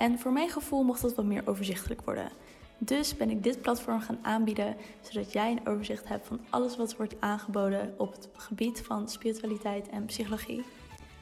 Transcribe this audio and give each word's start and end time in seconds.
En 0.00 0.18
voor 0.18 0.32
mijn 0.32 0.48
gevoel 0.48 0.82
mocht 0.82 1.02
dat 1.02 1.14
wat 1.14 1.24
meer 1.24 1.42
overzichtelijk 1.44 2.02
worden. 2.04 2.30
Dus 2.78 3.16
ben 3.16 3.30
ik 3.30 3.42
dit 3.42 3.60
platform 3.60 4.00
gaan 4.00 4.18
aanbieden, 4.22 4.76
zodat 5.00 5.32
jij 5.32 5.50
een 5.50 5.66
overzicht 5.66 6.08
hebt 6.08 6.26
van 6.26 6.40
alles 6.50 6.76
wat 6.76 6.96
wordt 6.96 7.14
aangeboden 7.18 7.94
op 7.98 8.12
het 8.12 8.28
gebied 8.32 8.80
van 8.80 9.08
spiritualiteit 9.08 9.88
en 9.88 10.04
psychologie. 10.04 10.64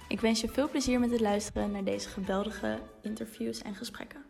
Ik 0.08 0.20
wens 0.20 0.40
je 0.40 0.48
veel 0.48 0.68
plezier 0.68 1.00
met 1.00 1.10
het 1.10 1.20
luisteren 1.20 1.70
naar 1.70 1.84
deze 1.84 2.08
geweldige 2.08 2.78
interviews 3.02 3.62
en 3.62 3.74
gesprekken. 3.74 4.27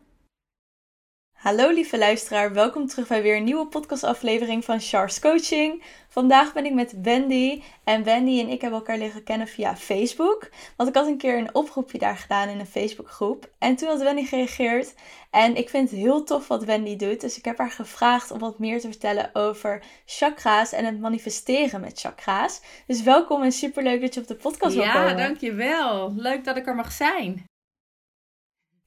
Hallo 1.38 1.70
lieve 1.70 1.98
luisteraar, 1.98 2.52
welkom 2.52 2.86
terug 2.86 3.08
bij 3.08 3.22
weer 3.22 3.36
een 3.36 3.44
nieuwe 3.44 3.66
podcastaflevering 3.66 4.64
van 4.64 4.80
Charles 4.80 5.20
Coaching. 5.20 5.82
Vandaag 6.08 6.52
ben 6.52 6.64
ik 6.64 6.72
met 6.72 6.94
Wendy 7.02 7.62
en 7.84 8.04
Wendy 8.04 8.40
en 8.40 8.48
ik 8.48 8.60
hebben 8.60 8.78
elkaar 8.78 8.98
leren 8.98 9.22
kennen 9.24 9.46
via 9.46 9.76
Facebook. 9.76 10.48
Want 10.76 10.88
ik 10.88 10.94
had 10.94 11.06
een 11.06 11.18
keer 11.18 11.38
een 11.38 11.54
oproepje 11.54 11.98
daar 11.98 12.16
gedaan 12.16 12.48
in 12.48 12.58
een 12.58 12.66
Facebookgroep 12.66 13.50
en 13.58 13.76
toen 13.76 13.88
had 13.88 14.02
Wendy 14.02 14.24
gereageerd 14.24 14.94
en 15.30 15.56
ik 15.56 15.68
vind 15.68 15.90
het 15.90 15.98
heel 15.98 16.24
tof 16.24 16.48
wat 16.48 16.64
Wendy 16.64 16.96
doet. 16.96 17.20
Dus 17.20 17.38
ik 17.38 17.44
heb 17.44 17.58
haar 17.58 17.70
gevraagd 17.70 18.30
om 18.30 18.38
wat 18.38 18.58
meer 18.58 18.80
te 18.80 18.88
vertellen 18.88 19.30
over 19.32 19.82
chakra's 20.06 20.72
en 20.72 20.84
het 20.84 21.00
manifesteren 21.00 21.80
met 21.80 22.00
chakra's. 22.00 22.60
Dus 22.86 23.02
welkom 23.02 23.42
en 23.42 23.52
superleuk 23.52 24.00
dat 24.00 24.14
je 24.14 24.20
op 24.20 24.26
de 24.26 24.36
podcast 24.36 24.74
ja, 24.74 24.82
wil 24.82 24.92
komen. 24.92 25.18
Ja, 25.18 25.26
dankjewel. 25.26 26.14
Leuk 26.16 26.44
dat 26.44 26.56
ik 26.56 26.66
er 26.66 26.74
mag 26.74 26.92
zijn. 26.92 27.46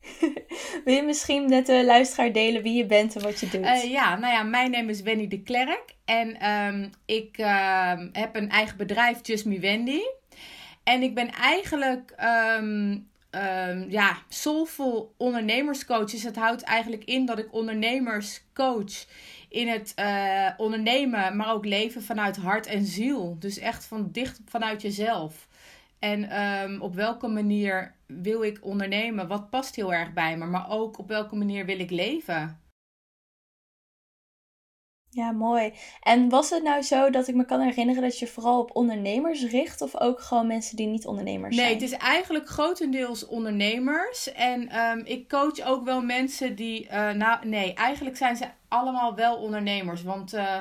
Wil 0.86 0.96
je 0.96 1.04
misschien 1.04 1.50
met 1.50 1.66
de 1.66 1.86
luisteraar 1.86 2.32
delen 2.32 2.62
wie 2.62 2.74
je 2.74 2.86
bent 2.86 3.16
en 3.16 3.22
wat 3.22 3.40
je 3.40 3.50
doet? 3.50 3.62
Uh, 3.62 3.84
ja, 3.84 4.18
nou 4.18 4.34
ja, 4.34 4.44
mijn 4.44 4.72
naam 4.72 4.90
is 4.90 5.02
Wendy 5.02 5.28
de 5.28 5.42
Klerk. 5.42 5.96
En 6.06 6.50
um, 6.50 6.90
ik 7.06 7.38
uh, 7.38 7.94
heb 8.12 8.36
een 8.36 8.50
eigen 8.50 8.78
bedrijf, 8.78 9.20
Just 9.22 9.46
Me 9.46 9.60
Wendy. 9.60 10.02
En 10.84 11.02
ik 11.02 11.14
ben 11.14 11.32
eigenlijk 11.32 12.16
um, 12.58 13.10
um, 13.32 13.90
ja, 13.90 14.18
soulful 14.28 15.14
ondernemerscoach. 15.18 16.12
Dus 16.12 16.24
het 16.24 16.36
houdt 16.36 16.62
eigenlijk 16.62 17.04
in 17.04 17.26
dat 17.26 17.40
ik 17.40 17.54
ondernemers 17.54 18.42
coach 18.54 19.06
in 19.50 19.68
het 19.68 19.94
uh, 20.00 20.50
ondernemen, 20.58 21.36
maar 21.36 21.54
ook 21.54 21.66
leven 21.66 22.04
vanuit 22.04 22.38
hart 22.38 22.68
en 22.68 22.86
ziel. 22.86 23.36
Dus 23.40 23.60
echt 23.60 23.86
van 23.86 24.10
dicht 24.12 24.40
vanuit 24.46 24.82
jezelf. 24.82 25.48
En 26.00 26.82
op 26.82 26.96
welke 26.96 27.28
manier 27.28 27.94
wil 28.22 28.44
ik 28.44 28.60
ondernemen? 28.62 29.28
Wat 29.28 29.50
past 29.50 29.76
heel 29.76 29.94
erg 29.94 30.14
bij 30.14 30.38
me? 30.38 30.46
Maar 30.46 30.70
ook 30.70 30.98
op 30.98 31.08
welke 31.08 31.36
manier 31.36 31.66
wil 31.66 31.80
ik 31.80 31.90
leven? 31.90 32.62
Ja, 35.14 35.32
mooi. 35.32 35.74
En 36.02 36.30
was 36.30 36.50
het 36.50 36.64
nou 36.64 36.82
zo 36.82 37.10
dat 37.10 37.28
ik 37.28 37.36
me 37.36 37.46
kan 37.46 37.60
herinneren 37.60 38.02
dat 38.02 38.20
je 38.20 38.28
vooral 38.28 38.60
op 38.60 38.76
ondernemers 38.76 39.44
richt 39.44 39.82
of 39.82 40.00
ook 40.00 40.22
gewoon 40.22 40.48
mensen 40.48 40.76
die 40.76 40.88
niet 40.88 41.06
ondernemers 41.06 41.56
zijn? 41.56 41.68
Nee, 41.68 41.76
het 41.76 41.84
is 41.84 41.98
eigenlijk 41.98 42.48
grotendeels 42.48 43.28
ondernemers. 43.28 44.32
En 44.32 44.80
um, 44.80 45.02
ik 45.06 45.30
coach 45.30 45.62
ook 45.66 45.86
wel 45.86 46.02
mensen 46.02 46.56
die. 46.56 46.86
Uh, 46.86 47.12
nou, 47.12 47.48
nee, 47.48 47.74
eigenlijk 47.74 48.18
zijn 48.18 48.36
ze 48.36 48.46
allemaal 48.68 49.16
wel 49.16 49.36
ondernemers. 49.36 50.04
Want. 50.04 50.34
Uh, 50.34 50.58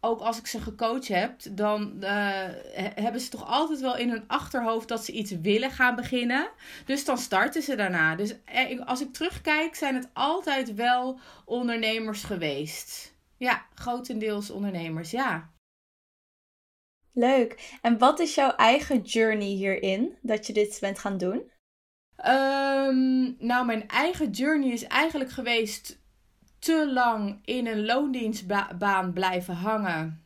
ook 0.00 0.20
als 0.20 0.38
ik 0.38 0.46
ze 0.46 0.60
gecoacht 0.60 1.08
heb, 1.08 1.40
dan 1.50 1.96
uh, 2.00 2.08
hebben 2.94 3.20
ze 3.20 3.28
toch 3.28 3.46
altijd 3.46 3.80
wel 3.80 3.96
in 3.96 4.10
hun 4.10 4.24
achterhoofd 4.26 4.88
dat 4.88 5.04
ze 5.04 5.12
iets 5.12 5.30
willen 5.30 5.70
gaan 5.70 5.96
beginnen. 5.96 6.50
Dus 6.84 7.04
dan 7.04 7.18
starten 7.18 7.62
ze 7.62 7.76
daarna. 7.76 8.16
Dus 8.16 8.34
als 8.84 9.00
ik 9.00 9.12
terugkijk, 9.12 9.74
zijn 9.74 9.94
het 9.94 10.08
altijd 10.12 10.74
wel 10.74 11.20
ondernemers 11.44 12.22
geweest. 12.24 13.16
Ja, 13.36 13.66
grotendeels 13.74 14.50
ondernemers, 14.50 15.10
ja. 15.10 15.50
Leuk. 17.12 17.78
En 17.82 17.98
wat 17.98 18.18
is 18.18 18.34
jouw 18.34 18.50
eigen 18.50 19.00
journey 19.00 19.46
hierin 19.46 20.16
dat 20.22 20.46
je 20.46 20.52
dit 20.52 20.78
bent 20.80 20.98
gaan 20.98 21.18
doen? 21.18 21.50
Um, 22.26 23.36
nou, 23.38 23.66
mijn 23.66 23.88
eigen 23.88 24.30
journey 24.30 24.70
is 24.70 24.84
eigenlijk 24.84 25.30
geweest 25.30 26.00
te 26.58 26.90
lang 26.92 27.38
in 27.44 27.66
een 27.66 27.84
loondienstbaan 27.84 29.12
blijven 29.12 29.54
hangen. 29.54 30.22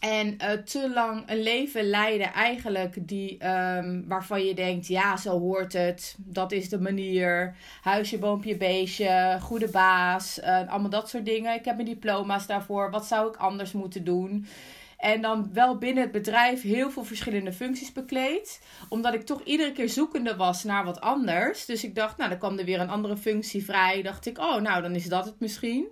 En 0.00 0.26
uh, 0.26 0.50
te 0.50 0.90
lang 0.94 1.30
een 1.30 1.42
leven 1.42 1.84
leiden 1.84 2.32
eigenlijk 2.32 3.08
die, 3.08 3.48
um, 3.48 4.08
waarvan 4.08 4.44
je 4.44 4.54
denkt, 4.54 4.86
ja, 4.86 5.16
zo 5.16 5.38
hoort 5.38 5.72
het. 5.72 6.16
Dat 6.18 6.52
is 6.52 6.68
de 6.68 6.80
manier. 6.80 7.56
Huisje, 7.82 8.18
boompje, 8.18 8.56
beestje, 8.56 9.38
goede 9.40 9.68
baas. 9.68 10.38
Uh, 10.38 10.68
allemaal 10.68 10.90
dat 10.90 11.08
soort 11.08 11.24
dingen. 11.24 11.54
Ik 11.54 11.64
heb 11.64 11.74
mijn 11.74 11.88
diploma's 11.88 12.46
daarvoor. 12.46 12.90
Wat 12.90 13.06
zou 13.06 13.28
ik 13.28 13.36
anders 13.36 13.72
moeten 13.72 14.04
doen? 14.04 14.46
En 14.96 15.20
dan 15.22 15.50
wel 15.52 15.78
binnen 15.78 16.02
het 16.02 16.12
bedrijf 16.12 16.62
heel 16.62 16.90
veel 16.90 17.04
verschillende 17.04 17.52
functies 17.52 17.92
bekleed. 17.92 18.62
Omdat 18.88 19.14
ik 19.14 19.22
toch 19.22 19.42
iedere 19.42 19.72
keer 19.72 19.88
zoekende 19.88 20.36
was 20.36 20.64
naar 20.64 20.84
wat 20.84 21.00
anders. 21.00 21.64
Dus 21.64 21.84
ik 21.84 21.94
dacht, 21.94 22.16
nou, 22.16 22.30
dan 22.30 22.38
kwam 22.38 22.58
er 22.58 22.64
weer 22.64 22.80
een 22.80 22.90
andere 22.90 23.16
functie 23.16 23.64
vrij. 23.64 24.02
Dacht 24.02 24.26
ik, 24.26 24.38
oh, 24.38 24.60
nou, 24.60 24.82
dan 24.82 24.94
is 24.94 25.08
dat 25.08 25.24
het 25.24 25.40
misschien. 25.40 25.86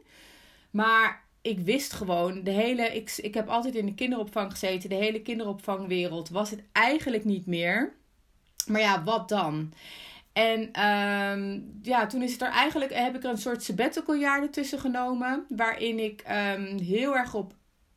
Maar 0.70 1.24
ik 1.42 1.60
wist 1.60 1.92
gewoon, 1.92 2.44
de 2.44 2.50
hele, 2.50 2.94
ik, 2.94 3.16
ik 3.16 3.34
heb 3.34 3.48
altijd 3.48 3.74
in 3.74 3.86
de 3.86 3.94
kinderopvang 3.94 4.50
gezeten. 4.50 4.88
De 4.88 4.94
hele 4.94 5.22
kinderopvangwereld 5.22 6.28
was 6.28 6.50
het 6.50 6.62
eigenlijk 6.72 7.24
niet 7.24 7.46
meer. 7.46 7.94
Maar 8.66 8.80
ja, 8.80 9.02
wat 9.02 9.28
dan? 9.28 9.72
En 10.32 10.60
um, 10.84 11.78
ja, 11.82 12.06
toen 12.06 12.22
is 12.22 12.32
het 12.32 12.42
er 12.42 12.48
eigenlijk, 12.48 12.94
heb 12.94 13.14
ik 13.14 13.24
er 13.24 13.30
een 13.30 13.38
soort 13.38 13.62
sabbatical 13.62 14.14
jaar 14.14 14.42
ertussen 14.42 14.78
genomen. 14.78 15.46
Waarin 15.48 15.98
ik 15.98 16.24
um, 16.28 16.78
heel 16.78 17.16
erg 17.16 17.34
op 17.34 17.54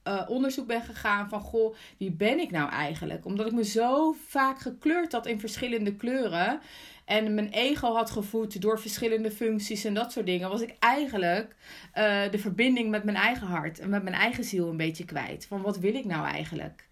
uh, 0.07 0.21
onderzoek 0.27 0.67
ben 0.67 0.81
gegaan 0.81 1.29
van 1.29 1.41
goh, 1.41 1.75
wie 1.97 2.11
ben 2.11 2.39
ik 2.39 2.51
nou 2.51 2.69
eigenlijk? 2.69 3.25
Omdat 3.25 3.45
ik 3.45 3.51
me 3.51 3.63
zo 3.63 4.15
vaak 4.27 4.59
gekleurd 4.59 5.11
had 5.11 5.25
in 5.25 5.39
verschillende 5.39 5.95
kleuren 5.95 6.59
en 7.05 7.33
mijn 7.33 7.49
ego 7.49 7.93
had 7.93 8.11
gevoed 8.11 8.61
door 8.61 8.79
verschillende 8.79 9.31
functies 9.31 9.83
en 9.83 9.93
dat 9.93 10.11
soort 10.11 10.25
dingen, 10.25 10.49
was 10.49 10.61
ik 10.61 10.75
eigenlijk 10.79 11.55
uh, 11.97 12.31
de 12.31 12.37
verbinding 12.39 12.89
met 12.89 13.03
mijn 13.03 13.17
eigen 13.17 13.47
hart 13.47 13.79
en 13.79 13.89
met 13.89 14.03
mijn 14.03 14.15
eigen 14.15 14.43
ziel 14.43 14.69
een 14.69 14.77
beetje 14.77 15.05
kwijt. 15.05 15.45
Van 15.45 15.61
wat 15.61 15.77
wil 15.77 15.95
ik 15.95 16.05
nou 16.05 16.25
eigenlijk? 16.25 16.87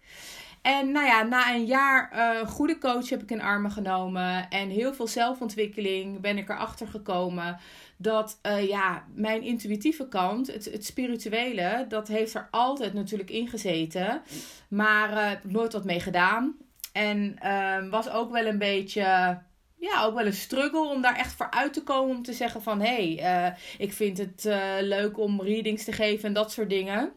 En 0.62 0.92
nou 0.92 1.06
ja, 1.06 1.22
na 1.22 1.54
een 1.54 1.64
jaar 1.64 2.12
uh, 2.14 2.48
goede 2.48 2.78
coach 2.78 3.08
heb 3.08 3.22
ik 3.22 3.30
in 3.30 3.40
armen 3.40 3.70
genomen 3.70 4.48
en 4.48 4.68
heel 4.68 4.94
veel 4.94 5.06
zelfontwikkeling 5.06 6.20
ben 6.20 6.38
ik 6.38 6.48
erachter 6.48 6.88
gekomen 6.88 7.58
dat 7.96 8.38
uh, 8.42 8.68
ja, 8.68 9.06
mijn 9.14 9.42
intuïtieve 9.42 10.08
kant, 10.08 10.46
het, 10.46 10.64
het 10.64 10.84
spirituele, 10.84 11.84
dat 11.88 12.08
heeft 12.08 12.34
er 12.34 12.48
altijd 12.50 12.92
natuurlijk 12.92 13.30
in 13.30 13.48
gezeten. 13.48 14.22
Maar 14.68 15.28
heb 15.28 15.44
nooit 15.44 15.72
wat 15.72 15.84
mee 15.84 16.00
gedaan. 16.00 16.56
En 16.92 17.36
uh, 17.44 17.88
was 17.90 18.10
ook 18.10 18.30
wel 18.30 18.46
een 18.46 18.58
beetje, 18.58 19.02
ja, 19.78 20.04
ook 20.04 20.14
wel 20.14 20.26
een 20.26 20.32
struggle 20.32 20.88
om 20.88 21.02
daar 21.02 21.16
echt 21.16 21.32
voor 21.32 21.50
uit 21.50 21.72
te 21.72 21.82
komen. 21.82 22.16
Om 22.16 22.22
te 22.22 22.32
zeggen 22.32 22.62
van, 22.62 22.80
hé, 22.80 23.14
hey, 23.14 23.56
ik 23.78 23.92
vind 23.92 24.18
het 24.18 24.48
leuk 24.80 25.18
om 25.18 25.42
readings 25.42 25.84
te 25.84 25.92
geven 25.92 26.24
en 26.28 26.34
dat 26.34 26.52
soort 26.52 26.70
dingen. 26.70 27.12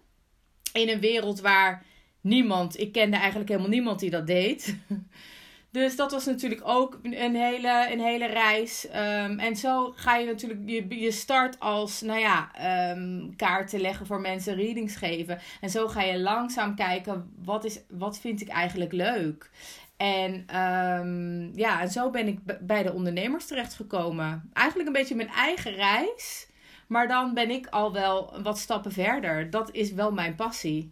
In 0.74 0.90
een 0.90 1.00
wereld 1.00 1.40
waar 1.40 1.86
niemand, 2.22 2.80
ik 2.80 2.92
kende 2.92 3.18
eigenlijk 3.18 3.50
helemaal 3.50 3.70
niemand 3.70 4.00
die 4.00 4.10
dat 4.10 4.28
deed. 4.28 4.76
Dus 5.72 5.96
dat 5.96 6.12
was 6.12 6.26
natuurlijk 6.26 6.62
ook 6.64 7.00
een 7.04 7.36
hele, 7.36 7.88
een 7.92 8.00
hele 8.00 8.26
reis. 8.26 8.88
Um, 8.88 9.40
en 9.40 9.56
zo 9.56 9.94
ga 9.96 10.16
je 10.16 10.26
natuurlijk, 10.26 10.60
je, 10.66 11.00
je 11.00 11.12
start 11.12 11.60
als, 11.60 12.02
nou 12.02 12.20
ja, 12.20 12.52
um, 12.92 13.36
kaarten 13.36 13.82
leggen 13.82 14.06
voor 14.06 14.22
mensen, 14.22 14.56
readings 14.56 14.96
geven. 14.96 15.40
En 15.62 15.70
zo 15.70 15.88
ga 15.88 16.02
je 16.02 16.20
langzaam 16.20 16.76
kijken, 16.76 17.34
wat, 17.44 17.66
is, 17.66 17.80
wat 17.90 18.20
vind 18.20 18.42
ik 18.42 18.48
eigenlijk 18.48 18.92
leuk? 18.92 19.50
En 19.98 20.58
um, 20.60 21.52
ja, 21.56 21.82
en 21.82 21.90
zo 21.90 22.10
ben 22.10 22.28
ik 22.28 22.40
bij 22.62 22.84
de 22.84 22.94
ondernemers 22.94 23.46
terechtgekomen. 23.46 24.50
Eigenlijk 24.54 24.88
een 24.88 24.96
beetje 24.96 25.16
mijn 25.16 25.30
eigen 25.30 25.74
reis. 25.74 26.48
Maar 26.88 27.08
dan 27.08 27.34
ben 27.34 27.50
ik 27.50 27.68
al 27.68 27.94
wel 27.94 28.42
wat 28.44 28.60
stappen 28.60 28.92
verder. 28.92 29.50
Dat 29.50 29.72
is 29.72 29.92
wel 29.92 30.12
mijn 30.12 30.36
passie. 30.36 30.92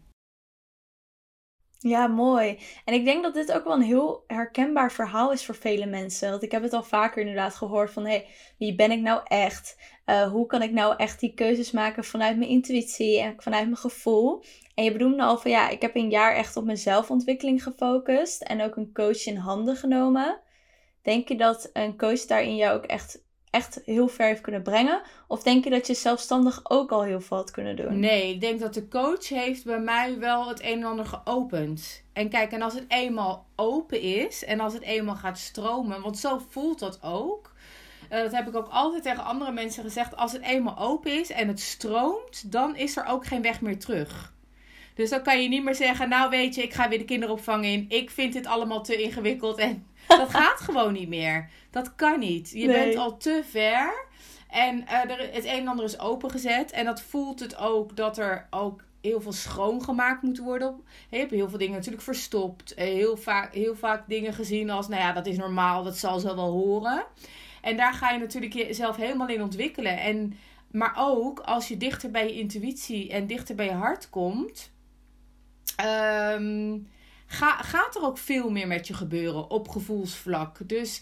Ja, 1.79 2.07
mooi. 2.07 2.59
En 2.85 2.93
ik 2.93 3.05
denk 3.05 3.23
dat 3.23 3.33
dit 3.33 3.51
ook 3.51 3.63
wel 3.63 3.73
een 3.73 3.81
heel 3.81 4.23
herkenbaar 4.27 4.91
verhaal 4.91 5.31
is 5.31 5.45
voor 5.45 5.55
vele 5.55 5.85
mensen. 5.85 6.29
Want 6.29 6.43
ik 6.43 6.51
heb 6.51 6.61
het 6.61 6.73
al 6.73 6.83
vaker 6.83 7.21
inderdaad 7.21 7.55
gehoord 7.55 7.91
van... 7.91 8.05
hé, 8.05 8.09
hey, 8.09 8.27
wie 8.57 8.75
ben 8.75 8.91
ik 8.91 8.99
nou 8.99 9.21
echt? 9.23 9.77
Uh, 10.05 10.31
hoe 10.31 10.45
kan 10.45 10.61
ik 10.61 10.71
nou 10.71 10.95
echt 10.97 11.19
die 11.19 11.33
keuzes 11.33 11.71
maken 11.71 12.03
vanuit 12.03 12.37
mijn 12.37 12.49
intuïtie 12.49 13.19
en 13.19 13.35
vanuit 13.37 13.63
mijn 13.63 13.77
gevoel? 13.77 14.43
En 14.75 14.83
je 14.83 14.91
bedoelde 14.91 15.21
al 15.21 15.37
van 15.37 15.51
ja, 15.51 15.69
ik 15.69 15.81
heb 15.81 15.95
een 15.95 16.09
jaar 16.09 16.35
echt 16.35 16.57
op 16.57 16.65
mijn 16.65 16.77
zelfontwikkeling 16.77 17.63
gefocust... 17.63 18.41
en 18.41 18.61
ook 18.61 18.75
een 18.75 18.93
coach 18.93 19.25
in 19.25 19.37
handen 19.37 19.75
genomen. 19.75 20.39
Denk 21.01 21.27
je 21.27 21.35
dat 21.35 21.69
een 21.73 21.97
coach 21.97 22.25
daarin 22.25 22.55
jou 22.55 22.77
ook 22.77 22.85
echt 22.85 23.25
echt 23.49 23.81
heel 23.85 24.07
ver 24.07 24.25
heeft 24.25 24.41
kunnen 24.41 24.61
brengen? 24.61 25.01
Of 25.27 25.43
denk 25.43 25.63
je 25.63 25.69
dat 25.69 25.87
je 25.87 25.93
zelfstandig 25.93 26.59
ook 26.63 26.91
al 26.91 27.03
heel 27.03 27.21
veel 27.21 27.37
had 27.37 27.51
kunnen 27.51 27.75
doen? 27.75 27.99
Nee, 27.99 28.33
ik 28.33 28.41
denk 28.41 28.59
dat 28.59 28.73
de 28.73 28.87
coach 28.87 29.29
heeft 29.29 29.65
bij 29.65 29.79
mij 29.79 30.19
wel 30.19 30.47
het 30.47 30.61
een 30.61 30.77
en 30.77 30.83
ander 30.83 31.05
geopend. 31.05 32.03
En 32.13 32.29
kijk, 32.29 32.51
en 32.51 32.61
als 32.61 32.73
het 32.73 32.85
eenmaal 32.87 33.45
open 33.55 34.01
is 34.01 34.45
en 34.45 34.59
als 34.59 34.73
het 34.73 34.83
eenmaal 34.83 35.15
gaat 35.15 35.37
stromen, 35.37 36.01
want 36.01 36.17
zo 36.17 36.41
voelt 36.49 36.79
dat 36.79 36.99
ook. 37.03 37.55
Uh, 38.11 38.19
dat 38.21 38.31
heb 38.31 38.47
ik 38.47 38.55
ook 38.55 38.67
altijd 38.69 39.03
tegen 39.03 39.23
andere 39.23 39.51
mensen 39.51 39.83
gezegd. 39.83 40.15
Als 40.15 40.31
het 40.31 40.41
eenmaal 40.41 40.77
open 40.77 41.19
is 41.19 41.29
en 41.29 41.47
het 41.47 41.59
stroomt, 41.59 42.51
dan 42.51 42.75
is 42.75 42.97
er 42.97 43.05
ook 43.05 43.25
geen 43.25 43.41
weg 43.41 43.61
meer 43.61 43.79
terug. 43.79 44.35
Dus 44.95 45.09
dan 45.09 45.23
kan 45.23 45.41
je 45.41 45.49
niet 45.49 45.63
meer 45.63 45.75
zeggen, 45.75 46.09
nou 46.09 46.29
weet 46.29 46.55
je, 46.55 46.63
ik 46.63 46.73
ga 46.73 46.89
weer 46.89 46.97
de 46.97 47.05
kinderopvang 47.05 47.65
in. 47.65 47.85
Ik 47.89 48.09
vind 48.09 48.33
dit 48.33 48.45
allemaal 48.45 48.83
te 48.83 49.01
ingewikkeld 49.01 49.57
en 49.57 49.85
dat 50.07 50.29
gaat 50.29 50.59
gewoon 50.59 50.93
niet 50.93 51.09
meer. 51.09 51.49
Dat 51.71 51.95
kan 51.95 52.19
niet. 52.19 52.51
Je 52.53 52.67
bent 52.67 52.95
al 52.95 53.17
te 53.17 53.41
ver. 53.49 54.05
En 54.49 54.77
uh, 54.77 54.91
er, 54.91 55.33
het 55.33 55.45
een 55.45 55.59
en 55.59 55.67
ander 55.67 55.85
is 55.85 55.99
opengezet. 55.99 56.71
En 56.71 56.85
dat 56.85 57.01
voelt 57.01 57.39
het 57.39 57.57
ook 57.57 57.95
dat 57.95 58.17
er 58.17 58.47
ook 58.49 58.83
heel 59.01 59.21
veel 59.21 59.31
schoongemaakt 59.31 60.21
moet 60.21 60.37
worden. 60.37 60.81
Je 61.09 61.17
hebt 61.17 61.31
heel 61.31 61.49
veel 61.49 61.57
dingen 61.57 61.75
natuurlijk 61.75 62.03
verstopt. 62.03 62.73
Eh, 62.73 62.85
heel 62.85 63.17
vaak, 63.17 63.53
heel 63.53 63.75
vaak 63.75 64.07
dingen 64.07 64.33
gezien 64.33 64.69
als, 64.69 64.87
nou 64.87 65.01
ja, 65.01 65.11
dat 65.13 65.25
is 65.25 65.37
normaal, 65.37 65.83
dat 65.83 65.97
zal 65.97 66.19
zo 66.19 66.35
wel 66.35 66.51
horen. 66.51 67.05
En 67.61 67.77
daar 67.77 67.93
ga 67.93 68.11
je 68.11 68.19
natuurlijk 68.19 68.53
jezelf 68.53 68.95
helemaal 68.95 69.27
in 69.27 69.41
ontwikkelen. 69.41 69.99
En, 69.99 70.37
maar 70.71 70.93
ook 70.97 71.39
als 71.39 71.67
je 71.67 71.77
dichter 71.77 72.11
bij 72.11 72.27
je 72.27 72.39
intuïtie 72.39 73.11
en 73.11 73.27
dichter 73.27 73.55
bij 73.55 73.65
je 73.65 73.71
hart 73.71 74.09
komt. 74.09 74.71
Um, 76.33 76.87
ga, 77.27 77.61
gaat 77.61 77.95
er 77.95 78.01
ook 78.01 78.17
veel 78.17 78.49
meer 78.49 78.67
met 78.67 78.87
je 78.87 78.93
gebeuren 78.93 79.49
op 79.49 79.67
gevoelsvlak. 79.67 80.57
Dus 80.65 81.01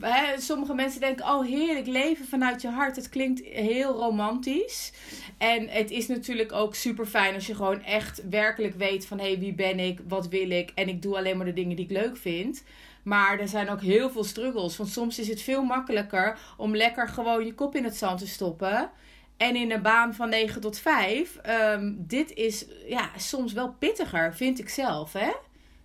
hè, 0.00 0.40
sommige 0.40 0.74
mensen 0.74 1.00
denken: 1.00 1.26
Oh, 1.26 1.46
heerlijk 1.46 1.86
leven 1.86 2.26
vanuit 2.26 2.62
je 2.62 2.68
hart. 2.68 2.96
Het 2.96 3.08
klinkt 3.08 3.44
heel 3.44 3.92
romantisch. 3.92 4.92
En 5.38 5.68
het 5.68 5.90
is 5.90 6.06
natuurlijk 6.06 6.52
ook 6.52 6.74
super 6.74 7.06
fijn 7.06 7.34
als 7.34 7.46
je 7.46 7.54
gewoon 7.54 7.82
echt 7.82 8.22
werkelijk 8.30 8.74
weet: 8.74 9.06
van 9.06 9.18
hé, 9.18 9.26
hey, 9.26 9.38
wie 9.38 9.54
ben 9.54 9.78
ik? 9.78 10.00
Wat 10.08 10.28
wil 10.28 10.50
ik? 10.50 10.72
En 10.74 10.88
ik 10.88 11.02
doe 11.02 11.16
alleen 11.16 11.36
maar 11.36 11.46
de 11.46 11.52
dingen 11.52 11.76
die 11.76 11.84
ik 11.84 11.90
leuk 11.90 12.16
vind. 12.16 12.64
Maar 13.02 13.38
er 13.38 13.48
zijn 13.48 13.70
ook 13.70 13.80
heel 13.80 14.10
veel 14.10 14.24
struggles. 14.24 14.76
Want 14.76 14.90
soms 14.90 15.18
is 15.18 15.28
het 15.28 15.42
veel 15.42 15.62
makkelijker 15.62 16.38
om 16.56 16.76
lekker 16.76 17.08
gewoon 17.08 17.44
je 17.44 17.54
kop 17.54 17.76
in 17.76 17.84
het 17.84 17.96
zand 17.96 18.18
te 18.18 18.26
stoppen. 18.26 18.90
En 19.36 19.56
in 19.56 19.70
een 19.70 19.82
baan 19.82 20.14
van 20.14 20.28
9 20.28 20.60
tot 20.60 20.78
5. 20.78 21.36
Um, 21.36 21.42
ehm, 21.42 21.92
dit 21.96 22.32
is 22.34 22.66
ja, 22.86 23.10
soms 23.16 23.52
wel 23.52 23.74
pittiger, 23.78 24.34
vind 24.34 24.58
ik 24.58 24.68
zelf. 24.68 25.12
Hè? 25.12 25.30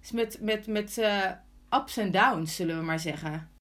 Dus 0.08 0.16
met, 0.16 0.42
met, 0.42 0.68
met 0.68 0.98
uh, 0.98 1.32
ups 1.70 1.98
en 1.98 2.12
downs, 2.12 2.56
zullen 2.56 2.78
we 2.78 2.84
maar 2.84 3.00
zeggen. 3.00 3.52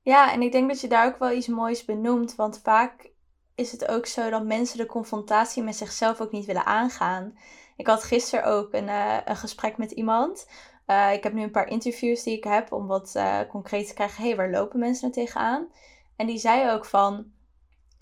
Ja, 0.00 0.32
en 0.32 0.42
ik 0.42 0.52
denk 0.52 0.68
dat 0.68 0.80
je 0.80 0.88
daar 0.88 1.06
ook 1.06 1.18
wel 1.18 1.32
iets 1.32 1.46
moois 1.46 1.84
benoemt. 1.84 2.34
Want 2.34 2.60
vaak 2.62 3.10
is 3.54 3.72
het 3.72 3.88
ook 3.88 4.06
zo 4.06 4.30
dat 4.30 4.44
mensen 4.44 4.78
de 4.78 4.86
confrontatie 4.86 5.62
met 5.62 5.76
zichzelf 5.76 6.20
ook 6.20 6.32
niet 6.32 6.46
willen 6.46 6.66
aangaan. 6.66 7.38
Ik 7.76 7.86
had 7.86 8.02
gisteren 8.02 8.44
ook 8.44 8.72
een, 8.72 8.88
uh, 8.88 9.16
een 9.24 9.36
gesprek 9.36 9.76
met 9.76 9.90
iemand. 9.90 10.48
Uh, 10.86 11.12
ik 11.12 11.22
heb 11.22 11.32
nu 11.32 11.42
een 11.42 11.50
paar 11.50 11.68
interviews 11.68 12.22
die 12.22 12.36
ik 12.36 12.44
heb 12.44 12.72
om 12.72 12.86
wat 12.86 13.18
concreet 13.48 13.86
te 13.86 13.94
krijgen. 13.94 14.24
hey, 14.24 14.36
waar 14.36 14.50
lopen 14.50 14.78
mensen 14.78 15.10
nou 15.10 15.24
tegenaan? 15.24 15.68
En 16.16 16.26
die 16.26 16.38
zei 16.38 16.70
ook 16.70 16.84
van... 16.84 17.32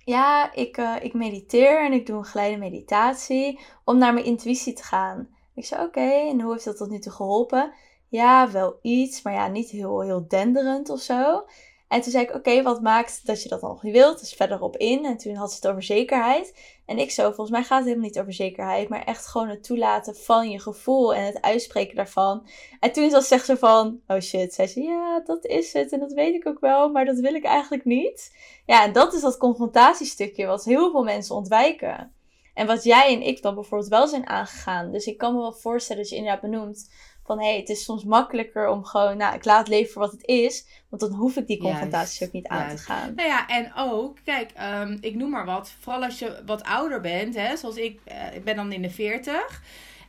Ja, 0.05 0.53
ik, 0.53 0.77
ik 1.01 1.15
mediteer 1.15 1.85
en 1.85 1.93
ik 1.93 2.07
doe 2.07 2.19
een 2.19 2.25
geleide 2.25 2.57
meditatie 2.57 3.61
om 3.85 3.99
naar 3.99 4.15
mijn 4.15 4.27
intuïtie 4.27 4.73
te 4.73 4.83
gaan. 4.83 5.37
Ik 5.59 5.65
zei, 5.65 5.85
oké, 5.85 6.01
en 6.01 6.41
hoe 6.41 6.53
heeft 6.53 6.65
dat 6.65 6.77
tot 6.77 6.91
nu 6.91 6.99
toe 6.99 7.13
geholpen? 7.13 7.73
Ja, 8.09 8.51
wel 8.51 8.79
iets, 8.83 9.23
maar 9.23 9.33
ja, 9.33 9.49
niet 9.49 9.71
heel, 9.71 10.01
heel 10.01 10.29
denderend 10.29 10.91
of 10.91 11.01
zo. 11.01 11.45
En 11.89 12.01
toen 12.01 12.13
zei 12.13 12.25
ik, 12.25 12.35
oké, 12.35 12.63
wat 12.63 12.83
maakt 12.83 13.27
dat 13.27 13.43
je 13.43 13.49
dat 13.49 13.61
dan 13.61 13.71
nog 13.71 13.83
niet 13.83 13.93
wilt? 13.93 14.21
Dus 14.21 14.35
verderop 14.35 14.77
in. 14.77 15.05
En 15.05 15.17
toen 15.17 15.35
had 15.35 15.51
ze 15.51 15.57
het 15.57 15.69
over 15.69 15.83
zekerheid. 15.83 16.55
En 16.87 16.99
ik 16.99 17.11
zo, 17.11 17.23
volgens 17.23 17.51
mij 17.51 17.63
gaat 17.63 17.79
het 17.79 17.87
helemaal 17.87 18.07
niet 18.09 18.19
over 18.19 18.33
zekerheid. 18.33 18.89
Maar 18.89 19.05
echt 19.05 19.27
gewoon 19.27 19.49
het 19.49 19.65
toelaten 19.65 20.17
van 20.17 20.51
je 20.51 20.61
gevoel 20.61 21.15
en 21.15 21.25
het 21.25 21.41
uitspreken 21.41 21.97
daarvan. 21.97 22.47
En 22.81 22.93
toen 22.93 23.11
was 23.11 23.29
zegt 23.29 23.45
ze 23.47 23.57
van, 23.57 24.01
oh 24.07 24.21
shit. 24.21 24.55
Zei 24.55 24.69
ze, 24.69 24.81
ja, 24.81 25.21
dat 25.25 25.45
is 25.45 25.73
het. 25.73 25.93
En 25.93 26.01
dat 26.01 26.13
weet 26.13 26.35
ik 26.35 26.47
ook 26.47 26.61
wel, 26.61 26.89
maar 26.89 27.05
dat 27.05 27.19
wil 27.19 27.35
ik 27.35 27.45
eigenlijk 27.45 27.85
niet. 27.85 28.37
Ja, 28.67 28.85
en 28.85 28.93
dat 28.93 29.15
is 29.15 29.21
dat 29.21 29.37
confrontatiestukje 29.37 30.47
wat 30.47 30.65
heel 30.65 30.91
veel 30.91 31.05
mensen 31.05 31.35
ontwijken. 31.35 32.13
En 32.59 32.67
wat 32.67 32.85
jij 32.85 33.15
en 33.15 33.23
ik 33.23 33.43
dan 33.43 33.55
bijvoorbeeld 33.55 33.91
wel 33.91 34.07
zijn 34.07 34.29
aangegaan. 34.29 34.93
Dus 34.93 35.07
ik 35.07 35.19
kan 35.19 35.35
me 35.35 35.41
wel 35.41 35.53
voorstellen 35.53 36.03
dat 36.03 36.11
je 36.11 36.17
inderdaad 36.17 36.41
benoemt 36.41 36.91
van 37.25 37.39
hé, 37.39 37.49
hey, 37.49 37.57
het 37.59 37.69
is 37.69 37.85
soms 37.85 38.05
makkelijker 38.05 38.69
om 38.69 38.85
gewoon, 38.85 39.17
nou, 39.17 39.35
ik 39.35 39.45
laat 39.45 39.69
leven 39.69 39.93
voor 39.93 40.03
wat 40.03 40.13
het 40.13 40.27
is. 40.27 40.67
Want 40.89 41.03
dan 41.03 41.13
hoef 41.13 41.37
ik 41.37 41.47
die 41.47 41.59
confrontaties 41.59 42.23
ook 42.23 42.33
niet 42.33 42.47
aan 42.47 42.69
te 42.69 42.79
gaan. 42.83 43.15
Nou 43.15 43.29
ja, 43.29 43.49
en 43.49 43.73
ook, 43.77 44.19
kijk, 44.25 44.53
um, 44.81 44.99
ik 45.01 45.15
noem 45.15 45.31
maar 45.31 45.45
wat. 45.45 45.75
Vooral 45.81 46.05
als 46.05 46.19
je 46.19 46.43
wat 46.47 46.63
ouder 46.63 47.01
bent, 47.01 47.35
hè, 47.35 47.57
zoals 47.57 47.77
ik, 47.77 48.01
uh, 48.09 48.35
ik 48.35 48.45
ben 48.45 48.57
dan 48.57 48.73
in 48.73 48.83
de 48.83 48.91
40. 48.91 49.63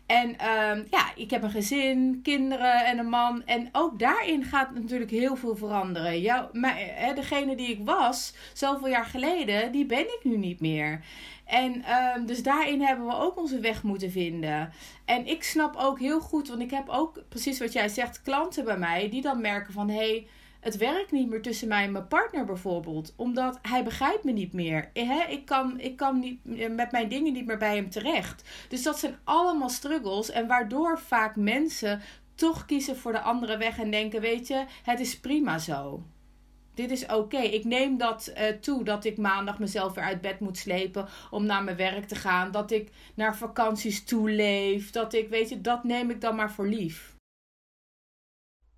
En 0.06 0.30
um, 0.30 0.88
ja, 0.90 1.16
ik 1.16 1.30
heb 1.30 1.44
een 1.44 1.52
gezin, 1.52 2.20
kinderen 2.24 2.86
en 2.86 2.98
een 2.98 3.10
man. 3.10 3.46
En 3.46 3.70
ook 3.72 4.00
daarin 4.00 4.44
gaat 4.44 4.74
natuurlijk 4.74 5.12
heel 5.12 5.36
veel 5.36 5.56
veranderen. 5.56 6.22
Jou, 6.22 6.60
maar, 6.60 6.76
hè, 6.78 7.14
degene 7.14 7.56
die 7.56 7.70
ik 7.70 7.86
was, 7.86 8.34
zoveel 8.54 8.88
jaar 8.88 9.06
geleden, 9.06 9.72
die 9.72 9.86
ben 9.86 10.00
ik 10.00 10.20
nu 10.24 10.38
niet 10.38 10.60
meer. 10.60 11.04
En 11.50 11.84
um, 12.16 12.26
dus 12.26 12.44
daarin 12.44 12.82
hebben 12.82 13.06
we 13.06 13.16
ook 13.16 13.38
onze 13.38 13.60
weg 13.60 13.84
moeten 13.84 14.12
vinden. 14.12 14.72
En 15.06 15.28
ik 15.28 15.44
snap 15.44 15.76
ook 15.76 16.00
heel 16.00 16.20
goed, 16.20 16.48
want 16.48 16.62
ik 16.62 16.72
heb 16.72 16.90
ook 16.90 17.24
precies 17.30 17.60
wat 17.60 17.74
jij 17.74 17.90
zegt, 17.90 18.22
klanten 18.22 18.66
bij 18.66 18.78
mij 18.78 19.10
die 19.10 19.22
dan 19.22 19.42
merken 19.42 19.74
van 19.74 19.90
hé, 19.90 19.96
hey, 19.96 20.28
het 20.60 20.78
werkt 20.78 21.12
niet 21.12 21.30
meer 21.30 21.42
tussen 21.42 21.68
mij 21.68 21.84
en 21.84 21.92
mijn 21.92 22.08
partner 22.08 22.46
bijvoorbeeld. 22.46 23.14
Omdat 23.16 23.60
hij 23.62 23.84
begrijpt 23.84 24.24
me 24.24 24.32
niet 24.32 24.54
meer. 24.54 24.90
Ik 25.28 25.46
kan, 25.46 25.80
ik 25.80 25.96
kan 25.96 26.20
niet, 26.20 26.70
met 26.76 26.92
mijn 26.92 27.10
dingen 27.10 27.34
niet 27.34 27.46
meer 27.46 27.58
bij 27.58 27.76
hem 27.76 27.90
terecht. 27.90 28.50
Dus 28.68 28.84
dat 28.84 29.00
zijn 29.00 29.18
allemaal 29.24 29.70
struggles. 29.70 30.30
En 30.30 30.48
waardoor 30.48 31.00
vaak 31.00 31.36
mensen 31.36 32.02
toch 32.36 32.66
kiezen 32.66 32.98
voor 32.98 33.12
de 33.12 33.22
andere 33.22 33.58
weg 33.58 33.80
en 33.80 33.92
denken: 33.92 34.22
weet 34.22 34.48
je, 34.48 34.66
het 34.84 35.00
is 35.00 35.20
prima 35.20 35.58
zo 35.58 36.04
dit 36.80 36.92
is 36.92 37.06
oké. 37.06 37.38
Ik 37.38 37.64
neem 37.64 37.98
dat 37.98 38.32
uh, 38.38 38.48
toe 38.48 38.84
dat 38.84 39.06
ik 39.06 39.18
maandag 39.18 39.60
mezelf 39.60 39.94
weer 39.94 40.04
uit 40.04 40.22
bed 40.22 40.40
moet 40.40 40.58
slepen 40.58 41.08
om 41.32 41.46
naar 41.46 41.64
mijn 41.64 41.78
werk 41.78 42.08
te 42.08 42.16
gaan. 42.16 42.52
Dat 42.52 42.72
ik 42.72 42.92
naar 43.16 43.38
vakanties 43.38 44.06
toe 44.06 44.30
leef. 44.32 44.92
Dat 44.92 45.14
ik, 45.14 45.30
weet 45.30 45.50
je, 45.50 45.62
dat 45.62 45.84
neem 45.84 46.10
ik 46.10 46.22
dan 46.22 46.36
maar 46.36 46.52
voor 46.52 46.68
lief. 46.68 47.16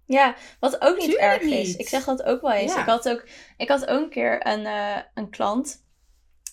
Ja, 0.06 0.36
wat 0.60 0.82
ook 0.82 0.98
niet 0.98 1.16
erg 1.16 1.42
is. 1.42 1.76
Ik 1.76 1.88
zeg 1.88 2.04
dat 2.04 2.24
ook 2.24 2.42
wel 2.42 2.52
eens. 2.52 2.76
Ik, 2.76 2.86
had 2.86 3.10
ook, 3.10 3.28
ik 3.58 3.70
had 3.70 3.86
ook 3.88 4.02
een 4.02 4.10
keer 4.10 4.48
een, 4.48 4.62
uh, 4.62 4.98
een 5.14 5.30
klant. 5.30 5.86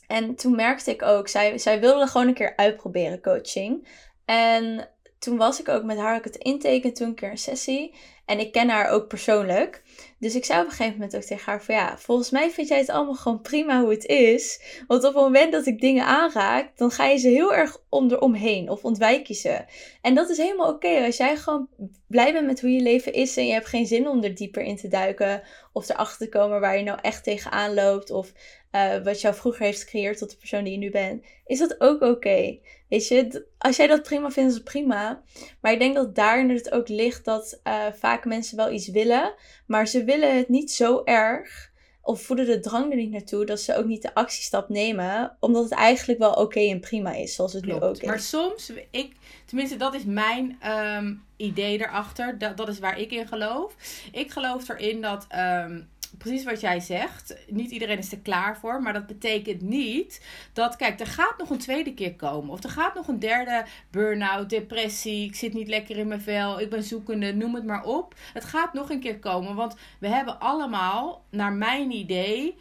En 0.07 0.35
toen 0.35 0.57
merkte 0.57 0.91
ik 0.91 1.03
ook, 1.03 1.29
zij, 1.29 1.59
zij 1.59 1.81
wilde 1.81 2.07
gewoon 2.07 2.29
een 2.29 2.35
keer 2.35 2.57
uitproberen 2.57 3.23
coaching. 3.23 3.89
En 4.25 4.89
toen 5.19 5.37
was 5.37 5.61
ik 5.61 5.69
ook 5.69 5.83
met 5.83 5.99
haar, 5.99 6.17
ik 6.17 6.25
het 6.25 6.37
inteken 6.37 6.95
toen 6.95 7.09
een 7.09 7.15
keer 7.15 7.31
een 7.31 7.39
sessie. 7.39 7.95
En 8.29 8.39
ik 8.39 8.53
ken 8.53 8.69
haar 8.69 8.91
ook 8.91 9.09
persoonlijk. 9.09 9.83
Dus 10.19 10.35
ik 10.35 10.45
zei 10.45 10.61
op 10.61 10.65
een 10.65 10.71
gegeven 10.71 10.93
moment 10.93 11.17
ook 11.17 11.23
tegen 11.23 11.45
haar 11.45 11.63
van 11.63 11.75
ja, 11.75 11.99
volgens 11.99 12.31
mij 12.31 12.51
vind 12.51 12.69
jij 12.69 12.79
het 12.79 12.91
allemaal 12.91 13.15
gewoon 13.15 13.41
prima 13.41 13.81
hoe 13.81 13.91
het 13.91 14.07
is. 14.07 14.61
Want 14.87 15.05
op 15.05 15.15
het 15.15 15.23
moment 15.23 15.53
dat 15.53 15.67
ik 15.67 15.81
dingen 15.81 16.05
aanraak, 16.05 16.77
dan 16.77 16.91
ga 16.91 17.07
je 17.07 17.17
ze 17.17 17.29
heel 17.29 17.55
erg 17.55 17.83
om 17.89 18.11
eromheen 18.11 18.71
of 18.71 18.85
ontwijk 18.85 19.27
je 19.27 19.35
ze. 19.35 19.65
En 20.03 20.15
dat 20.15 20.31
is 20.31 20.37
helemaal 20.37 20.69
oké. 20.69 21.05
Als 21.05 21.17
jij 21.17 21.37
gewoon 21.37 21.69
blij 22.07 22.33
bent 22.33 22.47
met 22.47 22.61
hoe 22.61 22.71
je 22.71 22.83
leven 22.83 23.13
is 23.13 23.37
en 23.37 23.47
je 23.47 23.53
hebt 23.53 23.67
geen 23.67 23.87
zin 23.87 24.09
om 24.09 24.23
er 24.23 24.35
dieper 24.35 24.63
in 24.63 24.77
te 24.77 24.89
duiken 24.89 25.43
of 25.73 25.89
erachter 25.89 26.19
te 26.19 26.39
komen 26.39 26.61
waar 26.61 26.77
je 26.77 26.85
nou 26.85 26.99
echt 27.03 27.25
tegenaan 27.25 27.75
loopt 27.75 28.11
of 28.11 28.33
uh, 28.73 29.05
wat 29.05 29.21
jou 29.21 29.35
vroeger 29.35 29.65
heeft 29.65 29.83
gecreëerd 29.83 30.19
tot 30.19 30.31
de 30.31 30.37
persoon 30.37 30.65
die 30.65 30.73
je 30.73 30.79
nu 30.79 30.91
bent, 30.91 31.25
is 31.47 31.59
dat 31.59 31.81
ook 31.81 32.03
oké. 32.03 32.59
Weet 32.89 33.09
je, 33.09 33.47
als 33.59 33.77
jij 33.77 33.87
dat 33.87 34.03
prima 34.03 34.31
vindt, 34.31 34.51
is 34.51 34.57
het 34.57 34.65
prima. 34.65 35.23
Maar 35.61 35.73
ik 35.73 35.79
denk 35.79 35.95
dat 35.95 36.15
daarin 36.15 36.51
het 36.51 36.73
ook 36.73 36.89
ligt 36.89 37.25
dat 37.25 37.61
uh, 37.65 37.87
vaak 37.93 38.25
mensen 38.25 38.57
wel 38.57 38.73
iets 38.73 38.89
willen, 38.89 39.35
maar 39.67 39.89
ze 39.89 40.05
willen 40.05 40.37
het 40.37 40.49
niet 40.49 40.73
zo 40.73 41.03
erg 41.05 41.71
of 42.09 42.23
voelen 42.23 42.47
de 42.47 42.61
drang 42.61 42.91
er 42.91 42.97
niet 42.97 43.11
naartoe 43.11 43.45
dat 43.45 43.61
ze 43.61 43.77
ook 43.77 43.85
niet 43.85 44.03
de 44.03 44.15
actiestap 44.15 44.69
nemen, 44.69 45.37
omdat 45.41 45.63
het 45.63 45.73
eigenlijk 45.73 46.19
wel 46.19 46.33
oké 46.33 46.61
en 46.61 46.81
prima 46.81 47.13
is, 47.13 47.35
zoals 47.35 47.53
het 47.53 47.65
nu 47.65 47.73
ook 47.73 47.97
is. 47.97 48.07
Maar 48.07 48.21
soms, 48.21 48.73
ik, 48.91 49.13
tenminste, 49.47 49.77
dat 49.77 49.95
is 49.95 50.05
mijn 50.05 50.59
um, 50.97 51.23
idee 51.37 51.79
erachter, 51.79 52.39
dat, 52.39 52.57
dat 52.57 52.69
is 52.69 52.79
waar 52.79 52.99
ik 52.99 53.11
in 53.11 53.27
geloof. 53.27 53.75
Ik 54.13 54.31
geloof 54.31 54.69
erin 54.69 55.01
dat. 55.01 55.27
Um, 55.65 55.89
precies 56.19 56.45
wat 56.45 56.61
jij 56.61 56.81
zegt. 56.81 57.37
Niet 57.49 57.71
iedereen 57.71 57.99
is 57.99 58.13
er 58.13 58.19
klaar 58.19 58.59
voor. 58.59 58.83
Maar 58.83 58.93
dat 58.93 59.07
betekent 59.07 59.61
niet 59.61 60.21
dat, 60.53 60.77
kijk, 60.77 61.01
er 61.01 61.07
gaat 61.07 61.39
nog 61.39 61.51
een 61.51 61.59
tweede 61.59 61.95
keer 61.95 62.15
komen. 62.15 62.51
Of 62.51 62.63
er 62.63 62.71
gaat 62.71 62.95
nog 62.95 63.09
een 63.09 63.19
derde 63.19 63.65
burn-out, 63.91 64.51
depressie. 64.51 65.25
Ik 65.25 65.35
zit 65.35 65.53
niet 65.53 65.69
lekker 65.69 65.97
in 65.97 66.09
mijn 66.09 66.21
vel. 66.21 66.61
Ik 66.61 66.71
ben 66.71 66.83
zoekende, 66.83 67.35
noem 67.35 67.55
het 67.55 67.65
maar 67.65 67.85
op. 67.85 68.15
Het 68.33 68.45
gaat 68.45 68.73
nog 68.73 68.91
een 68.91 69.01
keer 69.01 69.19
komen. 69.19 69.55
Want 69.55 69.77
we 69.99 70.09
hebben 70.09 70.41
allemaal, 70.41 71.25
naar 71.31 71.53
mijn 71.53 71.91
idee 71.91 72.57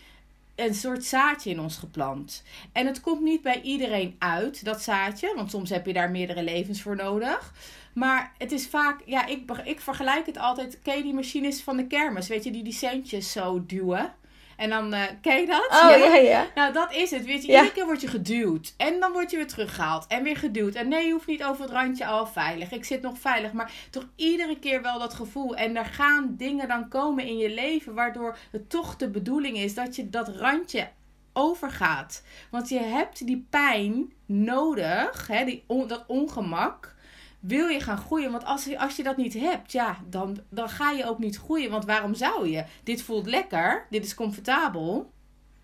een 0.56 0.74
soort 0.74 1.04
zaadje 1.04 1.50
in 1.50 1.60
ons 1.60 1.78
geplant. 1.78 2.44
En 2.72 2.86
het 2.86 3.02
komt 3.02 3.22
niet 3.22 3.42
bij 3.42 3.62
iedereen 3.62 4.16
uit, 4.20 4.66
dat 4.66 4.82
zaadje. 4.82 5.34
Want 5.36 5.52
soms 5.52 5.70
heb 5.70 5.86
je 5.86 5.94
daar 5.94 6.12
meerdere 6.12 6.44
levens 6.44 6.82
voor 6.82 6.96
nodig. 6.96 7.54
Maar 7.98 8.32
het 8.38 8.52
is 8.52 8.68
vaak, 8.68 9.02
ja, 9.06 9.26
ik, 9.26 9.52
ik 9.64 9.80
vergelijk 9.80 10.26
het 10.26 10.38
altijd. 10.38 10.82
Ken 10.82 10.98
je 10.98 11.04
die 11.04 11.14
machines 11.14 11.64
van 11.64 11.78
de 11.78 11.88
kermis? 11.88 12.28
Weet 12.28 12.44
je, 12.44 12.52
die 12.52 12.64
die 12.64 12.74
centjes 12.74 13.32
zo 13.32 13.66
duwen? 13.66 14.14
En 14.56 14.70
dan, 14.70 14.94
uh, 14.94 15.04
ken 15.22 15.40
je 15.40 15.46
dat? 15.46 15.68
Oh, 15.70 15.98
ja. 15.98 16.16
ja, 16.16 16.48
Nou, 16.56 16.74
dat 16.74 16.94
is 16.94 17.12
het. 17.12 17.26
Weet 17.26 17.42
je, 17.42 17.48
iedere 17.48 17.72
keer 17.72 17.86
word 17.86 18.02
je 18.02 18.08
geduwd. 18.08 18.74
En 18.78 19.00
dan 19.00 19.12
word 19.12 19.32
je 19.32 19.38
weer 19.38 19.48
teruggehaald. 19.48 20.08
En 20.08 20.24
weer 20.24 20.38
geduwd. 20.38 20.76
En 20.76 20.88
nee, 20.88 21.06
je 21.06 21.12
hoeft 21.12 21.28
niet 21.28 21.44
over 21.44 21.62
het 21.62 21.72
randje 21.72 22.06
al 22.06 22.28
veilig. 22.28 22.72
Ik 22.72 22.86
zit 22.86 23.02
nog 23.02 23.20
veilig. 23.20 23.54
Maar 23.54 23.72
toch 23.90 24.08
iedere 24.16 24.60
keer 24.60 24.82
wel 24.82 25.00
dat 25.00 25.14
gevoel. 25.14 25.56
En 25.56 25.76
er 25.76 25.86
gaan 25.86 26.36
dingen 26.38 26.68
dan 26.68 26.88
komen 26.88 27.26
in 27.26 27.38
je 27.38 27.50
leven. 27.50 27.94
Waardoor 27.94 28.38
het 28.52 28.70
toch 28.70 28.96
de 28.96 29.10
bedoeling 29.10 29.58
is 29.58 29.74
dat 29.74 29.96
je 29.96 30.10
dat 30.10 30.28
randje 30.28 30.90
overgaat. 31.34 32.24
Want 32.52 32.70
je 32.70 32.80
hebt 32.80 33.26
die 33.26 33.48
pijn 33.50 34.14
nodig. 34.26 35.28
Hè, 35.28 35.46
die 35.46 35.64
dat 35.88 36.04
ongemak 36.08 36.96
wil 37.40 37.68
je 37.68 37.80
gaan 37.80 37.98
groeien. 37.98 38.32
Want 38.32 38.46
als, 38.46 38.76
als 38.78 38.96
je 38.96 39.04
dat 39.04 39.18
niet 39.18 39.34
hebt, 39.34 39.72
ja, 39.72 39.98
dan, 40.10 40.40
dan 40.50 40.70
ga 40.70 40.92
je 40.92 41.06
ook 41.06 41.20
niet 41.20 41.38
groeien. 41.38 41.70
Want 41.70 41.86
waarom 41.86 42.14
zou 42.14 42.50
je? 42.50 42.64
Dit 42.84 43.02
voelt 43.02 43.28
lekker, 43.28 43.86
dit 43.90 44.06
is 44.06 44.14
comfortabel, 44.14 45.12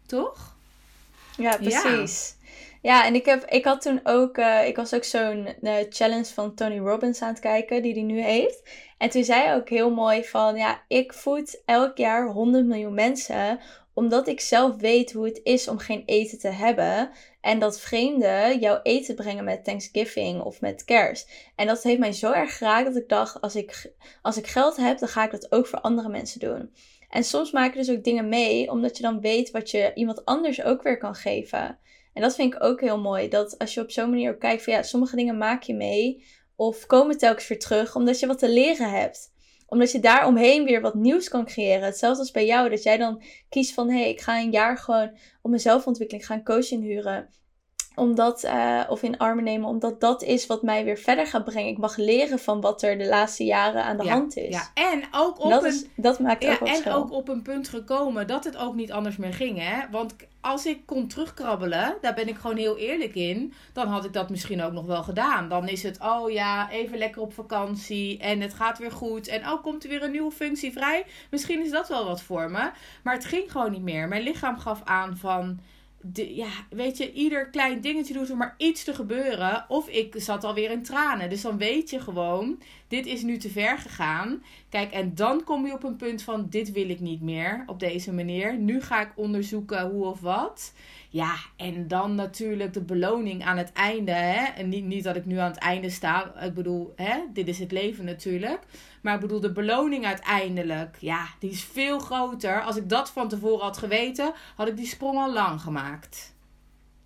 toch? 0.05 0.55
Ja, 1.37 1.57
precies. 1.57 2.35
Ja, 2.81 3.05
en 3.05 3.15
ik, 3.15 3.25
heb, 3.25 3.45
ik 3.45 3.65
had 3.65 3.81
toen 3.81 3.99
ook, 4.03 4.37
uh, 4.37 4.67
ik 4.67 4.75
was 4.75 4.93
ook 4.93 5.03
zo'n 5.03 5.47
uh, 5.61 5.73
challenge 5.89 6.25
van 6.33 6.53
Tony 6.53 6.77
Robbins 6.77 7.21
aan 7.21 7.29
het 7.29 7.39
kijken, 7.39 7.81
die 7.81 7.93
hij 7.93 8.01
nu 8.01 8.21
heeft. 8.21 8.63
En 8.97 9.09
toen 9.09 9.23
zei 9.23 9.41
hij 9.41 9.55
ook 9.55 9.69
heel 9.69 9.91
mooi 9.91 10.23
van, 10.23 10.55
ja, 10.55 10.81
ik 10.87 11.13
voed 11.13 11.61
elk 11.65 11.97
jaar 11.97 12.27
100 12.27 12.65
miljoen 12.65 12.93
mensen, 12.93 13.59
omdat 13.93 14.27
ik 14.27 14.39
zelf 14.39 14.75
weet 14.75 15.13
hoe 15.13 15.25
het 15.25 15.39
is 15.43 15.67
om 15.67 15.77
geen 15.77 16.03
eten 16.05 16.39
te 16.39 16.47
hebben. 16.47 17.09
En 17.43 17.59
dat 17.59 17.79
vreemden 17.79 18.59
jouw 18.59 18.79
eten 18.83 19.15
brengen 19.15 19.43
met 19.43 19.63
Thanksgiving 19.63 20.41
of 20.41 20.61
met 20.61 20.85
kerst. 20.85 21.31
En 21.55 21.67
dat 21.67 21.83
heeft 21.83 21.99
mij 21.99 22.11
zo 22.11 22.31
erg 22.31 22.57
geraakt 22.57 22.85
dat 22.85 22.95
ik 22.95 23.09
dacht, 23.09 23.41
als 23.41 23.55
ik, 23.55 23.93
als 24.21 24.37
ik 24.37 24.47
geld 24.47 24.75
heb, 24.75 24.99
dan 24.99 25.07
ga 25.07 25.23
ik 25.25 25.31
dat 25.31 25.51
ook 25.51 25.67
voor 25.67 25.79
andere 25.79 26.09
mensen 26.09 26.39
doen. 26.39 26.73
En 27.09 27.23
soms 27.23 27.51
maak 27.51 27.73
je 27.73 27.79
dus 27.79 27.91
ook 27.91 28.03
dingen 28.03 28.29
mee, 28.29 28.71
omdat 28.71 28.97
je 28.97 29.03
dan 29.03 29.21
weet 29.21 29.51
wat 29.51 29.71
je 29.71 29.91
iemand 29.95 30.25
anders 30.25 30.63
ook 30.63 30.83
weer 30.83 30.97
kan 30.97 31.15
geven. 31.15 31.79
En 32.13 32.21
dat 32.21 32.35
vind 32.35 32.53
ik 32.53 32.63
ook 32.63 32.81
heel 32.81 32.99
mooi. 32.99 33.27
Dat 33.29 33.57
als 33.57 33.73
je 33.73 33.81
op 33.81 33.91
zo'n 33.91 34.09
manier 34.09 34.31
ook 34.31 34.39
kijkt 34.39 34.63
van 34.63 34.73
ja, 34.73 34.83
sommige 34.83 35.15
dingen 35.15 35.37
maak 35.37 35.63
je 35.63 35.73
mee. 35.73 36.25
Of 36.55 36.85
komen 36.85 37.17
telkens 37.17 37.47
weer 37.47 37.59
terug, 37.59 37.95
omdat 37.95 38.19
je 38.19 38.27
wat 38.27 38.39
te 38.39 38.49
leren 38.49 38.89
hebt 38.89 39.32
omdat 39.65 39.91
je 39.91 39.99
daar 39.99 40.27
omheen 40.27 40.63
weer 40.63 40.81
wat 40.81 40.93
nieuws 40.93 41.29
kan 41.29 41.45
creëren. 41.45 41.83
Hetzelfde 41.83 42.19
als 42.19 42.31
bij 42.31 42.45
jou, 42.45 42.69
dat 42.69 42.83
jij 42.83 42.97
dan 42.97 43.21
kiest 43.49 43.73
van 43.73 43.89
hé, 43.89 43.99
hey, 43.99 44.09
ik 44.09 44.21
ga 44.21 44.39
een 44.39 44.51
jaar 44.51 44.77
gewoon 44.77 45.17
op 45.41 45.49
mijn 45.49 45.61
zelfontwikkeling 45.61 46.25
gaan 46.25 46.43
coach 46.43 46.71
inhuren 46.71 47.29
omdat, 47.95 48.43
uh, 48.43 48.81
of 48.89 49.03
in 49.03 49.17
armen 49.17 49.43
nemen, 49.43 49.69
omdat 49.69 49.99
dat 49.99 50.23
is 50.23 50.47
wat 50.47 50.61
mij 50.61 50.83
weer 50.83 50.97
verder 50.97 51.27
gaat 51.27 51.43
brengen. 51.43 51.71
Ik 51.71 51.77
mag 51.77 51.97
leren 51.97 52.39
van 52.39 52.61
wat 52.61 52.81
er 52.81 52.97
de 52.97 53.07
laatste 53.07 53.43
jaren 53.43 53.83
aan 53.83 53.97
de 53.97 54.09
hand 54.09 54.37
is. 54.37 54.55
Ja, 54.55 54.69
en 54.73 55.03
ook 55.11 55.43
op 55.43 55.49
dat 55.49 55.63
een, 55.63 55.69
is, 55.69 55.85
dat 55.95 56.19
maakt 56.19 56.43
ja, 56.43 56.53
ook 56.53 56.67
En 56.67 56.91
ook 56.91 57.11
op 57.11 57.27
een 57.29 57.41
punt 57.41 57.67
gekomen 57.67 58.27
dat 58.27 58.43
het 58.43 58.57
ook 58.57 58.75
niet 58.75 58.91
anders 58.91 59.17
meer 59.17 59.33
ging. 59.33 59.59
Hè? 59.59 59.89
Want 59.91 60.15
als 60.41 60.65
ik 60.65 60.85
kon 60.85 61.07
terugkrabbelen, 61.07 61.97
daar 62.01 62.13
ben 62.13 62.27
ik 62.27 62.37
gewoon 62.37 62.57
heel 62.57 62.77
eerlijk 62.77 63.15
in, 63.15 63.53
dan 63.73 63.87
had 63.87 64.05
ik 64.05 64.13
dat 64.13 64.29
misschien 64.29 64.61
ook 64.61 64.71
nog 64.71 64.85
wel 64.85 65.03
gedaan. 65.03 65.49
Dan 65.49 65.67
is 65.67 65.83
het, 65.83 65.99
oh 66.01 66.31
ja, 66.31 66.69
even 66.69 66.97
lekker 66.97 67.21
op 67.21 67.33
vakantie 67.33 68.19
en 68.19 68.41
het 68.41 68.53
gaat 68.53 68.77
weer 68.77 68.91
goed. 68.91 69.27
En 69.27 69.41
oh, 69.41 69.63
komt 69.63 69.83
er 69.83 69.89
weer 69.89 70.03
een 70.03 70.11
nieuwe 70.11 70.31
functie 70.31 70.71
vrij? 70.71 71.05
Misschien 71.31 71.63
is 71.63 71.71
dat 71.71 71.87
wel 71.87 72.05
wat 72.05 72.21
voor 72.21 72.51
me. 72.51 72.71
Maar 73.03 73.13
het 73.13 73.25
ging 73.25 73.51
gewoon 73.51 73.71
niet 73.71 73.81
meer. 73.81 74.07
Mijn 74.07 74.23
lichaam 74.23 74.57
gaf 74.57 74.81
aan 74.83 75.17
van 75.17 75.59
ja, 76.11 76.49
weet 76.69 76.97
je, 76.97 77.13
ieder 77.13 77.49
klein 77.49 77.81
dingetje 77.81 78.13
doet 78.13 78.29
er 78.29 78.37
maar 78.37 78.55
iets 78.57 78.83
te 78.83 78.93
gebeuren. 78.93 79.65
Of 79.67 79.87
ik 79.87 80.13
zat 80.17 80.43
alweer 80.43 80.71
in 80.71 80.83
tranen. 80.83 81.29
Dus 81.29 81.41
dan 81.41 81.57
weet 81.57 81.89
je 81.89 81.99
gewoon, 81.99 82.61
dit 82.87 83.05
is 83.05 83.21
nu 83.21 83.37
te 83.37 83.49
ver 83.49 83.77
gegaan. 83.77 84.43
Kijk, 84.69 84.91
en 84.91 85.15
dan 85.15 85.43
kom 85.43 85.65
je 85.65 85.73
op 85.73 85.83
een 85.83 85.95
punt 85.95 86.23
van, 86.23 86.47
dit 86.49 86.71
wil 86.71 86.89
ik 86.89 86.99
niet 86.99 87.21
meer 87.21 87.63
op 87.65 87.79
deze 87.79 88.13
manier. 88.13 88.57
Nu 88.57 88.81
ga 88.81 89.01
ik 89.01 89.11
onderzoeken 89.15 89.89
hoe 89.89 90.05
of 90.05 90.19
wat. 90.19 90.73
Ja, 91.13 91.35
en 91.55 91.87
dan 91.87 92.15
natuurlijk 92.15 92.73
de 92.73 92.81
beloning 92.81 93.43
aan 93.43 93.57
het 93.57 93.71
einde. 93.71 94.11
Hè? 94.11 94.43
En 94.45 94.69
niet, 94.69 94.83
niet 94.83 95.03
dat 95.03 95.15
ik 95.15 95.25
nu 95.25 95.37
aan 95.37 95.51
het 95.51 95.59
einde 95.59 95.89
sta. 95.89 96.33
Ik 96.41 96.53
bedoel, 96.53 96.93
hè? 96.95 97.19
dit 97.33 97.47
is 97.47 97.59
het 97.59 97.71
leven 97.71 98.05
natuurlijk. 98.05 98.59
Maar 99.01 99.15
ik 99.15 99.19
bedoel, 99.19 99.39
de 99.39 99.51
beloning 99.51 100.05
uiteindelijk, 100.05 100.97
ja, 100.99 101.27
die 101.39 101.49
is 101.49 101.63
veel 101.63 101.99
groter. 101.99 102.61
Als 102.61 102.75
ik 102.75 102.89
dat 102.89 103.09
van 103.09 103.29
tevoren 103.29 103.65
had 103.65 103.77
geweten, 103.77 104.33
had 104.55 104.67
ik 104.67 104.77
die 104.77 104.85
sprong 104.85 105.17
al 105.17 105.33
lang 105.33 105.61
gemaakt. 105.61 106.35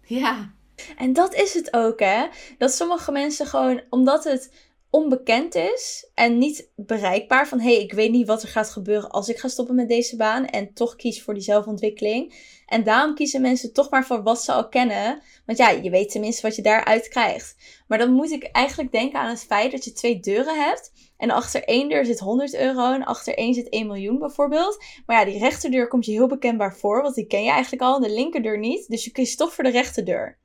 Ja. 0.01 0.51
En 0.97 1.13
dat 1.13 1.33
is 1.33 1.53
het 1.53 1.73
ook, 1.73 1.99
hè? 1.99 2.27
Dat 2.57 2.71
sommige 2.71 3.11
mensen 3.11 3.47
gewoon, 3.47 3.81
omdat 3.89 4.23
het 4.23 4.51
onbekend 4.89 5.56
is 5.56 6.10
en 6.13 6.38
niet 6.38 6.70
bereikbaar 6.75 7.48
van 7.48 7.60
hé, 7.60 7.74
hey, 7.74 7.84
ik 7.84 7.94
weet 7.94 8.12
niet 8.12 8.27
wat 8.27 8.41
er 8.44 8.48
gaat 8.48 8.70
gebeuren 8.70 9.10
als 9.10 9.29
ik 9.29 9.38
ga 9.38 9.48
stoppen 9.48 9.75
met 9.75 9.88
deze 9.88 10.15
baan 10.15 10.46
en 10.46 10.74
toch 10.74 10.96
kies 10.96 11.24
voor 11.24 11.34
die 11.34 11.44
zelfontwikkeling. 11.44 12.56
En 12.65 12.84
daarom 12.84 13.15
kiezen 13.15 13.41
mensen 13.41 13.74
toch 13.74 13.89
maar 13.89 14.06
voor 14.06 14.24
wat 14.24 14.41
ze 14.41 14.51
al 14.51 14.70
kennen, 14.70 15.22
want 15.46 15.58
ja, 15.58 15.70
je 15.70 15.89
weet 15.89 16.12
tenminste 16.12 16.48
wat 16.48 16.56
je 16.56 16.62
daaruit 16.62 17.08
krijgt. 17.08 17.56
Maar 17.88 17.98
dan 17.98 18.12
moet 18.12 18.32
ik 18.32 18.44
eigenlijk 18.44 18.91
denken 18.91 19.20
aan 19.20 19.29
het 19.29 19.44
feit 19.44 19.72
dat 19.72 19.84
je 19.84 19.91
twee 19.91 20.20
deuren 20.20 20.63
hebt 20.63 20.91
en 21.17 21.32
achter 21.32 21.63
één 21.63 21.89
deur 21.89 22.06
zit 22.06 22.20
100 22.20 22.56
euro 22.56 22.94
en 22.94 23.06
achter 23.06 23.38
één 23.38 23.53
zit 23.53 23.70
1 23.70 23.88
miljoen 23.88 24.20
bijvoorbeeld. 24.20 24.84
Maar 25.06 25.20
ja, 25.20 25.32
die 25.32 25.39
rechterdeur 25.39 25.88
komt 25.88 26.06
je 26.06 26.12
heel 26.12 26.27
bekendbaar 26.27 26.75
voor, 26.75 27.01
want 27.01 27.15
die 27.15 27.27
ken 27.27 27.44
je 27.44 27.50
eigenlijk 27.50 27.82
al, 27.82 28.00
de 28.00 28.12
linkerdeur 28.12 28.60
niet. 28.60 28.88
Dus 28.88 29.03
je 29.03 29.12
kiest 29.12 29.38
toch 29.38 29.53
voor 29.53 29.63
de 29.63 29.70
rechterdeur. 29.70 30.38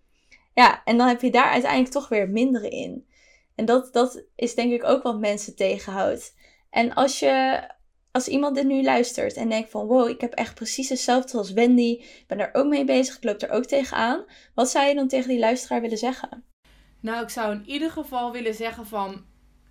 Ja, 0.54 0.84
en 0.84 0.96
dan 0.96 1.08
heb 1.08 1.20
je 1.20 1.30
daar 1.30 1.50
uiteindelijk 1.50 1.92
toch 1.92 2.08
weer 2.08 2.28
mindere 2.28 2.68
in. 2.68 3.06
En 3.62 3.68
dat, 3.68 3.92
dat 3.92 4.24
is 4.36 4.54
denk 4.54 4.72
ik 4.72 4.84
ook 4.84 5.02
wat 5.02 5.18
mensen 5.18 5.56
tegenhoudt. 5.56 6.34
En 6.70 6.94
als 6.94 7.18
je, 7.18 7.62
als 8.10 8.28
iemand 8.28 8.54
dit 8.54 8.66
nu 8.66 8.82
luistert 8.82 9.36
en 9.36 9.48
denkt 9.48 9.70
van 9.70 9.86
wow, 9.86 10.08
ik 10.08 10.20
heb 10.20 10.32
echt 10.32 10.54
precies 10.54 10.88
hetzelfde 10.88 11.38
als 11.38 11.52
Wendy, 11.52 11.96
ik 12.00 12.24
ben 12.26 12.40
er 12.40 12.50
ook 12.52 12.66
mee 12.66 12.84
bezig, 12.84 13.16
ik 13.16 13.24
loop 13.24 13.42
er 13.42 13.50
ook 13.50 13.64
tegenaan. 13.64 14.24
Wat 14.54 14.70
zou 14.70 14.86
je 14.86 14.94
dan 14.94 15.08
tegen 15.08 15.28
die 15.28 15.38
luisteraar 15.38 15.80
willen 15.80 15.98
zeggen? 15.98 16.44
Nou, 17.00 17.22
ik 17.22 17.28
zou 17.28 17.52
in 17.52 17.62
ieder 17.66 17.90
geval 17.90 18.32
willen 18.32 18.54
zeggen 18.54 18.86
van 18.86 19.24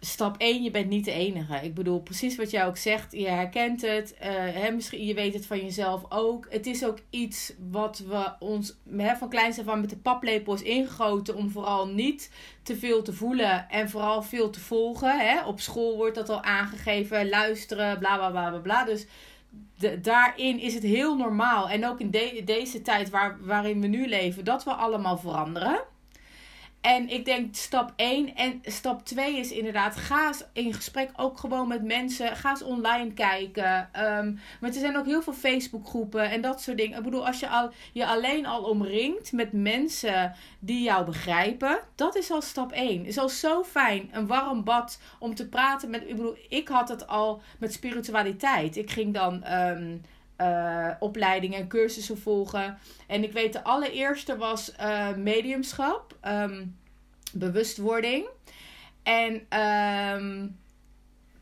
stap 0.04 0.36
1, 0.38 0.64
je 0.64 0.72
bent 0.72 0.90
niet 0.90 1.06
de 1.06 1.12
enige. 1.12 1.56
Ik 1.56 1.74
bedoel, 1.74 2.02
precies 2.02 2.36
wat 2.36 2.52
jij 2.52 2.66
ook 2.66 2.78
zegt, 2.78 3.12
je 3.12 3.28
herkent 3.28 3.82
het. 3.82 4.16
Uh, 4.22 4.28
hè, 4.30 4.72
misschien, 4.72 5.06
je 5.06 5.14
weet 5.14 5.34
het 5.34 5.46
van 5.46 5.58
jezelf 5.58 6.06
ook. 6.10 6.48
Het 6.50 6.66
is 6.66 6.86
ook 6.86 6.98
iets 7.10 7.54
wat 7.70 8.04
we 8.08 8.34
ons 8.40 8.78
hè, 8.98 9.16
van 9.16 9.30
kleins 9.30 9.60
af 9.60 9.76
met 9.76 9.90
de 9.90 9.98
paplepel 9.98 10.54
is 10.54 10.62
ingegoten... 10.62 11.36
om 11.36 11.50
vooral 11.50 11.88
niet 11.88 12.32
te 12.64 12.78
veel 12.78 13.02
te 13.02 13.14
voelen 13.14 13.70
en 13.70 13.90
vooral 13.90 14.24
veel 14.24 14.50
te 14.50 14.60
volgen. 14.60 15.20
Hè. 15.20 15.46
Op 15.46 15.60
school 15.60 15.96
wordt 15.98 16.16
dat 16.16 16.30
al 16.30 16.44
aangegeven, 16.44 17.30
luisteren, 17.30 18.00
bla 18.00 18.18
bla 18.18 18.30
bla 18.30 18.50
bla 18.50 18.60
bla. 18.60 18.86
Dus 18.86 19.06
daarin 20.02 20.60
is 20.60 20.74
het 20.74 20.84
heel 20.84 21.18
normaal. 21.18 21.70
En 21.70 21.88
ook 21.88 22.00
in 22.00 22.10
deze 22.46 22.82
tijd 22.82 23.10
waar, 23.10 23.38
waarin 23.42 23.82
we 23.82 23.88
nu 23.88 24.08
leven, 24.08 24.46
dat 24.46 24.64
we 24.64 24.72
allemaal 24.72 25.18
veranderen. 25.18 25.90
En 26.82 27.10
ik 27.10 27.26
denk 27.26 27.56
stap 27.56 27.94
1 27.96 28.36
en 28.36 28.60
stap 28.64 29.06
2 29.06 29.38
is 29.38 29.52
inderdaad, 29.52 29.96
ga 29.96 30.28
eens 30.28 30.44
in 30.54 30.74
gesprek 30.74 31.10
ook 31.16 31.38
gewoon 31.38 31.68
met 31.68 31.84
mensen. 31.84 32.36
Ga 32.36 32.50
eens 32.50 32.64
online 32.64 33.14
kijken. 33.14 33.90
Maar 34.60 34.70
er 34.70 34.74
zijn 34.74 34.98
ook 34.98 35.06
heel 35.06 35.22
veel 35.22 35.34
Facebookgroepen 35.34 36.30
en 36.30 36.42
dat 36.42 36.62
soort 36.62 36.78
dingen. 36.78 36.98
Ik 36.98 37.04
bedoel, 37.04 37.26
als 37.26 37.40
je 37.40 37.50
al, 37.50 37.72
je 37.94 38.06
alleen 38.06 38.46
al 38.46 38.64
omringt 38.64 39.32
met 39.32 39.52
mensen 39.52 40.36
die 40.60 40.84
jou 40.84 41.06
begrijpen, 41.06 41.80
dat 41.96 42.16
is 42.16 42.32
al 42.32 42.42
stap 42.42 42.72
1. 42.72 42.98
Het 42.98 43.08
is 43.08 43.18
al 43.18 43.30
zo 43.30 43.64
fijn, 43.64 44.10
een 44.12 44.28
warm 44.28 44.64
bad 44.64 45.00
om 45.20 45.36
te 45.36 45.48
praten 45.48 45.90
met. 45.90 46.02
Ik 46.08 46.16
bedoel, 46.16 46.38
ik 46.50 46.68
had 46.68 46.90
het 46.90 47.08
al 47.08 47.42
met 47.60 47.74
spiritualiteit. 47.74 48.78
Ik 48.78 48.92
ging 48.92 49.14
dan. 49.14 49.54
Um, 49.54 50.02
uh, 50.42 50.88
opleidingen 51.00 51.60
en 51.60 51.68
cursussen 51.68 52.18
volgen. 52.18 52.78
En 53.08 53.24
ik 53.24 53.32
weet, 53.32 53.54
de 53.54 53.64
allereerste 53.64 54.38
was 54.38 54.72
uh, 54.82 55.16
mediumschap, 55.16 56.18
um, 56.28 56.78
bewustwording. 57.34 58.28
En 59.04 59.60
um, 59.60 60.60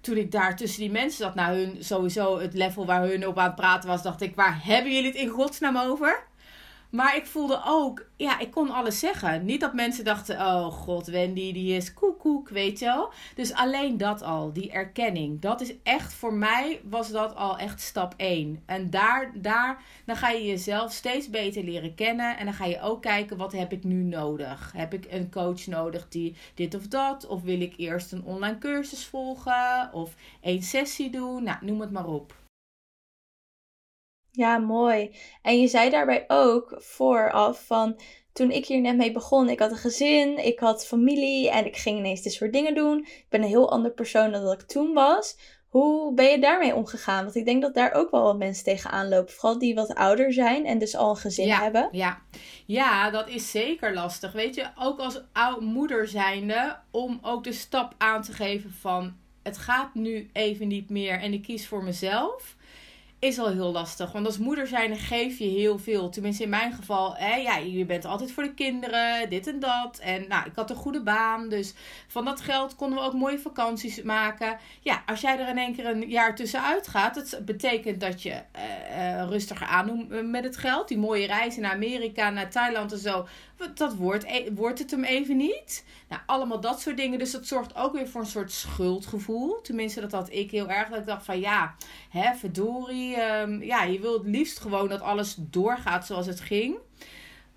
toen 0.02 0.18
ik 0.18 0.32
daar 0.32 0.56
tussen 0.56 0.82
die 0.82 0.92
mensen 0.92 1.24
zat, 1.24 1.36
nou 1.36 1.58
hun 1.58 1.84
sowieso 1.84 2.40
het 2.40 2.54
level 2.54 2.86
waar 2.86 3.02
hun 3.02 3.28
op 3.28 3.38
aan 3.38 3.46
het 3.46 3.56
praten 3.56 3.90
was, 3.90 4.04
dacht 4.04 4.22
ik, 4.22 4.36
waar 4.36 4.60
hebben 4.64 4.94
jullie 4.94 5.10
het 5.10 5.20
in 5.20 5.30
godsnaam 5.30 5.78
over? 5.78 6.28
Maar 6.90 7.16
ik 7.16 7.26
voelde 7.26 7.62
ook, 7.66 8.06
ja, 8.16 8.40
ik 8.40 8.52
kon 8.52 8.70
alles 8.70 9.00
zeggen. 9.00 9.46
Niet 9.46 9.60
dat 9.60 9.74
mensen 9.74 10.04
dachten, 10.04 10.36
oh 10.36 10.66
god, 10.66 11.08
Wendy, 11.08 11.54
die 11.54 11.76
is 11.76 11.94
koekoek, 11.94 12.50
weet 12.50 12.80
je 12.80 12.86
wel. 12.86 13.12
Dus 13.36 13.54
alleen 13.54 13.98
dat 13.98 14.22
al, 14.22 14.54
die 14.54 14.72
erkenning. 14.72 15.42
Dat 15.42 15.62
is 15.62 15.74
echt, 15.84 16.14
voor 16.14 16.34
mij 16.34 16.82
was 16.84 17.12
dat 17.12 17.36
al 17.36 17.58
echt 17.58 17.82
stap 17.82 18.14
1. 18.18 18.64
En 18.66 18.90
daar, 18.90 19.32
daar, 19.36 19.84
dan 20.06 20.16
ga 20.16 20.30
je 20.30 20.46
jezelf 20.46 20.92
steeds 20.92 21.30
beter 21.30 21.64
leren 21.64 21.96
kennen. 21.96 22.38
En 22.38 22.46
dan 22.46 22.54
ga 22.54 22.66
je 22.66 22.82
ook 22.82 23.02
kijken, 23.02 23.38
wat 23.38 23.52
heb 23.52 23.72
ik 23.72 23.84
nu 23.84 24.04
nodig? 24.04 24.72
Heb 24.76 24.94
ik 24.94 25.08
een 25.10 25.32
coach 25.32 25.68
nodig 25.68 26.08
die 26.10 26.36
dit 26.54 26.76
of 26.76 26.88
dat? 26.88 27.28
Of 27.28 27.42
wil 27.42 27.62
ik 27.62 27.74
eerst 27.78 28.12
een 28.12 28.24
online 28.24 28.58
cursus 28.58 29.06
volgen? 29.06 29.90
Of 29.94 30.14
één 30.42 30.62
sessie 30.62 31.10
doen? 31.10 31.44
Nou, 31.44 31.58
noem 31.62 31.82
het 31.82 31.92
maar 31.92 32.08
op. 32.08 32.39
Ja, 34.40 34.58
mooi. 34.58 35.16
En 35.42 35.60
je 35.60 35.68
zei 35.68 35.90
daarbij 35.90 36.26
ook 36.28 36.76
vooraf 36.78 37.66
van 37.66 38.00
toen 38.34 38.52
ik 38.52 38.66
hier 38.66 38.82
net 38.82 38.98
mee 38.98 39.12
begon, 39.12 39.50
ik 39.50 39.60
had 39.60 39.72
een 39.72 39.78
gezin, 39.78 40.46
ik 40.46 40.60
had 40.60 40.86
familie 40.86 41.50
en 41.50 41.66
ik 41.66 41.78
ging 41.78 41.98
ineens 41.98 42.22
dit 42.22 42.34
soort 42.34 42.54
dingen 42.54 42.76
doen. 42.76 42.98
Ik 42.98 43.26
ben 43.30 43.42
een 43.42 43.48
heel 43.48 43.72
ander 43.72 43.92
persoon 43.92 44.32
dan 44.32 44.44
dat 44.44 44.62
ik 44.62 44.68
toen 44.68 44.94
was. 44.94 45.38
Hoe 45.70 46.14
ben 46.14 46.26
je 46.26 46.40
daarmee 46.40 46.76
omgegaan? 46.76 47.24
Want 47.24 47.36
ik 47.36 47.46
denk 47.46 47.62
dat 47.62 47.74
daar 47.74 47.94
ook 47.94 48.12
wel 48.12 48.24
wat 48.24 48.38
mensen 48.38 48.64
tegenaan 48.64 49.10
lopen. 49.10 49.34
Vooral 49.34 49.60
die 49.60 49.76
wat 49.76 49.94
ouder 49.94 50.34
zijn 50.34 50.66
en 50.66 50.80
dus 50.80 50.96
al 50.96 51.10
een 51.10 51.16
gezin 51.16 51.50
hebben. 51.50 51.90
Ja. 51.92 52.22
ja, 52.66 53.10
dat 53.10 53.30
is 53.30 53.52
zeker 53.52 53.94
lastig. 53.94 54.32
Weet 54.32 54.56
je, 54.56 54.66
ook 54.78 55.00
als 55.00 55.22
oud 55.34 55.62
moeder 55.62 56.08
zijnde, 56.08 56.78
om 56.92 57.20
ook 57.22 57.44
de 57.44 57.54
stap 57.54 57.94
aan 57.98 58.22
te 58.22 58.34
geven 58.34 58.72
van 58.72 59.18
het 59.44 59.58
gaat 59.58 59.94
nu 59.94 60.30
even 60.34 60.68
niet 60.68 60.90
meer 60.90 61.20
en 61.20 61.34
ik 61.34 61.42
kies 61.42 61.68
voor 61.68 61.84
mezelf 61.84 62.58
is 63.20 63.40
al 63.40 63.50
heel 63.50 63.72
lastig. 63.72 64.12
Want 64.12 64.26
als 64.26 64.38
moeder 64.38 64.68
zijn 64.68 64.98
geef 64.98 65.38
je 65.38 65.46
heel 65.46 65.80
veel. 65.80 66.10
Tenminste, 66.10 66.44
in 66.44 66.50
mijn 66.50 66.74
geval, 66.74 67.16
hè, 67.16 67.36
ja, 67.36 67.58
je 67.58 67.86
bent 67.86 68.06
altijd 68.06 68.32
voor 68.32 68.44
de 68.44 68.54
kinderen, 68.54 69.30
dit 69.30 69.48
en 69.48 69.60
dat. 69.60 70.00
En 70.02 70.28
nou, 70.28 70.46
ik 70.46 70.56
had 70.56 70.70
een 70.70 70.76
goede 70.76 71.02
baan. 71.02 71.50
Dus 71.50 71.74
van 72.08 72.26
dat 72.26 72.42
geld 72.42 72.76
konden 72.76 73.00
we 73.00 73.06
ook 73.06 73.14
mooie 73.14 73.40
vakanties 73.40 74.02
maken. 74.02 74.58
Ja, 74.82 75.04
als 75.06 75.22
jij 75.22 75.40
er 75.40 75.50
in 75.50 75.58
één 75.58 75.76
keer 75.76 75.86
een 75.86 76.10
jaar 76.10 76.36
tussenuit 76.36 76.88
gaat, 76.88 77.16
dat 77.16 77.46
betekent 77.46 78.02
dat 78.02 78.22
je 78.24 78.42
uh, 78.56 79.24
rustiger 79.30 79.68
aandoet 79.68 80.30
met 80.30 80.44
het 80.44 80.58
geld. 80.58 80.88
Die 80.88 80.98
mooie 80.98 81.26
reizen 81.26 81.62
naar 81.62 81.74
Amerika, 81.74 82.30
naar 82.30 82.50
Thailand 82.50 82.92
en 82.92 83.00
zo. 83.00 83.28
Dat 83.74 83.96
wordt, 83.96 84.24
e-, 84.24 84.54
wordt 84.54 84.80
het 84.80 84.92
hem 84.92 85.04
even 85.04 85.38
niet. 85.38 85.86
Nou, 86.10 86.22
allemaal 86.26 86.60
dat 86.60 86.82
soort 86.82 86.98
dingen. 86.98 87.20
Dus 87.20 87.32
dat 87.32 87.46
zorgt 87.46 87.76
ook 87.76 87.94
weer 87.94 88.08
voor 88.08 88.22
een 88.22 88.28
soort 88.28 88.52
schuldgevoel. 88.52 89.62
Tenminste, 89.62 90.02
dat 90.02 90.12
had 90.12 90.32
ik 90.32 90.52
heel 90.52 90.70
erg. 90.70 90.90
Dat 90.90 91.00
ik 91.00 91.06
dacht 91.06 91.26
van 91.26 91.40
ja, 91.40 91.76
hè, 92.10 92.36
verdorie. 92.36 93.09
Um, 93.16 93.64
ja, 93.64 93.84
je 93.84 94.00
wil 94.00 94.14
het 94.14 94.26
liefst 94.26 94.60
gewoon 94.60 94.88
dat 94.88 95.02
alles 95.02 95.36
doorgaat 95.38 96.06
zoals 96.06 96.26
het 96.26 96.40
ging. 96.40 96.78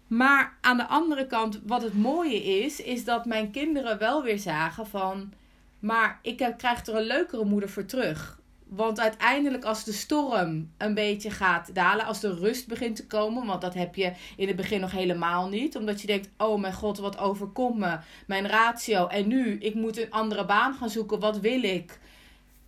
Maar 0.06 0.58
aan 0.60 0.76
de 0.76 0.86
andere 0.86 1.26
kant, 1.26 1.60
wat 1.66 1.82
het 1.82 1.94
mooie 1.94 2.44
is, 2.44 2.80
is 2.80 3.04
dat 3.04 3.24
mijn 3.24 3.50
kinderen 3.50 3.98
wel 3.98 4.22
weer 4.22 4.38
zagen 4.38 4.86
van. 4.86 5.32
Maar 5.78 6.18
ik 6.22 6.54
krijg 6.56 6.86
er 6.86 6.96
een 6.96 7.02
leukere 7.02 7.44
moeder 7.44 7.68
voor 7.68 7.84
terug. 7.84 8.40
Want 8.68 9.00
uiteindelijk 9.00 9.64
als 9.64 9.84
de 9.84 9.92
storm 9.92 10.70
een 10.78 10.94
beetje 10.94 11.30
gaat 11.30 11.74
dalen, 11.74 12.06
als 12.06 12.20
de 12.20 12.34
rust 12.34 12.68
begint 12.68 12.96
te 12.96 13.06
komen, 13.06 13.46
want 13.46 13.60
dat 13.60 13.74
heb 13.74 13.94
je 13.94 14.12
in 14.36 14.46
het 14.46 14.56
begin 14.56 14.80
nog 14.80 14.90
helemaal 14.90 15.48
niet, 15.48 15.76
omdat 15.76 16.00
je 16.00 16.06
denkt, 16.06 16.28
oh 16.36 16.60
mijn 16.60 16.72
god, 16.72 16.98
wat 16.98 17.18
overkomt 17.18 17.78
me, 17.78 17.98
mijn 18.26 18.48
ratio 18.48 19.06
en 19.06 19.28
nu, 19.28 19.58
ik 19.58 19.74
moet 19.74 19.98
een 19.98 20.10
andere 20.10 20.44
baan 20.44 20.74
gaan 20.74 20.90
zoeken, 20.90 21.20
wat 21.20 21.40
wil 21.40 21.62
ik? 21.62 21.98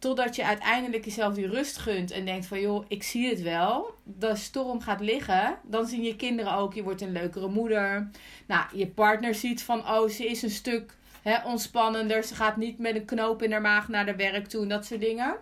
Totdat 0.05 0.37
je 0.37 0.45
uiteindelijk 0.45 1.05
jezelf 1.05 1.35
die 1.35 1.47
rust 1.47 1.79
gunt 1.79 2.11
en 2.11 2.25
denkt 2.25 2.47
van 2.47 2.61
joh, 2.61 2.85
ik 2.89 3.03
zie 3.03 3.29
het 3.29 3.43
wel. 3.43 3.95
De 4.03 4.37
storm 4.37 4.81
gaat 4.81 5.01
liggen. 5.01 5.59
Dan 5.63 5.87
zien 5.87 6.03
je 6.03 6.17
kinderen 6.17 6.53
ook, 6.53 6.75
je 6.75 6.83
wordt 6.83 7.01
een 7.01 7.13
leukere 7.13 7.49
moeder. 7.49 8.11
Nou, 8.47 8.67
je 8.73 8.87
partner 8.87 9.35
ziet 9.35 9.63
van 9.63 9.89
oh, 9.89 10.09
ze 10.09 10.27
is 10.27 10.43
een 10.43 10.51
stuk 10.51 10.97
hè, 11.23 11.45
ontspannender. 11.45 12.23
Ze 12.23 12.35
gaat 12.35 12.57
niet 12.57 12.79
met 12.79 12.95
een 12.95 13.05
knoop 13.05 13.43
in 13.43 13.53
haar 13.53 13.61
maag 13.61 13.89
naar 13.89 14.07
de 14.07 14.17
werk 14.17 14.47
toe 14.47 14.63
en 14.63 14.69
dat 14.69 14.87
soort 14.87 15.01
dingen 15.01 15.37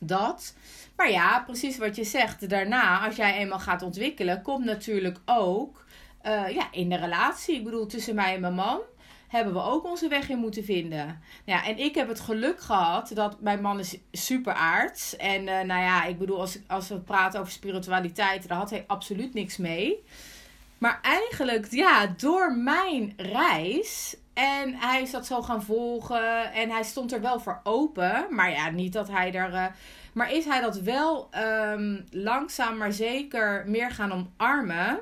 dat. 0.00 0.54
Maar 0.96 1.10
ja, 1.10 1.42
precies 1.46 1.78
wat 1.78 1.96
je 1.96 2.04
zegt. 2.04 2.48
Daarna, 2.48 3.06
als 3.06 3.16
jij 3.16 3.36
eenmaal 3.36 3.58
gaat 3.58 3.82
ontwikkelen, 3.82 4.42
komt 4.42 4.64
natuurlijk 4.64 5.18
ook 5.24 5.84
uh, 6.26 6.48
ja, 6.48 6.72
in 6.72 6.88
de 6.88 6.96
relatie. 6.96 7.56
Ik 7.56 7.64
bedoel, 7.64 7.86
tussen 7.86 8.14
mij 8.14 8.34
en 8.34 8.40
mijn 8.40 8.54
man 8.54 8.80
hebben 9.28 9.54
we 9.54 9.62
ook 9.62 9.84
onze 9.84 10.08
weg 10.08 10.28
in 10.28 10.38
moeten 10.38 10.64
vinden. 10.64 11.20
Ja, 11.44 11.64
en 11.64 11.78
ik 11.78 11.94
heb 11.94 12.08
het 12.08 12.20
geluk 12.20 12.60
gehad 12.60 13.10
dat 13.14 13.40
mijn 13.40 13.60
man 13.60 13.78
is 13.78 13.98
super 14.12 14.52
aards. 14.52 15.16
En 15.16 15.40
uh, 15.40 15.60
nou 15.60 15.82
ja, 15.82 16.04
ik 16.04 16.18
bedoel, 16.18 16.40
als, 16.40 16.58
als 16.66 16.88
we 16.88 16.98
praten 16.98 17.40
over 17.40 17.52
spiritualiteit, 17.52 18.48
daar 18.48 18.58
had 18.58 18.70
hij 18.70 18.84
absoluut 18.86 19.34
niks 19.34 19.56
mee. 19.56 20.04
Maar 20.78 20.98
eigenlijk, 21.02 21.66
ja, 21.70 22.06
door 22.16 22.56
mijn 22.56 23.12
reis 23.16 24.16
en 24.34 24.74
hij 24.74 25.02
is 25.02 25.10
dat 25.10 25.26
zo 25.26 25.42
gaan 25.42 25.62
volgen. 25.62 26.52
En 26.52 26.70
hij 26.70 26.82
stond 26.82 27.12
er 27.12 27.20
wel 27.20 27.40
voor 27.40 27.60
open. 27.62 28.26
Maar 28.30 28.50
ja, 28.50 28.70
niet 28.70 28.92
dat 28.92 29.08
hij 29.08 29.34
er. 29.34 29.52
Uh, 29.52 29.66
maar 30.12 30.32
is 30.32 30.44
hij 30.44 30.60
dat 30.60 30.80
wel 30.80 31.28
um, 31.72 32.04
langzaam 32.10 32.76
maar 32.76 32.92
zeker 32.92 33.64
meer 33.66 33.90
gaan 33.90 34.12
omarmen. 34.12 34.98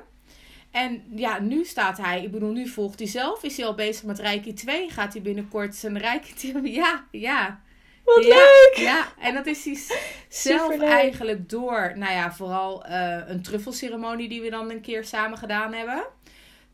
En 0.75 1.03
ja, 1.15 1.39
nu 1.39 1.65
staat 1.65 1.97
hij, 1.97 2.23
ik 2.23 2.31
bedoel, 2.31 2.51
nu 2.51 2.67
volgt 2.67 2.99
hij 2.99 3.07
zelf. 3.07 3.43
Is 3.43 3.57
hij 3.57 3.65
al 3.65 3.75
bezig 3.75 4.03
met 4.03 4.19
Reiki 4.19 4.53
2? 4.53 4.89
Gaat 4.89 5.13
hij 5.13 5.21
binnenkort 5.21 5.75
zijn 5.75 5.97
Reiki 5.97 6.33
2? 6.51 6.71
Ja, 6.71 7.05
ja. 7.11 7.61
Wat 8.03 8.23
leuk! 8.23 8.73
Ja, 8.75 9.07
en 9.19 9.33
dat 9.33 9.45
is 9.45 9.65
hij 9.65 9.77
zelf 10.29 10.79
eigenlijk 10.79 11.49
door, 11.49 11.93
nou 11.95 12.13
ja, 12.13 12.33
vooral 12.33 12.85
uh, 12.87 13.17
een 13.27 13.41
truffelceremonie 13.41 14.29
die 14.29 14.41
we 14.41 14.49
dan 14.49 14.71
een 14.71 14.81
keer 14.81 15.05
samen 15.05 15.37
gedaan 15.37 15.73
hebben 15.73 16.03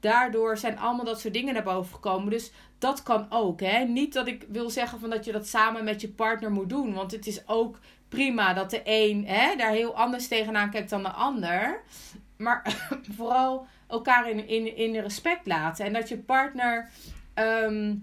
daardoor 0.01 0.57
zijn 0.57 0.79
allemaal 0.79 1.05
dat 1.05 1.19
soort 1.19 1.33
dingen 1.33 1.53
naar 1.53 1.63
boven 1.63 1.93
gekomen. 1.93 2.29
Dus 2.29 2.51
dat 2.77 3.03
kan 3.03 3.25
ook. 3.29 3.59
Hè? 3.59 3.83
Niet 3.83 4.13
dat 4.13 4.27
ik 4.27 4.45
wil 4.49 4.69
zeggen 4.69 4.99
van 4.99 5.09
dat 5.09 5.25
je 5.25 5.31
dat 5.31 5.47
samen 5.47 5.83
met 5.83 6.01
je 6.01 6.09
partner 6.09 6.51
moet 6.51 6.69
doen. 6.69 6.93
Want 6.93 7.11
het 7.11 7.27
is 7.27 7.47
ook 7.47 7.79
prima 8.09 8.53
dat 8.53 8.69
de 8.69 8.81
een 8.83 9.27
hè, 9.27 9.55
daar 9.55 9.71
heel 9.71 9.95
anders 9.95 10.27
tegenaan 10.27 10.69
kijkt 10.69 10.89
dan 10.89 11.03
de 11.03 11.09
ander. 11.09 11.81
Maar 12.37 12.89
vooral 13.17 13.67
elkaar 13.91 14.29
in, 14.29 14.47
in, 14.47 14.75
in 14.75 14.95
respect 14.95 15.45
laten. 15.45 15.85
En 15.85 15.93
dat 15.93 16.09
je 16.09 16.17
partner. 16.17 16.89
Ehm, 17.33 17.93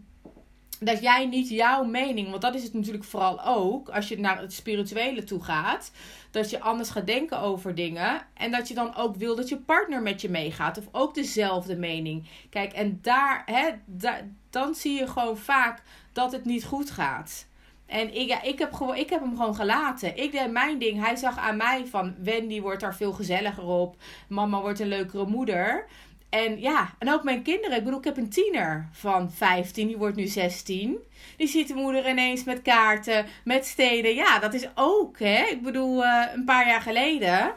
dat 0.80 1.02
jij 1.02 1.26
niet 1.26 1.48
jouw 1.48 1.84
mening, 1.84 2.30
want 2.30 2.42
dat 2.42 2.54
is 2.54 2.62
het 2.62 2.74
natuurlijk 2.74 3.04
vooral 3.04 3.44
ook, 3.44 3.88
als 3.88 4.08
je 4.08 4.18
naar 4.18 4.40
het 4.40 4.52
spirituele 4.52 5.24
toe 5.24 5.44
gaat, 5.44 5.90
dat 6.30 6.50
je 6.50 6.60
anders 6.60 6.90
gaat 6.90 7.06
denken 7.06 7.40
over 7.40 7.74
dingen 7.74 8.22
en 8.34 8.50
dat 8.50 8.68
je 8.68 8.74
dan 8.74 8.94
ook 8.94 9.16
wil 9.16 9.36
dat 9.36 9.48
je 9.48 9.56
partner 9.56 10.02
met 10.02 10.20
je 10.20 10.28
meegaat 10.28 10.78
of 10.78 10.88
ook 10.92 11.14
dezelfde 11.14 11.76
mening. 11.76 12.28
Kijk, 12.50 12.72
en 12.72 12.98
daar, 13.02 13.42
hè, 13.46 13.70
daar, 13.84 14.28
dan 14.50 14.74
zie 14.74 14.98
je 14.98 15.06
gewoon 15.06 15.38
vaak 15.38 15.82
dat 16.12 16.32
het 16.32 16.44
niet 16.44 16.64
goed 16.64 16.90
gaat. 16.90 17.47
En 17.88 18.14
ik, 18.14 18.38
ik, 18.42 18.58
heb 18.58 18.72
gewoon, 18.72 18.96
ik 18.96 19.10
heb 19.10 19.20
hem 19.20 19.36
gewoon 19.36 19.54
gelaten. 19.54 20.16
Ik 20.16 20.32
deed 20.32 20.50
mijn 20.50 20.78
ding. 20.78 21.04
Hij 21.04 21.16
zag 21.16 21.38
aan 21.38 21.56
mij 21.56 21.86
van 21.86 22.14
Wendy 22.22 22.60
wordt 22.60 22.80
daar 22.80 22.96
veel 22.96 23.12
gezelliger 23.12 23.64
op. 23.64 23.96
Mama 24.28 24.60
wordt 24.60 24.80
een 24.80 24.88
leukere 24.88 25.26
moeder. 25.26 25.86
En 26.28 26.60
ja, 26.60 26.94
en 26.98 27.12
ook 27.12 27.22
mijn 27.22 27.42
kinderen. 27.42 27.76
Ik 27.76 27.84
bedoel, 27.84 27.98
ik 27.98 28.04
heb 28.04 28.16
een 28.16 28.28
tiener 28.28 28.88
van 28.92 29.32
15, 29.32 29.86
die 29.86 29.96
wordt 29.96 30.16
nu 30.16 30.26
16. 30.26 30.98
Die 31.36 31.48
ziet 31.48 31.68
de 31.68 31.74
moeder 31.74 32.08
ineens 32.08 32.44
met 32.44 32.62
kaarten, 32.62 33.26
met 33.44 33.66
steden. 33.66 34.14
Ja, 34.14 34.38
dat 34.38 34.54
is 34.54 34.68
ook, 34.74 35.18
hè. 35.18 35.44
Ik 35.50 35.62
bedoel, 35.62 36.04
uh, 36.04 36.24
een 36.34 36.44
paar 36.44 36.66
jaar 36.66 36.80
geleden 36.80 37.54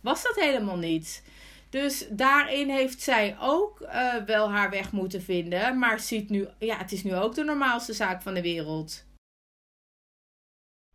was 0.00 0.22
dat 0.22 0.36
helemaal 0.36 0.76
niet. 0.76 1.22
Dus 1.70 2.06
daarin 2.10 2.68
heeft 2.68 3.00
zij 3.00 3.36
ook 3.40 3.80
uh, 3.80 4.14
wel 4.26 4.50
haar 4.50 4.70
weg 4.70 4.92
moeten 4.92 5.22
vinden. 5.22 5.78
Maar 5.78 6.00
ziet 6.00 6.30
nu, 6.30 6.46
ja, 6.58 6.76
het 6.76 6.92
is 6.92 7.04
nu 7.04 7.14
ook 7.14 7.34
de 7.34 7.44
normaalste 7.44 7.92
zaak 7.92 8.22
van 8.22 8.34
de 8.34 8.42
wereld. 8.42 9.04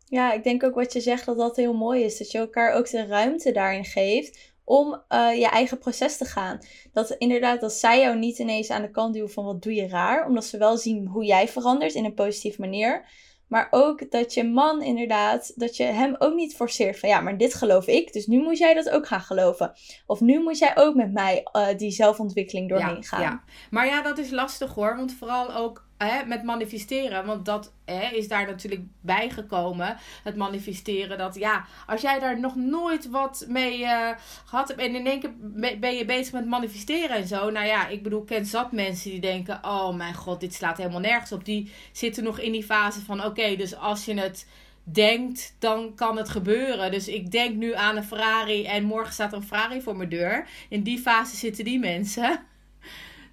Ja, 0.09 0.33
ik 0.33 0.43
denk 0.43 0.63
ook 0.63 0.75
wat 0.75 0.93
je 0.93 0.99
zegt 0.99 1.25
dat 1.25 1.37
dat 1.37 1.55
heel 1.55 1.73
mooi 1.73 2.03
is. 2.03 2.17
Dat 2.17 2.31
je 2.31 2.37
elkaar 2.37 2.73
ook 2.73 2.89
de 2.89 3.05
ruimte 3.05 3.51
daarin 3.51 3.85
geeft 3.85 4.53
om 4.63 5.01
uh, 5.09 5.37
je 5.37 5.47
eigen 5.47 5.77
proces 5.77 6.17
te 6.17 6.25
gaan. 6.25 6.59
Dat 6.93 7.09
inderdaad, 7.09 7.61
dat 7.61 7.73
zij 7.73 7.99
jou 7.99 8.17
niet 8.17 8.39
ineens 8.39 8.69
aan 8.69 8.81
de 8.81 8.91
kant 8.91 9.13
duwen 9.13 9.31
van 9.31 9.45
wat 9.45 9.61
doe 9.61 9.73
je 9.73 9.87
raar. 9.87 10.27
Omdat 10.27 10.45
ze 10.45 10.57
wel 10.57 10.77
zien 10.77 11.07
hoe 11.07 11.25
jij 11.25 11.47
verandert 11.47 11.93
in 11.93 12.05
een 12.05 12.13
positieve 12.13 12.61
manier. 12.61 13.05
Maar 13.47 13.67
ook 13.71 14.11
dat 14.11 14.33
je 14.33 14.43
man 14.43 14.81
inderdaad, 14.81 15.51
dat 15.55 15.77
je 15.77 15.83
hem 15.83 16.15
ook 16.19 16.33
niet 16.33 16.55
forceert 16.55 16.99
van 16.99 17.09
ja, 17.09 17.21
maar 17.21 17.37
dit 17.37 17.53
geloof 17.53 17.87
ik, 17.87 18.13
dus 18.13 18.27
nu 18.27 18.41
moet 18.41 18.57
jij 18.57 18.73
dat 18.73 18.89
ook 18.89 19.07
gaan 19.07 19.21
geloven. 19.21 19.73
Of 20.05 20.19
nu 20.19 20.43
moet 20.43 20.57
jij 20.57 20.77
ook 20.77 20.95
met 20.95 21.13
mij 21.13 21.47
uh, 21.53 21.67
die 21.77 21.91
zelfontwikkeling 21.91 22.69
doorheen 22.69 23.03
gaan. 23.03 23.21
Ja. 23.21 23.43
Maar 23.69 23.85
ja, 23.85 24.01
dat 24.01 24.17
is 24.17 24.29
lastig 24.29 24.73
hoor, 24.73 24.95
want 24.95 25.13
vooral 25.13 25.55
ook 25.55 25.86
met 26.25 26.43
manifesteren, 26.43 27.25
want 27.25 27.45
dat 27.45 27.73
hè, 27.85 28.15
is 28.15 28.27
daar 28.27 28.45
natuurlijk 28.45 28.81
bijgekomen. 29.01 29.97
Het 30.23 30.35
manifesteren, 30.35 31.17
dat 31.17 31.35
ja, 31.35 31.65
als 31.87 32.01
jij 32.01 32.19
daar 32.19 32.39
nog 32.39 32.55
nooit 32.55 33.09
wat 33.09 33.45
mee 33.47 33.79
uh, 33.79 34.09
gehad 34.45 34.67
hebt 34.67 34.79
en 34.79 34.95
in 34.95 35.07
één 35.07 35.19
keer 35.19 35.33
ben 35.79 35.95
je 35.95 36.05
bezig 36.05 36.33
met 36.33 36.45
manifesteren 36.45 37.17
en 37.17 37.27
zo. 37.27 37.49
Nou 37.49 37.65
ja, 37.65 37.87
ik 37.87 38.03
bedoel, 38.03 38.21
ik 38.21 38.27
ken 38.27 38.45
zat 38.45 38.71
mensen 38.71 39.11
die 39.11 39.19
denken: 39.19 39.59
oh 39.63 39.95
mijn 39.95 40.13
god, 40.13 40.39
dit 40.39 40.53
slaat 40.53 40.77
helemaal 40.77 40.99
nergens 40.99 41.31
op. 41.31 41.45
Die 41.45 41.71
zitten 41.91 42.23
nog 42.23 42.39
in 42.39 42.51
die 42.51 42.63
fase 42.63 43.01
van: 43.01 43.25
oké, 43.25 43.55
dus 43.55 43.75
als 43.75 44.05
je 44.05 44.19
het 44.19 44.47
denkt, 44.83 45.55
dan 45.59 45.95
kan 45.95 46.17
het 46.17 46.29
gebeuren. 46.29 46.91
Dus 46.91 47.07
ik 47.07 47.31
denk 47.31 47.55
nu 47.55 47.73
aan 47.73 47.97
een 47.97 48.03
Ferrari 48.03 48.65
en 48.65 48.83
morgen 48.83 49.13
staat 49.13 49.33
een 49.33 49.43
Ferrari 49.43 49.81
voor 49.81 49.95
mijn 49.95 50.09
deur. 50.09 50.47
In 50.69 50.83
die 50.83 50.99
fase 50.99 51.35
zitten 51.35 51.63
die 51.63 51.79
mensen. 51.79 52.39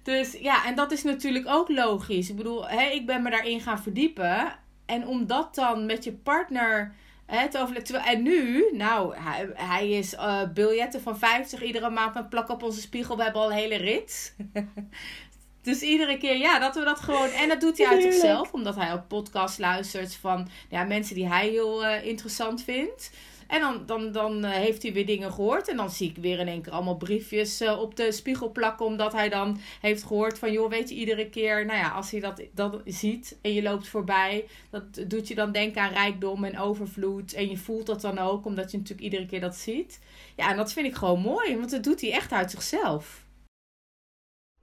Dus 0.05 0.31
ja, 0.39 0.65
en 0.65 0.75
dat 0.75 0.91
is 0.91 1.03
natuurlijk 1.03 1.47
ook 1.47 1.69
logisch. 1.69 2.29
Ik 2.29 2.35
bedoel, 2.35 2.67
hè, 2.67 2.81
ik 2.81 3.05
ben 3.05 3.21
me 3.21 3.29
daarin 3.29 3.61
gaan 3.61 3.79
verdiepen. 3.79 4.55
En 4.85 5.07
om 5.07 5.27
dat 5.27 5.55
dan 5.55 5.85
met 5.85 6.03
je 6.03 6.13
partner 6.13 6.93
hè, 7.25 7.49
te 7.49 7.59
overleggen. 7.59 8.03
En 8.03 8.23
nu, 8.23 8.69
nou, 8.73 9.15
hij, 9.17 9.49
hij 9.53 9.89
is 9.89 10.13
uh, 10.13 10.41
biljetten 10.53 11.01
van 11.01 11.17
50 11.17 11.63
iedere 11.63 11.89
maand 11.89 12.13
met 12.13 12.29
plak 12.29 12.49
op 12.49 12.63
onze 12.63 12.81
spiegel. 12.81 13.17
We 13.17 13.23
hebben 13.23 13.41
al 13.41 13.51
een 13.51 13.57
hele 13.57 13.75
rit. 13.75 14.35
dus 15.61 15.81
iedere 15.81 16.17
keer, 16.17 16.37
ja, 16.37 16.59
dat 16.59 16.75
we 16.75 16.83
dat 16.83 16.99
gewoon. 16.99 17.29
En 17.29 17.49
dat 17.49 17.61
doet 17.61 17.77
hij 17.77 17.87
uit 17.87 18.01
zichzelf, 18.01 18.53
omdat 18.53 18.75
hij 18.75 18.93
ook 18.93 19.07
podcasts 19.07 19.57
luistert 19.57 20.15
van 20.15 20.47
ja, 20.69 20.83
mensen 20.83 21.15
die 21.15 21.27
hij 21.27 21.47
heel 21.47 21.85
uh, 21.85 22.05
interessant 22.05 22.63
vindt. 22.63 23.11
En 23.55 23.61
dan, 23.61 23.85
dan, 23.85 24.11
dan 24.11 24.43
eh, 24.43 24.51
heeft 24.51 24.83
hij 24.83 24.93
weer 24.93 25.05
dingen 25.05 25.31
gehoord. 25.31 25.67
En 25.67 25.77
dan 25.77 25.89
zie 25.89 26.09
ik 26.09 26.17
weer 26.17 26.39
in 26.39 26.47
één 26.47 26.61
keer 26.61 26.71
allemaal 26.71 26.97
briefjes 26.97 27.61
uh, 27.61 27.81
op 27.81 27.95
de 27.95 28.11
spiegel 28.11 28.51
plakken. 28.51 28.85
Omdat 28.85 29.13
hij 29.13 29.29
dan 29.29 29.59
heeft 29.81 30.03
gehoord 30.03 30.39
van, 30.39 30.51
joh, 30.51 30.69
weet 30.69 30.89
je, 30.89 30.95
iedere 30.95 31.29
keer, 31.29 31.65
nou 31.65 31.79
ja, 31.79 31.89
als 31.89 32.11
hij 32.11 32.19
dat, 32.19 32.41
dat 32.53 32.81
ziet 32.85 33.37
en 33.41 33.53
je 33.53 33.61
loopt 33.61 33.87
voorbij, 33.87 34.45
dat 34.69 34.83
doet 35.07 35.27
je 35.27 35.35
dan 35.35 35.51
denken 35.51 35.81
aan 35.81 35.93
rijkdom 35.93 36.43
en 36.43 36.59
overvloed. 36.59 37.33
En 37.33 37.49
je 37.49 37.57
voelt 37.57 37.85
dat 37.85 38.01
dan 38.01 38.17
ook, 38.17 38.45
omdat 38.45 38.71
je 38.71 38.77
natuurlijk 38.77 39.03
iedere 39.03 39.25
keer 39.25 39.41
dat 39.41 39.55
ziet. 39.55 39.99
Ja, 40.35 40.49
en 40.49 40.57
dat 40.57 40.73
vind 40.73 40.87
ik 40.87 40.95
gewoon 40.95 41.21
mooi, 41.21 41.57
want 41.57 41.71
dat 41.71 41.83
doet 41.83 42.01
hij 42.01 42.11
echt 42.11 42.31
uit 42.31 42.51
zichzelf. 42.51 43.24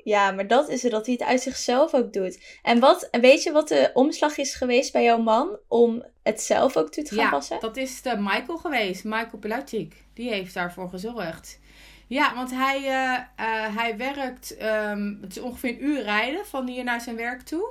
Ja, 0.04 0.30
maar 0.30 0.46
dat 0.46 0.68
is 0.68 0.82
het, 0.82 0.92
dat 0.92 1.06
hij 1.06 1.14
het 1.18 1.28
uit 1.28 1.40
zichzelf 1.40 1.94
ook 1.94 2.12
doet. 2.12 2.58
En 2.62 2.80
wat, 2.80 3.08
weet 3.10 3.42
je 3.42 3.52
wat 3.52 3.68
de 3.68 3.90
omslag 3.94 4.38
is 4.38 4.54
geweest 4.54 4.92
bij 4.92 5.02
jouw 5.02 5.18
man 5.18 5.58
om 5.68 6.04
het 6.22 6.40
zelf 6.40 6.76
ook 6.76 6.90
toe 6.90 7.04
te 7.04 7.14
gaan 7.14 7.24
ja, 7.24 7.30
passen? 7.30 7.60
dat 7.60 7.76
is 7.76 8.02
de 8.02 8.16
Michael 8.18 8.58
geweest, 8.58 9.04
Michael 9.04 9.38
Pilacic. 9.38 10.04
Die 10.14 10.30
heeft 10.30 10.54
daarvoor 10.54 10.88
gezorgd. 10.88 11.60
Ja, 12.06 12.34
want 12.34 12.50
hij, 12.50 12.78
uh, 12.78 13.18
uh, 13.46 13.76
hij 13.76 13.96
werkt, 13.96 14.56
um, 14.62 15.18
het 15.20 15.36
is 15.36 15.42
ongeveer 15.42 15.70
een 15.70 15.84
uur 15.84 16.02
rijden 16.02 16.46
van 16.46 16.68
hier 16.68 16.84
naar 16.84 17.00
zijn 17.00 17.16
werk 17.16 17.42
toe. 17.42 17.68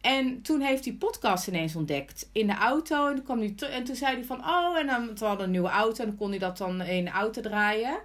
En 0.00 0.42
toen 0.42 0.60
heeft 0.60 0.84
hij 0.84 0.94
podcast 0.94 1.48
ineens 1.48 1.76
ontdekt 1.76 2.28
in 2.32 2.46
de 2.46 2.54
auto. 2.54 3.08
En 3.08 3.14
toen, 3.14 3.24
kwam 3.24 3.38
hij 3.38 3.54
en 3.70 3.84
toen 3.84 3.96
zei 3.96 4.14
hij 4.14 4.24
van, 4.24 4.44
oh, 4.44 4.78
en 4.78 4.86
dan, 4.86 5.16
we 5.18 5.24
hadden 5.24 5.44
een 5.44 5.52
nieuwe 5.52 5.68
auto. 5.68 6.02
En 6.02 6.08
dan 6.08 6.18
kon 6.18 6.30
hij 6.30 6.38
dat 6.38 6.58
dan 6.58 6.80
in 6.80 7.04
de 7.04 7.10
auto 7.10 7.40
draaien. 7.40 7.98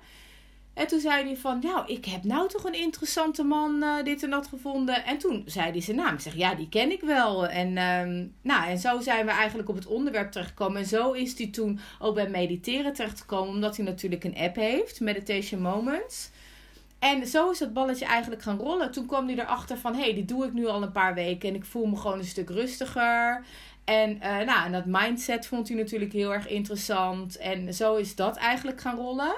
En 0.73 0.88
toen 0.88 0.99
zei 0.99 1.25
hij 1.25 1.38
van, 1.38 1.59
nou, 1.59 1.88
ik 1.88 2.05
heb 2.05 2.23
nou 2.23 2.49
toch 2.49 2.63
een 2.63 2.79
interessante 2.79 3.43
man 3.43 3.83
uh, 3.83 4.03
dit 4.03 4.23
en 4.23 4.29
dat 4.29 4.47
gevonden. 4.47 5.05
En 5.05 5.17
toen 5.17 5.43
zei 5.45 5.71
hij 5.71 5.81
zijn 5.81 5.97
naam. 5.97 6.13
Ik 6.13 6.19
zeg, 6.19 6.36
ja, 6.36 6.55
die 6.55 6.69
ken 6.69 6.91
ik 6.91 7.01
wel. 7.01 7.47
En, 7.47 7.67
um, 7.67 8.33
nou, 8.41 8.69
en 8.69 8.77
zo 8.77 8.99
zijn 8.99 9.25
we 9.25 9.31
eigenlijk 9.31 9.69
op 9.69 9.75
het 9.75 9.88
onderwerp 9.88 10.31
terechtgekomen. 10.31 10.81
En 10.81 10.88
zo 10.88 11.12
is 11.12 11.38
hij 11.38 11.47
toen 11.47 11.79
ook 11.99 12.15
bij 12.15 12.29
mediteren 12.29 12.93
terechtgekomen. 12.93 13.53
Omdat 13.53 13.75
hij 13.75 13.86
natuurlijk 13.86 14.23
een 14.23 14.38
app 14.38 14.55
heeft, 14.55 14.99
Meditation 14.99 15.62
Moments. 15.62 16.29
En 16.99 17.27
zo 17.27 17.49
is 17.49 17.57
dat 17.57 17.73
balletje 17.73 18.05
eigenlijk 18.05 18.41
gaan 18.41 18.57
rollen. 18.57 18.91
Toen 18.91 19.05
kwam 19.05 19.27
hij 19.27 19.38
erachter 19.39 19.77
van, 19.77 19.95
hé, 19.95 20.01
hey, 20.01 20.13
dit 20.13 20.27
doe 20.27 20.45
ik 20.45 20.53
nu 20.53 20.67
al 20.67 20.83
een 20.83 20.91
paar 20.91 21.13
weken. 21.13 21.49
En 21.49 21.55
ik 21.55 21.65
voel 21.65 21.86
me 21.86 21.95
gewoon 21.95 22.17
een 22.17 22.25
stuk 22.25 22.49
rustiger. 22.49 23.45
En, 23.83 24.15
uh, 24.15 24.21
nou, 24.21 24.65
en 24.65 24.71
dat 24.71 24.86
mindset 24.86 25.47
vond 25.47 25.67
hij 25.67 25.77
natuurlijk 25.77 26.13
heel 26.13 26.33
erg 26.33 26.47
interessant. 26.47 27.38
En 27.38 27.73
zo 27.73 27.95
is 27.95 28.15
dat 28.15 28.38
eigenlijk 28.38 28.81
gaan 28.81 28.95
rollen. 28.95 29.36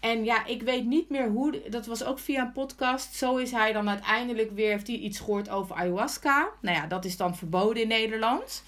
En 0.00 0.24
ja, 0.24 0.46
ik 0.46 0.62
weet 0.62 0.84
niet 0.84 1.10
meer 1.10 1.28
hoe. 1.28 1.62
Dat 1.68 1.86
was 1.86 2.04
ook 2.04 2.18
via 2.18 2.42
een 2.42 2.52
podcast. 2.52 3.14
Zo 3.14 3.36
is 3.36 3.50
hij 3.50 3.72
dan 3.72 3.88
uiteindelijk 3.88 4.50
weer. 4.50 4.70
Heeft 4.70 4.86
hij 4.86 4.96
iets 4.96 5.18
gehoord 5.18 5.48
over 5.48 5.76
ayahuasca? 5.76 6.48
Nou 6.60 6.76
ja, 6.76 6.86
dat 6.86 7.04
is 7.04 7.16
dan 7.16 7.36
verboden 7.36 7.82
in 7.82 7.88
Nederland. 7.88 8.62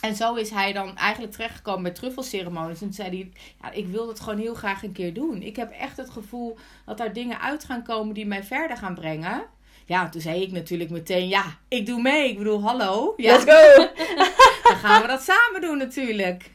En 0.00 0.14
zo 0.14 0.34
is 0.34 0.50
hij 0.50 0.72
dan 0.72 0.96
eigenlijk 0.96 1.32
terechtgekomen 1.32 1.82
bij 1.82 1.92
truffelceremonies. 1.92 2.80
En 2.80 2.86
toen 2.86 2.92
zei 2.92 3.08
hij: 3.08 3.32
ja, 3.62 3.70
Ik 3.70 3.86
wil 3.86 4.06
dat 4.06 4.20
gewoon 4.20 4.38
heel 4.38 4.54
graag 4.54 4.82
een 4.82 4.92
keer 4.92 5.14
doen. 5.14 5.42
Ik 5.42 5.56
heb 5.56 5.70
echt 5.70 5.96
het 5.96 6.10
gevoel 6.10 6.58
dat 6.86 6.98
daar 6.98 7.12
dingen 7.12 7.40
uit 7.40 7.64
gaan 7.64 7.82
komen 7.82 8.14
die 8.14 8.26
mij 8.26 8.44
verder 8.44 8.76
gaan 8.76 8.94
brengen. 8.94 9.42
Ja, 9.86 10.08
toen 10.08 10.20
zei 10.20 10.42
ik 10.42 10.52
natuurlijk 10.52 10.90
meteen: 10.90 11.28
Ja, 11.28 11.44
ik 11.68 11.86
doe 11.86 12.00
mee. 12.00 12.28
Ik 12.28 12.38
bedoel, 12.38 12.62
hallo. 12.62 13.14
Ja. 13.16 13.32
Let's 13.32 13.44
go! 13.52 13.88
dan 14.68 14.76
gaan 14.76 15.02
we 15.02 15.08
dat 15.08 15.22
samen 15.22 15.60
doen, 15.60 15.78
natuurlijk. 15.78 16.50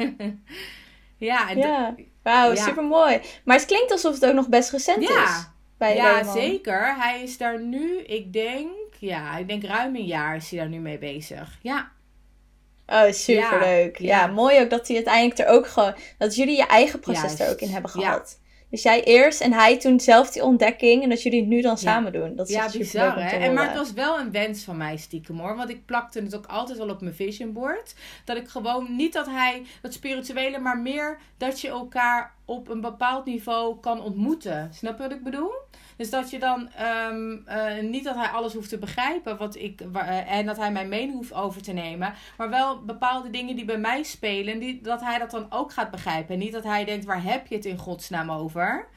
ja, 1.17 1.49
en 1.49 1.57
ja. 1.57 1.95
Wauw, 2.25 2.53
ja. 2.53 2.63
super 2.63 2.83
mooi. 2.83 3.21
Maar 3.43 3.57
het 3.57 3.65
klinkt 3.65 3.91
alsof 3.91 4.13
het 4.13 4.25
ook 4.25 4.33
nog 4.33 4.47
best 4.47 4.71
recent 4.71 5.07
ja. 5.07 5.23
is. 5.23 5.47
Bij 5.77 5.95
ja, 5.95 6.33
zeker. 6.33 6.95
Hij 6.97 7.23
is 7.23 7.37
daar 7.37 7.61
nu, 7.61 7.97
ik 7.99 8.33
denk, 8.33 8.69
ja, 8.99 9.37
ik 9.37 9.47
denk 9.47 9.63
ruim 9.63 9.95
een 9.95 10.05
jaar 10.05 10.35
is 10.35 10.49
hij 10.49 10.59
daar 10.59 10.69
nu 10.69 10.79
mee 10.79 10.97
bezig. 10.97 11.59
Ja. 11.61 11.91
Oh, 12.87 13.11
super 13.11 13.59
leuk. 13.59 13.97
Ja, 13.97 14.19
ja, 14.19 14.27
mooi 14.27 14.59
ook 14.59 14.69
dat 14.69 14.87
hij 14.87 14.95
uiteindelijk 14.95 15.39
er 15.39 15.47
ook 15.47 15.67
gewoon, 15.67 15.95
dat 16.17 16.35
jullie 16.35 16.57
je 16.57 16.65
eigen 16.65 16.99
proces 16.99 17.21
Juist. 17.21 17.39
er 17.39 17.49
ook 17.49 17.59
in 17.59 17.69
hebben 17.69 17.91
gehad. 17.91 18.39
Dus 18.69 18.83
jij 18.83 19.03
eerst 19.03 19.41
en 19.41 19.53
hij 19.53 19.79
toen 19.79 19.99
zelf 19.99 20.31
die 20.31 20.43
ontdekking. 20.43 21.03
En 21.03 21.09
dat 21.09 21.21
jullie 21.21 21.39
het 21.39 21.49
nu 21.49 21.61
dan 21.61 21.77
samen 21.77 22.11
doen. 22.11 22.35
Dat 22.35 22.49
is 22.49 22.55
ja, 22.55 22.69
bizar 22.71 23.23
hè. 23.23 23.37
En, 23.37 23.53
maar 23.53 23.67
het 23.67 23.77
was 23.77 23.93
wel 23.93 24.19
een 24.19 24.31
wens 24.31 24.63
van 24.63 24.77
mij 24.77 24.97
stiekem 24.97 25.39
hoor. 25.39 25.55
Want 25.55 25.69
ik 25.69 25.85
plakte 25.85 26.21
het 26.21 26.35
ook 26.35 26.45
altijd 26.45 26.79
al 26.79 26.89
op 26.89 27.01
mijn 27.01 27.15
vision 27.15 27.53
board. 27.53 27.95
Dat 28.25 28.37
ik 28.37 28.47
gewoon, 28.47 28.95
niet 28.95 29.13
dat 29.13 29.25
hij 29.25 29.63
dat 29.81 29.93
spirituele, 29.93 30.59
maar 30.59 30.77
meer 30.77 31.17
dat 31.37 31.61
je 31.61 31.67
elkaar 31.67 32.33
op 32.45 32.69
een 32.69 32.81
bepaald 32.81 33.25
niveau 33.25 33.79
kan 33.79 34.01
ontmoeten. 34.01 34.69
Snap 34.73 34.97
je 34.97 35.03
wat 35.03 35.11
ik 35.11 35.23
bedoel? 35.23 35.51
Dus 35.95 36.09
dat 36.09 36.29
je 36.29 36.39
dan 36.39 36.69
um, 37.09 37.45
uh, 37.47 37.79
niet 37.81 38.03
dat 38.03 38.15
hij 38.15 38.27
alles 38.27 38.53
hoeft 38.53 38.69
te 38.69 38.77
begrijpen 38.77 39.37
wat 39.37 39.55
ik, 39.55 39.81
uh, 39.81 40.31
en 40.31 40.45
dat 40.45 40.57
hij 40.57 40.71
mijn 40.71 40.89
mening 40.89 41.13
hoeft 41.13 41.33
over 41.33 41.61
te 41.61 41.71
nemen, 41.71 42.13
maar 42.37 42.49
wel 42.49 42.81
bepaalde 42.83 43.29
dingen 43.29 43.55
die 43.55 43.65
bij 43.65 43.77
mij 43.77 44.03
spelen, 44.03 44.59
die, 44.59 44.81
dat 44.81 45.01
hij 45.01 45.19
dat 45.19 45.31
dan 45.31 45.45
ook 45.49 45.73
gaat 45.73 45.91
begrijpen. 45.91 46.33
En 46.33 46.39
niet 46.39 46.53
dat 46.53 46.63
hij 46.63 46.85
denkt: 46.85 47.05
waar 47.05 47.23
heb 47.23 47.47
je 47.47 47.55
het 47.55 47.65
in 47.65 47.77
godsnaam 47.77 48.31
over? 48.31 48.87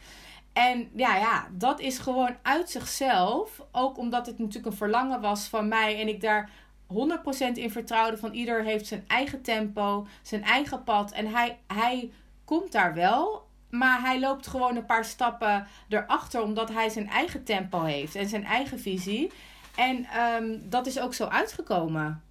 En 0.53 0.91
ja, 0.95 1.17
ja, 1.17 1.49
dat 1.53 1.81
is 1.81 1.99
gewoon 1.99 2.37
uit 2.43 2.71
zichzelf. 2.71 3.63
Ook 3.73 3.99
omdat 3.99 4.27
het 4.27 4.39
natuurlijk 4.39 4.67
een 4.67 4.79
verlangen 4.79 5.21
was 5.21 5.49
van 5.49 5.69
mij 5.69 6.01
en 6.01 6.09
ik 6.09 6.21
daar 6.21 6.51
100% 6.93 7.53
in 7.55 7.71
vertrouwde 7.71 8.17
van 8.17 8.33
ieder 8.33 8.65
heeft 8.65 8.87
zijn 8.87 9.05
eigen 9.07 9.43
tempo, 9.43 10.07
zijn 10.23 10.43
eigen 10.45 10.85
pad. 10.85 11.13
En 11.13 11.27
hij, 11.27 11.59
hij 11.67 12.11
komt 12.45 12.73
daar 12.73 12.95
wel. 12.95 13.48
Maar 13.71 14.01
hij 14.01 14.21
loopt 14.21 14.47
gewoon 14.47 14.77
een 14.77 14.87
paar 14.87 15.05
stappen 15.05 15.67
erachter, 15.89 16.43
omdat 16.43 16.69
hij 16.69 16.89
zijn 16.89 17.09
eigen 17.09 17.45
tempo 17.45 17.83
heeft 17.83 18.15
en 18.15 18.29
zijn 18.29 18.45
eigen 18.45 18.81
visie. 18.81 19.31
En 19.77 20.07
um, 20.37 20.63
dat 20.71 20.87
is 20.87 21.01
ook 21.01 21.15
zo 21.15 21.25
uitgekomen. 21.25 22.23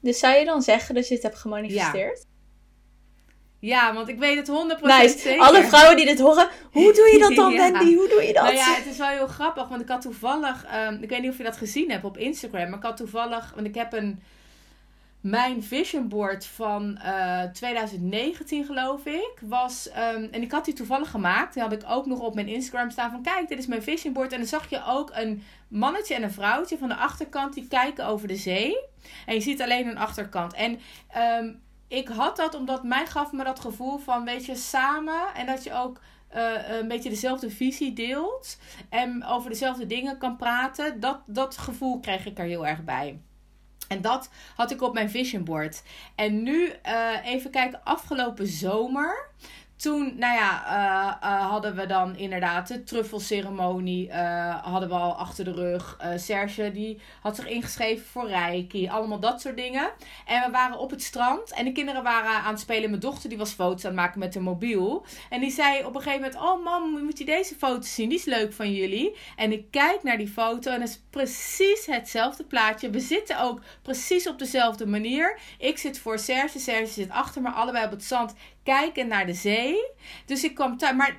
Dus 0.00 0.18
zou 0.18 0.36
je 0.36 0.44
dan 0.44 0.62
zeggen 0.62 0.94
dat 0.94 1.08
je 1.08 1.14
het 1.14 1.22
hebt 1.22 1.38
gemanifesteerd? 1.38 2.18
Ja. 2.18 2.28
Ja, 3.60 3.94
want 3.94 4.08
ik 4.08 4.18
weet 4.18 4.36
het 4.36 4.78
100% 4.80 4.82
nice. 4.82 5.18
zeker. 5.18 5.42
Alle 5.42 5.62
vrouwen 5.62 5.96
die 5.96 6.06
dit 6.06 6.20
horen, 6.20 6.48
hoe 6.72 6.92
doe 6.92 7.10
je 7.12 7.18
dat 7.18 7.34
dan, 7.34 7.52
ja. 7.54 7.70
Wendy? 7.70 7.94
Hoe 7.94 8.08
doe 8.08 8.22
je 8.22 8.32
dat? 8.32 8.42
Nou 8.42 8.54
ja, 8.54 8.74
het 8.74 8.86
is 8.86 8.96
wel 8.96 9.08
heel 9.08 9.26
grappig, 9.26 9.68
want 9.68 9.80
ik 9.80 9.88
had 9.88 10.00
toevallig, 10.00 10.66
um, 10.86 11.02
ik 11.02 11.08
weet 11.08 11.20
niet 11.20 11.30
of 11.30 11.36
je 11.36 11.42
dat 11.42 11.56
gezien 11.56 11.90
hebt 11.90 12.04
op 12.04 12.16
Instagram, 12.16 12.68
maar 12.68 12.78
ik 12.78 12.84
had 12.84 12.96
toevallig, 12.96 13.52
want 13.54 13.66
ik 13.66 13.74
heb 13.74 13.92
een, 13.92 14.22
mijn 15.20 15.62
vision 15.62 16.08
board 16.08 16.46
van 16.46 16.98
uh, 17.04 17.42
2019 17.42 18.64
geloof 18.64 19.06
ik, 19.06 19.32
was, 19.40 19.88
um, 19.88 20.28
en 20.30 20.42
ik 20.42 20.52
had 20.52 20.64
die 20.64 20.74
toevallig 20.74 21.10
gemaakt, 21.10 21.54
die 21.54 21.62
had 21.62 21.72
ik 21.72 21.82
ook 21.88 22.06
nog 22.06 22.20
op 22.20 22.34
mijn 22.34 22.48
Instagram 22.48 22.90
staan 22.90 23.10
van, 23.10 23.22
kijk, 23.22 23.48
dit 23.48 23.58
is 23.58 23.66
mijn 23.66 23.82
vision 23.82 24.12
board. 24.12 24.32
En 24.32 24.38
dan 24.38 24.46
zag 24.46 24.70
je 24.70 24.84
ook 24.86 25.10
een 25.14 25.42
mannetje 25.68 26.14
en 26.14 26.22
een 26.22 26.32
vrouwtje 26.32 26.78
van 26.78 26.88
de 26.88 26.96
achterkant, 26.96 27.54
die 27.54 27.68
kijken 27.68 28.06
over 28.06 28.28
de 28.28 28.36
zee. 28.36 28.78
En 29.26 29.34
je 29.34 29.40
ziet 29.40 29.62
alleen 29.62 29.86
hun 29.86 29.98
achterkant. 29.98 30.52
En... 30.52 30.78
Um, 31.16 31.60
ik 31.90 32.08
had 32.08 32.36
dat 32.36 32.54
omdat 32.54 32.84
mij 32.84 33.06
gaf 33.06 33.32
me 33.32 33.44
dat 33.44 33.60
gevoel 33.60 33.98
van, 33.98 34.24
weet 34.24 34.46
je, 34.46 34.54
samen. 34.54 35.34
En 35.34 35.46
dat 35.46 35.64
je 35.64 35.74
ook 35.74 36.00
uh, 36.36 36.78
een 36.78 36.88
beetje 36.88 37.08
dezelfde 37.08 37.50
visie 37.50 37.92
deelt. 37.92 38.58
En 38.88 39.24
over 39.24 39.50
dezelfde 39.50 39.86
dingen 39.86 40.18
kan 40.18 40.36
praten. 40.36 41.00
Dat, 41.00 41.20
dat 41.26 41.58
gevoel 41.58 42.00
kreeg 42.00 42.26
ik 42.26 42.38
er 42.38 42.44
heel 42.44 42.66
erg 42.66 42.84
bij. 42.84 43.20
En 43.90 44.00
dat 44.00 44.30
had 44.54 44.70
ik 44.70 44.82
op 44.82 44.94
mijn 44.94 45.10
vision 45.10 45.44
board. 45.44 45.82
En 46.14 46.42
nu 46.42 46.72
uh, 46.86 47.24
even 47.24 47.50
kijken, 47.50 47.84
afgelopen 47.84 48.46
zomer 48.46 49.30
toen, 49.80 50.12
nou 50.16 50.34
ja, 50.34 50.64
uh, 50.66 51.30
uh, 51.30 51.50
hadden 51.50 51.76
we 51.76 51.86
dan 51.86 52.16
inderdaad 52.16 52.68
de 52.68 52.82
truffelceremonie. 52.82 54.08
Uh, 54.08 54.64
hadden 54.64 54.88
we 54.88 54.94
al 54.94 55.14
achter 55.14 55.44
de 55.44 55.52
rug. 55.52 55.98
Serge 56.16 56.72
die 56.72 57.00
had 57.20 57.36
zich 57.36 57.46
ingeschreven 57.46 58.06
voor 58.06 58.28
Reiki. 58.28 58.88
Allemaal 58.88 59.20
dat 59.20 59.40
soort 59.40 59.56
dingen. 59.56 59.90
En 60.26 60.42
we 60.42 60.50
waren 60.50 60.78
op 60.78 60.90
het 60.90 61.02
strand. 61.02 61.52
En 61.52 61.64
de 61.64 61.72
kinderen 61.72 62.02
waren 62.02 62.30
aan 62.30 62.52
het 62.52 62.60
spelen. 62.60 62.90
Mijn 62.90 63.02
dochter 63.02 63.28
die 63.28 63.38
was 63.38 63.52
foto's 63.52 63.84
aan 63.84 63.90
het 63.90 64.00
maken 64.00 64.18
met 64.18 64.34
een 64.34 64.42
mobiel. 64.42 65.04
En 65.30 65.40
die 65.40 65.50
zei 65.50 65.84
op 65.84 65.94
een 65.94 66.02
gegeven 66.02 66.22
moment... 66.22 66.42
Oh 66.42 66.64
mam, 66.64 67.04
moet 67.04 67.18
je 67.18 67.24
deze 67.24 67.54
foto 67.54 67.82
zien? 67.82 68.08
Die 68.08 68.18
is 68.18 68.24
leuk 68.24 68.52
van 68.52 68.72
jullie. 68.72 69.16
En 69.36 69.52
ik 69.52 69.70
kijk 69.70 70.02
naar 70.02 70.18
die 70.18 70.28
foto. 70.28 70.70
En 70.70 70.80
het 70.80 70.90
is 70.90 71.00
precies 71.10 71.86
hetzelfde 71.86 72.44
plaatje. 72.44 72.90
We 72.90 73.00
zitten 73.00 73.40
ook 73.40 73.60
precies 73.82 74.28
op 74.28 74.38
dezelfde 74.38 74.86
manier. 74.86 75.38
Ik 75.58 75.78
zit 75.78 75.98
voor 75.98 76.18
Serge. 76.18 76.58
Serge 76.58 76.92
zit 76.92 77.10
achter 77.10 77.42
me. 77.42 77.50
Allebei 77.50 77.84
op 77.84 77.90
het 77.90 78.04
zand 78.04 78.34
kijken 78.70 79.08
naar 79.08 79.26
de 79.26 79.34
zee. 79.34 79.90
Dus 80.26 80.44
ik 80.44 80.54
kwam 80.54 80.76
thuis. 80.76 80.96
Maar 80.96 81.16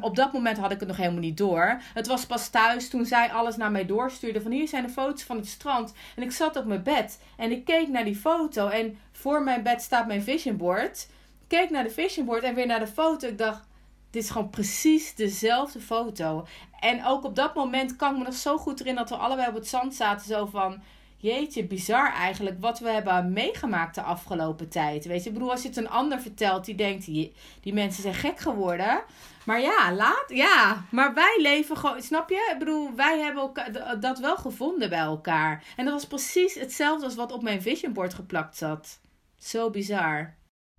op 0.00 0.16
dat 0.16 0.32
moment 0.32 0.58
had 0.58 0.72
ik 0.72 0.78
het 0.78 0.88
nog 0.88 0.96
helemaal 0.96 1.20
niet 1.20 1.36
door. 1.36 1.80
Het 1.94 2.06
was 2.06 2.26
pas 2.26 2.48
thuis 2.48 2.88
toen 2.88 3.04
zij 3.04 3.32
alles 3.32 3.56
naar 3.56 3.70
mij 3.70 3.86
doorstuurde. 3.86 4.40
Van 4.40 4.50
hier 4.50 4.68
zijn 4.68 4.86
de 4.86 4.92
foto's 4.92 5.22
van 5.22 5.36
het 5.36 5.46
strand. 5.46 5.92
En 6.16 6.22
ik 6.22 6.32
zat 6.32 6.56
op 6.56 6.64
mijn 6.64 6.82
bed. 6.82 7.20
En 7.36 7.50
ik 7.50 7.64
keek 7.64 7.88
naar 7.88 8.04
die 8.04 8.16
foto. 8.16 8.68
En 8.68 8.98
voor 9.12 9.42
mijn 9.42 9.62
bed 9.62 9.82
staat 9.82 10.06
mijn 10.06 10.22
vision 10.22 10.56
board. 10.56 11.08
Ik 11.42 11.48
keek 11.48 11.70
naar 11.70 11.84
de 11.84 11.90
vision 11.90 12.26
board 12.26 12.42
en 12.42 12.54
weer 12.54 12.66
naar 12.66 12.80
de 12.80 12.86
foto. 12.86 13.28
Ik 13.28 13.38
dacht, 13.38 13.68
dit 14.10 14.22
is 14.22 14.30
gewoon 14.30 14.50
precies 14.50 15.14
dezelfde 15.14 15.80
foto. 15.80 16.46
En 16.80 17.04
ook 17.04 17.24
op 17.24 17.36
dat 17.36 17.54
moment 17.54 17.96
kan 17.96 18.12
ik 18.12 18.18
me 18.18 18.24
nog 18.24 18.34
zo 18.34 18.56
goed 18.56 18.80
erin 18.80 18.94
dat 18.94 19.08
we 19.08 19.16
allebei 19.16 19.48
op 19.48 19.54
het 19.54 19.68
zand 19.68 19.94
zaten. 19.94 20.26
Zo 20.26 20.46
van 20.46 20.82
jeetje, 21.16 21.64
bizar 21.64 22.12
eigenlijk 22.12 22.60
wat 22.60 22.78
we 22.78 22.88
hebben 22.88 23.32
meegemaakt 23.32 23.94
de 23.94 24.02
afgelopen 24.02 24.68
tijd. 24.68 25.04
Weet 25.04 25.24
je, 25.24 25.30
ik 25.30 25.40
als 25.40 25.62
je 25.62 25.68
het 25.68 25.76
een 25.76 25.88
ander 25.88 26.20
vertelt, 26.20 26.64
die 26.64 26.74
denkt, 26.74 27.04
die, 27.04 27.32
die 27.60 27.72
mensen 27.72 28.02
zijn 28.02 28.14
gek 28.14 28.38
geworden. 28.38 29.02
Maar 29.44 29.60
ja, 29.60 29.94
laat, 29.94 30.24
ja, 30.28 30.86
maar 30.90 31.14
wij 31.14 31.38
leven 31.40 31.76
gewoon, 31.76 32.02
snap 32.02 32.28
je? 32.28 32.50
Ik 32.52 32.58
bedoel, 32.58 32.94
wij 32.94 33.18
hebben 33.18 33.42
elkaar, 33.42 34.00
dat 34.00 34.18
wel 34.18 34.36
gevonden 34.36 34.88
bij 34.88 34.98
elkaar. 34.98 35.64
En 35.76 35.84
dat 35.84 35.94
was 35.94 36.06
precies 36.06 36.54
hetzelfde 36.54 37.04
als 37.04 37.14
wat 37.14 37.32
op 37.32 37.42
mijn 37.42 37.62
vision 37.62 37.92
board 37.92 38.14
geplakt 38.14 38.56
zat. 38.56 39.00
Zo 39.38 39.70
bizar. 39.70 40.36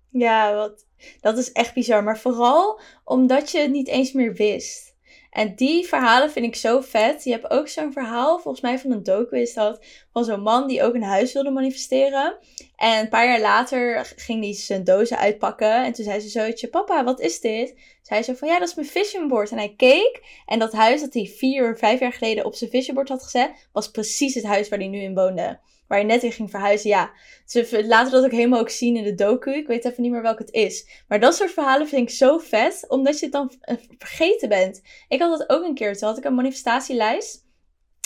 Ja, 0.08 0.54
wat, 0.54 0.86
dat 1.20 1.38
is 1.38 1.52
echt 1.52 1.74
bizar. 1.74 2.04
Maar 2.04 2.18
vooral 2.18 2.80
omdat 3.04 3.50
je 3.50 3.58
het 3.58 3.70
niet 3.70 3.88
eens 3.88 4.12
meer 4.12 4.34
wist. 4.34 4.87
En 5.30 5.54
die 5.54 5.86
verhalen 5.86 6.30
vind 6.30 6.46
ik 6.46 6.56
zo 6.56 6.80
vet. 6.80 7.24
Je 7.24 7.30
hebt 7.30 7.50
ook 7.50 7.68
zo'n 7.68 7.92
verhaal, 7.92 8.38
volgens 8.38 8.62
mij 8.62 8.78
van 8.78 8.90
een 8.90 9.02
docu 9.02 9.50
dat, 9.54 9.84
van 10.12 10.24
zo'n 10.24 10.40
man 10.40 10.68
die 10.68 10.82
ook 10.82 10.94
een 10.94 11.02
huis 11.02 11.32
wilde 11.32 11.50
manifesteren. 11.50 12.38
En 12.76 13.00
een 13.00 13.08
paar 13.08 13.26
jaar 13.26 13.40
later 13.40 14.12
ging 14.16 14.42
hij 14.44 14.54
zijn 14.54 14.84
dozen 14.84 15.18
uitpakken. 15.18 15.84
En 15.84 15.92
toen 15.92 16.04
zei 16.04 16.20
ze 16.20 16.28
zoiets, 16.28 16.66
papa, 16.70 17.04
wat 17.04 17.20
is 17.20 17.40
dit? 17.40 17.74
Zei 18.02 18.22
ze 18.22 18.36
van, 18.36 18.48
ja, 18.48 18.58
dat 18.58 18.68
is 18.68 18.74
mijn 18.74 18.86
vision 18.86 19.28
board. 19.28 19.50
En 19.50 19.56
hij 19.56 19.74
keek 19.76 20.42
en 20.46 20.58
dat 20.58 20.72
huis 20.72 21.00
dat 21.00 21.14
hij 21.14 21.26
vier, 21.36 21.76
vijf 21.78 22.00
jaar 22.00 22.12
geleden 22.12 22.44
op 22.44 22.54
zijn 22.54 22.70
vision 22.70 22.94
board 22.94 23.08
had 23.08 23.22
gezet, 23.22 23.68
was 23.72 23.90
precies 23.90 24.34
het 24.34 24.44
huis 24.44 24.68
waar 24.68 24.78
hij 24.78 24.88
nu 24.88 25.00
in 25.00 25.14
woonde 25.14 25.58
waar 25.88 25.98
je 25.98 26.04
net 26.04 26.22
in 26.22 26.32
ging 26.32 26.50
verhuizen. 26.50 26.90
Ja, 26.90 27.10
ze 27.44 27.84
laten 27.86 28.12
dat 28.12 28.24
ook 28.24 28.30
helemaal 28.30 28.60
ook 28.60 28.70
zien 28.70 28.96
in 28.96 29.04
de 29.04 29.14
docu. 29.14 29.54
Ik 29.54 29.66
weet 29.66 29.84
even 29.84 30.02
niet 30.02 30.12
meer 30.12 30.22
welk 30.22 30.38
het 30.38 30.52
is. 30.52 31.02
Maar 31.08 31.20
dat 31.20 31.34
soort 31.34 31.50
verhalen 31.50 31.88
vind 31.88 32.10
ik 32.10 32.16
zo 32.16 32.38
vet, 32.38 32.84
omdat 32.88 33.18
je 33.18 33.24
het 33.24 33.34
dan 33.34 33.52
eh, 33.60 33.76
vergeten 33.98 34.48
bent. 34.48 34.82
Ik 35.08 35.20
had 35.20 35.38
dat 35.38 35.50
ook 35.50 35.64
een 35.64 35.74
keer. 35.74 35.96
Toen 35.96 36.08
had 36.08 36.18
ik 36.18 36.24
een 36.24 36.34
manifestatielijst 36.34 37.46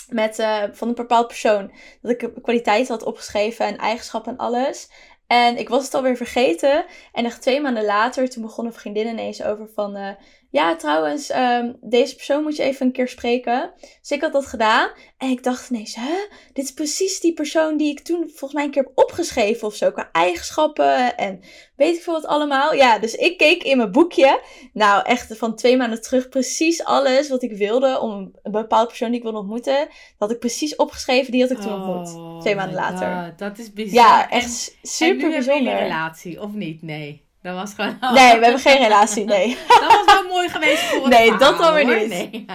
met, 0.09 0.39
uh, 0.39 0.63
van 0.71 0.87
een 0.87 0.95
bepaald 0.95 1.27
persoon. 1.27 1.71
Dat 2.01 2.11
ik 2.11 2.29
kwaliteit 2.41 2.87
had 2.87 3.03
opgeschreven 3.03 3.65
en 3.65 3.77
eigenschappen 3.77 4.31
en 4.31 4.37
alles. 4.37 4.89
En 5.27 5.57
ik 5.57 5.69
was 5.69 5.83
het 5.83 5.93
alweer 5.93 6.17
vergeten. 6.17 6.85
En 7.13 7.25
echt 7.25 7.41
twee 7.41 7.61
maanden 7.61 7.85
later, 7.85 8.29
toen 8.29 8.41
begon 8.43 8.65
een 8.65 8.73
vriendin 8.73 9.07
ineens 9.07 9.43
over 9.43 9.69
van... 9.73 9.97
Uh, 9.97 10.09
ja, 10.53 10.75
trouwens, 10.75 11.31
um, 11.35 11.77
deze 11.81 12.15
persoon 12.15 12.43
moet 12.43 12.55
je 12.55 12.63
even 12.63 12.85
een 12.85 12.91
keer 12.91 13.07
spreken. 13.07 13.71
Dus 14.01 14.11
ik 14.11 14.21
had 14.21 14.33
dat 14.33 14.45
gedaan. 14.45 14.89
En 15.17 15.29
ik 15.29 15.43
dacht 15.43 15.69
ineens, 15.69 15.95
hè? 15.95 16.13
Dit 16.53 16.65
is 16.65 16.73
precies 16.73 17.19
die 17.19 17.33
persoon 17.33 17.77
die 17.77 17.89
ik 17.89 17.99
toen 17.99 18.23
volgens 18.29 18.53
mij 18.53 18.63
een 18.63 18.71
keer 18.71 18.83
heb 18.83 18.91
opgeschreven 18.95 19.67
of 19.67 19.75
zo. 19.75 19.91
Qua 19.91 20.09
eigenschappen 20.11 21.17
en 21.17 21.39
weet 21.75 21.95
ik 21.95 22.01
veel 22.01 22.13
wat 22.13 22.25
allemaal. 22.25 22.73
Ja, 22.73 22.99
dus 22.99 23.15
ik 23.15 23.37
keek 23.37 23.63
in 23.63 23.77
mijn 23.77 23.91
boekje. 23.91 24.41
Nou, 24.73 25.05
echt 25.05 25.37
van 25.37 25.55
twee 25.55 25.77
maanden 25.77 26.01
terug 26.01 26.29
precies 26.29 26.83
alles 26.83 27.29
wat 27.29 27.43
ik 27.43 27.51
wilde 27.51 27.99
om 27.99 28.31
een 28.43 28.51
bepaalde 28.51 28.87
persoon 28.87 29.07
die 29.07 29.17
ik 29.17 29.23
wilde 29.23 29.37
ontmoeten. 29.37 29.77
Dat 29.77 29.89
had 30.17 30.31
ik 30.31 30.39
precies 30.39 30.75
opgeschreven, 30.75 31.31
die 31.31 31.41
had 31.41 31.51
ik 31.51 31.59
toen 31.59 31.73
ontmoet. 31.73 32.15
Oh 32.15 32.39
twee 32.39 32.55
maanden 32.55 32.75
later. 32.75 33.25
God, 33.25 33.39
dat 33.39 33.57
is 33.57 33.73
bizar. 33.73 33.93
Ja, 33.93 34.29
echt 34.29 34.77
super 34.81 35.23
en 35.23 35.29
nu 35.29 35.29
bijzonder. 35.29 35.73
een 35.73 35.79
relatie, 35.79 36.41
of 36.41 36.51
niet? 36.51 36.81
Nee. 36.81 37.22
Dat 37.43 37.55
was 37.55 37.73
gewoon... 37.73 37.97
Nee, 38.13 38.37
we 38.39 38.43
hebben 38.43 38.59
geen 38.59 38.77
relatie, 38.77 39.25
nee. 39.25 39.57
dat 39.67 40.03
was 40.05 40.05
wel 40.05 40.31
mooi 40.31 40.49
geweest 40.49 40.81
voor 40.83 41.07
Nee, 41.09 41.31
verhaal, 41.31 41.39
dat 41.39 41.57
dan 41.57 41.73
weer 41.73 41.85
hoor. 41.85 41.95
niet. 41.95 42.09
Nee. 42.09 42.45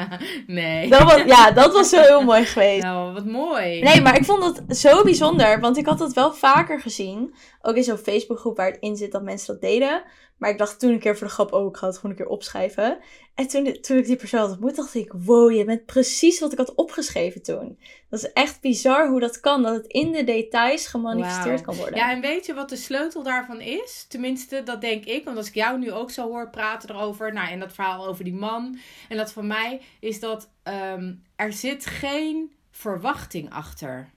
nee. 0.63 0.89
Dat 0.89 1.03
was, 1.03 1.23
ja, 1.27 1.51
dat 1.51 1.73
was 1.73 1.91
wel 1.91 2.03
heel 2.03 2.23
mooi 2.25 2.45
geweest. 2.45 2.83
Nou, 2.83 3.13
wat 3.13 3.25
mooi. 3.25 3.83
Nee, 3.83 4.01
maar 4.03 4.17
ik 4.17 4.25
vond 4.25 4.45
het 4.45 4.79
zo 4.79 5.03
bijzonder, 5.03 5.61
want 5.61 5.77
ik 5.77 5.87
had 5.87 5.99
het 5.99 6.13
wel 6.13 6.33
vaker 6.33 6.81
gezien. 6.81 7.35
Ook 7.63 7.77
in 7.77 7.85
zo'n 7.85 7.97
Facebookgroep 7.97 8.57
waar 8.57 8.71
het 8.71 8.81
in 8.81 8.97
zit 8.97 9.13
dat 9.13 9.23
mensen 9.23 9.53
dat 9.53 9.61
deden. 9.61 10.03
Maar 10.39 10.51
ik 10.51 10.59
dacht 10.59 10.81
toen 10.81 10.91
een 10.91 10.99
keer 10.99 11.17
voor 11.17 11.27
de 11.27 11.33
grap, 11.33 11.53
oh, 11.53 11.69
ik 11.69 11.77
ga 11.77 11.87
het 11.87 11.97
gewoon 11.97 12.11
een 12.11 12.17
keer 12.17 12.29
opschrijven. 12.29 12.99
En 13.35 13.49
toen, 13.49 13.81
toen 13.81 13.97
ik 13.97 14.07
die 14.07 14.17
persoon 14.17 14.41
had 14.41 14.51
ontmoet, 14.51 14.77
dacht 14.77 14.95
ik, 14.95 15.13
wow, 15.13 15.53
je 15.53 15.65
bent 15.65 15.87
precies 15.87 16.41
wat 16.41 16.53
ik 16.53 16.59
had 16.59 16.75
opgeschreven 16.75 17.43
toen. 17.43 17.79
Dat 18.09 18.21
is 18.23 18.33
echt 18.33 18.61
bizar 18.61 19.09
hoe 19.09 19.21
dat 19.21 19.41
kan, 19.41 19.63
dat 19.63 19.75
het 19.75 19.87
in 19.87 20.13
de 20.13 20.25
details 20.25 20.87
gemanifesteerd 20.87 21.61
kan 21.61 21.77
worden. 21.77 21.99
Ja, 21.99 22.11
en 22.11 22.21
weet 22.21 22.47
je 22.47 22.55
wat 22.55 22.69
de 22.69 22.77
sleutel 22.77 23.23
daarvan 23.23 23.61
is? 23.61 24.07
Tenminste, 24.09 24.63
dat 24.63 24.81
denk 24.81 25.05
ik. 25.05 25.25
Want 25.25 25.37
als 25.37 25.49
ik 25.49 25.55
jou 25.55 25.79
nu 25.79 25.93
ook 25.93 26.11
zo 26.11 26.29
hoor 26.29 26.51
praten 26.51 26.91
erover, 26.91 27.33
nou, 27.33 27.51
en 27.51 27.61
dat 27.61 27.73
verhaal 27.73 28.07
over 28.07 28.25
die 28.25 28.35
man. 28.35 28.79
En 29.09 29.17
dat 29.17 29.33
van 29.33 29.47
mij 29.47 29.81
is 30.01 30.21
dat 30.21 30.51
ehm, 30.63 31.15
er 31.37 31.53
zit 31.53 31.87
geen 31.87 32.53
verwachting 32.71 33.53
achter. 33.53 34.11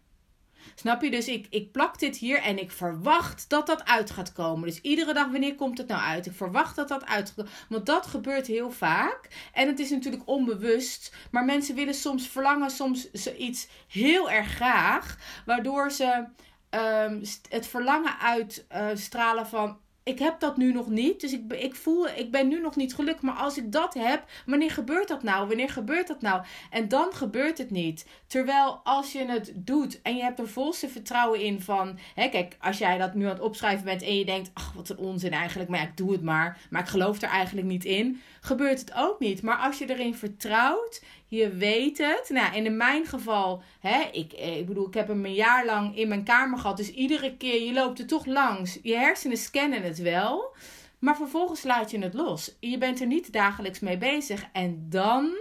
Snap 0.76 1.02
je? 1.02 1.12
Dus 1.12 1.28
ik, 1.28 1.48
ik 1.50 1.72
plak 1.72 2.00
dit 2.00 2.18
hier 2.18 2.42
en 2.42 2.60
ik 2.60 2.72
verwacht 2.72 3.50
dat 3.50 3.68
dat 3.68 3.86
uit 3.86 4.12
gaat 4.12 4.32
komen. 4.32 4.68
Dus 4.68 4.82
iedere 4.82 5.14
dag, 5.14 5.32
wanneer 5.32 5.56
komt 5.56 5.78
het 5.78 5.88
nou 5.88 6.02
uit? 6.02 6.26
Ik 6.26 6.34
verwacht 6.34 6.76
dat 6.76 6.88
dat 6.88 7.06
uit 7.06 7.34
gaat. 7.36 7.50
Want 7.70 7.86
dat 7.86 8.08
gebeurt 8.08 8.48
heel 8.48 8.72
vaak. 8.72 9.28
En 9.54 9.68
het 9.68 9.80
is 9.80 9.90
natuurlijk 9.90 10.24
onbewust. 10.26 11.16
Maar 11.32 11.46
mensen 11.46 11.76
willen 11.76 11.94
soms 11.94 12.28
verlangen 12.28 12.70
soms 12.70 13.12
iets 13.38 13.68
heel 13.88 14.32
erg 14.32 14.48
graag. 14.48 15.18
Waardoor 15.46 15.92
ze 15.92 16.26
ehm, 16.70 17.24
het 17.50 17.68
verlangen 17.68 18.20
uitstralen 18.20 19.48
van... 19.48 19.80
Ik 20.04 20.20
heb 20.20 20.40
dat 20.40 20.58
nu 20.58 20.74
nog 20.74 20.90
niet. 20.90 21.22
Dus 21.22 21.34
ik, 21.34 21.54
ik 21.54 21.76
voel, 21.76 22.08
ik 22.08 22.32
ben 22.32 22.48
nu 22.48 22.62
nog 22.62 22.76
niet 22.76 22.96
gelukkig. 22.96 23.22
Maar 23.22 23.36
als 23.36 23.58
ik 23.58 23.72
dat 23.72 23.94
heb, 23.94 24.24
wanneer 24.46 24.72
gebeurt 24.72 25.08
dat 25.08 25.24
nou? 25.24 25.48
Wanneer 25.48 25.70
gebeurt 25.70 26.08
dat 26.08 26.22
nou? 26.22 26.44
En 26.70 26.88
dan 26.88 27.14
gebeurt 27.14 27.58
het 27.58 27.72
niet. 27.72 28.06
Terwijl 28.32 28.82
als 28.84 29.12
je 29.12 29.26
het 29.26 29.52
doet 29.56 30.02
en 30.02 30.16
je 30.16 30.24
hebt 30.24 30.40
er 30.40 30.50
volste 30.50 30.90
vertrouwen 30.90 31.40
in 31.40 31.62
van... 31.62 32.00
Hè, 32.16 32.30
kijk, 32.30 32.58
als 32.60 32.78
jij 32.78 32.98
dat 32.98 33.14
nu 33.14 33.24
aan 33.24 33.30
het 33.30 33.40
opschrijven 33.40 33.86
bent 33.86 34.02
en 34.02 34.18
je 34.18 34.26
denkt... 34.26 34.52
Ach, 34.54 34.74
wat 34.74 34.90
een 34.90 34.98
onzin 34.98 35.32
eigenlijk. 35.32 35.70
Maar 35.70 35.82
ik 35.82 35.98
doe 35.98 36.12
het 36.12 36.22
maar. 36.22 36.58
Maar 36.70 36.82
ik 36.82 36.88
geloof 36.88 37.22
er 37.22 37.30
eigenlijk 37.30 37.68
niet 37.68 37.86
in. 37.86 38.22
Gebeurt 38.42 38.80
het 38.80 38.94
ook 38.96 39.20
niet. 39.20 39.42
Maar 39.42 39.56
als 39.56 39.78
je 39.78 39.90
erin 39.90 40.16
vertrouwt, 40.16 41.04
je 41.28 41.50
weet 41.50 41.98
het. 41.98 42.30
Nou, 42.30 42.56
en 42.56 42.66
in 42.66 42.78
mijn 42.78 43.06
geval, 43.06 43.64
hè, 43.80 44.10
ik, 44.12 44.34
eh, 44.34 44.58
ik 44.58 44.66
bedoel, 44.66 44.88
ik 44.88 44.94
heb 44.94 45.08
hem 45.08 45.26
een 45.26 45.34
jaar 45.34 45.66
lang 45.66 45.98
in 45.98 46.08
mijn 46.08 46.24
kamer 46.24 46.60
gehad. 46.60 46.78
Dus 46.78 46.92
iedere 46.92 47.38
keer, 47.38 47.64
je 47.64 47.74
loopt 47.74 48.00
er 48.00 48.08
toch 48.08 48.26
langs. 48.26 48.80
Je 48.82 48.96
hersenen 48.96 49.38
scannen 49.38 49.84
het 49.84 49.98
wel. 49.98 50.56
Maar 51.00 51.16
vervolgens 51.16 51.64
laat 51.64 51.92
je 51.92 52.00
het 52.00 52.14
los. 52.14 52.58
Je 52.60 52.78
bent 52.78 53.02
er 53.02 53.08
niet 53.08 53.34
dagelijks 53.34 53.80
mee 53.80 53.98
bezig. 53.98 54.46
En 54.54 54.86
dan, 54.90 55.38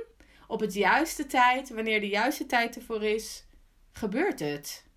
op 0.51 0.61
het 0.61 0.75
juiste 0.75 1.27
tijd, 1.27 1.71
wanneer 1.71 2.01
de 2.01 2.09
juiste 2.09 2.47
tijd 2.47 2.77
ervoor 2.77 3.03
is, 3.03 3.47
gebeurt 3.93 4.41
het. 4.41 4.89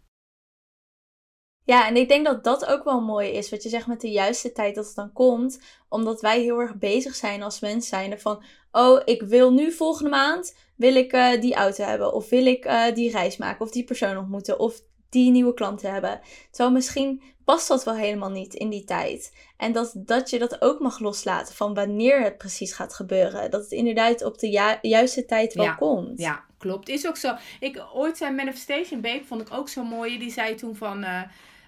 Ja, 1.65 1.87
en 1.87 1.95
ik 1.95 2.07
denk 2.07 2.25
dat 2.25 2.43
dat 2.43 2.65
ook 2.65 2.83
wel 2.83 3.01
mooi 3.01 3.29
is. 3.29 3.49
Wat 3.49 3.63
je 3.63 3.69
zegt 3.69 3.87
met 3.87 4.01
de 4.01 4.11
juiste 4.11 4.51
tijd 4.51 4.75
dat 4.75 4.85
het 4.85 4.95
dan 4.95 5.13
komt. 5.13 5.59
Omdat 5.89 6.21
wij 6.21 6.41
heel 6.41 6.59
erg 6.59 6.75
bezig 6.75 7.15
zijn 7.15 7.43
als 7.43 7.59
mens 7.59 7.87
zijnde 7.87 8.17
van... 8.17 8.43
Oh, 8.71 9.01
ik 9.05 9.21
wil 9.21 9.53
nu 9.53 9.71
volgende 9.71 10.09
maand 10.09 10.55
wil 10.75 10.95
ik 10.95 11.11
eh, 11.11 11.41
die 11.41 11.53
auto 11.53 11.83
hebben. 11.83 12.13
Of 12.13 12.29
wil 12.29 12.45
ik 12.45 12.65
eh, 12.65 12.93
die 12.93 13.11
reis 13.11 13.37
maken. 13.37 13.65
Of 13.65 13.71
die 13.71 13.83
persoon 13.83 14.17
ontmoeten. 14.17 14.59
Of 14.59 14.81
die 15.09 15.31
nieuwe 15.31 15.53
klanten 15.53 15.91
hebben. 15.91 16.21
Terwijl 16.51 16.75
misschien 16.75 17.21
past 17.45 17.67
dat 17.67 17.83
wel 17.83 17.95
helemaal 17.95 18.29
niet 18.29 18.53
in 18.53 18.69
die 18.69 18.83
tijd. 18.83 19.33
En 19.57 19.71
dat, 19.71 19.93
dat 19.95 20.29
je 20.29 20.39
dat 20.39 20.61
ook 20.61 20.79
mag 20.79 20.99
loslaten 20.99 21.55
van 21.55 21.73
wanneer 21.73 22.21
het 22.21 22.37
precies 22.37 22.73
gaat 22.73 22.93
gebeuren. 22.93 23.51
Dat 23.51 23.61
het 23.61 23.71
inderdaad 23.71 24.23
op 24.23 24.39
de 24.39 24.49
ju- 24.49 24.77
juiste 24.89 25.25
tijd 25.25 25.53
wel 25.53 25.65
Ja, 25.65 25.73
komt. 25.73 26.19
Ja, 26.19 26.43
klopt. 26.57 26.89
Is 26.89 27.07
ook 27.07 27.17
zo. 27.17 27.33
Ik 27.59 27.83
ooit 27.93 28.17
zei 28.17 28.31
Manifestation 28.35 29.01
Babe, 29.01 29.23
vond 29.25 29.41
ik 29.41 29.53
ook 29.53 29.69
zo 29.69 29.83
mooi. 29.83 30.19
Die 30.19 30.31
zei 30.31 30.55
toen 30.55 30.75
van. 30.75 31.03
eh, 31.03 31.21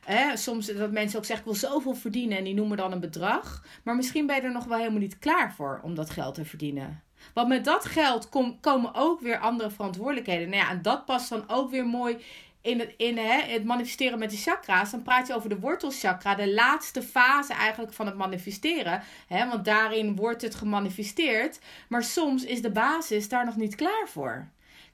hè, 0.06 0.38
soms 0.38 0.66
dat 0.66 0.92
mensen 0.92 1.18
ook 1.20 1.26
zeggen, 1.26 1.46
ik 1.52 1.60
wil 1.60 1.70
zoveel 1.70 1.94
verdienen. 1.96 2.38
En 2.38 2.44
die 2.44 2.54
noemen 2.54 2.78
dan 2.78 2.92
een 2.92 3.00
bedrag. 3.00 3.64
Maar 3.84 3.96
misschien 3.96 4.26
ben 4.28 4.36
je 4.36 4.42
er 4.42 4.52
nog 4.52 4.66
wel 4.66 4.78
helemaal 4.78 5.00
niet 5.00 5.20
klaar 5.20 5.54
voor 5.56 5.80
om 5.84 5.96
dat 5.96 6.10
geld 6.10 6.36
te 6.36 6.46
verdienen. 6.46 7.04
Want 7.34 7.48
met 7.48 7.66
dat 7.66 7.86
geld 7.86 8.30
kom- 8.30 8.60
komen 8.60 8.92
ook 8.94 9.20
weer 9.22 9.38
andere 9.40 9.70
verantwoordelijkheden. 9.72 10.50
Nou 10.50 10.62
ja, 10.64 10.70
en 10.70 10.82
dat 10.82 11.06
past 11.06 11.30
dan 11.30 11.44
ook 11.48 11.70
weer 11.72 11.86
mooi 11.86 12.18
in 12.66 12.80
het, 12.80 12.94
in, 12.98 13.18
hè, 13.18 13.42
het 13.42 13.64
manifesteren 13.64 14.20
met 14.20 14.30
de 14.30 14.38
chakra's. 14.38 14.92
Dan 14.92 15.02
praat 15.02 15.28
je 15.28 15.36
over 15.36 15.50
de 15.50 15.60
wortelchakra, 15.60 16.36
de 16.36 16.54
laatste 16.54 17.02
fase 17.02 17.54
eigenlijk 17.54 17.94
van 17.94 18.06
het 18.06 18.16
manifesteren. 18.16 19.02
Hè, 19.28 19.48
want 19.48 19.66
daarin 19.66 20.16
wordt 20.16 20.42
het 20.42 20.56
gemanifesteerd. 20.56 21.60
Maar 21.90 22.04
soms 22.04 22.44
is 22.44 22.62
de 22.62 22.72
basis 22.72 23.30
daar 23.30 23.46
nog 23.46 23.56
niet 23.56 23.76
klaar 23.76 24.08
voor. 24.08 24.48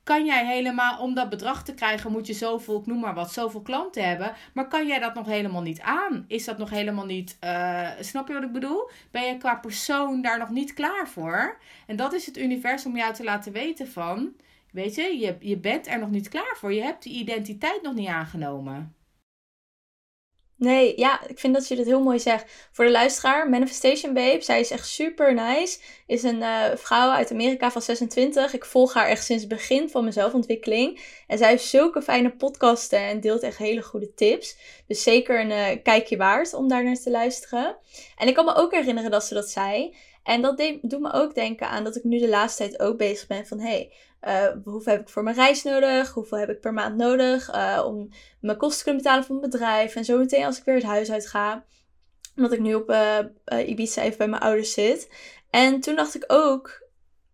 Kan 0.03 0.25
jij 0.25 0.45
helemaal, 0.45 0.99
om 0.99 1.13
dat 1.13 1.29
bedrag 1.29 1.63
te 1.63 1.73
krijgen, 1.73 2.11
moet 2.11 2.27
je 2.27 2.33
zoveel, 2.33 2.79
ik 2.79 2.85
noem 2.85 2.99
maar 2.99 3.13
wat, 3.13 3.31
zoveel 3.31 3.61
klanten 3.61 4.07
hebben. 4.07 4.33
Maar 4.53 4.67
kan 4.67 4.87
jij 4.87 4.99
dat 4.99 5.13
nog 5.13 5.25
helemaal 5.25 5.61
niet 5.61 5.81
aan? 5.81 6.25
Is 6.27 6.45
dat 6.45 6.57
nog 6.57 6.69
helemaal 6.69 7.05
niet, 7.05 7.37
eh, 7.39 7.89
snap 7.99 8.27
je 8.27 8.33
wat 8.33 8.43
ik 8.43 8.51
bedoel? 8.51 8.89
Ben 9.11 9.23
je 9.23 9.37
qua 9.37 9.55
persoon 9.55 10.21
daar 10.21 10.39
nog 10.39 10.49
niet 10.49 10.73
klaar 10.73 11.07
voor? 11.07 11.57
En 11.87 11.95
dat 11.95 12.13
is 12.13 12.25
het 12.25 12.37
universum 12.37 12.91
om 12.91 12.97
jou 12.97 13.13
te 13.13 13.23
laten 13.23 13.51
weten 13.51 13.91
van, 13.91 14.33
weet 14.71 14.95
je, 14.95 15.17
je, 15.17 15.37
je 15.39 15.57
bent 15.57 15.87
er 15.87 15.99
nog 15.99 16.09
niet 16.09 16.29
klaar 16.29 16.55
voor. 16.57 16.73
Je 16.73 16.81
hebt 16.81 17.03
die 17.03 17.13
identiteit 17.13 17.81
nog 17.81 17.93
niet 17.93 18.07
aangenomen. 18.07 18.95
Nee, 20.61 20.93
ja, 20.97 21.27
ik 21.27 21.39
vind 21.39 21.53
dat 21.53 21.67
je 21.67 21.75
dit 21.75 21.85
heel 21.85 22.01
mooi 22.01 22.19
zegt. 22.19 22.69
Voor 22.71 22.85
de 22.85 22.91
luisteraar, 22.91 23.49
Manifestation 23.49 24.13
Babe, 24.13 24.41
zij 24.41 24.59
is 24.59 24.71
echt 24.71 24.87
super 24.87 25.33
nice. 25.33 25.79
Is 26.07 26.23
een 26.23 26.43
eh, 26.43 26.75
vrouw 26.75 27.09
uit 27.09 27.31
Amerika 27.31 27.71
van 27.71 27.81
26. 27.81 28.53
Ik 28.53 28.65
volg 28.65 28.93
haar 28.93 29.07
echt 29.07 29.25
sinds 29.25 29.43
het 29.43 29.51
begin 29.51 29.89
van 29.89 30.01
mijn 30.01 30.13
zelfontwikkeling. 30.13 31.01
En 31.27 31.37
zij 31.37 31.49
heeft 31.49 31.65
zulke 31.65 32.01
fijne 32.01 32.35
podcasten 32.35 32.99
en 32.99 33.19
deelt 33.19 33.41
echt 33.41 33.57
hele 33.57 33.81
goede 33.81 34.13
tips. 34.13 34.57
Dus 34.87 35.03
zeker 35.03 35.39
een 35.39 35.51
eh, 35.51 35.83
kijkje 35.83 36.17
waard 36.17 36.53
om 36.53 36.67
daar 36.67 36.83
naar 36.83 36.95
te 36.95 37.11
luisteren. 37.11 37.77
En 38.17 38.27
ik 38.27 38.33
kan 38.33 38.45
me 38.45 38.55
ook 38.55 38.73
herinneren 38.73 39.11
dat 39.11 39.25
ze 39.25 39.33
dat 39.33 39.49
zei. 39.49 39.95
En 40.23 40.41
dat 40.41 40.57
doet 40.81 40.99
me 40.99 41.11
ook 41.11 41.35
denken 41.35 41.69
aan 41.69 41.83
dat 41.83 41.95
ik 41.95 42.03
nu 42.03 42.19
de 42.19 42.29
laatste 42.29 42.63
tijd 42.63 42.79
ook 42.79 42.97
bezig 42.97 43.27
ben 43.27 43.45
van... 43.45 43.59
Hey, 43.59 43.93
eh, 44.19 44.47
hoeveel 44.63 44.91
heb 44.91 45.01
ik 45.01 45.09
voor 45.09 45.23
mijn 45.23 45.35
reis 45.35 45.63
nodig? 45.63 46.13
Hoeveel 46.13 46.37
heb 46.37 46.49
ik 46.49 46.59
per 46.59 46.73
maand 46.73 46.97
nodig 46.97 47.49
eh, 47.49 47.83
om 47.85 48.09
mijn 48.39 48.57
kosten 48.57 48.77
te 48.77 48.83
kunnen 48.83 49.01
betalen 49.01 49.25
voor 49.25 49.35
mijn 49.35 49.49
bedrijf. 49.49 49.95
En 49.95 50.05
zo 50.05 50.17
meteen 50.17 50.45
als 50.45 50.57
ik 50.57 50.63
weer 50.63 50.75
het 50.75 50.83
huis 50.83 51.11
uit 51.11 51.27
ga. 51.27 51.65
Omdat 52.35 52.51
ik 52.51 52.59
nu 52.59 52.73
op 52.73 52.89
eh, 52.89 53.67
Ibiza 53.67 54.01
even 54.01 54.17
bij 54.17 54.27
mijn 54.27 54.41
ouders 54.41 54.73
zit. 54.73 55.09
En 55.49 55.79
toen 55.79 55.95
dacht 55.95 56.15
ik 56.15 56.23
ook, 56.27 56.87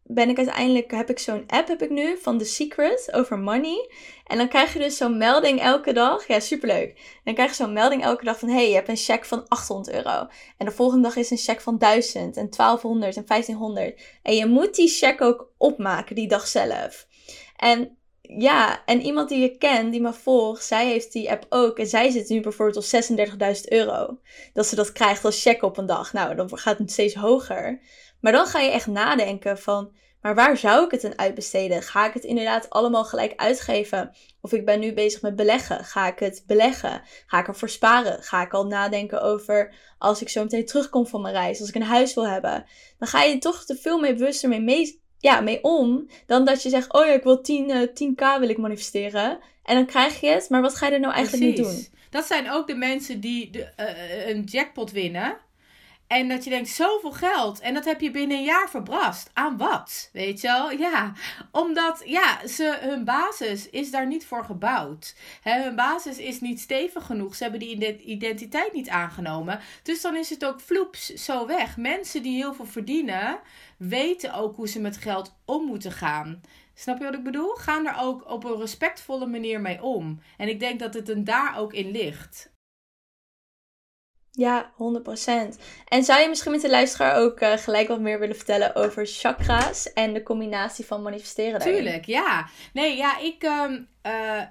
ben 0.08 0.30
ik 0.30 0.38
uiteindelijk, 0.38 0.92
heb 0.92 1.10
ik 1.10 1.20
zo'n 1.20 1.44
app 1.48 1.68
heb 1.68 1.82
ik 1.82 1.90
nu 1.90 2.18
van 2.18 2.38
The 2.38 2.46
Secret 2.46 3.10
over 3.14 3.40
money. 3.40 3.90
En 4.26 4.38
dan 4.38 4.48
krijg 4.48 4.74
je 4.74 4.80
dus 4.80 4.98
zo'n 4.98 5.18
melding 5.18 5.62
elke 5.62 5.94
dag. 5.94 6.28
Ja, 6.28 6.40
superleuk. 6.40 7.20
Dan 7.24 7.34
krijg 7.34 7.50
je 7.50 7.56
zo'n 7.56 7.74
melding 7.74 8.04
elke 8.04 8.24
dag 8.24 8.40
van, 8.40 8.50
hey, 8.50 8.68
je 8.70 8.76
hebt 8.76 8.90
een 8.90 8.98
cheque 8.98 9.28
van 9.28 9.48
800 9.48 9.96
euro. 9.96 10.28
En 10.58 10.66
de 10.66 10.72
volgende 10.72 11.04
dag 11.04 11.16
is 11.16 11.32
een 11.32 11.38
cheque 11.38 11.62
van 11.62 11.78
1000 11.78 12.38
en 12.38 12.50
1200 12.50 13.16
en 13.16 13.26
1500. 13.26 14.02
En 14.24 14.36
je 14.36 14.46
moet 14.46 14.76
die 14.76 14.88
cheque 14.88 15.26
ook 15.26 15.52
opmaken 15.58 16.16
die 16.16 16.28
dag 16.28 16.48
zelf. 16.48 17.08
En 17.56 17.98
ja, 18.22 18.86
en 18.86 19.02
iemand 19.02 19.30
die 19.30 19.40
je 19.40 19.58
kent, 19.58 19.92
die 19.92 20.02
me 20.02 20.14
volgt, 20.14 20.64
zij 20.64 20.88
heeft 20.88 21.12
die 21.12 21.32
app 21.32 21.46
ook. 21.50 21.80
En 21.80 21.88
zij 21.88 22.10
zit 22.10 22.30
nu 22.30 22.42
bijvoorbeeld 22.42 22.94
op 22.94 23.04
36.000 23.56 23.62
euro. 23.64 24.20
Dat 24.54 24.68
ze 24.68 24.76
dat 24.76 24.92
krijgt 24.92 25.26
als 25.26 25.42
check 25.42 25.64
op 25.64 25.78
een 25.78 25.86
dag. 25.86 26.14
Nou, 26.14 26.36
dan 26.36 26.58
gaat 26.58 26.78
het 26.78 26.92
steeds 26.92 27.16
hoger. 27.16 27.80
Maar 28.22 28.32
dan 28.32 28.46
ga 28.46 28.60
je 28.60 28.72
echt 28.72 28.88
nadenken 28.88 29.60
van, 29.60 29.92
maar 30.22 30.36
waar 30.36 30.58
zou 30.58 30.86
ik 30.86 30.92
het 30.92 31.04
aan 31.06 31.18
uitbesteden? 31.18 31.82
Ga 31.82 32.08
ik 32.08 32.14
het 32.14 32.24
inderdaad 32.24 32.70
allemaal 32.70 33.06
gelijk 33.06 33.34
uitgeven? 33.36 34.16
Of 34.42 34.54
ik 34.54 34.66
ben 34.66 34.80
nu 34.80 34.94
bezig 34.94 35.22
met 35.22 35.36
beleggen. 35.36 35.86
Ga 35.86 36.08
ik 36.08 36.20
het 36.20 36.44
beleggen? 36.48 37.02
Ga 37.28 37.40
ik 37.40 37.48
ervoor 37.48 37.70
sparen? 37.70 38.24
Ga 38.24 38.42
ik 38.42 38.54
al 38.54 38.66
nadenken 38.66 39.22
over 39.22 39.74
als 39.98 40.22
ik 40.22 40.30
zo 40.30 40.44
meteen 40.44 40.66
terugkom 40.66 41.08
van 41.08 41.22
mijn 41.22 41.34
reis, 41.34 41.60
als 41.60 41.70
ik 41.70 41.76
een 41.76 41.82
huis 41.82 42.14
wil 42.14 42.28
hebben? 42.28 42.66
Dan 43.00 43.08
ga 43.08 43.24
je 43.24 43.38
toch 43.38 43.66
te 43.66 43.76
veel 43.76 44.00
mee 44.00 44.14
bewuster 44.14 44.50
mee, 44.50 44.62
mee, 44.62 45.02
ja, 45.20 45.42
mee 45.42 45.64
om. 45.64 46.10
Dan 46.26 46.46
dat 46.46 46.64
je 46.64 46.70
zegt, 46.70 46.94
oh 46.94 47.06
ja, 47.06 47.12
ik 47.12 47.24
wil 47.24 47.42
10, 47.42 47.70
uh, 47.70 47.82
10k 47.82 48.40
wil 48.40 48.50
ik 48.50 48.58
manifesteren. 48.58 49.40
En 49.64 49.76
dan 49.76 49.86
krijg 49.86 50.20
je 50.20 50.28
het, 50.28 50.50
maar 50.50 50.62
wat 50.62 50.76
ga 50.76 50.88
je 50.88 50.94
er 50.94 51.00
nou 51.00 51.14
eigenlijk 51.14 51.46
Precies. 51.46 51.66
mee 51.66 51.76
doen? 51.76 52.00
Dat 52.10 52.26
zijn 52.26 52.52
ook 52.52 52.68
de 52.68 52.76
mensen 52.76 53.20
die 53.20 53.50
de, 53.50 53.68
uh, 53.80 54.28
een 54.28 54.44
jackpot 54.44 54.92
winnen. 54.92 55.38
En 56.08 56.28
dat 56.28 56.44
je 56.44 56.50
denkt, 56.50 56.70
zoveel 56.70 57.12
geld. 57.12 57.60
En 57.60 57.74
dat 57.74 57.86
heb 57.86 58.02
je 58.02 58.12
binnen 58.12 58.38
een 58.38 58.44
jaar 58.44 58.70
verbrast. 58.70 59.30
Aan 59.34 59.58
wat? 59.58 60.10
Weet 60.14 60.42
je 60.42 60.48
wel? 60.48 60.72
Ja, 60.72 61.14
omdat 61.52 62.02
ja, 62.06 62.48
ze, 62.48 62.78
hun 62.82 63.04
basis 63.04 63.70
is 63.70 63.92
daar 63.92 64.08
niet 64.08 64.26
voor 64.26 64.46
gebouwd. 64.46 65.16
He, 65.42 65.64
hun 65.64 65.76
basis 65.76 66.18
is 66.18 66.42
niet 66.42 66.60
stevig 66.60 67.06
genoeg. 67.06 67.36
Ze 67.36 67.44
hebben 67.44 67.60
die 67.60 68.04
identiteit 68.04 68.74
niet 68.74 68.90
aangenomen. 68.90 69.60
Dus 69.84 70.02
dan 70.02 70.16
is 70.16 70.30
het 70.30 70.46
ook 70.46 70.60
vloeps 70.60 71.14
zo 71.14 71.48
weg. 71.48 71.78
Mensen 71.78 72.24
die 72.24 72.36
heel 72.36 72.54
veel 72.54 72.66
verdienen, 72.66 73.40
weten 73.78 74.34
ook 74.34 74.56
hoe 74.56 74.68
ze 74.68 74.80
met 74.80 74.98
geld 74.98 75.36
om 75.46 75.66
moeten 75.66 75.92
gaan. 75.92 76.42
Snap 76.74 76.98
je 76.98 77.04
wat 77.04 77.14
ik 77.14 77.24
bedoel? 77.24 77.54
Gaan 77.56 77.88
er 77.88 77.96
ook 78.00 78.30
op 78.32 78.44
een 78.44 78.58
respectvolle 78.58 79.26
manier 79.26 79.62
mee 79.62 79.84
om. 79.84 80.22
En 80.38 80.48
ik 80.48 80.60
denk 80.60 80.80
dat 80.80 80.94
het 80.94 81.10
een 81.10 81.24
daar 81.24 81.58
ook 81.58 81.74
in 81.74 81.92
ligt. 81.92 82.56
Ja, 84.38 84.72
100%. 84.72 84.76
En 85.88 86.04
zou 86.04 86.22
je 86.22 86.30
misschien 86.30 86.52
met 86.52 86.62
de 86.62 86.70
luisteraar 86.70 87.16
ook 87.16 87.42
uh, 87.42 87.54
gelijk 87.54 87.88
wat 87.88 88.00
meer 88.00 88.20
willen 88.20 88.36
vertellen 88.36 88.76
over 88.76 89.06
chakra's 89.06 89.94
en 89.94 90.14
de 90.14 90.24
combinatie 90.24 90.86
van 90.86 91.02
manifesteren 91.02 91.60
daarin? 91.60 91.76
Tuurlijk, 91.76 92.06
ja. 92.06 92.50
Nee, 92.74 92.96
ja, 92.96 93.20
ik, 93.20 93.44
um, 93.44 93.88
uh, 94.04 94.42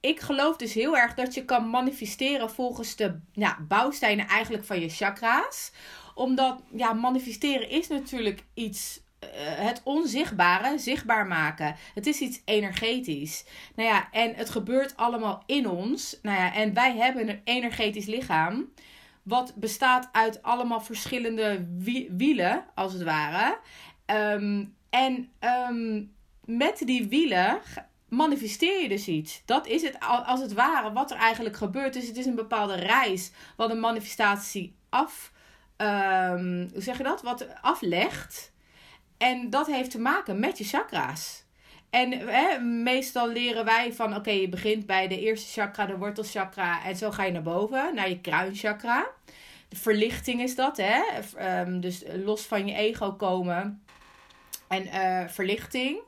ik 0.00 0.20
geloof 0.20 0.56
dus 0.56 0.74
heel 0.74 0.96
erg 0.96 1.14
dat 1.14 1.34
je 1.34 1.44
kan 1.44 1.70
manifesteren 1.70 2.50
volgens 2.50 2.96
de 2.96 3.20
ja, 3.32 3.58
bouwstenen 3.68 4.26
eigenlijk 4.26 4.64
van 4.64 4.80
je 4.80 4.88
chakra's. 4.88 5.72
Omdat, 6.14 6.62
ja, 6.74 6.92
manifesteren 6.92 7.68
is 7.68 7.88
natuurlijk 7.88 8.44
iets 8.54 9.00
uh, 9.24 9.28
het 9.42 9.80
onzichtbare 9.84 10.78
zichtbaar 10.78 11.26
maken. 11.26 11.76
Het 11.94 12.06
is 12.06 12.20
iets 12.20 12.42
energetisch. 12.44 13.44
Nou 13.74 13.88
ja, 13.88 14.08
en 14.12 14.34
het 14.34 14.50
gebeurt 14.50 14.96
allemaal 14.96 15.42
in 15.46 15.68
ons. 15.68 16.18
Nou 16.22 16.38
ja, 16.38 16.54
en 16.54 16.74
wij 16.74 16.96
hebben 16.96 17.28
een 17.28 17.40
energetisch 17.44 18.06
lichaam. 18.06 18.72
Wat 19.22 19.54
bestaat 19.54 20.08
uit 20.12 20.42
allemaal 20.42 20.80
verschillende 20.80 21.66
wielen, 22.16 22.64
als 22.74 22.92
het 22.92 23.02
ware. 23.02 23.58
Um, 24.06 24.76
en 24.90 25.30
um, 25.70 26.14
met 26.44 26.82
die 26.84 27.08
wielen 27.08 27.60
manifesteer 28.08 28.82
je 28.82 28.88
dus 28.88 29.08
iets. 29.08 29.42
Dat 29.44 29.66
is 29.66 29.82
het 29.82 29.96
als 30.00 30.40
het 30.40 30.52
ware 30.52 30.92
wat 30.92 31.10
er 31.10 31.16
eigenlijk 31.16 31.56
gebeurt. 31.56 31.92
Dus 31.92 32.06
het 32.06 32.16
is 32.16 32.26
een 32.26 32.34
bepaalde 32.34 32.74
reis 32.74 33.30
wat 33.56 33.70
een 33.70 33.80
manifestatie 33.80 34.76
af. 34.88 35.32
Um, 35.76 36.68
hoe 36.72 36.82
zeg 36.82 36.96
je 36.96 37.02
dat? 37.02 37.22
Wat 37.22 37.46
aflegt. 37.60 38.52
En 39.18 39.50
dat 39.50 39.66
heeft 39.66 39.90
te 39.90 40.00
maken 40.00 40.40
met 40.40 40.58
je 40.58 40.64
chakra's. 40.64 41.44
En 41.92 42.12
hè, 42.12 42.58
meestal 42.60 43.28
leren 43.28 43.64
wij 43.64 43.92
van, 43.92 44.16
oké, 44.16 44.30
je 44.30 44.48
begint 44.48 44.86
bij 44.86 45.08
de 45.08 45.20
eerste 45.20 45.60
chakra, 45.60 45.86
de 45.86 45.96
wortelchakra, 45.96 46.84
en 46.84 46.96
zo 46.96 47.10
ga 47.10 47.24
je 47.24 47.32
naar 47.32 47.42
boven, 47.42 47.94
naar 47.94 48.08
je 48.08 48.20
kruinchakra. 48.20 49.06
De 49.68 49.76
verlichting 49.76 50.40
is 50.40 50.54
dat, 50.54 50.76
hè? 50.76 51.00
Um, 51.60 51.80
dus 51.80 52.02
los 52.24 52.42
van 52.42 52.66
je 52.66 52.74
ego 52.74 53.12
komen 53.12 53.82
en 54.68 54.86
uh, 54.86 55.28
verlichting. 55.28 55.98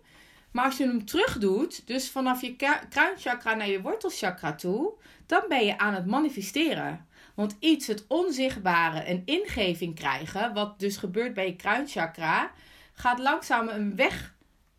Maar 0.51 0.65
als 0.65 0.77
je 0.77 0.87
hem 0.87 1.05
terug 1.05 1.39
doet, 1.39 1.87
dus 1.87 2.11
vanaf 2.11 2.41
je 2.41 2.57
kruinchakra 2.89 3.55
naar 3.55 3.69
je 3.69 3.81
wortelchakra 3.81 4.55
toe, 4.55 4.93
dan 5.27 5.43
ben 5.49 5.67
je 5.67 5.79
aan 5.79 5.95
het 5.95 6.07
manifesteren. 6.07 7.07
Want 7.35 7.57
iets, 7.59 7.87
het 7.87 8.05
onzichtbare, 8.09 9.11
een 9.11 9.23
ingeving 9.25 9.95
krijgen, 9.95 10.55
wat 10.55 10.79
dus 10.79 10.97
gebeurt 10.97 11.35
bij 11.35 11.47
je 11.47 11.57
kruinchakra, 11.57 12.51
gaat 12.93 13.19
langzaam 13.19 13.69
een 13.69 13.97
weg 13.97 14.34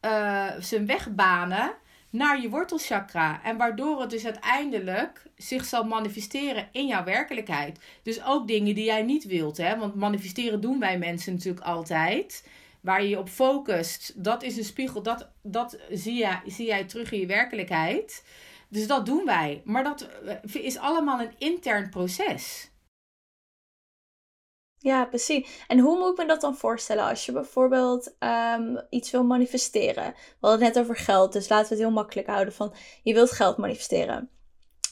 uh, 0.06 0.52
zijn 0.60 0.86
weg 0.86 1.10
banen 1.16 1.74
naar 2.10 2.42
je 2.42 2.50
wortelchakra. 2.50 3.44
En 3.44 3.58
waardoor 3.58 4.02
het 4.02 4.10
dus 4.10 4.26
uiteindelijk 4.26 5.24
zich 5.38 5.66
zal 5.66 5.84
manifesteren 5.84 6.68
in 6.72 6.88
jouw 6.88 7.04
werkelijkheid. 7.04 7.80
Dus 8.04 8.24
ook 8.24 8.48
dingen 8.48 8.76
die 8.76 8.86
jij 8.86 9.04
niet 9.04 9.26
wilt. 9.26 9.58
Hè? 9.58 9.78
Want 9.78 9.96
manifesteren 9.96 10.62
doen 10.62 10.80
wij 10.80 10.98
mensen 10.98 11.34
natuurlijk 11.34 11.66
altijd. 11.66 12.48
Waar 12.82 13.04
je 13.04 13.10
je 13.10 13.20
op 13.20 13.30
focust, 13.30 14.24
dat 14.24 14.44
is 14.44 14.58
een 14.58 14.64
spiegel. 14.64 15.02
Dat, 15.02 15.30
dat 15.42 15.78
zie, 15.92 16.18
jij, 16.18 16.42
zie 16.46 16.66
jij 16.66 16.84
terug 16.84 17.12
in 17.12 17.20
je 17.20 17.26
werkelijkheid. 17.26 18.24
Dus 18.68 18.88
dat 18.88 19.06
doen 19.06 19.26
wij. 19.26 19.62
Maar 19.66 19.84
dat 19.84 20.10
eh, 20.54 20.66
is 20.66 20.78
allemaal 20.78 21.20
een 21.20 21.34
intern 21.38 21.90
proces. 21.90 22.70
Ja, 24.86 25.06
precies. 25.06 25.64
En 25.68 25.80
hoe 25.80 25.98
moet 25.98 26.12
ik 26.12 26.18
me 26.18 26.26
dat 26.26 26.42
dan 26.42 26.56
voorstellen 26.56 27.04
als 27.04 27.26
je 27.26 27.32
bijvoorbeeld 27.32 28.16
um, 28.20 28.82
iets 28.90 29.12
wil 29.12 29.24
manifesteren? 29.24 30.14
We 30.14 30.48
hadden 30.48 30.66
het 30.66 30.76
net 30.76 30.84
over 30.84 30.96
geld, 30.96 31.34
dus 31.34 31.50
laten 31.50 31.68
we 31.68 31.74
het 31.74 31.84
heel 31.84 31.94
makkelijk 31.94 32.28
houden 32.28 32.54
van 32.54 32.74
je 33.04 33.14
wilt 33.14 33.32
geld 33.32 33.58
manifesteren. 33.58 34.30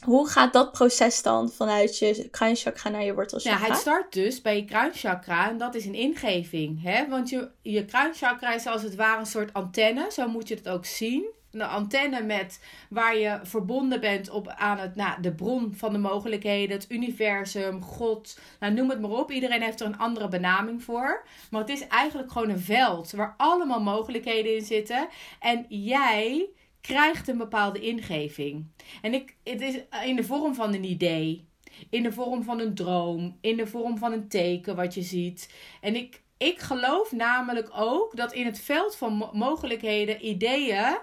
Hoe 0.05 0.27
gaat 0.27 0.53
dat 0.53 0.71
proces 0.71 1.21
dan 1.21 1.51
vanuit 1.51 1.97
je 1.97 2.29
kruinchakra 2.29 2.89
naar 2.89 3.03
je 3.03 3.13
wortelchakra? 3.13 3.65
Ja, 3.65 3.71
het 3.71 3.81
start 3.81 4.13
dus 4.13 4.41
bij 4.41 4.55
je 4.55 4.65
kruinchakra 4.65 5.49
en 5.49 5.57
dat 5.57 5.75
is 5.75 5.85
een 5.85 5.95
ingeving. 5.95 6.83
Hè? 6.83 7.09
Want 7.09 7.29
je, 7.29 7.49
je 7.61 7.85
kruinchakra 7.85 8.53
is 8.53 8.65
als 8.65 8.81
het 8.81 8.95
ware 8.95 9.19
een 9.19 9.25
soort 9.25 9.53
antenne, 9.53 10.07
zo 10.11 10.27
moet 10.27 10.47
je 10.47 10.55
het 10.55 10.69
ook 10.69 10.85
zien 10.85 11.31
een 11.53 11.61
antenne 11.61 12.23
met 12.23 12.59
waar 12.89 13.17
je 13.17 13.39
verbonden 13.43 13.99
bent 13.99 14.29
op, 14.29 14.47
aan 14.47 14.77
het, 14.77 14.95
nou, 14.95 15.21
de 15.21 15.33
bron 15.33 15.73
van 15.75 15.91
de 15.91 15.99
mogelijkheden, 15.99 16.75
het 16.75 16.91
universum, 16.91 17.81
God, 17.81 18.39
nou, 18.59 18.73
noem 18.73 18.89
het 18.89 19.01
maar 19.01 19.11
op. 19.11 19.31
Iedereen 19.31 19.61
heeft 19.61 19.79
er 19.81 19.87
een 19.87 19.97
andere 19.97 20.27
benaming 20.27 20.83
voor. 20.83 21.25
Maar 21.51 21.61
het 21.61 21.69
is 21.69 21.87
eigenlijk 21.87 22.31
gewoon 22.31 22.49
een 22.49 22.59
veld 22.59 23.11
waar 23.11 23.33
allemaal 23.37 23.81
mogelijkheden 23.81 24.55
in 24.55 24.65
zitten. 24.65 25.07
En 25.39 25.65
jij 25.69 26.49
krijgt 26.81 27.27
een 27.27 27.37
bepaalde 27.37 27.79
ingeving. 27.79 28.65
En 29.01 29.13
ik, 29.13 29.35
het 29.43 29.61
is 29.61 29.79
in 30.05 30.15
de 30.15 30.23
vorm 30.23 30.55
van 30.55 30.73
een 30.73 30.83
idee, 30.83 31.47
in 31.89 32.03
de 32.03 32.11
vorm 32.11 32.43
van 32.43 32.59
een 32.59 32.75
droom, 32.75 33.37
in 33.41 33.57
de 33.57 33.67
vorm 33.67 33.97
van 33.97 34.11
een 34.11 34.27
teken 34.27 34.75
wat 34.75 34.93
je 34.93 35.01
ziet. 35.01 35.53
En 35.81 35.95
ik, 35.95 36.21
ik 36.37 36.59
geloof 36.59 37.11
namelijk 37.11 37.69
ook 37.75 38.15
dat 38.15 38.33
in 38.33 38.45
het 38.45 38.59
veld 38.59 38.95
van 38.95 39.29
mogelijkheden, 39.33 40.27
ideeën 40.27 40.97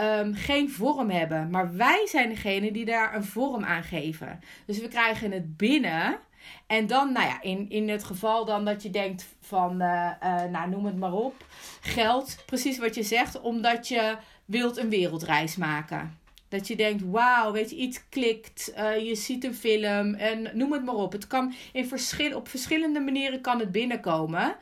um, 0.00 0.34
geen 0.34 0.70
vorm 0.70 1.10
hebben. 1.10 1.50
Maar 1.50 1.76
wij 1.76 2.06
zijn 2.06 2.28
degene 2.28 2.72
die 2.72 2.84
daar 2.84 3.14
een 3.14 3.24
vorm 3.24 3.64
aan 3.64 3.82
geven. 3.82 4.40
Dus 4.66 4.78
we 4.78 4.88
krijgen 4.88 5.32
het 5.32 5.56
binnen. 5.56 6.18
En 6.66 6.86
dan, 6.86 7.12
nou 7.12 7.26
ja, 7.26 7.42
in, 7.42 7.70
in 7.70 7.88
het 7.88 8.04
geval 8.04 8.44
dan 8.44 8.64
dat 8.64 8.82
je 8.82 8.90
denkt 8.90 9.26
van, 9.40 9.82
uh, 9.82 10.10
uh, 10.22 10.44
nou 10.44 10.70
noem 10.70 10.84
het 10.84 10.96
maar 10.96 11.12
op, 11.12 11.46
geld, 11.80 12.36
precies 12.46 12.78
wat 12.78 12.94
je 12.94 13.02
zegt, 13.02 13.40
omdat 13.40 13.88
je 13.88 14.16
wilt 14.44 14.76
een 14.76 14.88
wereldreis 14.88 15.56
maken. 15.56 16.18
Dat 16.48 16.66
je 16.66 16.76
denkt, 16.76 17.02
wauw, 17.10 17.52
weet 17.52 17.70
je, 17.70 17.76
iets 17.76 18.08
klikt, 18.08 18.72
uh, 18.78 19.06
je 19.06 19.14
ziet 19.14 19.44
een 19.44 19.54
film 19.54 20.14
en 20.14 20.50
noem 20.52 20.72
het 20.72 20.84
maar 20.84 20.94
op. 20.94 21.12
Het 21.12 21.26
kan 21.26 21.54
in 21.72 21.88
verschil, 21.88 22.36
op 22.36 22.48
verschillende 22.48 23.00
manieren 23.00 23.40
kan 23.40 23.58
het 23.58 23.72
binnenkomen. 23.72 24.56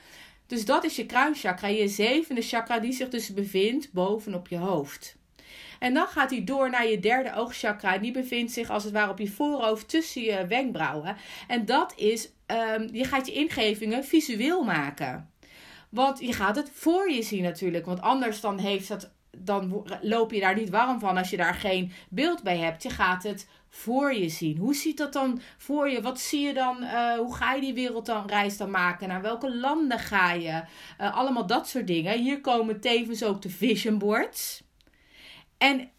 Dus 0.47 0.65
dat 0.65 0.85
is 0.85 0.97
je 0.97 1.07
kruinchakra, 1.07 1.69
je 1.69 1.89
zevende 1.89 2.43
chakra 2.43 2.79
die 2.79 2.93
zich 2.93 3.09
dus 3.09 3.35
bevindt 3.35 3.93
bovenop 3.93 4.49
je 4.49 4.57
hoofd. 4.57 5.17
En 5.79 5.95
dan 5.95 6.07
gaat 6.07 6.31
hij 6.31 6.45
door 6.45 6.71
naar 6.71 6.87
je 6.87 7.01
derde 7.01 7.35
oogchakra. 7.35 7.95
En 7.95 8.03
die 8.03 8.13
bevindt 8.13 8.53
zich 8.53 8.71
als 8.71 8.85
het 8.85 8.93
ware 8.93 9.11
op 9.11 9.19
je 9.19 9.29
voorhoofd 9.29 9.89
tussen 9.89 10.23
je 10.23 10.47
wenkbrauwen. 10.47 11.17
En 11.47 11.65
dat 11.65 11.93
is, 11.97 12.29
um, 12.47 12.89
je 12.93 13.05
gaat 13.05 13.27
je 13.27 13.33
ingevingen 13.33 14.05
visueel 14.05 14.65
maken. 14.65 15.31
Want 15.89 16.21
je 16.21 16.33
gaat 16.33 16.57
het 16.57 16.71
voor 16.73 17.11
je 17.11 17.23
zien 17.23 17.43
natuurlijk. 17.43 17.87
Want 17.87 18.01
anders 18.01 18.41
dan, 18.41 18.59
heeft 18.59 18.89
dat, 18.89 19.11
dan 19.37 19.87
loop 20.01 20.33
je 20.33 20.41
daar 20.41 20.57
niet 20.57 20.71
warm 20.71 20.99
van 21.01 21.17
als 21.17 21.31
je 21.31 21.37
daar 21.37 21.55
geen 21.55 21.93
beeld 22.09 22.43
bij 22.43 22.59
hebt. 22.59 22.83
Je 22.83 22.91
gaat 22.91 23.23
het 23.23 23.47
voor 23.69 24.15
je 24.15 24.29
zien? 24.29 24.57
Hoe 24.57 24.75
ziet 24.75 24.97
dat 24.97 25.13
dan 25.13 25.41
voor 25.57 25.89
je? 25.89 26.03
Wat 26.03 26.21
zie 26.21 26.41
je 26.41 26.55
dan? 26.55 26.83
Uh, 26.83 27.15
hoe 27.15 27.35
ga 27.35 27.53
je 27.53 27.61
die 27.61 27.75
wereldreis 27.75 28.57
dan 28.57 28.71
maken? 28.71 29.09
Naar 29.09 29.23
welke 29.23 29.57
landen 29.57 29.99
ga 29.99 30.33
je? 30.33 30.63
Uh, 31.01 31.17
allemaal 31.17 31.47
dat 31.47 31.69
soort 31.69 31.87
dingen. 31.87 32.19
Hier 32.19 32.41
komen 32.41 32.81
tevens 32.81 33.25
ook 33.25 33.43
de 33.43 33.51
vision 33.51 33.99
boards. 33.99 34.65
En 35.59 35.91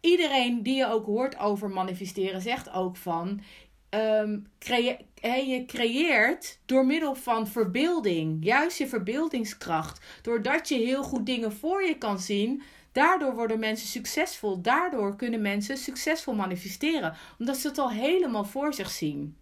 iedereen 0.00 0.62
die 0.62 0.74
je 0.74 0.86
ook 0.86 1.06
hoort 1.06 1.38
over 1.38 1.70
manifesteren, 1.70 2.40
zegt 2.40 2.70
ook 2.70 2.96
van. 2.96 3.40
Um, 3.90 4.46
je 5.20 5.64
creëert 5.66 6.58
door 6.66 6.86
middel 6.86 7.14
van 7.14 7.46
verbeelding, 7.46 8.44
juist 8.44 8.78
je 8.78 8.86
verbeeldingskracht. 8.86 10.04
Doordat 10.22 10.68
je 10.68 10.74
heel 10.74 11.02
goed 11.02 11.26
dingen 11.26 11.52
voor 11.52 11.82
je 11.82 11.98
kan 11.98 12.18
zien, 12.18 12.62
Daardoor 12.96 13.34
worden 13.34 13.58
mensen 13.58 13.88
succesvol. 13.88 14.60
Daardoor 14.60 15.16
kunnen 15.16 15.42
mensen 15.42 15.76
succesvol 15.76 16.34
manifesteren. 16.34 17.16
Omdat 17.38 17.56
ze 17.56 17.68
het 17.68 17.78
al 17.78 17.90
helemaal 17.90 18.44
voor 18.44 18.74
zich 18.74 18.90
zien. 18.90 19.36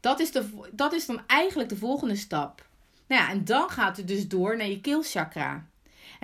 Dat 0.00 0.20
is, 0.20 0.32
de, 0.32 0.68
dat 0.72 0.92
is 0.92 1.06
dan 1.06 1.22
eigenlijk 1.26 1.68
de 1.68 1.76
volgende 1.76 2.16
stap. 2.16 2.66
Nou 3.06 3.22
ja, 3.22 3.30
en 3.30 3.44
dan 3.44 3.70
gaat 3.70 3.96
het 3.96 4.08
dus 4.08 4.28
door 4.28 4.56
naar 4.56 4.66
je 4.66 4.80
keelchakra. 4.80 5.66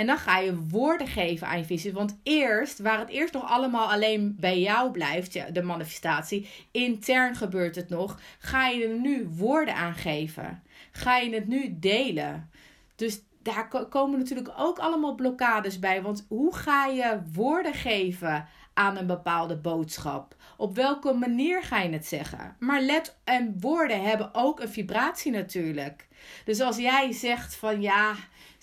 En 0.01 0.07
dan 0.07 0.19
ga 0.19 0.39
je 0.39 0.67
woorden 0.69 1.07
geven 1.07 1.47
aan 1.47 1.59
je 1.59 1.65
visie. 1.65 1.93
Want 1.93 2.19
eerst, 2.23 2.79
waar 2.79 2.99
het 2.99 3.09
eerst 3.09 3.33
nog 3.33 3.51
allemaal 3.51 3.91
alleen 3.91 4.37
bij 4.39 4.61
jou 4.61 4.91
blijft, 4.91 5.55
de 5.55 5.63
manifestatie, 5.63 6.49
intern 6.71 7.35
gebeurt 7.37 7.77
het 7.77 7.89
nog, 7.89 8.21
ga 8.39 8.69
je 8.69 8.89
er 8.89 9.01
nu 9.01 9.29
woorden 9.37 9.75
aan 9.75 9.95
geven. 9.95 10.63
Ga 10.93 11.17
je 11.17 11.35
het 11.35 11.49
nu 11.49 11.77
delen. 11.79 12.51
Dus 12.97 13.21
daar 13.43 13.69
komen 13.89 14.19
natuurlijk 14.19 14.53
ook 14.57 14.79
allemaal 14.79 15.15
blokkades 15.15 15.79
bij. 15.79 16.03
Want 16.03 16.27
hoe 16.29 16.55
ga 16.55 16.87
je 16.87 17.21
woorden 17.33 17.75
geven 17.75 18.49
aan 18.75 18.97
een 18.97 19.07
bepaalde 19.07 19.57
boodschap? 19.57 20.37
Op 20.57 20.75
welke 20.75 21.13
manier 21.13 21.63
ga 21.63 21.81
je 21.81 21.93
het 21.93 22.07
zeggen? 22.07 22.57
Maar 22.59 22.81
let 22.81 23.17
en 23.25 23.57
woorden 23.61 24.03
hebben 24.03 24.31
ook 24.33 24.61
een 24.61 24.69
vibratie 24.69 25.33
natuurlijk. 25.33 26.09
Dus 26.45 26.61
als 26.61 26.77
jij 26.77 27.13
zegt 27.13 27.55
van 27.57 27.81
ja, 27.81 28.15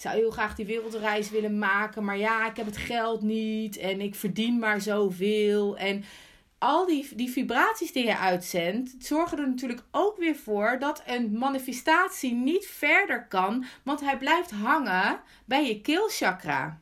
zou 0.02 0.16
heel 0.16 0.32
graag 0.32 0.56
die 0.56 0.66
wereldreis 0.66 1.30
willen 1.30 1.58
maken, 1.58 2.04
maar 2.04 2.18
ja, 2.18 2.50
ik 2.50 2.58
heb 2.58 2.66
het 2.66 2.78
geld 2.78 3.22
niet 3.22 3.78
en 3.78 4.02
ik 4.02 4.16
verdien 4.16 4.60
maar 4.60 4.82
zoveel 4.82 5.78
en 5.78 6.04
al 6.58 6.86
die, 6.86 7.16
die 7.16 7.30
vibraties 7.30 7.92
die 7.92 8.06
je 8.06 8.18
uitzendt, 8.18 8.96
zorgen 9.00 9.40
er 9.40 9.48
natuurlijk 9.48 9.84
ook 9.92 10.18
weer 10.18 10.36
voor 10.36 10.78
dat 10.80 11.04
een 11.06 11.38
manifestatie 11.38 12.34
niet 12.34 12.66
verder 12.66 13.28
kan, 13.28 13.66
want 13.84 14.00
hij 14.02 14.18
blijft 14.18 14.52
hangen 14.52 15.20
bij 15.46 15.68
je 15.68 15.82
keelchakra. 15.82 16.82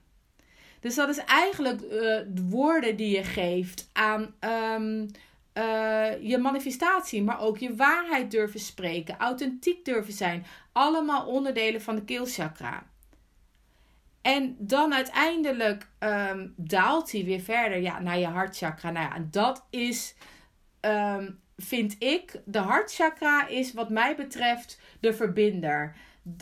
Dus 0.79 0.95
dat 0.95 1.09
is 1.09 1.17
eigenlijk 1.17 1.81
uh, 1.81 1.89
de 2.27 2.45
woorden 2.49 2.95
die 2.95 3.15
je 3.15 3.23
geeft 3.23 3.89
aan 3.93 4.35
um, 4.39 5.09
uh, 5.53 6.21
je 6.21 6.37
manifestatie, 6.37 7.23
maar 7.23 7.39
ook 7.39 7.57
je 7.57 7.75
waarheid 7.75 8.31
durven 8.31 8.59
spreken, 8.59 9.17
authentiek 9.17 9.85
durven 9.85 10.13
zijn. 10.13 10.45
Allemaal 10.71 11.25
onderdelen 11.25 11.81
van 11.81 11.95
de 11.95 12.03
keelchakra. 12.03 12.83
En 14.25 14.55
dan 14.59 14.93
uiteindelijk 14.93 15.89
um, 15.99 16.53
daalt 16.57 17.11
hij 17.11 17.23
weer 17.23 17.39
verder 17.39 17.77
ja, 17.77 17.99
naar 17.99 18.17
je 18.17 18.27
hartchakra. 18.27 18.91
Nou 18.91 19.05
ja, 19.05 19.25
dat 19.31 19.65
is, 19.69 20.15
um, 20.81 21.39
vind 21.57 21.95
ik, 21.99 22.41
de 22.45 22.59
hartchakra 22.59 23.47
is 23.47 23.73
wat 23.73 23.89
mij 23.89 24.15
betreft 24.15 24.79
de 24.99 25.13
verbinder 25.13 25.95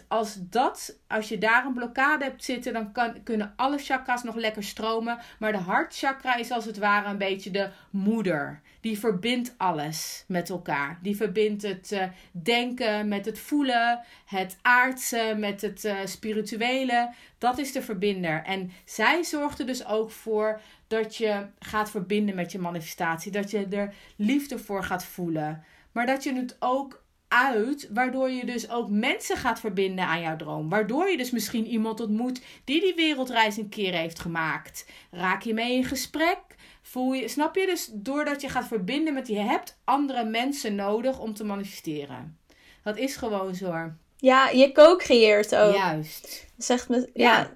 als 0.08 0.38
dat, 0.40 1.00
als 1.08 1.30
je 1.30 1.38
daar 1.38 1.66
een 1.66 1.74
blokkade 1.74 2.24
hebt 2.24 2.44
zitten, 2.44 2.74
dan 2.74 2.92
kan, 2.92 3.24
kunnen 3.24 3.54
alle 3.56 3.78
chakras 3.78 4.24
nog 4.24 4.36
lekker 4.36 4.64
stromen. 4.64 5.20
Maar 5.40 5.52
de 5.52 5.58
hartchakra 5.58 6.36
is 6.36 6.52
als 6.52 6.66
het 6.66 6.78
ware 6.78 7.10
een 7.10 7.18
beetje 7.18 7.52
de 7.52 7.70
moeder. 7.90 8.62
Die 8.82 9.00
verbindt 9.00 9.54
alles 9.58 10.24
met 10.28 10.50
elkaar. 10.50 11.00
Die 11.02 11.16
verbindt 11.16 11.62
het 11.62 11.92
uh, 11.92 12.04
denken 12.32 13.08
met 13.08 13.26
het 13.26 13.40
voelen, 13.40 14.00
het 14.26 14.58
aardse 14.62 15.36
met 15.38 15.62
het 15.62 15.84
uh, 15.84 15.96
spirituele. 16.06 17.14
Dat 17.38 17.58
is 17.58 17.72
de 17.72 17.82
verbinder. 17.82 18.44
En 18.44 18.72
zij 18.86 19.24
zorgt 19.24 19.60
er 19.60 19.66
dus 19.66 19.86
ook 19.86 20.12
voor 20.12 20.62
dat 20.88 21.16
je 21.16 21.46
gaat 21.60 21.92
verbinden 21.92 22.36
met 22.36 22.52
je 22.52 22.60
manifestatie. 22.60 23.32
Dat 23.32 23.52
je 23.52 23.68
er 23.68 23.94
liefde 24.16 24.60
voor 24.60 24.84
gaat 24.84 25.06
voelen. 25.06 25.64
Maar 25.92 26.06
dat 26.06 26.24
je 26.24 26.34
het 26.34 26.56
ook 26.60 27.03
uit, 27.34 27.90
waardoor 27.94 28.30
je 28.30 28.46
dus 28.46 28.70
ook 28.70 28.90
mensen 28.90 29.38
gaat 29.38 29.60
verbinden 29.60 30.06
aan 30.06 30.22
jouw 30.22 30.36
droom. 30.36 30.70
Waardoor 30.70 31.10
je 31.10 31.18
dus 31.18 31.32
misschien 31.32 31.68
iemand 31.68 32.00
ontmoet 32.00 32.42
die 32.64 32.82
die 32.82 32.96
wereldreis 32.96 33.58
een 33.58 33.70
keer 33.70 33.94
heeft 33.94 34.20
gemaakt. 34.20 34.86
Raak 35.12 35.42
je 35.42 35.54
mee 35.54 35.76
in 35.76 35.84
gesprek? 35.84 36.40
Voel 36.82 37.14
je, 37.14 37.28
snap 37.28 37.56
je? 37.56 37.66
Dus 37.66 37.90
doordat 37.94 38.42
je 38.42 38.50
gaat 38.50 38.68
verbinden 38.68 39.14
met 39.14 39.28
je 39.28 39.40
hebt 39.40 39.80
andere 39.84 40.24
mensen 40.26 40.76
nodig 40.76 41.20
om 41.20 41.34
te 41.34 41.44
manifesteren. 41.44 42.38
Dat 42.84 42.98
is 42.98 43.16
gewoon 43.16 43.56
zo. 43.56 43.92
Ja, 44.18 44.50
je 44.50 44.72
co-creëert 44.72 45.56
ook. 45.56 45.76
Juist. 45.76 46.48
Zegt 46.58 46.90
me, 46.90 47.10
ja 47.14 47.52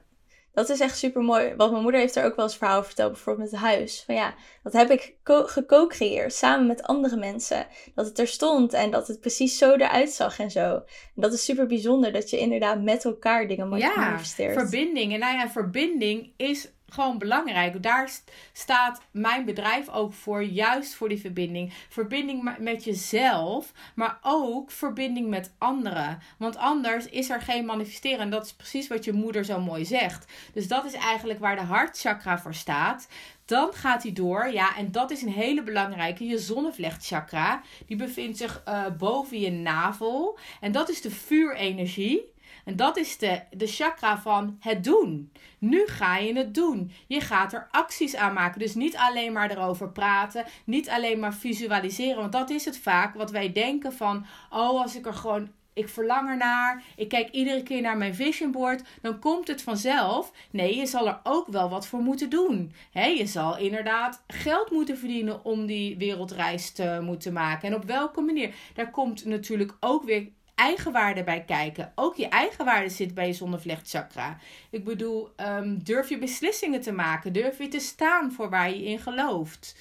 dat 0.58 0.70
is 0.70 0.80
echt 0.80 0.98
super 0.98 1.22
mooi. 1.22 1.54
Want 1.56 1.72
mijn 1.72 1.84
moeder 1.84 2.00
heeft 2.02 2.16
er 2.16 2.26
ook 2.26 2.36
wel 2.36 2.46
eens 2.46 2.58
verhaal 2.58 2.84
verteld, 2.84 3.12
bijvoorbeeld 3.12 3.52
met 3.52 3.60
het 3.60 3.70
huis. 3.70 4.04
Van 4.06 4.16
ja, 4.16 4.34
dat 4.64 4.74
heb 4.74 4.90
ik 4.90 5.16
gecreëerd 5.24 6.34
samen 6.34 6.68
met 6.68 6.84
andere 6.84 7.18
mensen. 7.18 7.68
Dat 7.96 8.06
het 8.06 8.20
er 8.20 8.28
stond 8.28 8.74
en 8.74 8.92
dat 8.92 9.08
het 9.08 9.20
precies 9.20 9.58
zo 9.58 9.74
eruit 9.74 10.10
zag 10.10 10.40
en 10.40 10.52
zo. 10.52 10.74
En 10.74 11.22
dat 11.22 11.34
is 11.34 11.44
super 11.44 11.68
bijzonder 11.68 12.12
dat 12.12 12.30
je 12.30 12.40
inderdaad 12.40 12.82
met 12.82 13.06
elkaar 13.06 13.48
dingen 13.48 13.70
moet 13.70 13.80
ja, 13.80 13.96
manifesteert. 13.96 14.54
verbinding. 14.54 15.14
En 15.14 15.20
nou 15.20 15.38
ja, 15.38 15.50
verbinding 15.50 16.34
is 16.38 16.72
gewoon 16.90 17.18
belangrijk. 17.18 17.84
Daar 17.84 18.10
staat 18.54 19.02
mijn 19.12 19.46
bedrijf 19.46 19.90
ook 19.90 20.14
voor, 20.14 20.44
juist 20.44 20.94
voor 20.94 21.10
die 21.10 21.20
verbinding. 21.20 21.74
Verbinding 21.90 22.58
met 22.60 22.84
jezelf, 22.84 23.72
maar 23.96 24.18
ook 24.22 24.72
verbinding 24.72 25.30
met 25.30 25.54
anderen. 25.58 26.20
Want 26.38 26.58
anders 26.58 27.06
is 27.06 27.30
er 27.30 27.42
geen 27.42 27.66
manifesteren. 27.66 28.20
En 28.20 28.30
dat 28.30 28.46
is 28.46 28.54
precies 28.54 28.88
wat 28.88 29.06
je 29.06 29.14
moeder 29.14 29.46
zo 29.46 29.60
mooi 29.60 29.86
zegt. 29.86 30.32
Dus 30.54 30.68
dat 30.68 30.86
is 30.86 30.94
eigenlijk 30.94 31.40
waar 31.40 31.56
de 31.56 31.62
hartchakra 31.62 32.40
voor 32.40 32.54
staat. 32.54 33.08
Dan 33.46 33.74
gaat 33.74 34.04
hij 34.04 34.14
door, 34.14 34.52
ja, 34.52 34.76
en 34.76 34.92
dat 34.92 35.12
is 35.12 35.22
een 35.22 35.32
hele 35.32 35.64
belangrijke, 35.64 36.26
je 36.26 36.38
zonnevlechtchakra. 36.38 37.62
Die 37.86 37.98
bevindt 37.98 38.38
zich 38.38 38.64
uh, 38.68 38.86
boven 38.98 39.40
je 39.40 39.52
navel. 39.52 40.40
En 40.62 40.72
dat 40.72 40.90
is 40.90 41.02
de 41.02 41.12
vuurenergie. 41.12 42.36
En 42.68 42.76
dat 42.76 42.98
is 42.98 43.18
de, 43.18 43.42
de 43.52 43.68
chakra 43.68 44.20
van 44.20 44.58
het 44.60 44.84
doen. 44.84 45.32
Nu 45.60 45.86
ga 45.86 46.18
je 46.18 46.34
het 46.38 46.54
doen. 46.54 46.92
Je 47.08 47.22
gaat 47.22 47.54
er 47.54 47.68
acties 47.72 48.16
aan 48.16 48.34
maken. 48.34 48.60
Dus 48.60 48.76
niet 48.76 48.98
alleen 48.98 49.34
maar 49.34 49.52
erover 49.52 49.90
praten, 49.90 50.46
niet 50.66 50.90
alleen 50.90 51.20
maar 51.20 51.34
visualiseren. 51.34 52.18
Want 52.18 52.32
dat 52.32 52.50
is 52.50 52.66
het 52.66 52.78
vaak 52.78 53.16
wat 53.16 53.32
wij 53.32 53.52
denken 53.52 53.94
van, 53.94 54.26
oh, 54.50 54.82
als 54.82 54.96
ik 54.96 55.06
er 55.06 55.14
gewoon 55.14 55.50
ik 55.74 55.90
verlang 55.90 56.30
ernaar. 56.30 56.84
Ik 56.96 57.10
kijk 57.10 57.30
iedere 57.30 57.64
keer 57.64 57.82
naar 57.82 57.98
mijn 57.98 58.16
vision 58.16 58.52
board. 58.52 58.84
Dan 59.02 59.20
komt 59.20 59.48
het 59.48 59.62
vanzelf. 59.62 60.32
Nee, 60.52 60.76
je 60.76 60.86
zal 60.86 61.08
er 61.08 61.20
ook 61.24 61.48
wel 61.48 61.70
wat 61.70 61.88
voor 61.88 62.00
moeten 62.00 62.30
doen. 62.30 62.74
je 62.92 63.26
zal 63.26 63.58
inderdaad 63.58 64.24
geld 64.28 64.72
moeten 64.72 64.98
verdienen 64.98 65.46
om 65.46 65.66
die 65.66 65.98
wereldreis 65.98 66.72
te 66.72 67.00
moeten 67.02 67.34
maken. 67.34 67.68
En 67.68 67.76
op 67.76 67.86
welke 67.86 68.22
manier? 68.22 68.54
Daar 68.74 68.92
komt 68.92 69.26
natuurlijk 69.26 69.76
ook 69.80 70.04
weer 70.04 70.28
eigenwaarde 70.58 71.24
bij 71.24 71.44
kijken. 71.44 71.92
Ook 71.96 72.16
je 72.16 72.28
eigenwaarde 72.28 72.90
zit 72.90 73.14
bij 73.14 73.28
je 73.28 73.34
zonnevlechtchakra. 73.34 74.38
Ik 74.70 74.84
bedoel, 74.84 75.30
um, 75.36 75.84
durf 75.84 76.10
je 76.10 76.18
beslissingen 76.18 76.82
te 76.82 76.92
maken? 76.92 77.34
Durf 77.34 77.58
je 77.58 77.68
te 77.68 77.80
staan 77.80 78.32
voor 78.32 78.50
waar 78.50 78.70
je 78.70 78.84
in 78.84 79.00
gelooft? 79.00 79.76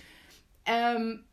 Um, 0.95 1.25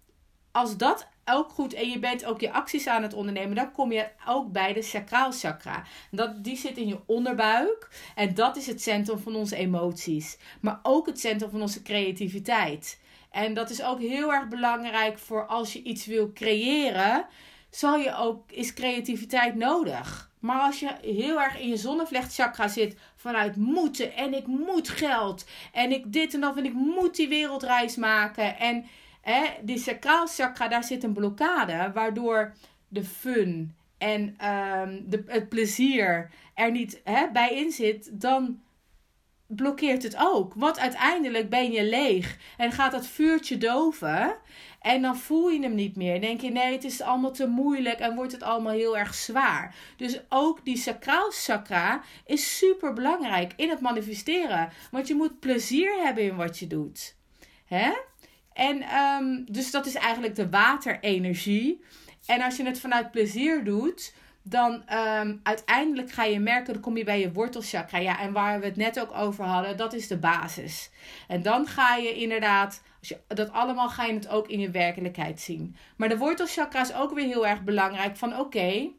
als 0.51 0.77
dat 0.77 1.07
ook 1.25 1.49
goed 1.49 1.73
en 1.73 1.89
je 1.89 1.99
bent 1.99 2.25
ook 2.25 2.41
je 2.41 2.51
acties 2.51 2.87
aan 2.87 3.01
het 3.01 3.13
ondernemen, 3.13 3.55
dan 3.55 3.71
kom 3.71 3.91
je 3.91 4.07
ook 4.27 4.51
bij 4.51 4.73
de 4.73 4.81
sacraal 4.81 5.31
chakra. 5.31 5.83
Dat, 6.11 6.43
die 6.43 6.57
zit 6.57 6.77
in 6.77 6.87
je 6.87 6.99
onderbuik 7.05 7.89
en 8.15 8.33
dat 8.33 8.57
is 8.57 8.67
het 8.67 8.81
centrum 8.81 9.19
van 9.19 9.35
onze 9.35 9.55
emoties, 9.55 10.37
maar 10.61 10.79
ook 10.83 11.05
het 11.05 11.19
centrum 11.19 11.49
van 11.49 11.61
onze 11.61 11.81
creativiteit. 11.81 12.99
En 13.31 13.53
dat 13.53 13.69
is 13.69 13.83
ook 13.83 13.99
heel 13.99 14.33
erg 14.33 14.47
belangrijk 14.47 15.19
voor 15.19 15.45
als 15.45 15.73
je 15.73 15.83
iets 15.83 16.05
wil 16.05 16.33
creëren 16.33 17.25
zal 17.75 17.97
je 17.97 18.15
ook, 18.15 18.51
is 18.51 18.73
creativiteit 18.73 19.55
nodig. 19.55 20.31
Maar 20.39 20.59
als 20.59 20.79
je 20.79 20.95
heel 21.01 21.41
erg 21.41 21.59
in 21.59 21.67
je 21.67 21.77
zonnevlechtchakra 21.77 22.67
zit 22.67 22.97
vanuit 23.15 23.55
moeten 23.55 24.15
en 24.15 24.33
ik 24.33 24.47
moet 24.47 24.89
geld 24.89 25.45
en 25.71 25.91
ik 25.91 26.13
dit 26.13 26.33
en 26.33 26.41
dat 26.41 26.57
en 26.57 26.65
ik 26.65 26.73
moet 26.73 27.15
die 27.15 27.27
wereldreis 27.27 27.95
maken 27.95 28.57
en 28.57 28.85
hè, 29.21 29.41
die 29.61 29.77
sacraal 29.77 30.27
chakra, 30.27 30.67
daar 30.67 30.83
zit 30.83 31.03
een 31.03 31.13
blokkade 31.13 31.91
waardoor 31.93 32.53
de 32.87 33.03
fun 33.03 33.75
en 33.97 34.21
um, 34.21 35.05
de, 35.09 35.23
het 35.27 35.49
plezier 35.49 36.29
er 36.53 36.71
niet 36.71 37.01
hè, 37.03 37.31
bij 37.31 37.55
in 37.55 37.71
zit, 37.71 38.21
dan 38.21 38.61
blokkeert 39.55 40.03
het 40.03 40.15
ook. 40.17 40.53
Want 40.55 40.79
uiteindelijk 40.79 41.49
ben 41.49 41.71
je 41.71 41.83
leeg 41.83 42.37
en 42.57 42.71
gaat 42.71 42.91
dat 42.91 43.07
vuurtje 43.07 43.57
doven. 43.57 44.35
En 44.81 45.01
dan 45.01 45.17
voel 45.17 45.49
je 45.49 45.61
hem 45.61 45.75
niet 45.75 45.95
meer. 45.95 46.21
Denk 46.21 46.41
je, 46.41 46.49
nee, 46.49 46.73
het 46.73 46.83
is 46.83 47.01
allemaal 47.01 47.31
te 47.31 47.47
moeilijk 47.47 47.99
en 47.99 48.15
wordt 48.15 48.31
het 48.31 48.43
allemaal 48.43 48.73
heel 48.73 48.97
erg 48.97 49.13
zwaar. 49.13 49.75
Dus 49.97 50.19
ook 50.29 50.65
die 50.65 50.77
sacraal 50.77 51.31
chakra 51.31 52.01
is 52.25 52.57
super 52.57 52.93
belangrijk 52.93 53.53
in 53.55 53.69
het 53.69 53.79
manifesteren. 53.79 54.69
Want 54.91 55.07
je 55.07 55.15
moet 55.15 55.39
plezier 55.39 55.93
hebben 56.03 56.23
in 56.23 56.35
wat 56.35 56.59
je 56.59 56.67
doet. 56.67 57.15
Hè? 57.65 57.91
En 58.53 58.83
um, 58.97 59.45
dus 59.51 59.71
dat 59.71 59.85
is 59.85 59.95
eigenlijk 59.95 60.35
de 60.35 60.49
waterenergie. 60.49 61.83
En 62.25 62.41
als 62.41 62.57
je 62.57 62.65
het 62.65 62.79
vanuit 62.79 63.11
plezier 63.11 63.63
doet, 63.63 64.13
dan 64.43 64.83
um, 64.93 65.39
uiteindelijk 65.43 66.11
ga 66.11 66.23
je 66.23 66.39
merken, 66.39 66.73
dan 66.73 66.81
kom 66.81 66.97
je 66.97 67.03
bij 67.03 67.19
je 67.19 67.31
wortelchakra. 67.31 67.97
Ja, 67.97 68.19
en 68.19 68.33
waar 68.33 68.59
we 68.59 68.65
het 68.65 68.75
net 68.75 68.99
ook 68.99 69.13
over 69.13 69.43
hadden, 69.43 69.77
dat 69.77 69.93
is 69.93 70.07
de 70.07 70.17
basis. 70.17 70.89
En 71.27 71.41
dan 71.41 71.67
ga 71.67 71.95
je 71.95 72.13
inderdaad, 72.13 72.81
als 72.99 73.07
je, 73.07 73.19
dat 73.27 73.51
allemaal 73.51 73.89
ga 73.89 74.05
je 74.05 74.13
het 74.13 74.27
ook 74.27 74.47
in 74.47 74.59
je 74.59 74.71
werkelijkheid 74.71 75.41
zien. 75.41 75.75
Maar 75.97 76.09
de 76.09 76.17
wortelchakra 76.17 76.81
is 76.81 76.93
ook 76.93 77.13
weer 77.13 77.25
heel 77.25 77.47
erg 77.47 77.63
belangrijk 77.63 78.17
van 78.17 78.39
oké, 78.39 78.89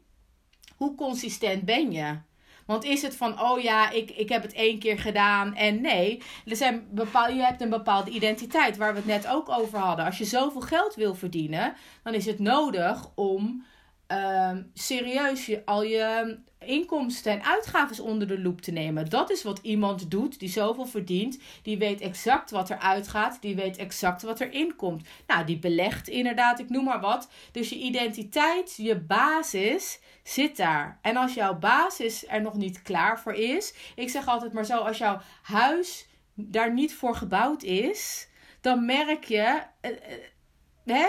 hoe 0.77 0.95
consistent 0.95 1.63
ben 1.63 1.91
je? 1.91 2.17
Want 2.65 2.83
is 2.83 3.01
het 3.01 3.15
van, 3.15 3.41
oh 3.41 3.59
ja, 3.59 3.89
ik, 3.91 4.11
ik 4.11 4.29
heb 4.29 4.41
het 4.41 4.53
één 4.53 4.79
keer 4.79 4.99
gedaan 4.99 5.55
en 5.55 5.81
nee. 5.81 6.21
Er 6.45 6.55
zijn 6.55 6.87
bepaal, 6.91 7.29
je 7.29 7.41
hebt 7.41 7.61
een 7.61 7.69
bepaalde 7.69 8.11
identiteit 8.11 8.77
waar 8.77 8.91
we 8.91 8.97
het 8.97 9.07
net 9.07 9.27
ook 9.27 9.49
over 9.49 9.79
hadden. 9.79 10.05
Als 10.05 10.17
je 10.17 10.25
zoveel 10.25 10.61
geld 10.61 10.95
wil 10.95 11.15
verdienen, 11.15 11.73
dan 12.03 12.13
is 12.13 12.25
het 12.25 12.39
nodig 12.39 13.09
om 13.15 13.65
uh, 14.07 14.51
serieus 14.73 15.45
je, 15.45 15.65
al 15.65 15.83
je 15.83 16.37
inkomsten 16.59 17.31
en 17.31 17.43
uitgaven 17.43 18.03
onder 18.03 18.27
de 18.27 18.41
loep 18.41 18.61
te 18.61 18.71
nemen. 18.71 19.09
Dat 19.09 19.31
is 19.31 19.43
wat 19.43 19.59
iemand 19.61 20.11
doet 20.11 20.39
die 20.39 20.49
zoveel 20.49 20.85
verdient. 20.85 21.39
Die 21.63 21.77
weet 21.77 22.01
exact 22.01 22.51
wat 22.51 22.69
er 22.69 22.77
uitgaat. 22.77 23.41
Die 23.41 23.55
weet 23.55 23.77
exact 23.77 24.21
wat 24.21 24.39
er 24.39 24.53
inkomt. 24.53 25.07
Nou, 25.27 25.45
die 25.45 25.59
belegt 25.59 26.07
inderdaad, 26.07 26.59
ik 26.59 26.69
noem 26.69 26.83
maar 26.83 26.99
wat. 26.99 27.29
Dus 27.51 27.69
je 27.69 27.75
identiteit, 27.79 28.75
je 28.77 28.99
basis 28.99 29.99
zit 30.23 30.57
daar. 30.57 30.99
En 31.01 31.15
als 31.15 31.33
jouw 31.33 31.57
basis 31.57 32.27
er 32.27 32.41
nog 32.41 32.55
niet 32.55 32.81
klaar 32.81 33.19
voor 33.19 33.33
is. 33.33 33.73
Ik 33.95 34.09
zeg 34.09 34.27
altijd 34.27 34.53
maar 34.53 34.65
zo, 34.65 34.77
als 34.77 34.97
jouw 34.97 35.21
huis 35.41 36.07
daar 36.33 36.73
niet 36.73 36.93
voor 36.93 37.15
gebouwd 37.15 37.63
is. 37.63 38.27
Dan 38.61 38.85
merk 38.85 39.23
je... 39.23 39.61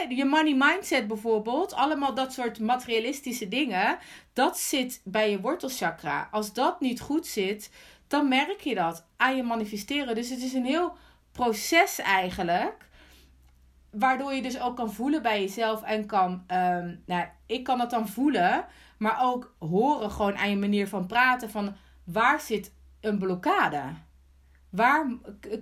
Je 0.09 0.24
money 0.24 0.55
mindset 0.55 1.07
bijvoorbeeld, 1.07 1.74
allemaal 1.74 2.14
dat 2.14 2.33
soort 2.33 2.61
materialistische 2.61 3.49
dingen, 3.49 3.99
dat 4.33 4.59
zit 4.59 5.01
bij 5.05 5.31
je 5.31 5.41
wortelchakra. 5.41 6.29
Als 6.31 6.53
dat 6.53 6.81
niet 6.81 7.01
goed 7.01 7.27
zit, 7.27 7.70
dan 8.09 8.29
merk 8.29 8.61
je 8.61 8.74
dat 8.74 9.07
aan 9.16 9.37
je 9.37 9.43
manifesteren. 9.43 10.14
Dus 10.14 10.31
het 10.31 10.43
is 10.43 10.53
een 10.53 10.64
heel 10.64 10.97
proces 11.33 11.99
eigenlijk, 11.99 12.89
waardoor 13.91 14.35
je 14.35 14.43
dus 14.43 14.61
ook 14.61 14.77
kan 14.77 14.93
voelen 14.93 15.22
bij 15.22 15.41
jezelf 15.41 15.83
en 15.83 16.07
kan, 16.07 16.33
um, 16.33 17.03
nou, 17.07 17.27
ik 17.47 17.64
kan 17.64 17.81
het 17.81 17.91
dan 17.91 18.09
voelen, 18.09 18.66
maar 18.99 19.18
ook 19.22 19.55
horen 19.59 20.11
gewoon 20.11 20.37
aan 20.37 20.51
je 20.51 20.57
manier 20.57 20.89
van 20.89 21.07
praten 21.07 21.51
van 21.51 21.77
waar 22.05 22.41
zit 22.41 22.72
een 23.01 23.18
blokkade? 23.18 23.83
Waar 24.77 25.07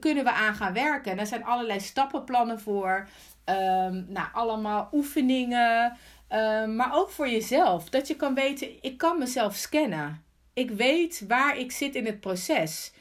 kunnen 0.00 0.24
we 0.24 0.32
aan 0.32 0.54
gaan 0.54 0.72
werken? 0.72 1.12
En 1.12 1.18
er 1.18 1.26
zijn 1.26 1.44
allerlei 1.44 1.80
stappenplannen 1.80 2.60
voor. 2.60 3.08
Um, 3.44 4.06
nou, 4.08 4.28
allemaal 4.32 4.88
oefeningen. 4.92 5.96
Um, 6.28 6.76
maar 6.76 6.94
ook 6.94 7.10
voor 7.10 7.28
jezelf. 7.28 7.88
Dat 7.90 8.08
je 8.08 8.16
kan 8.16 8.34
weten, 8.34 8.68
ik 8.80 8.98
kan 8.98 9.18
mezelf 9.18 9.54
scannen. 9.54 10.22
Ik 10.54 10.70
weet 10.70 11.24
waar 11.28 11.58
ik 11.58 11.72
zit 11.72 11.94
in 11.94 12.06
het 12.06 12.20
proces. 12.20 12.92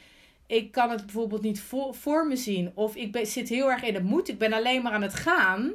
Ik 0.46 0.72
kan 0.72 0.90
het 0.90 1.04
bijvoorbeeld 1.04 1.42
niet 1.42 1.60
voor, 1.60 1.94
voor 1.94 2.26
me 2.26 2.36
zien. 2.36 2.72
Of 2.74 2.96
ik 2.96 3.18
zit 3.22 3.48
heel 3.48 3.70
erg 3.70 3.82
in 3.82 3.94
het 3.94 4.04
moed. 4.04 4.28
Ik 4.28 4.38
ben 4.38 4.52
alleen 4.52 4.82
maar 4.82 4.92
aan 4.92 5.02
het 5.02 5.14
gaan. 5.14 5.72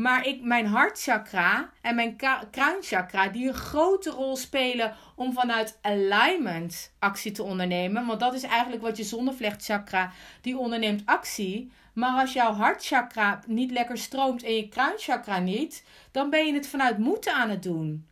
Maar 0.00 0.26
ik, 0.26 0.42
mijn 0.42 0.66
hartchakra 0.66 1.70
en 1.80 1.94
mijn 1.94 2.16
kruinchakra, 2.50 3.28
die 3.28 3.48
een 3.48 3.54
grote 3.54 4.10
rol 4.10 4.36
spelen 4.36 4.94
om 5.14 5.32
vanuit 5.32 5.78
alignment 5.82 6.92
actie 6.98 7.32
te 7.32 7.42
ondernemen. 7.42 8.06
Want 8.06 8.20
dat 8.20 8.34
is 8.34 8.42
eigenlijk 8.42 8.82
wat 8.82 8.96
je 8.96 9.02
zonnevlechtchakra, 9.02 10.12
die 10.40 10.58
onderneemt 10.58 11.02
actie. 11.04 11.72
Maar 11.92 12.20
als 12.20 12.32
jouw 12.32 12.52
hartchakra 12.52 13.40
niet 13.46 13.70
lekker 13.70 13.98
stroomt 13.98 14.42
en 14.42 14.54
je 14.54 14.68
kruinchakra 14.68 15.38
niet, 15.38 15.84
dan 16.10 16.30
ben 16.30 16.46
je 16.46 16.54
het 16.54 16.68
vanuit 16.68 16.98
moeten 16.98 17.34
aan 17.34 17.50
het 17.50 17.62
doen. 17.62 18.06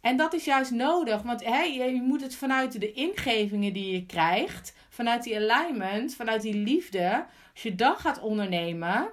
En 0.00 0.16
dat 0.16 0.32
is 0.34 0.44
juist 0.44 0.70
nodig, 0.70 1.22
want 1.22 1.44
hè, 1.44 1.62
je 1.62 2.02
moet 2.02 2.22
het 2.22 2.34
vanuit 2.34 2.80
de 2.80 2.92
ingevingen 2.92 3.72
die 3.72 3.92
je 3.92 4.06
krijgt, 4.06 4.74
vanuit 4.88 5.22
die 5.22 5.36
alignment, 5.36 6.14
vanuit 6.14 6.42
die 6.42 6.54
liefde. 6.54 7.24
Als 7.52 7.62
je 7.62 7.74
dan 7.74 7.96
gaat 7.96 8.20
ondernemen, 8.20 9.08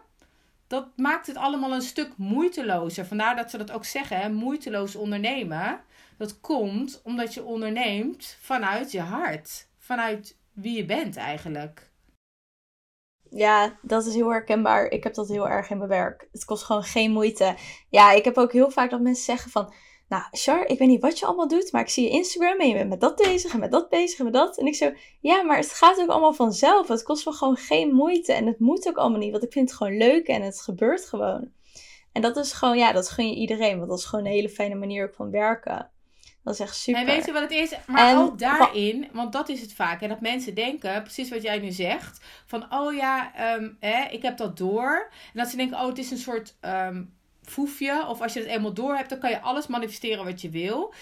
dat 0.72 0.88
maakt 0.96 1.28
het 1.28 1.36
allemaal 1.36 1.74
een 1.74 1.82
stuk 1.82 2.18
moeitelozer. 2.18 3.06
Vandaar 3.06 3.36
dat 3.36 3.50
ze 3.50 3.58
dat 3.58 3.72
ook 3.72 3.86
zeggen, 3.86 4.34
moeiteloos 4.34 4.96
ondernemen. 4.96 5.82
Dat 6.18 6.40
komt 6.40 7.02
omdat 7.04 7.34
je 7.34 7.44
onderneemt 7.44 8.38
vanuit 8.42 8.92
je 8.92 9.00
hart, 9.00 9.68
vanuit 9.78 10.38
wie 10.54 10.76
je 10.76 10.86
bent 10.86 11.18
eigenlijk. 11.18 11.92
Ja, 13.30 13.78
dat 13.82 14.06
is 14.06 14.14
heel 14.14 14.30
herkenbaar. 14.30 14.86
Ik 14.86 15.04
heb 15.04 15.14
dat 15.14 15.28
heel 15.28 15.50
erg 15.50 15.70
in 15.70 15.78
mijn 15.78 15.90
werk. 15.90 16.28
Het 16.32 16.46
kost 16.46 16.64
gewoon 16.64 16.84
geen 16.84 17.12
moeite. 17.12 17.56
Ja, 17.90 18.12
ik 18.12 18.26
heb 18.26 18.38
ook 18.38 18.52
heel 18.52 18.72
vaak 18.72 18.90
dat 18.90 19.02
mensen 19.02 19.26
zeggen 19.26 19.52
van... 19.52 19.74
Nou, 20.12 20.24
Char, 20.32 20.68
ik 20.68 20.80
weet 20.80 20.88
niet 20.88 21.02
wat 21.02 21.20
je 21.20 21.26
allemaal 21.26 21.48
doet, 21.48 21.72
maar 21.72 21.82
ik 21.82 21.90
zie 21.90 22.04
je 22.04 22.10
Instagram 22.10 22.60
en 22.60 22.68
je 22.68 22.74
bent 22.74 22.90
met 22.90 23.02
dat 23.02 23.16
bezig 23.16 23.54
en 23.54 23.60
met 23.60 23.72
dat 23.72 23.90
bezig 23.90 24.20
en 24.20 24.24
met 24.24 24.34
dat. 24.34 24.58
En 24.58 24.66
ik 24.66 24.76
zo, 24.76 24.94
ja, 25.20 25.44
maar 25.44 25.58
het 25.58 25.74
gaat 25.74 26.00
ook 26.00 26.10
allemaal 26.10 26.34
vanzelf. 26.34 26.88
Het 26.88 27.04
kost 27.04 27.24
wel 27.24 27.34
gewoon 27.34 27.56
geen 27.56 27.94
moeite 27.94 28.34
en 28.34 28.46
het 28.46 28.60
moet 28.60 28.88
ook 28.88 28.98
allemaal 28.98 29.20
niet, 29.20 29.32
want 29.32 29.44
ik 29.44 29.52
vind 29.52 29.70
het 29.70 29.78
gewoon 29.78 29.98
leuk 29.98 30.28
en 30.28 30.42
het 30.42 30.62
gebeurt 30.62 31.06
gewoon. 31.06 31.52
En 32.12 32.22
dat 32.22 32.38
is 32.38 32.52
gewoon, 32.54 32.78
ja, 32.78 32.92
dat 32.92 33.10
gun 33.10 33.28
je 33.30 33.36
iedereen, 33.36 33.78
want 33.78 33.90
dat 33.90 34.00
is 34.00 34.06
gewoon 34.06 34.26
een 34.26 34.32
hele 34.32 34.50
fijne 34.50 34.76
manier 34.76 35.12
van 35.16 35.32
werken. 35.32 35.90
Dat 36.44 36.54
is 36.54 36.60
echt 36.60 36.76
super. 36.76 37.02
En 37.02 37.08
weet 37.08 37.26
je 37.26 37.32
wat 37.32 37.42
het 37.42 37.52
is? 37.52 37.74
Maar 37.88 38.18
ook 38.18 38.40
daarin, 38.40 39.10
want 39.14 39.34
dat 39.34 39.50
is 39.50 39.62
het 39.62 39.74
vaak. 39.74 40.02
En 40.02 40.10
dat 40.10 40.22
mensen 40.22 40.56
denken, 40.56 41.04
precies 41.04 41.30
wat 41.30 41.42
jij 41.42 41.60
nu 41.60 41.72
zegt. 41.72 42.26
Van, 42.46 42.74
oh 42.74 42.94
ja, 42.94 43.32
um, 43.56 43.78
ik 44.10 44.22
heb 44.22 44.38
dat 44.38 44.58
door. 44.58 45.12
En 45.34 45.40
dat 45.40 45.48
ze 45.48 45.58
denken, 45.58 45.80
oh, 45.80 45.88
het 45.88 45.98
is 45.98 46.12
een 46.12 46.18
soort 46.18 46.58
um, 46.62 47.20
foefje. 47.42 48.06
Of 48.08 48.22
als 48.22 48.34
je 48.34 48.40
het 48.40 48.48
eenmaal 48.48 48.74
door 48.74 48.96
hebt, 48.96 49.10
dan 49.10 49.20
kan 49.20 49.30
je 49.30 49.42
alles 49.42 49.68
manifesteren 49.68 50.26
wat 50.26 50.42
je 50.42 50.50
wil. 50.50 50.94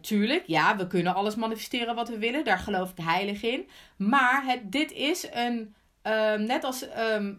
Tuurlijk, 0.00 0.42
ja, 0.46 0.76
we 0.76 0.86
kunnen 0.86 1.14
alles 1.14 1.34
manifesteren 1.34 1.94
wat 1.94 2.08
we 2.08 2.18
willen. 2.18 2.44
Daar 2.44 2.58
geloof 2.58 2.90
ik 2.90 3.04
heilig 3.04 3.42
in. 3.42 3.68
Maar 3.96 4.44
het, 4.44 4.72
dit 4.72 4.92
is 4.92 5.26
een, 5.32 5.74
um, 6.02 6.42
net 6.42 6.64
als 6.64 6.84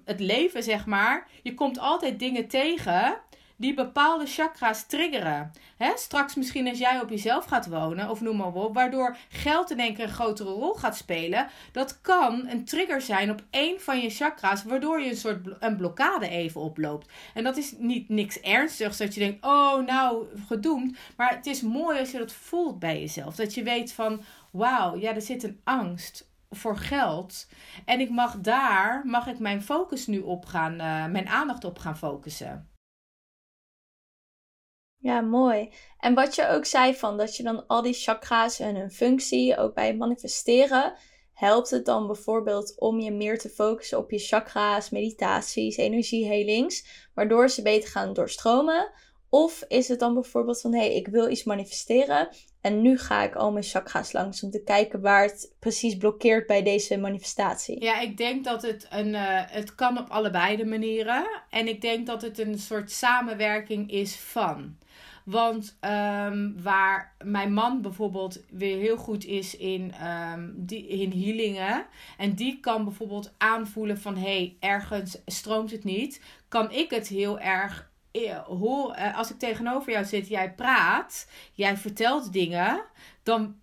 het 0.06 0.20
leven, 0.20 0.64
zeg 0.64 0.86
maar. 0.86 1.28
Je 1.44 1.54
komt 1.54 1.80
altijd 1.80 2.20
dingen 2.20 2.48
tegen 2.48 3.18
die 3.62 3.74
bepaalde 3.74 4.26
chakra's 4.26 4.86
triggeren. 4.86 5.52
He, 5.78 5.92
straks 5.96 6.36
misschien 6.36 6.68
als 6.68 6.78
jij 6.78 7.00
op 7.02 7.10
jezelf 7.10 7.46
gaat 7.46 7.68
wonen, 7.68 8.10
of 8.10 8.22
noem 8.22 8.38
maar 8.38 8.54
op, 8.54 8.74
waardoor 8.74 9.18
geld 9.30 9.72
in 9.72 9.80
één 9.80 9.94
keer 9.94 10.04
een 10.04 10.10
grotere 10.10 10.50
rol 10.50 10.74
gaat 10.74 10.98
spelen. 10.98 11.48
Dat 11.72 12.02
kan 12.02 12.48
een 12.48 12.66
trigger 12.66 13.02
zijn 13.02 13.32
op 13.32 13.44
één 13.50 13.82
van 13.82 14.00
je 14.00 14.10
chakra's, 14.10 14.64
waardoor 14.64 15.02
je 15.02 15.10
een 15.10 15.16
soort 15.16 15.48
een 15.60 15.78
blokkade 15.78 16.30
even 16.30 16.62
oploopt. 16.62 17.12
En 17.34 17.44
dat 17.44 17.58
is 17.58 17.74
niet 17.78 18.10
niks 18.10 18.40
ernstigs, 18.40 18.98
dat 18.98 19.14
je 19.14 19.20
denkt, 19.20 19.46
oh 19.46 19.86
nou, 19.86 20.26
gedoemd. 20.48 20.98
Maar 21.18 21.36
het 21.36 21.46
is 21.46 21.62
mooi 21.62 22.00
als 22.00 22.12
je 22.12 22.18
dat 22.18 22.34
voelt 22.34 22.80
bij 22.80 23.00
jezelf. 23.00 23.36
Dat 23.36 23.54
je 23.54 23.64
weet 23.64 23.94
van, 23.94 24.22
wauw, 24.52 24.98
ja, 24.98 25.16
er 25.16 25.22
zit 25.22 25.44
een 25.44 25.60
angst 25.64 26.30
voor 26.50 26.78
geld. 26.78 27.48
En 27.86 28.00
ik 28.00 28.10
mag 28.10 28.40
daar, 28.40 29.02
mag 29.06 29.28
ik 29.28 29.40
mijn 29.40 29.62
focus 29.62 30.08
nu 30.08 30.20
op 30.20 30.46
gaan, 30.46 30.74
uh, 30.74 31.06
mijn 31.06 31.28
aandacht 31.28 31.64
op 31.64 31.80
gaan 31.80 31.98
focussen. 31.98 32.70
Ja, 35.02 35.22
mooi. 35.22 35.70
En 36.00 36.14
wat 36.14 36.36
je 36.36 36.48
ook 36.48 36.66
zei 36.66 36.96
van 36.96 37.18
dat 37.18 37.38
je 37.38 37.44
dan 37.44 37.68
al 37.68 37.82
die 37.82 37.94
chakra's 37.94 38.60
en 38.60 38.76
hun 38.76 38.92
functie 38.92 39.58
ook 39.58 39.74
bij 39.74 39.96
manifesteren, 39.96 40.94
helpt 41.34 41.70
het 41.70 41.86
dan 41.86 42.08
bijvoorbeeld 42.08 42.80
om 42.80 43.00
je 43.00 43.12
meer 43.12 43.40
te 43.40 43.50
focussen 43.50 43.98
op 43.98 44.12
je 44.12 44.20
chakra's, 44.20 44.90
meditaties, 44.90 45.78
energiehelings, 45.78 47.08
waardoor 47.14 47.50
ze 47.50 47.62
beter 47.62 47.90
gaan 47.90 48.14
doorstromen? 48.14 48.92
Of 49.30 49.64
is 49.68 49.88
het 49.88 50.00
dan 50.00 50.14
bijvoorbeeld 50.14 50.62
van 50.62 50.74
hé, 50.74 50.80
hey, 50.80 50.96
ik 50.96 51.08
wil 51.08 51.30
iets 51.30 51.44
manifesteren 51.44 52.30
en 52.62 52.82
nu 52.82 52.98
ga 52.98 53.24
ik 53.24 53.36
al 53.36 53.52
mijn 53.52 53.64
chakra's 53.64 54.12
langs 54.12 54.44
om 54.44 54.52
te 54.52 54.64
kijken 54.64 55.02
waar 55.02 55.24
het 55.24 55.56
precies 55.60 55.98
blokkeert 55.98 56.48
bij 56.48 56.64
deze 56.64 56.98
manifestatie? 56.98 57.84
Ja, 57.84 58.00
ik 58.00 58.18
denk 58.18 58.44
dat 58.44 58.62
het 58.62 58.88
een. 58.90 59.08
Uh, 59.08 59.42
het 59.46 59.76
kan 59.76 59.98
op 59.98 60.10
allebei 60.10 60.56
de 60.58 60.66
manieren. 60.66 61.44
En 61.50 61.68
ik 61.68 61.82
denk 61.82 62.06
dat 62.06 62.22
het 62.22 62.40
een 62.40 62.60
soort 62.60 62.92
samenwerking 62.92 63.92
is 63.92 64.16
van. 64.16 64.78
Want 65.32 65.78
um, 65.82 66.62
waar 66.62 67.16
mijn 67.24 67.54
man 67.54 67.82
bijvoorbeeld 67.82 68.44
weer 68.50 68.78
heel 68.78 68.98
goed 68.98 69.26
is 69.26 69.58
in, 69.58 69.94
um, 70.08 70.54
die, 70.58 70.88
in 70.88 71.12
healingen. 71.12 71.86
En 72.18 72.34
die 72.34 72.60
kan 72.60 72.84
bijvoorbeeld 72.84 73.34
aanvoelen 73.38 74.00
van 74.00 74.16
hé, 74.16 74.22
hey, 74.22 74.56
ergens 74.60 75.18
stroomt 75.26 75.72
het 75.72 75.84
niet. 75.84 76.22
Kan 76.48 76.72
ik 76.72 76.90
het 76.90 77.08
heel 77.08 77.40
erg 77.40 77.92
eh, 78.12 78.38
hoor, 78.38 78.94
eh, 78.94 79.18
als 79.18 79.32
ik 79.32 79.40
tegenover 79.40 79.92
jou 79.92 80.06
zit, 80.06 80.28
jij 80.28 80.54
praat, 80.54 81.28
jij 81.54 81.78
vertelt 81.78 82.34
dingen, 82.34 82.82
dan 83.24 83.56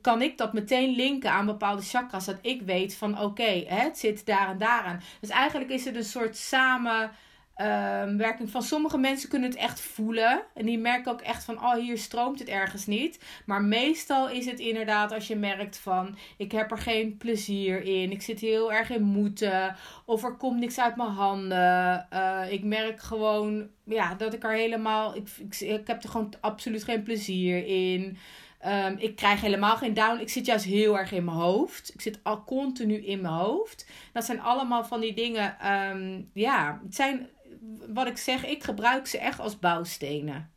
kan 0.00 0.22
ik 0.22 0.38
dat 0.38 0.52
meteen 0.52 0.94
linken 0.96 1.30
aan 1.30 1.46
bepaalde 1.46 1.82
chakras. 1.82 2.24
Dat 2.24 2.38
ik 2.42 2.62
weet 2.62 2.96
van 2.96 3.20
oké, 3.20 3.64
het 3.66 3.98
zit 3.98 4.26
daar 4.26 4.48
en 4.48 4.58
daaraan. 4.58 5.00
Dus 5.20 5.30
eigenlijk 5.30 5.70
is 5.70 5.84
het 5.84 5.96
een 5.96 6.04
soort 6.04 6.36
samen 6.36 7.10
um, 7.60 8.16
werking 8.16 8.50
van 8.50 8.62
sommige 8.62 8.98
mensen 8.98 9.28
kunnen 9.28 9.50
het 9.50 9.58
echt 9.58 9.80
voelen. 9.80 10.42
En 10.54 10.66
die 10.66 10.78
merken 10.78 11.12
ook 11.12 11.20
echt 11.20 11.44
van, 11.44 11.56
oh 11.56 11.74
hier 11.74 11.98
stroomt 11.98 12.38
het 12.38 12.48
ergens 12.48 12.86
niet. 12.86 13.24
Maar 13.46 13.62
meestal 13.62 14.28
is 14.28 14.46
het 14.46 14.58
inderdaad 14.58 15.12
als 15.12 15.26
je 15.26 15.36
merkt 15.36 15.78
van, 15.78 16.16
ik 16.36 16.52
heb 16.52 16.70
er 16.70 16.78
geen 16.78 17.16
plezier 17.16 17.82
in. 17.82 18.10
Ik 18.10 18.22
zit 18.22 18.40
heel 18.40 18.72
erg 18.72 18.90
in 18.90 19.02
moeten. 19.02 19.76
Of 20.04 20.24
er 20.24 20.36
komt 20.36 20.58
niks 20.60 20.80
uit 20.80 20.96
mijn 20.96 21.08
handen. 21.08 22.06
Uh, 22.12 22.52
ik 22.52 22.64
merk 22.64 23.00
gewoon, 23.00 23.68
ja, 23.84 24.14
dat 24.14 24.34
ik 24.34 24.44
er 24.44 24.52
helemaal, 24.52 25.16
ik, 25.16 25.28
ik, 25.38 25.60
ik 25.60 25.86
heb 25.86 26.02
er 26.02 26.08
gewoon 26.08 26.32
absoluut 26.40 26.84
geen 26.84 27.02
plezier 27.02 27.66
in. 27.66 28.18
Um, 28.66 28.96
ik 28.98 29.16
krijg 29.16 29.40
helemaal 29.40 29.76
geen 29.76 29.94
down. 29.94 30.20
Ik 30.20 30.28
zit 30.28 30.46
juist 30.46 30.64
heel 30.64 30.98
erg 30.98 31.12
in 31.12 31.24
mijn 31.24 31.36
hoofd. 31.36 31.94
Ik 31.94 32.00
zit 32.00 32.20
al 32.22 32.44
continu 32.44 32.94
in 32.94 33.20
mijn 33.20 33.34
hoofd. 33.34 33.86
Dat 34.12 34.24
zijn 34.24 34.40
allemaal 34.40 34.84
van 34.84 35.00
die 35.00 35.14
dingen. 35.14 35.56
Um, 35.90 36.30
ja, 36.34 36.80
het 36.84 36.94
zijn 36.94 37.28
wat 37.88 38.06
ik 38.06 38.16
zeg, 38.16 38.46
ik 38.46 38.64
gebruik 38.64 39.06
ze 39.06 39.18
echt 39.18 39.40
als 39.40 39.58
bouwstenen. 39.58 40.52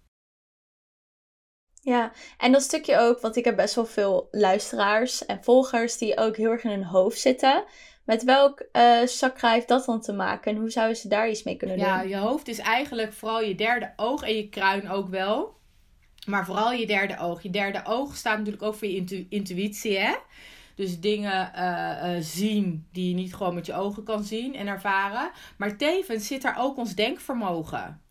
Ja, 1.82 2.12
en 2.38 2.52
dat 2.52 2.62
stukje 2.62 2.98
ook, 2.98 3.20
want 3.20 3.36
ik 3.36 3.46
heb 3.46 3.56
best 3.56 3.76
wel 3.76 3.86
veel 3.86 4.28
luisteraars 4.32 5.26
en 5.26 5.44
volgers 5.44 5.98
die 5.98 6.18
ook 6.18 6.38
heel 6.38 6.52
erg 6.52 6.64
in 6.64 6.70
hun 6.70 6.84
hoofd 6.84 7.20
zitten. 7.20 7.64
Met 8.06 8.24
welk 8.24 8.66
uh, 8.74 9.02
chakra 9.06 9.52
heeft 9.52 9.68
dat 9.68 9.86
dan 9.86 10.02
te 10.02 10.14
maken 10.14 10.52
en 10.52 10.58
hoe 10.58 10.70
zouden 10.70 10.98
ze 10.98 11.08
daar 11.08 11.30
iets 11.30 11.44
mee 11.44 11.56
kunnen 11.56 11.78
doen? 11.78 11.86
Ja, 11.86 12.02
je 12.02 12.18
hoofd 12.18 12.48
is 12.48 12.60
eigenlijk 12.60 13.14
vooral 13.14 13.42
je 13.42 13.56
derde 13.56 13.94
oog 13.96 14.24
en 14.24 14.36
je 14.36 14.50
kruin 14.50 14.90
ook 14.90 15.10
wel. 15.10 15.62
Maar 16.26 16.46
vooral 16.46 16.72
je 16.72 16.88
derde 16.88 17.18
oog. 17.18 17.44
Je 17.44 17.50
derde 17.50 17.82
oog 17.86 18.16
staat 18.16 18.38
natuurlijk 18.38 18.64
ook 18.64 18.76
voor 18.76 18.88
je 18.88 19.28
intuïtie, 19.30 19.98
hè? 19.98 20.16
Dus 20.76 21.00
dingen 21.00 21.52
uh, 21.56 22.16
zien 22.20 22.88
die 22.92 23.10
je 23.10 23.16
niet 23.16 23.36
gewoon 23.36 23.54
met 23.54 23.66
je 23.66 23.74
ogen 23.74 24.04
kan 24.04 24.24
zien 24.24 24.56
en 24.56 24.68
ervaren. 24.68 25.32
Maar 25.58 25.78
tevens 25.78 26.28
zit 26.28 26.42
daar 26.42 26.60
ook 26.60 26.78
ons 26.78 26.96
denkvermogen. 26.96 28.02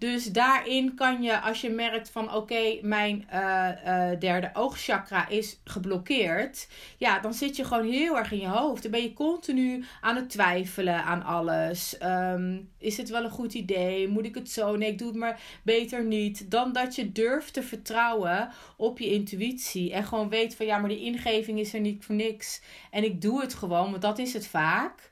Dus 0.00 0.24
daarin 0.24 0.94
kan 0.94 1.22
je, 1.22 1.40
als 1.40 1.60
je 1.60 1.70
merkt 1.70 2.10
van 2.10 2.34
oké, 2.34 2.78
mijn 2.82 3.28
uh, 3.32 3.68
uh, 3.86 4.18
derde 4.18 4.50
oogchakra 4.52 5.28
is 5.28 5.60
geblokkeerd. 5.64 6.68
Ja, 6.96 7.18
dan 7.18 7.34
zit 7.34 7.56
je 7.56 7.64
gewoon 7.64 7.90
heel 7.90 8.16
erg 8.16 8.32
in 8.32 8.40
je 8.40 8.48
hoofd. 8.48 8.82
Dan 8.82 8.90
ben 8.90 9.02
je 9.02 9.12
continu 9.12 9.84
aan 10.00 10.16
het 10.16 10.30
twijfelen 10.30 11.04
aan 11.04 11.22
alles. 11.22 11.96
Um, 12.02 12.70
is 12.78 12.96
het 12.96 13.08
wel 13.08 13.24
een 13.24 13.30
goed 13.30 13.54
idee? 13.54 14.08
Moet 14.08 14.24
ik 14.24 14.34
het 14.34 14.50
zo? 14.50 14.76
Nee, 14.76 14.90
ik 14.90 14.98
doe 14.98 15.08
het 15.08 15.16
maar 15.16 15.40
beter 15.62 16.04
niet. 16.04 16.50
Dan 16.50 16.72
dat 16.72 16.94
je 16.94 17.12
durft 17.12 17.52
te 17.52 17.62
vertrouwen 17.62 18.48
op 18.76 18.98
je 18.98 19.10
intuïtie. 19.10 19.92
En 19.92 20.04
gewoon 20.04 20.28
weet 20.28 20.56
van 20.56 20.66
ja, 20.66 20.78
maar 20.78 20.88
die 20.88 21.04
ingeving 21.04 21.58
is 21.58 21.74
er 21.74 21.80
niet 21.80 22.04
voor 22.04 22.14
niks. 22.14 22.60
En 22.90 23.04
ik 23.04 23.22
doe 23.22 23.40
het 23.40 23.54
gewoon, 23.54 23.90
want 23.90 24.02
dat 24.02 24.18
is 24.18 24.32
het 24.32 24.46
vaak. 24.46 25.09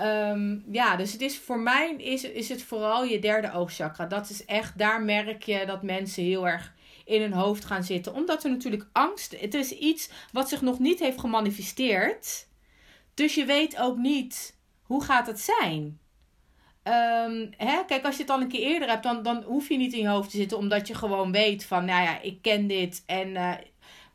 Um, 0.00 0.64
ja, 0.70 0.96
dus 0.96 1.12
het 1.12 1.20
is 1.20 1.38
voor 1.38 1.58
mij 1.58 1.94
is, 1.94 2.24
is 2.24 2.48
het 2.48 2.62
vooral 2.62 3.04
je 3.04 3.18
derde 3.18 3.52
oogchakra. 3.52 4.06
Dat 4.06 4.30
is 4.30 4.44
echt, 4.44 4.78
daar 4.78 5.02
merk 5.02 5.42
je 5.42 5.66
dat 5.66 5.82
mensen 5.82 6.22
heel 6.22 6.48
erg 6.48 6.74
in 7.04 7.20
hun 7.20 7.32
hoofd 7.32 7.64
gaan 7.64 7.84
zitten. 7.84 8.14
Omdat 8.14 8.44
er 8.44 8.50
natuurlijk 8.50 8.88
angst, 8.92 9.40
het 9.40 9.54
is 9.54 9.72
iets 9.72 10.10
wat 10.32 10.48
zich 10.48 10.62
nog 10.62 10.78
niet 10.78 10.98
heeft 10.98 11.20
gemanifesteerd. 11.20 12.46
Dus 13.14 13.34
je 13.34 13.44
weet 13.44 13.78
ook 13.78 13.96
niet 13.96 14.56
hoe 14.82 15.04
gaat 15.04 15.26
het 15.26 15.40
zijn. 15.40 15.98
Um, 16.84 17.50
hè? 17.56 17.84
Kijk, 17.86 18.04
als 18.04 18.16
je 18.16 18.22
het 18.22 18.30
al 18.30 18.40
een 18.40 18.48
keer 18.48 18.60
eerder 18.60 18.88
hebt, 18.88 19.02
dan, 19.02 19.22
dan 19.22 19.42
hoef 19.42 19.68
je 19.68 19.76
niet 19.76 19.92
in 19.92 20.00
je 20.00 20.08
hoofd 20.08 20.30
te 20.30 20.36
zitten. 20.36 20.58
Omdat 20.58 20.86
je 20.86 20.94
gewoon 20.94 21.32
weet 21.32 21.64
van, 21.64 21.84
nou 21.84 22.02
ja, 22.02 22.20
ik 22.20 22.42
ken 22.42 22.66
dit 22.66 23.02
en 23.06 23.28
uh, 23.28 23.54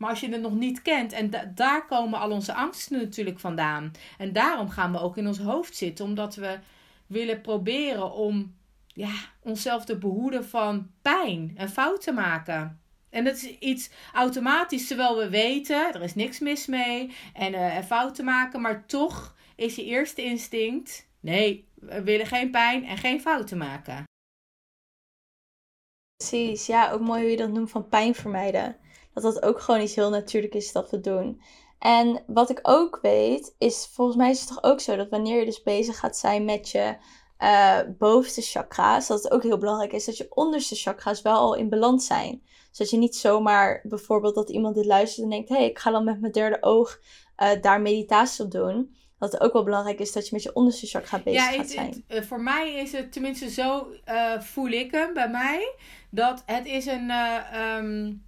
maar 0.03 0.11
als 0.11 0.21
je 0.21 0.29
het 0.31 0.41
nog 0.41 0.53
niet 0.53 0.81
kent, 0.81 1.11
en 1.11 1.31
daar 1.55 1.85
komen 1.85 2.19
al 2.19 2.31
onze 2.31 2.53
angsten 2.53 2.97
natuurlijk 2.97 3.39
vandaan. 3.39 3.91
En 4.17 4.33
daarom 4.33 4.69
gaan 4.69 4.91
we 4.91 4.99
ook 4.99 5.17
in 5.17 5.27
ons 5.27 5.39
hoofd 5.39 5.75
zitten, 5.75 6.05
omdat 6.05 6.35
we 6.35 6.59
willen 7.07 7.41
proberen 7.41 8.13
om 8.13 8.55
ja, 8.87 9.13
onszelf 9.39 9.85
te 9.85 9.97
behoeden 9.97 10.45
van 10.45 10.91
pijn 11.01 11.53
en 11.55 11.69
fouten 11.69 12.13
maken. 12.13 12.81
En 13.09 13.23
dat 13.23 13.35
is 13.35 13.57
iets 13.59 13.89
automatisch, 14.13 14.87
terwijl 14.87 15.17
we 15.17 15.29
weten, 15.29 15.93
er 15.93 16.01
is 16.01 16.15
niks 16.15 16.39
mis 16.39 16.65
mee 16.65 17.15
en 17.33 17.53
uh, 17.53 17.77
fouten 17.77 18.25
maken, 18.25 18.61
maar 18.61 18.85
toch 18.85 19.35
is 19.55 19.75
je 19.75 19.85
eerste 19.85 20.23
instinct: 20.23 21.09
nee, 21.19 21.67
we 21.75 22.03
willen 22.03 22.25
geen 22.25 22.51
pijn 22.51 22.85
en 22.85 22.97
geen 22.97 23.21
fouten 23.21 23.57
maken. 23.57 24.03
Precies, 26.15 26.65
ja, 26.65 26.91
ook 26.91 27.01
mooi 27.01 27.21
hoe 27.21 27.31
je 27.31 27.37
dat 27.37 27.51
noemt 27.51 27.71
van 27.71 27.87
pijn 27.87 28.15
vermijden 28.15 28.81
dat 29.13 29.23
dat 29.23 29.43
ook 29.43 29.59
gewoon 29.59 29.81
iets 29.81 29.95
heel 29.95 30.09
natuurlijk 30.09 30.55
is 30.55 30.71
dat 30.71 30.89
we 30.89 30.99
doen. 30.99 31.41
En 31.79 32.23
wat 32.27 32.49
ik 32.49 32.59
ook 32.61 32.99
weet, 33.01 33.55
is 33.57 33.89
volgens 33.93 34.17
mij 34.17 34.29
is 34.29 34.39
het 34.39 34.47
toch 34.47 34.63
ook 34.63 34.79
zo 34.79 34.95
dat 34.95 35.09
wanneer 35.09 35.39
je 35.39 35.45
dus 35.45 35.63
bezig 35.63 35.99
gaat 35.99 36.17
zijn 36.17 36.45
met 36.45 36.69
je 36.69 36.95
uh, 37.39 37.79
bovenste 37.97 38.41
chakra's, 38.41 39.07
dat 39.07 39.23
het 39.23 39.31
ook 39.31 39.43
heel 39.43 39.57
belangrijk 39.57 39.93
is 39.93 40.05
dat 40.05 40.17
je 40.17 40.27
onderste 40.29 40.75
chakra's 40.75 41.21
wel 41.21 41.37
al 41.37 41.55
in 41.55 41.69
balans 41.69 42.05
zijn. 42.05 42.41
Zodat 42.71 42.91
je 42.91 42.97
niet 42.97 43.15
zomaar 43.15 43.81
bijvoorbeeld 43.83 44.35
dat 44.35 44.49
iemand 44.49 44.75
dit 44.75 44.85
luistert 44.85 45.23
en 45.23 45.29
denkt: 45.29 45.49
hé, 45.49 45.55
hey, 45.55 45.65
ik 45.69 45.79
ga 45.79 45.91
dan 45.91 46.03
met 46.03 46.19
mijn 46.19 46.31
derde 46.31 46.57
oog 46.61 46.99
uh, 47.37 47.49
daar 47.61 47.81
meditatie 47.81 48.45
op 48.45 48.51
doen. 48.51 48.95
Dat 49.19 49.31
het 49.31 49.41
ook 49.41 49.53
wel 49.53 49.63
belangrijk 49.63 49.99
is 49.99 50.11
dat 50.11 50.25
je 50.27 50.33
met 50.33 50.43
je 50.43 50.53
onderste 50.53 50.85
chakra 50.85 51.19
bezig 51.19 51.51
ja, 51.51 51.57
gaat 51.57 51.69
zijn. 51.69 52.05
Uh, 52.07 52.21
voor 52.21 52.41
mij 52.41 52.73
is 52.73 52.91
het 52.91 53.11
tenminste 53.11 53.49
zo 53.49 53.87
voel 54.39 54.67
ik 54.67 54.91
hem 54.91 55.13
bij 55.13 55.29
mij. 55.29 55.75
Dat 56.09 56.43
het 56.45 56.65
is 56.65 56.85
een. 56.85 57.11
Um, 57.77 58.23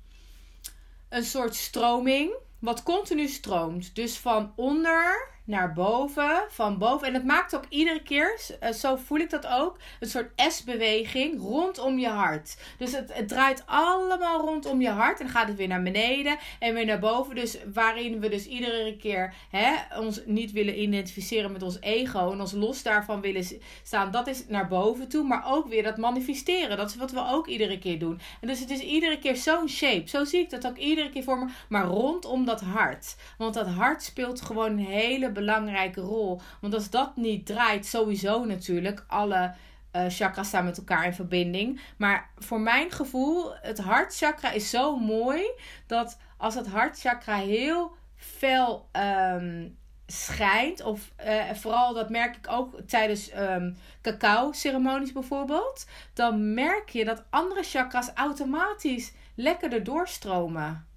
een 1.15 1.23
soort 1.23 1.55
stroming 1.55 2.33
wat 2.59 2.83
continu 2.83 3.27
stroomt. 3.27 3.95
Dus 3.95 4.17
van 4.17 4.53
onder 4.55 5.29
naar 5.45 5.73
boven, 5.73 6.43
van 6.49 6.77
boven. 6.77 7.07
En 7.07 7.13
het 7.13 7.25
maakt 7.25 7.55
ook 7.55 7.65
iedere 7.69 8.01
keer, 8.01 8.39
eh, 8.59 8.71
zo 8.71 8.95
voel 8.95 9.17
ik 9.17 9.29
dat 9.29 9.47
ook, 9.47 9.77
een 9.99 10.09
soort 10.09 10.31
S-beweging 10.35 11.39
rondom 11.39 11.99
je 11.99 12.07
hart. 12.07 12.57
Dus 12.77 12.91
het, 12.91 13.13
het 13.13 13.27
draait 13.27 13.63
allemaal 13.65 14.39
rondom 14.39 14.81
je 14.81 14.89
hart. 14.89 15.19
En 15.19 15.29
gaat 15.29 15.47
het 15.47 15.57
weer 15.57 15.67
naar 15.67 15.83
beneden 15.83 16.37
en 16.59 16.73
weer 16.73 16.85
naar 16.85 16.99
boven. 16.99 17.35
Dus 17.35 17.57
waarin 17.73 18.19
we 18.19 18.29
dus 18.29 18.45
iedere 18.45 18.97
keer 18.97 19.33
hè, 19.49 19.99
ons 19.99 20.21
niet 20.25 20.51
willen 20.51 20.81
identificeren 20.81 21.51
met 21.51 21.63
ons 21.63 21.77
ego 21.79 22.31
en 22.31 22.39
ons 22.39 22.51
los 22.51 22.83
daarvan 22.83 23.21
willen 23.21 23.45
staan. 23.83 24.11
Dat 24.11 24.27
is 24.27 24.47
naar 24.47 24.67
boven 24.67 25.07
toe, 25.07 25.23
maar 25.23 25.43
ook 25.47 25.67
weer 25.67 25.83
dat 25.83 25.97
manifesteren. 25.97 26.77
Dat 26.77 26.89
is 26.89 26.95
wat 26.95 27.11
we 27.11 27.27
ook 27.27 27.47
iedere 27.47 27.79
keer 27.79 27.99
doen. 27.99 28.19
En 28.41 28.47
dus 28.47 28.59
het 28.59 28.69
is 28.69 28.79
iedere 28.79 29.19
keer 29.19 29.35
zo'n 29.35 29.69
shape. 29.69 30.09
Zo 30.09 30.23
zie 30.23 30.39
ik 30.39 30.49
dat 30.49 30.67
ook 30.67 30.77
iedere 30.77 31.09
keer 31.09 31.23
voor 31.23 31.39
me, 31.39 31.45
maar 31.69 31.85
rondom 31.85 32.45
dat 32.45 32.61
hart. 32.61 33.15
Want 33.37 33.53
dat 33.53 33.67
hart 33.67 34.03
speelt 34.03 34.41
gewoon 34.41 34.71
een 34.71 34.85
hele 34.85 35.31
belangrijke 35.35 36.01
rol. 36.01 36.41
Want 36.61 36.73
als 36.73 36.89
dat 36.89 37.15
niet 37.15 37.45
draait, 37.45 37.85
sowieso 37.85 38.45
natuurlijk, 38.45 39.03
alle 39.07 39.53
uh, 39.95 40.05
chakras 40.07 40.47
staan 40.47 40.65
met 40.65 40.77
elkaar 40.77 41.05
in 41.05 41.13
verbinding. 41.13 41.81
Maar 41.97 42.29
voor 42.37 42.59
mijn 42.59 42.91
gevoel, 42.91 43.53
het 43.55 43.79
hartchakra 43.79 44.51
is 44.51 44.69
zo 44.69 44.97
mooi 44.97 45.41
dat 45.87 46.17
als 46.37 46.55
het 46.55 46.67
hartchakra 46.67 47.35
heel 47.35 47.95
fel 48.15 48.89
um, 49.33 49.77
schijnt, 50.07 50.83
of 50.83 51.11
uh, 51.25 51.51
vooral 51.53 51.93
dat 51.93 52.09
merk 52.09 52.35
ik 52.35 52.47
ook 52.49 52.79
tijdens 52.87 53.31
um, 53.37 53.77
cacao-ceremonies 54.01 55.11
bijvoorbeeld, 55.11 55.85
dan 56.13 56.53
merk 56.53 56.89
je 56.89 57.05
dat 57.05 57.23
andere 57.29 57.63
chakras 57.63 58.09
automatisch 58.13 59.13
lekkerder 59.35 59.83
doorstromen. 59.83 60.87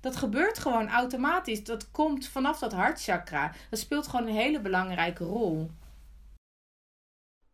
Dat 0.00 0.16
gebeurt 0.16 0.58
gewoon 0.58 0.88
automatisch. 0.88 1.64
Dat 1.64 1.90
komt 1.90 2.26
vanaf 2.26 2.58
dat 2.58 2.72
hartchakra. 2.72 3.52
Dat 3.70 3.78
speelt 3.78 4.06
gewoon 4.06 4.26
een 4.26 4.34
hele 4.34 4.60
belangrijke 4.60 5.24
rol. 5.24 5.70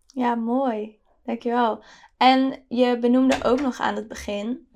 Ja, 0.07 0.35
mooi. 0.35 0.99
Dankjewel. 1.25 1.83
En 2.17 2.65
je 2.69 2.99
benoemde 2.99 3.45
ook 3.45 3.61
nog 3.61 3.81
aan 3.81 3.97
het 3.97 4.09
begin 4.09 4.69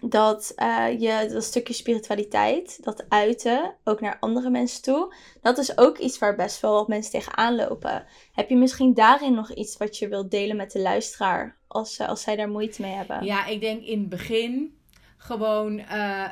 dat 0.00 0.52
uh, 0.56 1.00
je 1.00 1.28
dat 1.32 1.44
stukje 1.44 1.74
spiritualiteit, 1.74 2.84
dat 2.84 3.04
uiten, 3.08 3.74
ook 3.84 4.00
naar 4.00 4.16
andere 4.20 4.50
mensen 4.50 4.82
toe, 4.82 5.14
dat 5.40 5.58
is 5.58 5.78
ook 5.78 5.98
iets 5.98 6.18
waar 6.18 6.36
best 6.36 6.60
wel 6.60 6.72
wat 6.72 6.88
mensen 6.88 7.12
tegenaan 7.12 7.54
lopen. 7.54 8.06
Heb 8.32 8.48
je 8.48 8.56
misschien 8.56 8.94
daarin 8.94 9.34
nog 9.34 9.52
iets 9.52 9.76
wat 9.76 9.98
je 9.98 10.08
wilt 10.08 10.30
delen 10.30 10.56
met 10.56 10.72
de 10.72 10.80
luisteraar, 10.80 11.56
als, 11.66 12.00
als 12.00 12.22
zij 12.22 12.36
daar 12.36 12.48
moeite 12.48 12.82
mee 12.82 12.92
hebben? 12.92 13.24
Ja, 13.24 13.46
ik 13.46 13.60
denk 13.60 13.82
in 13.82 14.00
het 14.00 14.08
begin 14.08 14.78
gewoon 15.16 15.78
uh, 15.78 16.28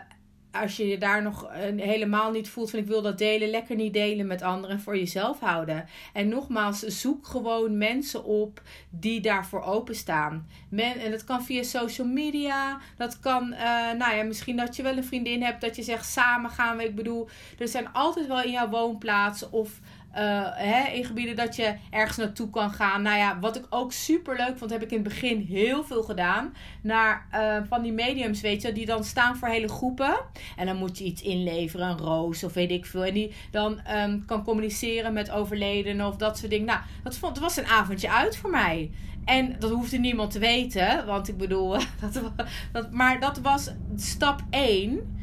als 0.52 0.76
je 0.76 0.88
je 0.88 0.98
daar 0.98 1.22
nog 1.22 1.46
eh, 1.46 1.60
helemaal 1.76 2.30
niet 2.30 2.48
voelt 2.48 2.70
van 2.70 2.78
ik 2.78 2.86
wil 2.86 3.02
dat 3.02 3.18
delen, 3.18 3.50
lekker 3.50 3.76
niet 3.76 3.92
delen 3.92 4.26
met 4.26 4.42
anderen 4.42 4.76
en 4.76 4.82
voor 4.82 4.98
jezelf 4.98 5.40
houden. 5.40 5.86
En 6.12 6.28
nogmaals, 6.28 6.80
zoek 6.80 7.26
gewoon 7.26 7.78
mensen 7.78 8.24
op 8.24 8.62
die 8.90 9.20
daarvoor 9.20 9.62
openstaan. 9.62 10.46
Men, 10.68 10.98
en 10.98 11.10
dat 11.10 11.24
kan 11.24 11.44
via 11.44 11.62
social 11.62 12.06
media, 12.06 12.80
dat 12.96 13.20
kan, 13.20 13.52
uh, 13.52 13.92
nou 13.98 14.16
ja, 14.16 14.22
misschien 14.22 14.56
dat 14.56 14.76
je 14.76 14.82
wel 14.82 14.96
een 14.96 15.04
vriendin 15.04 15.42
hebt 15.42 15.60
dat 15.60 15.76
je 15.76 15.82
zegt 15.82 16.06
samen 16.06 16.50
gaan 16.50 16.76
we. 16.76 16.84
Ik 16.84 16.94
bedoel, 16.94 17.28
er 17.58 17.68
zijn 17.68 17.92
altijd 17.92 18.26
wel 18.26 18.42
in 18.42 18.50
jouw 18.50 18.68
woonplaats 18.68 19.50
of 19.50 19.80
uh, 20.14 20.46
hè, 20.54 20.90
in 20.90 21.04
gebieden 21.04 21.36
dat 21.36 21.56
je 21.56 21.74
ergens 21.90 22.16
naartoe 22.16 22.50
kan 22.50 22.70
gaan. 22.70 23.02
Nou 23.02 23.16
ja, 23.16 23.38
wat 23.38 23.56
ik 23.56 23.66
ook 23.70 23.92
super 23.92 24.36
leuk 24.36 24.58
vond, 24.58 24.70
heb 24.70 24.82
ik 24.82 24.90
in 24.90 24.98
het 24.98 25.08
begin 25.08 25.40
heel 25.40 25.84
veel 25.84 26.02
gedaan. 26.02 26.54
Naar 26.80 27.26
uh, 27.34 27.56
van 27.68 27.82
die 27.82 27.92
mediums, 27.92 28.40
weet 28.40 28.62
je, 28.62 28.72
die 28.72 28.86
dan 28.86 29.04
staan 29.04 29.36
voor 29.36 29.48
hele 29.48 29.68
groepen. 29.68 30.16
En 30.56 30.66
dan 30.66 30.76
moet 30.76 30.98
je 30.98 31.04
iets 31.04 31.22
inleveren, 31.22 31.88
een 31.88 31.98
roos 31.98 32.44
of 32.44 32.52
weet 32.52 32.70
ik 32.70 32.86
veel. 32.86 33.04
En 33.04 33.14
die 33.14 33.32
dan 33.50 33.80
um, 33.96 34.24
kan 34.24 34.44
communiceren 34.44 35.12
met 35.12 35.30
overledenen 35.30 36.06
of 36.06 36.16
dat 36.16 36.38
soort 36.38 36.50
dingen. 36.50 36.66
Nou, 36.66 36.80
dat 37.02 37.38
was 37.38 37.56
een 37.56 37.66
avondje 37.66 38.10
uit 38.10 38.36
voor 38.36 38.50
mij. 38.50 38.90
En 39.24 39.56
dat 39.58 39.70
hoefde 39.70 39.98
niemand 39.98 40.30
te 40.30 40.38
weten, 40.38 41.06
want 41.06 41.28
ik 41.28 41.36
bedoel, 41.36 41.70
dat, 42.00 42.32
dat, 42.72 42.90
maar 42.90 43.20
dat 43.20 43.38
was 43.38 43.70
stap 43.96 44.40
1. 44.50 45.20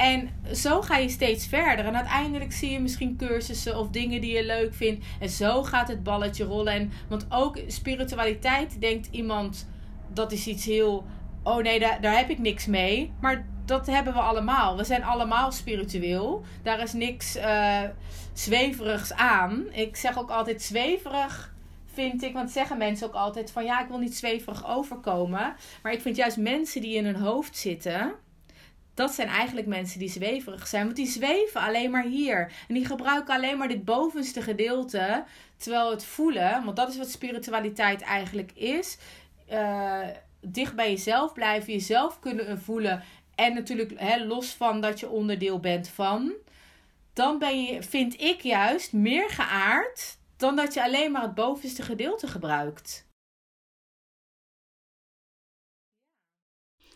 En 0.00 0.30
zo 0.52 0.82
ga 0.82 0.96
je 0.96 1.08
steeds 1.08 1.46
verder. 1.46 1.84
En 1.84 1.96
uiteindelijk 1.96 2.52
zie 2.52 2.70
je 2.70 2.80
misschien 2.80 3.16
cursussen 3.16 3.78
of 3.78 3.88
dingen 3.88 4.20
die 4.20 4.34
je 4.34 4.44
leuk 4.44 4.74
vindt. 4.74 5.04
En 5.18 5.28
zo 5.28 5.62
gaat 5.62 5.88
het 5.88 6.02
balletje 6.02 6.44
rollen. 6.44 6.72
En, 6.72 6.92
want 7.08 7.26
ook 7.28 7.58
spiritualiteit 7.66 8.80
denkt 8.80 9.08
iemand 9.10 9.68
dat 10.12 10.32
is 10.32 10.46
iets 10.46 10.64
heel. 10.64 11.06
Oh 11.42 11.62
nee, 11.62 11.80
daar, 11.80 12.16
heb 12.16 12.30
ik 12.30 12.38
niks 12.38 12.66
mee. 12.66 13.12
Maar 13.20 13.46
dat 13.64 13.86
hebben 13.86 14.12
we 14.12 14.20
allemaal. 14.20 14.76
We 14.76 14.84
zijn 14.84 15.04
allemaal 15.04 15.52
spiritueel. 15.52 16.44
Daar 16.62 16.82
is 16.82 16.92
niks 16.92 17.36
uh, 17.36 17.82
zweverigs 18.32 19.12
aan. 19.12 19.64
Ik 19.72 19.96
zeg 19.96 20.18
ook 20.18 20.30
altijd 20.30 20.62
zweverig 20.62 21.54
vind 21.92 22.22
ik, 22.22 22.32
want 22.32 22.50
zeggen 22.50 22.78
mensen 22.78 23.06
ook 23.06 23.14
altijd 23.14 23.50
van 23.50 23.64
ja, 23.64 23.82
ik 23.82 23.88
wil 23.88 23.98
niet 23.98 24.16
zweverig 24.16 24.68
overkomen. 24.68 25.54
Maar 25.82 25.92
ik 25.92 26.00
vind 26.00 26.16
juist 26.16 26.36
mensen 26.36 26.80
die 26.80 26.96
in 26.96 27.04
hun 27.04 27.16
hoofd 27.16 27.56
zitten, 27.56 28.14
dat 28.94 29.14
zijn 29.14 29.28
eigenlijk 29.28 29.66
mensen 29.66 29.98
die 29.98 30.10
zweverig 30.10 30.66
zijn. 30.66 30.84
Want 30.84 30.96
die 30.96 31.06
zweven 31.06 31.60
alleen 31.60 31.90
maar 31.90 32.04
hier. 32.04 32.52
En 32.68 32.74
die 32.74 32.86
gebruiken 32.86 33.34
alleen 33.34 33.58
maar 33.58 33.68
dit 33.68 33.84
bovenste 33.84 34.42
gedeelte. 34.42 35.24
Terwijl 35.56 35.90
het 35.90 36.04
voelen, 36.04 36.64
want 36.64 36.76
dat 36.76 36.88
is 36.88 36.96
wat 36.96 37.10
spiritualiteit 37.10 38.00
eigenlijk 38.00 38.52
is. 38.52 38.98
Uh, 39.52 40.00
dicht 40.40 40.74
bij 40.74 40.90
jezelf 40.90 41.32
blijven, 41.32 41.72
jezelf 41.72 42.18
kunnen 42.18 42.60
voelen. 42.60 43.02
En 43.34 43.54
natuurlijk 43.54 43.92
hè, 43.96 44.24
los 44.24 44.52
van 44.52 44.80
dat 44.80 45.00
je 45.00 45.08
onderdeel 45.08 45.60
bent 45.60 45.88
van. 45.88 46.32
Dan 47.12 47.38
ben 47.38 47.62
je, 47.62 47.82
vind 47.82 48.20
ik 48.20 48.40
juist, 48.40 48.92
meer 48.92 49.30
geaard 49.30 50.18
dan 50.36 50.56
dat 50.56 50.74
je 50.74 50.82
alleen 50.82 51.12
maar 51.12 51.22
het 51.22 51.34
bovenste 51.34 51.82
gedeelte 51.82 52.26
gebruikt. 52.26 53.08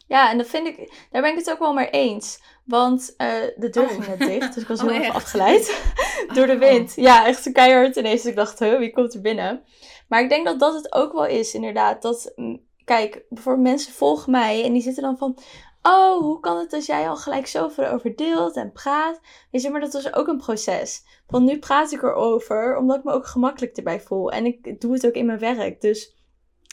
Ja, 0.06 0.30
en 0.30 0.38
dat 0.38 0.46
vind 0.46 0.66
ik, 0.66 1.06
daar 1.10 1.22
ben 1.22 1.30
ik 1.30 1.38
het 1.38 1.50
ook 1.50 1.58
wel 1.58 1.72
mee 1.72 1.90
eens. 1.90 2.42
Want 2.64 3.14
uh, 3.18 3.28
de 3.56 3.68
deur 3.70 3.82
oh. 3.82 3.88
ging 3.88 4.06
net 4.06 4.18
dicht, 4.18 4.54
dus 4.54 4.62
ik 4.62 4.68
was 4.68 4.80
oh, 4.82 4.88
heel 4.88 5.00
even 5.00 5.14
afgeleid 5.14 5.92
door 6.34 6.46
de 6.46 6.52
oh. 6.52 6.58
wind. 6.58 6.92
Ja, 6.96 7.26
echt 7.26 7.52
keihard 7.52 7.96
ineens. 7.96 8.22
Dus 8.22 8.30
ik 8.30 8.36
dacht, 8.36 8.58
huh, 8.58 8.78
wie 8.78 8.92
komt 8.92 9.14
er 9.14 9.20
binnen? 9.20 9.62
Maar 10.08 10.22
ik 10.22 10.28
denk 10.28 10.46
dat 10.46 10.60
dat 10.60 10.74
het 10.74 10.94
ook 10.94 11.12
wel 11.12 11.26
is, 11.26 11.54
inderdaad. 11.54 12.02
Dat, 12.02 12.32
mm, 12.36 12.60
kijk, 12.84 13.24
bijvoorbeeld 13.28 13.66
mensen 13.66 13.92
volgen 13.92 14.30
mij 14.30 14.64
en 14.64 14.72
die 14.72 14.82
zitten 14.82 15.02
dan 15.02 15.18
van... 15.18 15.38
Oh, 15.82 16.20
hoe 16.20 16.40
kan 16.40 16.58
het 16.58 16.72
als 16.72 16.86
jij 16.86 17.08
al 17.08 17.16
gelijk 17.16 17.46
zoveel 17.46 17.86
over 17.86 18.16
deelt 18.16 18.56
en 18.56 18.72
praat? 18.72 19.20
Weet 19.50 19.62
je, 19.62 19.70
maar 19.70 19.80
dat 19.80 19.92
was 19.92 20.14
ook 20.14 20.26
een 20.26 20.38
proces. 20.38 21.02
Van 21.26 21.44
nu 21.44 21.58
praat 21.58 21.92
ik 21.92 22.02
erover, 22.02 22.76
omdat 22.76 22.96
ik 22.96 23.04
me 23.04 23.12
ook 23.12 23.26
gemakkelijk 23.26 23.76
erbij 23.76 24.00
voel. 24.00 24.32
En 24.32 24.46
ik 24.46 24.80
doe 24.80 24.92
het 24.92 25.06
ook 25.06 25.12
in 25.12 25.26
mijn 25.26 25.38
werk. 25.38 25.80
Dus 25.80 26.14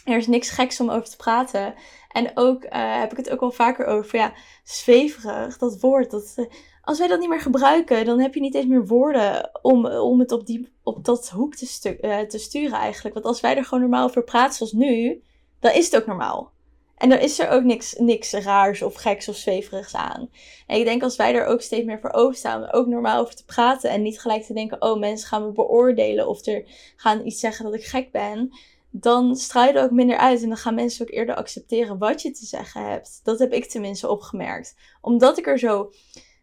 er 0.05 0.17
is 0.17 0.27
niks 0.27 0.49
geks 0.49 0.79
om 0.79 0.89
over 0.89 1.09
te 1.09 1.15
praten. 1.15 1.73
En 2.13 2.31
ook 2.33 2.63
uh, 2.63 2.99
heb 2.99 3.11
ik 3.11 3.17
het 3.17 3.29
ook 3.29 3.39
wel 3.39 3.51
vaker 3.51 3.85
over, 3.85 4.17
ja, 4.17 4.33
zweverig, 4.63 5.57
dat 5.57 5.79
woord. 5.79 6.11
Dat, 6.11 6.33
uh, 6.35 6.45
als 6.81 6.99
wij 6.99 7.07
dat 7.07 7.19
niet 7.19 7.29
meer 7.29 7.41
gebruiken, 7.41 8.05
dan 8.05 8.19
heb 8.19 8.33
je 8.33 8.41
niet 8.41 8.55
eens 8.55 8.65
meer 8.65 8.85
woorden 8.85 9.49
om, 9.61 9.85
om 9.85 10.19
het 10.19 10.31
op, 10.31 10.45
die, 10.45 10.71
op 10.83 11.05
dat 11.05 11.29
hoek 11.29 11.55
te, 11.55 11.97
uh, 12.01 12.19
te 12.19 12.37
sturen 12.37 12.77
eigenlijk. 12.77 13.13
Want 13.13 13.25
als 13.25 13.41
wij 13.41 13.57
er 13.57 13.63
gewoon 13.63 13.79
normaal 13.79 14.07
over 14.07 14.23
praten 14.23 14.55
zoals 14.55 14.71
nu, 14.71 15.23
dan 15.59 15.71
is 15.73 15.85
het 15.85 15.95
ook 15.95 16.07
normaal. 16.07 16.51
En 17.01 17.09
dan 17.09 17.19
is 17.19 17.39
er 17.39 17.49
ook 17.49 17.63
niks, 17.63 17.95
niks 17.97 18.31
raars 18.33 18.81
of 18.81 18.95
geks 18.95 19.27
of 19.27 19.35
zweverigs 19.35 19.95
aan. 19.95 20.29
En 20.67 20.77
ik 20.77 20.85
denk 20.85 21.03
als 21.03 21.15
wij 21.15 21.35
er 21.35 21.45
ook 21.45 21.61
steeds 21.61 21.85
meer 21.85 21.99
voor 21.99 22.11
openstaan, 22.11 22.71
ook 22.71 22.87
normaal 22.87 23.21
over 23.21 23.35
te 23.35 23.45
praten 23.45 23.89
en 23.89 24.01
niet 24.01 24.19
gelijk 24.19 24.43
te 24.43 24.53
denken, 24.53 24.81
oh 24.81 24.99
mensen 24.99 25.27
gaan 25.27 25.45
me 25.45 25.51
beoordelen 25.51 26.27
of 26.27 26.45
er 26.45 26.63
gaan 26.95 27.25
iets 27.25 27.39
zeggen 27.39 27.65
dat 27.65 27.73
ik 27.73 27.83
gek 27.83 28.11
ben 28.11 28.51
dan 28.91 29.35
straal 29.35 29.65
je 29.65 29.73
er 29.73 29.83
ook 29.83 29.91
minder 29.91 30.17
uit 30.17 30.41
en 30.41 30.47
dan 30.47 30.57
gaan 30.57 30.75
mensen 30.75 31.05
ook 31.05 31.13
eerder 31.13 31.35
accepteren 31.35 31.97
wat 31.97 32.21
je 32.21 32.31
te 32.31 32.45
zeggen 32.45 32.89
hebt. 32.89 33.19
Dat 33.23 33.39
heb 33.39 33.51
ik 33.51 33.65
tenminste 33.65 34.09
opgemerkt. 34.09 34.75
Omdat 35.01 35.37
ik 35.37 35.47
er 35.47 35.59
zo 35.59 35.91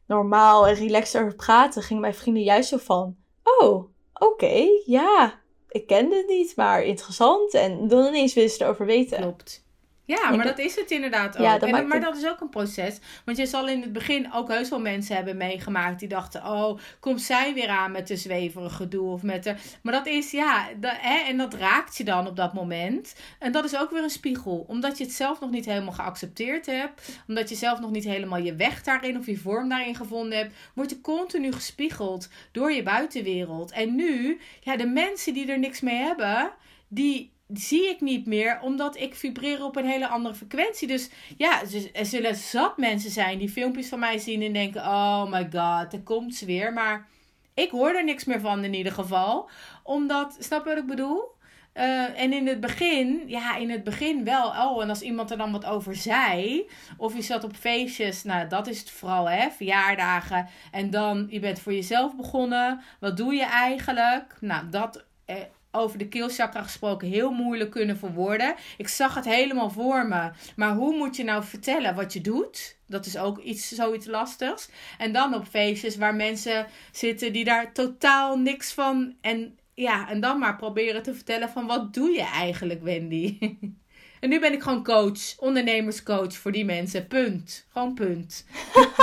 normaal 0.06 0.66
en 0.66 0.74
relaxed 0.74 1.20
over 1.20 1.34
praatte, 1.34 1.82
gingen 1.82 2.02
mijn 2.02 2.14
vrienden 2.14 2.42
juist 2.42 2.68
zo 2.68 2.76
van: 2.76 3.16
Oh, 3.42 3.84
oké, 4.14 4.68
ja, 4.86 5.40
ik 5.68 5.86
kende 5.86 6.16
het 6.16 6.28
niet, 6.28 6.56
maar 6.56 6.82
interessant. 6.82 7.54
En 7.54 7.88
dan 7.88 8.06
ineens 8.06 8.34
willen 8.34 8.50
ze 8.50 8.64
erover 8.64 8.86
weten. 8.86 9.20
Klopt. 9.20 9.66
Ja, 10.08 10.30
maar 10.30 10.46
dat 10.46 10.58
is 10.58 10.76
het 10.76 10.90
inderdaad 10.90 11.36
ook. 11.36 11.42
Ja, 11.42 11.60
en, 11.60 11.86
maar 11.88 12.00
dat 12.00 12.16
is 12.16 12.26
ook 12.26 12.40
een 12.40 12.48
proces. 12.48 12.98
Want 13.24 13.36
je 13.36 13.46
zal 13.46 13.68
in 13.68 13.80
het 13.80 13.92
begin 13.92 14.32
ook 14.32 14.48
heus 14.48 14.68
wel 14.68 14.80
mensen 14.80 15.16
hebben 15.16 15.36
meegemaakt 15.36 15.98
die 15.98 16.08
dachten: 16.08 16.44
oh, 16.44 16.78
komt 17.00 17.20
zij 17.20 17.54
weer 17.54 17.68
aan 17.68 17.92
met 17.92 18.08
de 18.08 18.16
zweverige 18.16 18.74
gedoe 18.74 19.10
of 19.10 19.22
met 19.22 19.44
de. 19.44 19.54
Maar 19.82 19.92
dat 19.92 20.06
is 20.06 20.30
ja, 20.30 20.68
dat, 20.80 20.94
hè, 20.96 21.18
en 21.28 21.36
dat 21.36 21.54
raakt 21.54 21.96
je 21.96 22.04
dan 22.04 22.26
op 22.26 22.36
dat 22.36 22.52
moment. 22.52 23.14
En 23.38 23.52
dat 23.52 23.64
is 23.64 23.76
ook 23.76 23.90
weer 23.90 24.02
een 24.02 24.10
spiegel. 24.10 24.64
Omdat 24.68 24.98
je 24.98 25.04
het 25.04 25.12
zelf 25.12 25.40
nog 25.40 25.50
niet 25.50 25.66
helemaal 25.66 25.92
geaccepteerd 25.92 26.66
hebt, 26.66 27.20
omdat 27.26 27.48
je 27.48 27.54
zelf 27.54 27.80
nog 27.80 27.90
niet 27.90 28.04
helemaal 28.04 28.38
je 28.38 28.54
weg 28.54 28.82
daarin 28.82 29.18
of 29.18 29.26
je 29.26 29.36
vorm 29.36 29.68
daarin 29.68 29.94
gevonden 29.94 30.38
hebt, 30.38 30.54
word 30.74 30.90
je 30.90 31.00
continu 31.00 31.52
gespiegeld 31.52 32.28
door 32.52 32.72
je 32.72 32.82
buitenwereld. 32.82 33.70
En 33.70 33.94
nu, 33.94 34.40
ja, 34.60 34.76
de 34.76 34.86
mensen 34.86 35.34
die 35.34 35.50
er 35.50 35.58
niks 35.58 35.80
mee 35.80 35.96
hebben, 35.96 36.50
die 36.88 37.36
zie 37.52 37.88
ik 37.88 38.00
niet 38.00 38.26
meer, 38.26 38.60
omdat 38.60 38.96
ik 38.96 39.14
vibreer 39.14 39.64
op 39.64 39.76
een 39.76 39.86
hele 39.86 40.08
andere 40.08 40.34
frequentie. 40.34 40.88
Dus 40.88 41.10
ja, 41.36 41.62
er 41.92 42.06
zullen 42.06 42.34
zat 42.34 42.76
mensen 42.76 43.10
zijn 43.10 43.38
die 43.38 43.48
filmpjes 43.48 43.88
van 43.88 43.98
mij 43.98 44.18
zien 44.18 44.42
en 44.42 44.52
denken: 44.52 44.80
oh 44.80 45.30
my 45.30 45.42
god, 45.42 45.90
daar 45.90 46.00
komt 46.04 46.34
ze 46.34 46.46
weer. 46.46 46.72
Maar 46.72 47.06
ik 47.54 47.70
hoor 47.70 47.94
er 47.94 48.04
niks 48.04 48.24
meer 48.24 48.40
van 48.40 48.64
in 48.64 48.74
ieder 48.74 48.92
geval. 48.92 49.50
Omdat, 49.82 50.36
snap 50.38 50.64
je 50.64 50.70
wat 50.70 50.78
ik 50.78 50.86
bedoel? 50.86 51.36
Uh, 51.74 52.20
en 52.20 52.32
in 52.32 52.46
het 52.46 52.60
begin, 52.60 53.22
ja, 53.26 53.56
in 53.56 53.70
het 53.70 53.84
begin 53.84 54.24
wel. 54.24 54.48
Oh, 54.48 54.82
en 54.82 54.88
als 54.88 55.00
iemand 55.00 55.30
er 55.30 55.36
dan 55.36 55.52
wat 55.52 55.64
over 55.64 55.96
zei, 55.96 56.68
of 56.96 57.14
je 57.14 57.22
zat 57.22 57.44
op 57.44 57.56
feestjes, 57.56 58.24
nou, 58.24 58.48
dat 58.48 58.66
is 58.66 58.78
het 58.78 58.90
vooral, 58.90 59.28
hè, 59.28 59.50
verjaardagen. 59.50 60.48
En 60.70 60.90
dan, 60.90 61.26
je 61.30 61.40
bent 61.40 61.60
voor 61.60 61.72
jezelf 61.72 62.16
begonnen. 62.16 62.80
Wat 63.00 63.16
doe 63.16 63.34
je 63.34 63.44
eigenlijk? 63.44 64.36
Nou, 64.40 64.68
dat, 64.68 65.04
eh, 65.24 65.36
over 65.70 65.98
de 65.98 66.08
keelchakra 66.08 66.62
gesproken 66.62 67.08
heel 67.08 67.30
moeilijk 67.30 67.70
kunnen 67.70 67.98
verwoorden. 67.98 68.54
Ik 68.76 68.88
zag 68.88 69.14
het 69.14 69.24
helemaal 69.24 69.70
voor 69.70 70.08
me. 70.08 70.30
Maar 70.56 70.74
hoe 70.74 70.96
moet 70.96 71.16
je 71.16 71.24
nou 71.24 71.44
vertellen 71.44 71.94
wat 71.94 72.12
je 72.12 72.20
doet? 72.20 72.76
Dat 72.86 73.06
is 73.06 73.18
ook 73.18 73.38
iets, 73.38 73.68
zoiets 73.68 74.06
lastigs. 74.06 74.68
En 74.98 75.12
dan 75.12 75.34
op 75.34 75.46
feestjes 75.46 75.96
waar 75.96 76.14
mensen 76.14 76.66
zitten 76.92 77.32
die 77.32 77.44
daar 77.44 77.72
totaal 77.72 78.38
niks 78.38 78.72
van. 78.72 79.14
En 79.20 79.58
ja, 79.74 80.08
en 80.08 80.20
dan 80.20 80.38
maar 80.38 80.56
proberen 80.56 81.02
te 81.02 81.14
vertellen 81.14 81.48
van 81.48 81.66
wat 81.66 81.94
doe 81.94 82.10
je 82.10 82.24
eigenlijk, 82.24 82.82
Wendy? 82.82 83.38
En 84.20 84.28
nu 84.28 84.40
ben 84.40 84.52
ik 84.52 84.62
gewoon 84.62 84.84
coach, 84.84 85.38
ondernemerscoach 85.38 86.34
voor 86.34 86.52
die 86.52 86.64
mensen. 86.64 87.06
Punt. 87.06 87.66
Gewoon 87.72 87.94
punt. 87.94 88.44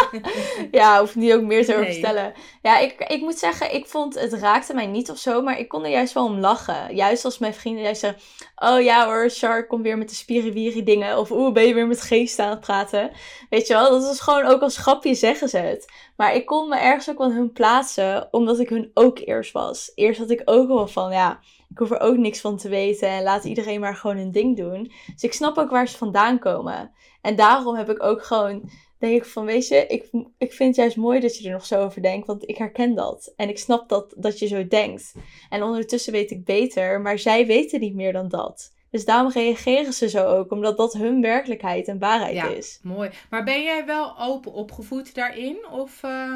ja, 0.71 0.99
hoef 0.99 1.15
niet 1.15 1.33
ook 1.33 1.41
meer 1.41 1.65
te 1.65 1.73
nee. 1.73 1.91
vertellen. 1.91 2.33
Ja, 2.61 2.79
ik, 2.79 2.99
ik 3.07 3.21
moet 3.21 3.37
zeggen, 3.37 3.73
ik 3.73 3.85
vond 3.85 4.19
het 4.19 4.33
raakte 4.33 4.73
mij 4.73 4.85
niet 4.85 5.09
of 5.09 5.17
zo, 5.17 5.41
maar 5.41 5.59
ik 5.59 5.67
kon 5.67 5.83
er 5.83 5.89
juist 5.89 6.13
wel 6.13 6.25
om 6.25 6.39
lachen. 6.39 6.95
Juist 6.95 7.25
als 7.25 7.37
mijn 7.37 7.53
vrienden 7.53 7.83
juist 7.83 7.99
zeggen: 7.99 8.21
Oh 8.55 8.81
ja 8.81 9.05
hoor, 9.05 9.29
Char 9.29 9.67
komt 9.67 9.83
weer 9.83 9.97
met 9.97 10.09
de 10.09 10.15
spiriwiri 10.15 10.83
dingen. 10.83 11.17
Of 11.17 11.31
oeh, 11.31 11.53
ben 11.53 11.67
je 11.67 11.73
weer 11.73 11.87
met 11.87 12.01
geest 12.01 12.39
aan 12.39 12.49
het 12.49 12.59
praten. 12.59 13.11
Weet 13.49 13.67
je 13.67 13.73
wel, 13.73 13.89
dat 13.89 14.13
is 14.13 14.19
gewoon 14.19 14.45
ook 14.45 14.61
als 14.61 14.77
grapje 14.77 15.15
zeggen 15.15 15.49
ze 15.49 15.57
het. 15.57 15.91
Maar 16.15 16.35
ik 16.35 16.45
kon 16.45 16.69
me 16.69 16.75
ergens 16.75 17.09
ook 17.09 17.17
wel 17.17 17.31
hun 17.31 17.51
plaatsen, 17.51 18.27
omdat 18.31 18.59
ik 18.59 18.69
hun 18.69 18.91
ook 18.93 19.19
eerst 19.19 19.51
was. 19.51 19.91
Eerst 19.95 20.19
had 20.19 20.29
ik 20.29 20.41
ook 20.45 20.67
wel 20.67 20.87
van, 20.87 21.11
ja 21.11 21.39
ik 21.75 21.81
hoef 21.81 21.91
er 21.91 21.99
ook 21.99 22.17
niks 22.17 22.41
van 22.41 22.57
te 22.57 22.69
weten 22.69 23.07
en 23.07 23.23
laat 23.23 23.43
iedereen 23.43 23.79
maar 23.79 23.95
gewoon 23.95 24.17
hun 24.17 24.31
ding 24.31 24.57
doen. 24.57 24.91
Dus 25.13 25.23
ik 25.23 25.33
snap 25.33 25.57
ook 25.57 25.69
waar 25.69 25.87
ze 25.87 25.97
vandaan 25.97 26.39
komen. 26.39 26.91
En 27.21 27.35
daarom 27.35 27.75
heb 27.75 27.89
ik 27.89 28.03
ook 28.03 28.23
gewoon, 28.23 28.69
denk 28.99 29.15
ik 29.15 29.25
van, 29.25 29.45
weet 29.45 29.67
je, 29.67 29.87
ik, 29.87 30.09
ik 30.37 30.53
vind 30.53 30.69
het 30.69 30.75
juist 30.75 30.95
mooi 30.95 31.19
dat 31.19 31.37
je 31.37 31.47
er 31.47 31.53
nog 31.53 31.65
zo 31.65 31.83
over 31.83 32.01
denkt, 32.01 32.27
want 32.27 32.49
ik 32.49 32.57
herken 32.57 32.95
dat. 32.95 33.33
En 33.35 33.49
ik 33.49 33.57
snap 33.57 33.89
dat, 33.89 34.13
dat 34.17 34.39
je 34.39 34.47
zo 34.47 34.67
denkt. 34.67 35.13
En 35.49 35.63
ondertussen 35.63 36.13
weet 36.13 36.31
ik 36.31 36.45
beter, 36.45 37.01
maar 37.01 37.19
zij 37.19 37.45
weten 37.45 37.79
niet 37.79 37.95
meer 37.95 38.13
dan 38.13 38.27
dat. 38.27 38.74
Dus 38.89 39.05
daarom 39.05 39.31
reageren 39.31 39.93
ze 39.93 40.09
zo 40.09 40.25
ook, 40.25 40.51
omdat 40.51 40.77
dat 40.77 40.93
hun 40.93 41.21
werkelijkheid 41.21 41.87
en 41.87 41.99
waarheid 41.99 42.35
ja, 42.35 42.47
is. 42.47 42.79
Mooi. 42.83 43.09
Maar 43.29 43.43
ben 43.43 43.63
jij 43.63 43.85
wel 43.85 44.19
open 44.19 44.51
opgevoed 44.51 45.15
daarin? 45.15 45.65
Of... 45.71 46.03
Uh... 46.03 46.35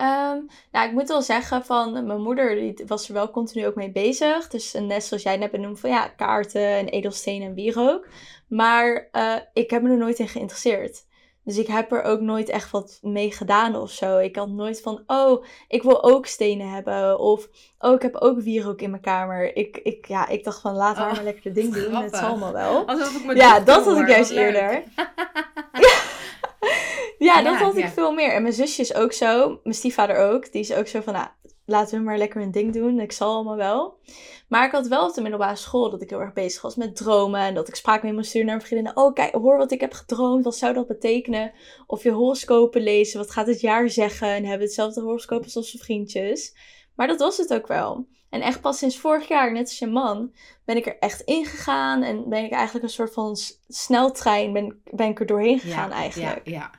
Um, 0.00 0.48
nou, 0.72 0.88
ik 0.88 0.92
moet 0.92 1.08
wel 1.08 1.22
zeggen 1.22 1.64
van 1.64 2.06
mijn 2.06 2.22
moeder 2.22 2.54
die 2.54 2.84
was 2.86 3.08
er 3.08 3.14
wel 3.14 3.30
continu 3.30 3.66
ook 3.66 3.74
mee 3.74 3.90
bezig. 3.90 4.48
Dus 4.48 4.74
eh, 4.74 4.82
net 4.82 5.04
zoals 5.04 5.22
jij 5.22 5.36
net 5.36 5.50
benoemd 5.50 5.80
van 5.80 5.90
ja, 5.90 6.08
kaarten 6.08 6.76
en 6.76 6.88
edelstenen 6.88 7.48
en 7.48 7.54
wierook. 7.54 8.06
Maar 8.48 9.08
uh, 9.12 9.34
ik 9.52 9.70
heb 9.70 9.82
me 9.82 9.90
er 9.90 9.96
nooit 9.96 10.18
in 10.18 10.28
geïnteresseerd. 10.28 11.06
Dus 11.48 11.58
ik 11.58 11.66
heb 11.66 11.92
er 11.92 12.02
ook 12.02 12.20
nooit 12.20 12.48
echt 12.48 12.70
wat 12.70 12.98
mee 13.02 13.32
gedaan 13.32 13.76
of 13.76 13.90
zo. 13.90 14.18
Ik 14.18 14.36
had 14.36 14.48
nooit 14.48 14.80
van, 14.80 15.02
oh, 15.06 15.44
ik 15.68 15.82
wil 15.82 16.04
ook 16.04 16.26
stenen 16.26 16.70
hebben. 16.70 17.18
Of, 17.18 17.48
oh, 17.78 17.94
ik 17.94 18.02
heb 18.02 18.14
ook 18.14 18.40
wierook 18.40 18.80
in 18.80 18.90
mijn 18.90 19.02
kamer. 19.02 19.56
Ik, 19.56 19.80
ik, 19.82 20.06
ja, 20.06 20.28
ik 20.28 20.44
dacht 20.44 20.60
van, 20.60 20.74
laat 20.74 20.96
haar 20.96 21.08
oh, 21.08 21.14
maar 21.14 21.24
lekker 21.24 21.42
de 21.42 21.52
ding 21.52 21.74
doen. 21.74 21.94
Het 21.94 22.16
zal 22.16 22.28
allemaal 22.28 22.52
wel. 22.52 22.86
Alsof 22.86 23.24
ik 23.24 23.36
ja, 23.44 23.60
dat 23.60 23.84
had 23.84 23.98
ik 23.98 24.08
juist 24.08 24.30
eerder. 24.30 24.82
ja, 27.18 27.42
dat 27.42 27.56
had 27.56 27.76
ik 27.76 27.88
veel 27.88 28.12
meer. 28.12 28.32
En 28.32 28.42
mijn 28.42 28.54
zusje 28.54 28.80
is 28.80 28.94
ook 28.94 29.12
zo. 29.12 29.60
Mijn 29.62 29.74
stiefvader 29.74 30.16
ook. 30.16 30.52
Die 30.52 30.60
is 30.60 30.72
ook 30.72 30.86
zo 30.86 31.00
van, 31.00 31.12
nou, 31.12 31.26
laten 31.68 31.98
we 31.98 32.04
maar 32.04 32.18
lekker 32.18 32.42
een 32.42 32.50
ding 32.50 32.72
doen. 32.72 33.00
Ik 33.00 33.12
zal 33.12 33.34
allemaal 33.34 33.56
wel. 33.56 33.98
Maar 34.48 34.66
ik 34.66 34.72
had 34.72 34.86
wel 34.86 35.08
op 35.08 35.14
de 35.14 35.20
middelbare 35.20 35.56
school 35.56 35.90
dat 35.90 36.02
ik 36.02 36.10
heel 36.10 36.20
erg 36.20 36.32
bezig 36.32 36.62
was 36.62 36.76
met 36.76 36.96
dromen. 36.96 37.40
En 37.40 37.54
dat 37.54 37.68
ik 37.68 37.74
sprak 37.74 38.02
met 38.02 38.12
mijn 38.12 38.24
stuur 38.24 38.44
naar 38.44 38.56
mijn 38.56 38.66
vriendinnen. 38.66 38.96
Oh, 39.02 39.14
kijk, 39.14 39.34
hoor 39.34 39.56
wat 39.56 39.72
ik 39.72 39.80
heb 39.80 39.92
gedroomd. 39.92 40.44
Wat 40.44 40.56
zou 40.56 40.74
dat 40.74 40.86
betekenen? 40.86 41.52
Of 41.86 42.02
je 42.02 42.10
horoscopen 42.10 42.82
lezen. 42.82 43.18
Wat 43.18 43.30
gaat 43.30 43.46
het 43.46 43.60
jaar 43.60 43.90
zeggen? 43.90 44.28
En 44.28 44.44
hebben 44.44 44.66
hetzelfde 44.66 45.00
horoscoop 45.00 45.42
als 45.44 45.56
onze 45.56 45.78
vriendjes. 45.78 46.56
Maar 46.94 47.06
dat 47.06 47.18
was 47.18 47.36
het 47.36 47.54
ook 47.54 47.66
wel. 47.66 48.06
En 48.30 48.40
echt 48.40 48.60
pas 48.60 48.78
sinds 48.78 48.98
vorig 48.98 49.28
jaar, 49.28 49.52
net 49.52 49.62
als 49.62 49.78
je 49.78 49.86
man, 49.86 50.32
ben 50.64 50.76
ik 50.76 50.86
er 50.86 50.98
echt 50.98 51.20
ingegaan. 51.20 52.02
En 52.02 52.28
ben 52.28 52.44
ik 52.44 52.52
eigenlijk 52.52 52.84
een 52.84 52.90
soort 52.90 53.12
van 53.12 53.36
sneltrein 53.68 54.52
ben, 54.52 54.82
ben 54.84 55.08
ik 55.08 55.20
er 55.20 55.26
doorheen 55.26 55.58
gegaan 55.58 55.90
eigenlijk. 55.90 56.40
Ja, 56.44 56.52
ja. 56.52 56.70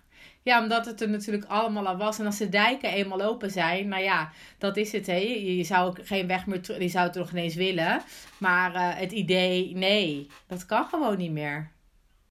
Ja, 0.44 0.62
omdat 0.62 0.86
het 0.86 1.02
er 1.02 1.10
natuurlijk 1.10 1.46
allemaal 1.46 1.88
al 1.88 1.98
was. 1.98 2.20
En 2.20 2.26
als 2.26 2.38
de 2.38 2.50
dijken 2.50 2.90
eenmaal 2.90 3.22
open 3.22 3.52
zijn, 3.52 3.88
nou 3.88 4.04
ja, 4.04 4.32
dat 4.58 4.78
is 4.78 4.92
het. 4.92 5.08
Hè. 5.08 5.18
Je 5.18 5.64
zou 5.64 5.88
ook 5.88 5.98
geen 6.08 6.28
weg 6.28 6.46
meer 6.46 6.62
terug, 6.62 6.80
die 6.80 6.90
zou 6.90 7.08
het 7.08 7.16
nog 7.16 7.32
ineens 7.32 7.56
willen. 7.56 8.02
Maar 8.38 8.76
uh, 8.76 9.00
het 9.00 9.12
idee, 9.12 9.76
nee, 9.76 10.28
dat 10.48 10.66
kan 10.66 10.86
gewoon 10.86 11.18
niet 11.18 11.32
meer. 11.32 11.72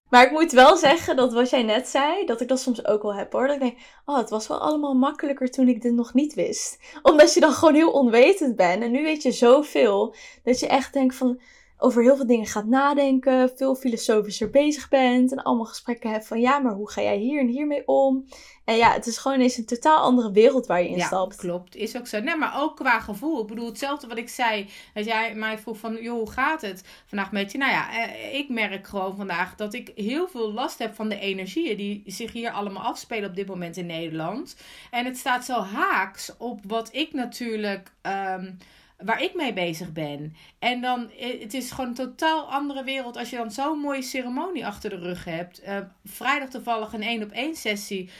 Maar 0.09 0.24
ik 0.24 0.30
moet 0.30 0.52
wel 0.52 0.76
zeggen 0.76 1.16
dat 1.16 1.32
wat 1.32 1.50
jij 1.50 1.62
net 1.62 1.88
zei, 1.88 2.26
dat 2.26 2.40
ik 2.40 2.48
dat 2.48 2.61
soms 2.61 2.86
ook 2.86 3.02
wel 3.02 3.14
heb 3.14 3.32
hoor. 3.32 3.46
Dat 3.46 3.56
ik 3.56 3.62
denk, 3.62 3.78
oh, 4.04 4.16
het 4.16 4.30
was 4.30 4.48
wel 4.48 4.61
allemaal 4.61 4.94
makkelijker 4.94 5.50
toen 5.50 5.68
ik 5.68 5.82
dit 5.82 5.92
nog 5.92 6.14
niet 6.14 6.34
wist. 6.34 6.78
Omdat 7.02 7.34
je 7.34 7.40
dan 7.40 7.52
gewoon 7.52 7.74
heel 7.74 7.90
onwetend 7.90 8.56
bent. 8.56 8.82
En 8.82 8.90
nu 8.90 9.02
weet 9.02 9.22
je 9.22 9.32
zoveel, 9.32 10.14
dat 10.42 10.61
je 10.61 10.66
echt 10.66 10.92
denkt 10.92 11.14
van, 11.14 11.40
over 11.79 12.03
heel 12.03 12.16
veel 12.16 12.26
dingen 12.26 12.47
gaat 12.47 12.66
nadenken, 12.66 13.53
veel 13.57 13.74
filosofischer 13.74 14.51
bezig 14.51 14.89
bent 14.89 15.33
en 15.33 15.43
allemaal 15.43 15.64
gesprekken 15.64 16.11
hebt 16.11 16.26
van 16.26 16.41
ja, 16.41 16.59
maar 16.59 16.72
hoe 16.72 16.91
ga 16.91 17.03
jij 17.03 17.16
hier 17.16 17.41
en 17.41 17.47
hiermee 17.47 17.83
om? 17.87 18.26
En 18.64 18.76
ja, 18.76 18.93
het 18.93 19.07
is 19.07 19.18
gewoon 19.18 19.41
eens 19.41 19.57
een 19.57 19.66
totaal 19.66 19.99
andere 19.99 20.33
wereld 20.33 20.66
waar 20.66 20.83
je 20.83 20.89
in 20.89 20.97
ja, 20.97 21.07
stapt. 21.07 21.37
klopt. 21.37 21.76
Is 21.76 21.97
ook 21.97 22.07
zo. 22.07 22.20
Nee, 22.20 22.37
maar 22.37 22.61
ook 22.61 22.76
qua 22.76 23.01
gevoel. 23.01 23.41
Ik 23.41 23.47
bedoel, 23.47 23.66
hetzelfde 23.66 24.07
wat 24.07 24.18
ik 24.18 24.29
zei. 24.29 24.68
Dat 24.95 25.05
jij 25.05 25.35
mij 25.35 25.59
vroeg 25.59 25.79
van, 25.79 26.03
joh, 26.03 26.18
hoe 26.18 26.31
gaat 26.31 26.61
het 26.61 26.85
vandaag 27.07 27.33
met 27.33 27.53
je? 27.53 27.59
Nou 27.59 27.72
ja, 27.72 28.09
eh, 28.09 28.35
ik 28.35 28.49
merk 28.49 28.87
gewoon 28.87 29.16
vandaag 29.16 29.55
dat 29.55 29.74
ik 29.74 29.93
heel 29.95 30.29
veel 30.29 30.53
last 30.53 30.79
heb 30.79 30.95
van 30.95 31.09
de 31.09 31.18
energieën 31.18 31.76
die 31.76 32.03
zich 32.07 32.33
hier 32.33 32.51
allemaal 32.51 32.83
afspelen 32.83 33.29
op 33.29 33.37
dit 33.37 33.47
moment 33.47 33.76
in 33.76 33.87
Nederland. 33.87 34.57
En 34.91 35.05
het 35.05 35.16
staat 35.16 35.45
zo 35.45 35.61
haaks 35.61 36.37
op 36.39 36.61
wat 36.66 36.89
ik 36.93 37.12
natuurlijk... 37.12 37.93
Um, 38.37 38.59
waar 39.05 39.22
ik 39.22 39.34
mee 39.34 39.53
bezig 39.53 39.92
ben. 39.92 40.36
En 40.59 40.80
dan, 40.80 41.11
eh, 41.11 41.40
het 41.40 41.55
is 41.55 41.70
gewoon 41.70 41.88
een 41.88 41.94
totaal 41.94 42.51
andere 42.51 42.84
wereld 42.84 43.16
als 43.16 43.30
je 43.30 43.36
dan 43.36 43.51
zo'n 43.51 43.78
mooie 43.78 44.03
ceremonie 44.03 44.66
achter 44.66 44.90
de 44.90 44.96
rug 44.96 45.24
hebt. 45.24 45.62
Uh, 45.62 45.78
vrijdag 46.05 46.49
toevallig 46.49 46.92
een 46.92 47.03
één 47.03 47.22
op 47.22 47.30
één 47.30 47.55
sessie. 47.55 48.11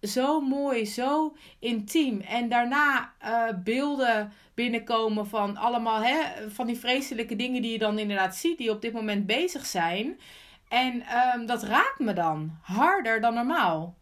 Zo 0.00 0.40
mooi, 0.40 0.86
zo 0.86 1.36
intiem. 1.58 2.20
En 2.20 2.48
daarna 2.48 3.12
uh, 3.24 3.48
beelden 3.64 4.32
binnenkomen 4.54 5.26
van 5.26 5.56
allemaal 5.56 6.02
hè, 6.02 6.50
van 6.50 6.66
die 6.66 6.78
vreselijke 6.78 7.36
dingen 7.36 7.62
die 7.62 7.72
je 7.72 7.78
dan 7.78 7.98
inderdaad 7.98 8.36
ziet, 8.36 8.58
die 8.58 8.70
op 8.70 8.82
dit 8.82 8.92
moment 8.92 9.26
bezig 9.26 9.66
zijn. 9.66 10.18
En 10.68 11.02
um, 11.34 11.46
dat 11.46 11.62
raakt 11.62 11.98
me 11.98 12.12
dan 12.12 12.58
harder 12.62 13.20
dan 13.20 13.34
normaal 13.34 13.94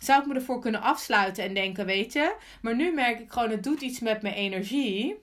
zou 0.00 0.20
ik 0.20 0.26
me 0.26 0.34
ervoor 0.34 0.60
kunnen 0.60 0.82
afsluiten 0.82 1.44
en 1.44 1.54
denken, 1.54 1.86
weet 1.86 2.12
je. 2.12 2.34
Maar 2.62 2.76
nu 2.76 2.92
merk 2.92 3.20
ik 3.20 3.32
gewoon, 3.32 3.50
het 3.50 3.62
doet 3.62 3.80
iets 3.80 4.00
met 4.00 4.22
mijn 4.22 4.34
energie. 4.34 5.16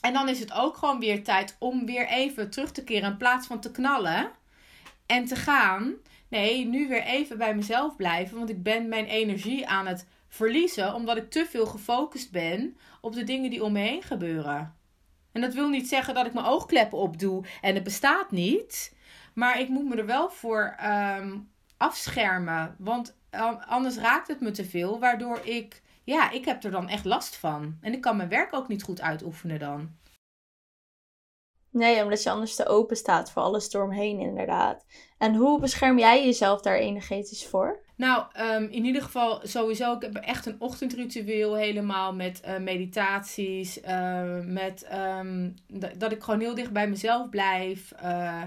En 0.00 0.12
dan 0.12 0.28
is 0.28 0.40
het 0.40 0.52
ook 0.52 0.76
gewoon 0.76 0.98
weer 0.98 1.24
tijd 1.24 1.56
om 1.58 1.86
weer 1.86 2.06
even 2.06 2.50
terug 2.50 2.72
te 2.72 2.84
keren 2.84 3.10
in 3.10 3.16
plaats 3.16 3.46
van 3.46 3.60
te 3.60 3.70
knallen 3.70 4.30
en 5.06 5.24
te 5.24 5.36
gaan. 5.36 5.94
Nee, 6.28 6.66
nu 6.66 6.88
weer 6.88 7.02
even 7.02 7.38
bij 7.38 7.54
mezelf 7.54 7.96
blijven, 7.96 8.36
want 8.36 8.50
ik 8.50 8.62
ben 8.62 8.88
mijn 8.88 9.06
energie 9.06 9.66
aan 9.66 9.86
het 9.86 10.06
verliezen 10.28 10.94
omdat 10.94 11.16
ik 11.16 11.30
te 11.30 11.46
veel 11.48 11.66
gefocust 11.66 12.30
ben 12.30 12.76
op 13.00 13.14
de 13.14 13.24
dingen 13.24 13.50
die 13.50 13.64
om 13.64 13.72
me 13.72 13.80
heen 13.80 14.02
gebeuren. 14.02 14.74
En 15.32 15.40
dat 15.40 15.54
wil 15.54 15.68
niet 15.68 15.88
zeggen 15.88 16.14
dat 16.14 16.26
ik 16.26 16.32
mijn 16.32 16.46
oogkleppen 16.46 16.98
opdoe 16.98 17.44
en 17.60 17.74
het 17.74 17.84
bestaat 17.84 18.30
niet. 18.30 18.96
Maar 19.34 19.60
ik 19.60 19.68
moet 19.68 19.88
me 19.88 19.96
er 19.96 20.06
wel 20.06 20.30
voor 20.30 20.76
um, 20.84 21.50
afschermen. 21.76 22.74
Want 22.78 23.16
anders 23.66 23.96
raakt 23.96 24.28
het 24.28 24.40
me 24.40 24.50
te 24.50 24.64
veel. 24.64 24.98
Waardoor 24.98 25.40
ik 25.44 25.82
ja, 26.08 26.30
ik 26.30 26.44
heb 26.44 26.64
er 26.64 26.70
dan 26.70 26.88
echt 26.88 27.04
last 27.04 27.36
van. 27.36 27.78
En 27.80 27.92
ik 27.92 28.00
kan 28.00 28.16
mijn 28.16 28.28
werk 28.28 28.54
ook 28.54 28.68
niet 28.68 28.82
goed 28.82 29.00
uitoefenen 29.00 29.58
dan. 29.58 29.96
Nee, 31.70 32.02
omdat 32.02 32.22
je 32.22 32.30
anders 32.30 32.54
te 32.54 32.66
open 32.66 32.96
staat 32.96 33.30
voor 33.30 33.42
alles 33.42 33.72
eromheen, 33.72 34.20
inderdaad. 34.20 34.84
En 35.18 35.34
hoe 35.34 35.60
bescherm 35.60 35.98
jij 35.98 36.24
jezelf 36.24 36.60
daar 36.60 36.76
energetisch 36.76 37.46
voor? 37.46 37.80
Nou, 37.96 38.24
ehm, 38.32 38.62
in 38.62 38.84
ieder 38.84 39.02
geval 39.02 39.40
sowieso. 39.42 39.94
Ik 39.94 40.02
heb 40.02 40.14
echt 40.14 40.46
een 40.46 40.60
ochtendritueel 40.60 41.54
helemaal 41.54 42.14
met 42.14 42.42
uh, 42.44 42.58
meditaties. 42.58 43.82
Uh, 43.82 44.40
met 44.40 44.86
um, 44.92 45.54
dat 45.96 46.12
ik 46.12 46.22
gewoon 46.22 46.40
heel 46.40 46.54
dicht 46.54 46.72
bij 46.72 46.88
mezelf 46.88 47.28
blijf. 47.28 47.92
Uh, 48.02 48.42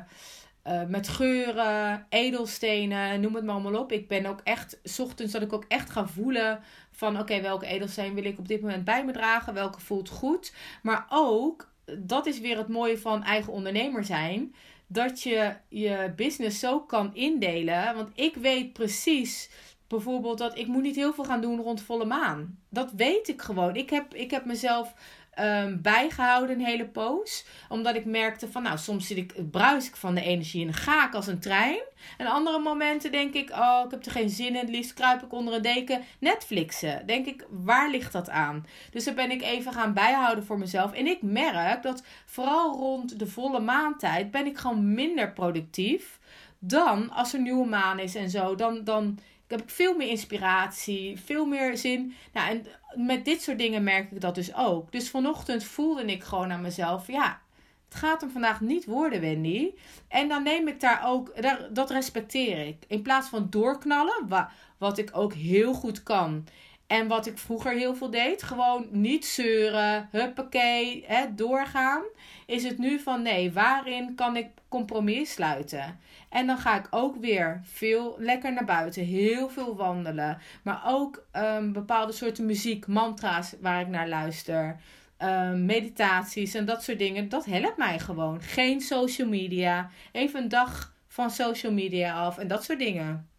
uh, 0.67 0.83
met 0.83 1.07
geuren, 1.07 2.05
edelstenen, 2.09 3.21
noem 3.21 3.35
het 3.35 3.43
maar 3.43 3.53
allemaal 3.55 3.81
op. 3.81 3.91
Ik 3.91 4.07
ben 4.07 4.25
ook 4.25 4.39
echt, 4.43 4.79
s 4.83 4.99
ochtends 4.99 5.31
dat 5.31 5.41
ik 5.41 5.53
ook 5.53 5.65
echt 5.67 5.89
ga 5.89 6.07
voelen 6.07 6.59
van 6.91 7.19
oké, 7.19 7.41
welke 7.41 7.65
edelsteen 7.65 8.13
wil 8.13 8.23
ik 8.23 8.39
op 8.39 8.47
dit 8.47 8.61
moment 8.61 8.83
bij 8.83 9.05
me 9.05 9.11
dragen, 9.11 9.53
welke 9.53 9.79
voelt 9.79 10.09
goed. 10.09 10.53
Maar 10.81 11.05
ook, 11.09 11.69
dat 11.97 12.25
is 12.25 12.39
weer 12.39 12.57
het 12.57 12.67
mooie 12.67 12.97
van 12.97 13.23
eigen 13.23 13.53
ondernemer 13.53 14.03
zijn, 14.03 14.55
dat 14.87 15.21
je 15.21 15.53
je 15.69 16.13
business 16.15 16.59
zo 16.59 16.79
kan 16.79 17.15
indelen. 17.15 17.95
Want 17.95 18.09
ik 18.15 18.35
weet 18.35 18.73
precies 18.73 19.49
bijvoorbeeld 19.87 20.37
dat 20.37 20.57
ik 20.57 20.67
moet 20.67 20.81
niet 20.81 20.95
heel 20.95 21.13
veel 21.13 21.23
gaan 21.23 21.41
doen 21.41 21.61
rond 21.61 21.81
volle 21.81 22.05
maan. 22.05 22.59
Dat 22.69 22.91
weet 22.91 23.27
ik 23.27 23.41
gewoon. 23.41 23.75
Ik 23.75 23.89
heb, 23.89 24.13
ik 24.13 24.31
heb 24.31 24.45
mezelf 24.45 24.93
um, 25.39 25.81
bijgehouden 25.81 26.59
een 26.59 26.65
hele 26.65 26.85
poos. 26.85 27.45
Omdat 27.69 27.95
ik 27.95 28.05
merkte 28.05 28.51
van, 28.51 28.63
nou, 28.63 28.77
soms 28.77 29.07
zit 29.07 29.17
ik, 29.17 29.51
bruis 29.51 29.87
ik 29.87 29.95
van 29.95 30.15
de 30.15 30.21
energie 30.21 30.67
en 30.67 30.73
ga 30.73 31.07
ik 31.07 31.13
als 31.13 31.27
een 31.27 31.39
trein. 31.39 31.81
En 32.17 32.27
andere 32.27 32.59
momenten 32.59 33.11
denk 33.11 33.33
ik, 33.33 33.49
oh, 33.49 33.81
ik 33.85 33.91
heb 33.91 34.05
er 34.05 34.11
geen 34.11 34.29
zin 34.29 34.47
in. 34.47 34.55
Het 34.55 34.69
liefst 34.69 34.93
kruip 34.93 35.23
ik 35.23 35.33
onder 35.33 35.53
een 35.53 35.61
deken 35.61 36.01
Netflixen. 36.19 37.05
Denk 37.05 37.25
ik, 37.25 37.45
waar 37.49 37.89
ligt 37.89 38.11
dat 38.11 38.29
aan? 38.29 38.65
Dus 38.91 39.03
dan 39.03 39.15
ben 39.15 39.31
ik 39.31 39.41
even 39.41 39.73
gaan 39.73 39.93
bijhouden 39.93 40.45
voor 40.45 40.57
mezelf. 40.57 40.91
En 40.91 41.07
ik 41.07 41.21
merk 41.21 41.83
dat 41.83 42.03
vooral 42.25 42.75
rond 42.75 43.19
de 43.19 43.27
volle 43.27 43.59
maantijd 43.59 44.31
ben 44.31 44.45
ik 44.45 44.57
gewoon 44.57 44.93
minder 44.93 45.31
productief. 45.31 46.19
Dan 46.59 47.11
als 47.11 47.33
er 47.33 47.41
nieuwe 47.41 47.67
maan 47.67 47.99
is 47.99 48.15
en 48.15 48.29
zo. 48.29 48.55
Dan, 48.55 48.83
dan 48.83 49.19
heb 49.51 49.61
ik 49.61 49.69
veel 49.69 49.95
meer 49.95 50.07
inspiratie, 50.07 51.19
veel 51.19 51.45
meer 51.45 51.77
zin. 51.77 52.13
Nou, 52.33 52.49
en 52.49 52.65
met 53.05 53.25
dit 53.25 53.41
soort 53.41 53.57
dingen 53.57 53.83
merk 53.83 54.11
ik 54.11 54.21
dat 54.21 54.35
dus 54.35 54.55
ook. 54.55 54.91
Dus 54.91 55.09
vanochtend 55.09 55.63
voelde 55.63 56.05
ik 56.05 56.23
gewoon 56.23 56.51
aan 56.51 56.61
mezelf, 56.61 57.07
ja, 57.07 57.41
het 57.89 57.99
gaat 57.99 58.21
hem 58.21 58.31
vandaag 58.31 58.61
niet 58.61 58.85
worden, 58.85 59.21
Wendy. 59.21 59.71
En 60.07 60.27
dan 60.27 60.43
neem 60.43 60.67
ik 60.67 60.79
daar 60.79 61.01
ook, 61.05 61.33
dat 61.71 61.89
respecteer 61.89 62.67
ik. 62.67 62.77
In 62.87 63.01
plaats 63.01 63.29
van 63.29 63.47
doorknallen, 63.49 64.49
wat 64.77 64.97
ik 64.97 65.09
ook 65.13 65.33
heel 65.33 65.73
goed 65.73 66.03
kan. 66.03 66.47
En 66.91 67.07
wat 67.07 67.25
ik 67.25 67.37
vroeger 67.37 67.71
heel 67.71 67.95
veel 67.95 68.09
deed, 68.09 68.43
gewoon 68.43 68.87
niet 68.89 69.25
zeuren, 69.25 70.07
huppakee, 70.11 71.03
hè, 71.07 71.35
doorgaan. 71.35 72.01
Is 72.45 72.63
het 72.63 72.77
nu 72.77 72.99
van 72.99 73.21
nee, 73.21 73.51
waarin 73.51 74.15
kan 74.15 74.35
ik 74.35 74.47
compromis 74.67 75.31
sluiten? 75.31 75.99
En 76.29 76.47
dan 76.47 76.57
ga 76.57 76.79
ik 76.79 76.87
ook 76.89 77.15
weer 77.15 77.61
veel 77.63 78.15
lekker 78.19 78.53
naar 78.53 78.65
buiten, 78.65 79.03
heel 79.03 79.49
veel 79.49 79.75
wandelen. 79.75 80.37
Maar 80.63 80.81
ook 80.85 81.25
um, 81.33 81.73
bepaalde 81.73 82.11
soorten 82.11 82.45
muziek, 82.45 82.87
mantra's 82.87 83.53
waar 83.61 83.81
ik 83.81 83.87
naar 83.87 84.07
luister. 84.07 84.79
Um, 85.19 85.65
meditaties 85.65 86.53
en 86.53 86.65
dat 86.65 86.83
soort 86.83 86.99
dingen. 86.99 87.29
Dat 87.29 87.45
helpt 87.45 87.77
mij 87.77 87.99
gewoon. 87.99 88.41
Geen 88.41 88.81
social 88.81 89.27
media. 89.27 89.89
Even 90.11 90.41
een 90.41 90.49
dag 90.49 90.93
van 91.07 91.31
social 91.31 91.71
media 91.71 92.13
af 92.13 92.37
en 92.37 92.47
dat 92.47 92.63
soort 92.63 92.79
dingen. 92.79 93.30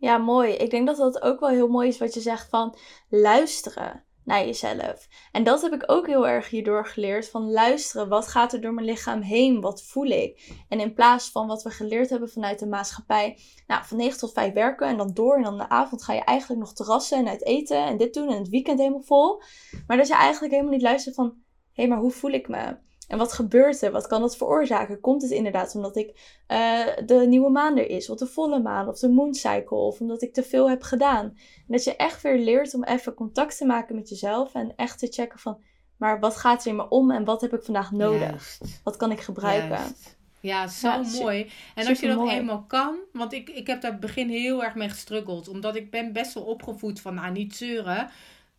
Ja, 0.00 0.18
mooi. 0.18 0.52
Ik 0.52 0.70
denk 0.70 0.86
dat 0.86 0.96
dat 0.96 1.22
ook 1.22 1.40
wel 1.40 1.48
heel 1.48 1.68
mooi 1.68 1.88
is 1.88 1.98
wat 1.98 2.14
je 2.14 2.20
zegt 2.20 2.48
van 2.48 2.76
luisteren 3.08 4.04
naar 4.24 4.44
jezelf. 4.46 5.08
En 5.32 5.44
dat 5.44 5.62
heb 5.62 5.72
ik 5.72 5.82
ook 5.86 6.06
heel 6.06 6.28
erg 6.28 6.50
hierdoor 6.50 6.86
geleerd 6.86 7.28
van 7.28 7.50
luisteren. 7.50 8.08
Wat 8.08 8.28
gaat 8.28 8.52
er 8.52 8.60
door 8.60 8.74
mijn 8.74 8.86
lichaam 8.86 9.20
heen? 9.20 9.60
Wat 9.60 9.82
voel 9.82 10.06
ik? 10.06 10.52
En 10.68 10.80
in 10.80 10.94
plaats 10.94 11.30
van 11.30 11.46
wat 11.46 11.62
we 11.62 11.70
geleerd 11.70 12.10
hebben 12.10 12.30
vanuit 12.30 12.58
de 12.58 12.66
maatschappij, 12.66 13.38
nou, 13.66 13.84
van 13.84 13.96
9 13.96 14.18
tot 14.18 14.32
5 14.32 14.52
werken 14.52 14.86
en 14.88 14.96
dan 14.96 15.14
door 15.14 15.36
en 15.36 15.42
dan 15.42 15.58
de 15.58 15.68
avond 15.68 16.02
ga 16.02 16.12
je 16.12 16.24
eigenlijk 16.24 16.60
nog 16.60 16.72
terrassen 16.72 17.18
en 17.18 17.28
uit 17.28 17.44
eten 17.44 17.84
en 17.84 17.96
dit 17.96 18.14
doen 18.14 18.28
en 18.28 18.38
het 18.38 18.48
weekend 18.48 18.78
helemaal 18.78 19.02
vol. 19.02 19.42
Maar 19.86 19.96
dat 19.96 20.08
je 20.08 20.14
eigenlijk 20.14 20.52
helemaal 20.52 20.74
niet 20.74 20.82
luistert 20.82 21.14
van, 21.14 21.26
hé, 21.26 21.82
hey, 21.82 21.88
maar 21.88 21.98
hoe 21.98 22.10
voel 22.10 22.30
ik 22.30 22.48
me? 22.48 22.76
En 23.10 23.18
wat 23.18 23.32
gebeurt 23.32 23.82
er? 23.82 23.90
Wat 23.90 24.06
kan 24.06 24.20
dat 24.20 24.36
veroorzaken? 24.36 25.00
Komt 25.00 25.22
het 25.22 25.30
inderdaad 25.30 25.74
omdat 25.74 25.96
ik 25.96 26.08
uh, 26.48 26.86
de 27.06 27.14
nieuwe 27.14 27.50
maan 27.50 27.76
er 27.76 27.88
is, 27.88 28.10
of 28.10 28.18
de 28.18 28.26
volle 28.26 28.60
maan, 28.60 28.88
of 28.88 28.98
de 28.98 29.08
mooncycle, 29.08 29.76
of 29.76 30.00
omdat 30.00 30.22
ik 30.22 30.32
te 30.32 30.42
veel 30.42 30.70
heb 30.70 30.82
gedaan? 30.82 31.24
En 31.24 31.66
dat 31.66 31.84
je 31.84 31.96
echt 31.96 32.22
weer 32.22 32.38
leert 32.38 32.74
om 32.74 32.84
even 32.84 33.14
contact 33.14 33.56
te 33.56 33.66
maken 33.66 33.94
met 33.94 34.08
jezelf 34.08 34.54
en 34.54 34.72
echt 34.76 34.98
te 34.98 35.06
checken 35.06 35.38
van, 35.38 35.60
maar 35.96 36.20
wat 36.20 36.36
gaat 36.36 36.64
er 36.64 36.70
in 36.70 36.76
me 36.76 36.88
om 36.88 37.10
en 37.10 37.24
wat 37.24 37.40
heb 37.40 37.52
ik 37.52 37.62
vandaag 37.62 37.92
nodig? 37.92 38.58
Wat 38.84 38.96
kan 38.96 39.10
ik 39.10 39.20
gebruiken? 39.20 39.94
Ja, 40.40 40.66
zo 40.66 41.02
mooi. 41.02 41.50
En 41.74 41.86
als 41.86 42.00
je 42.00 42.08
dat 42.08 42.28
eenmaal 42.28 42.64
kan, 42.68 42.96
want 43.12 43.32
ik, 43.32 43.50
ik 43.50 43.66
heb 43.66 43.80
daar 43.80 43.98
begin 43.98 44.28
heel 44.28 44.64
erg 44.64 44.74
mee 44.74 44.88
gestruggeld. 44.88 45.48
Omdat 45.48 45.76
ik 45.76 45.90
ben 45.90 46.12
best 46.12 46.34
wel 46.34 46.42
opgevoed 46.42 47.00
van, 47.00 47.14
nou 47.14 47.32
niet 47.32 47.56
zeuren. 47.56 48.10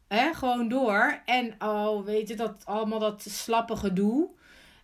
Hè, 0.08 0.34
gewoon 0.34 0.68
door. 0.68 1.22
En 1.26 1.56
oh, 1.60 2.06
weet 2.06 2.28
je, 2.28 2.36
dat 2.36 2.66
allemaal 2.66 3.00
dat 3.00 3.22
slappe 3.30 3.76
gedoe. 3.76 4.30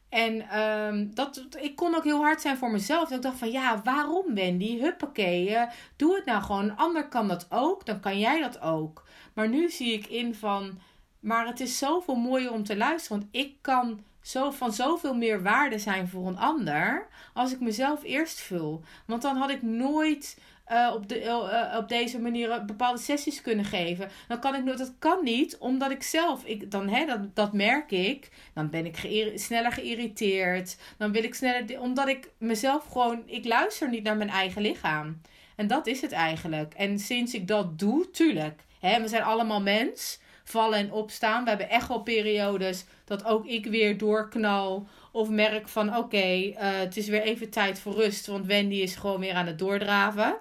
En 0.10 0.60
um, 0.60 1.16
dat, 1.16 1.48
ik 1.60 1.76
kon 1.76 1.96
ook 1.96 2.04
heel 2.04 2.22
hard 2.22 2.42
zijn 2.42 2.58
voor 2.58 2.72
mezelf. 2.72 3.10
Dat 3.10 3.18
ik 3.18 3.24
dacht 3.24 3.38
van, 3.38 3.52
ja, 3.52 3.82
waarom 3.84 4.36
Wendy? 4.36 4.80
Huppakee, 4.80 5.50
uh, 5.50 5.62
doe 5.96 6.16
het 6.16 6.26
nou 6.26 6.44
gewoon. 6.44 6.64
Een 6.64 6.78
ander 6.78 7.08
kan 7.08 7.28
dat 7.28 7.46
ook, 7.50 7.86
dan 7.86 8.00
kan 8.00 8.20
jij 8.20 8.42
dat 8.42 8.62
ook. 8.62 9.04
Maar 9.34 9.50
nu 9.50 9.70
zie 9.70 9.94
ik 9.94 10.08
in 10.08 10.36
van, 10.36 10.80
maar 11.20 11.48
het 11.48 11.60
is 11.60 11.78
zoveel 11.78 12.16
mooier 12.16 12.52
om 12.52 12.64
te 12.64 12.78
luisteren. 12.78 13.20
Want 13.20 13.30
ik 13.36 13.56
kan 13.62 14.04
zo, 14.22 14.52
van 14.52 14.74
zoveel 14.74 15.16
meer 15.16 15.44
waarde 15.44 15.80
zijn 15.80 16.08
voor 16.08 16.28
een 16.28 16.38
ander 16.38 17.08
als 17.34 17.52
ik 17.52 17.60
mezelf 17.60 18.04
eerst 18.04 18.40
vul. 18.40 18.84
Want 19.06 19.22
dan 19.22 19.36
had 19.36 19.50
ik 19.50 19.62
nooit 19.62 20.38
uh, 20.72 20.92
op, 20.96 21.10
de, 21.10 21.22
uh, 21.22 21.78
op 21.78 21.90
deze 21.90 22.20
manier 22.20 22.66
bepaalde 22.66 23.00
sessies 23.00 23.42
kunnen 23.42 23.66
geven. 23.66 24.10
Dan 24.28 24.40
kan 24.40 24.56
ik 24.56 24.64
nooit, 24.64 24.78
dat 24.78 24.94
kan 25.00 25.24
niet, 25.24 25.58
omdat 25.58 25.92
ik 25.92 26.04
zelf, 26.04 26.44
ik, 26.44 26.72
dan, 26.72 26.90
hè, 26.90 27.06
dat, 27.06 27.36
dat 27.36 27.54
merk 27.54 27.92
ik, 27.92 28.30
dan 28.54 28.70
ben 28.70 28.86
ik 28.86 28.96
sneller 29.36 29.72
geïrriteerd. 29.72 30.78
Dan 30.98 31.12
wil 31.12 31.24
ik 31.24 31.36
sneller, 31.36 31.80
omdat 31.80 32.08
ik 32.08 32.30
mezelf 32.38 32.86
gewoon, 32.92 33.24
ik 33.26 33.46
luister 33.46 33.90
niet 33.90 34.04
naar 34.04 34.18
mijn 34.18 34.30
eigen 34.30 34.62
lichaam. 34.62 35.22
En 35.56 35.68
dat 35.68 35.88
is 35.88 36.02
het 36.02 36.12
eigenlijk. 36.12 36.74
En 36.74 37.00
sinds 37.00 37.34
ik 37.34 37.48
dat 37.48 37.80
doe, 37.80 38.12
tuurlijk, 38.12 38.62
hè, 38.80 39.02
we 39.02 39.08
zijn 39.08 39.24
allemaal 39.24 39.62
mens 39.62 40.20
vallen 40.44 40.80
en 40.80 40.92
opstaan. 40.92 41.44
We 41.44 41.50
hebben 41.50 41.70
echt 41.70 41.88
wel 41.88 42.02
periodes 42.02 42.86
dat 43.06 43.26
ook 43.26 43.46
ik 43.46 43.66
weer 43.66 43.98
doorknal. 43.98 44.88
Of 45.18 45.30
merk 45.30 45.68
van 45.68 45.96
oké, 45.96 46.18
eh, 46.18 46.78
het 46.80 46.98
is 46.98 47.08
weer 47.08 47.22
even 47.22 47.50
tijd 47.50 47.80
voor 47.80 47.94
rust. 47.94 48.28
Want 48.28 48.46
Wendy 48.46 48.76
is 48.76 48.96
gewoon 48.96 49.20
weer 49.20 49.34
aan 49.34 49.46
het 49.46 49.60
doordraven. 49.60 50.38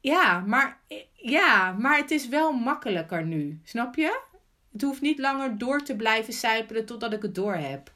Ja, 0.00 0.40
maar, 0.40 0.80
ja, 1.14 1.72
maar 1.72 1.96
het 1.96 2.10
is 2.10 2.28
wel 2.28 2.52
makkelijker 2.52 3.26
nu. 3.26 3.60
Snap 3.64 3.94
je? 3.94 4.20
Het 4.72 4.82
hoeft 4.82 5.00
niet 5.00 5.18
langer 5.18 5.58
door 5.58 5.82
te 5.82 5.96
blijven 5.96 6.32
sijpelen 6.32 6.86
totdat 6.86 7.12
ik 7.12 7.22
het 7.22 7.34
door 7.34 7.54
heb. 7.54 7.92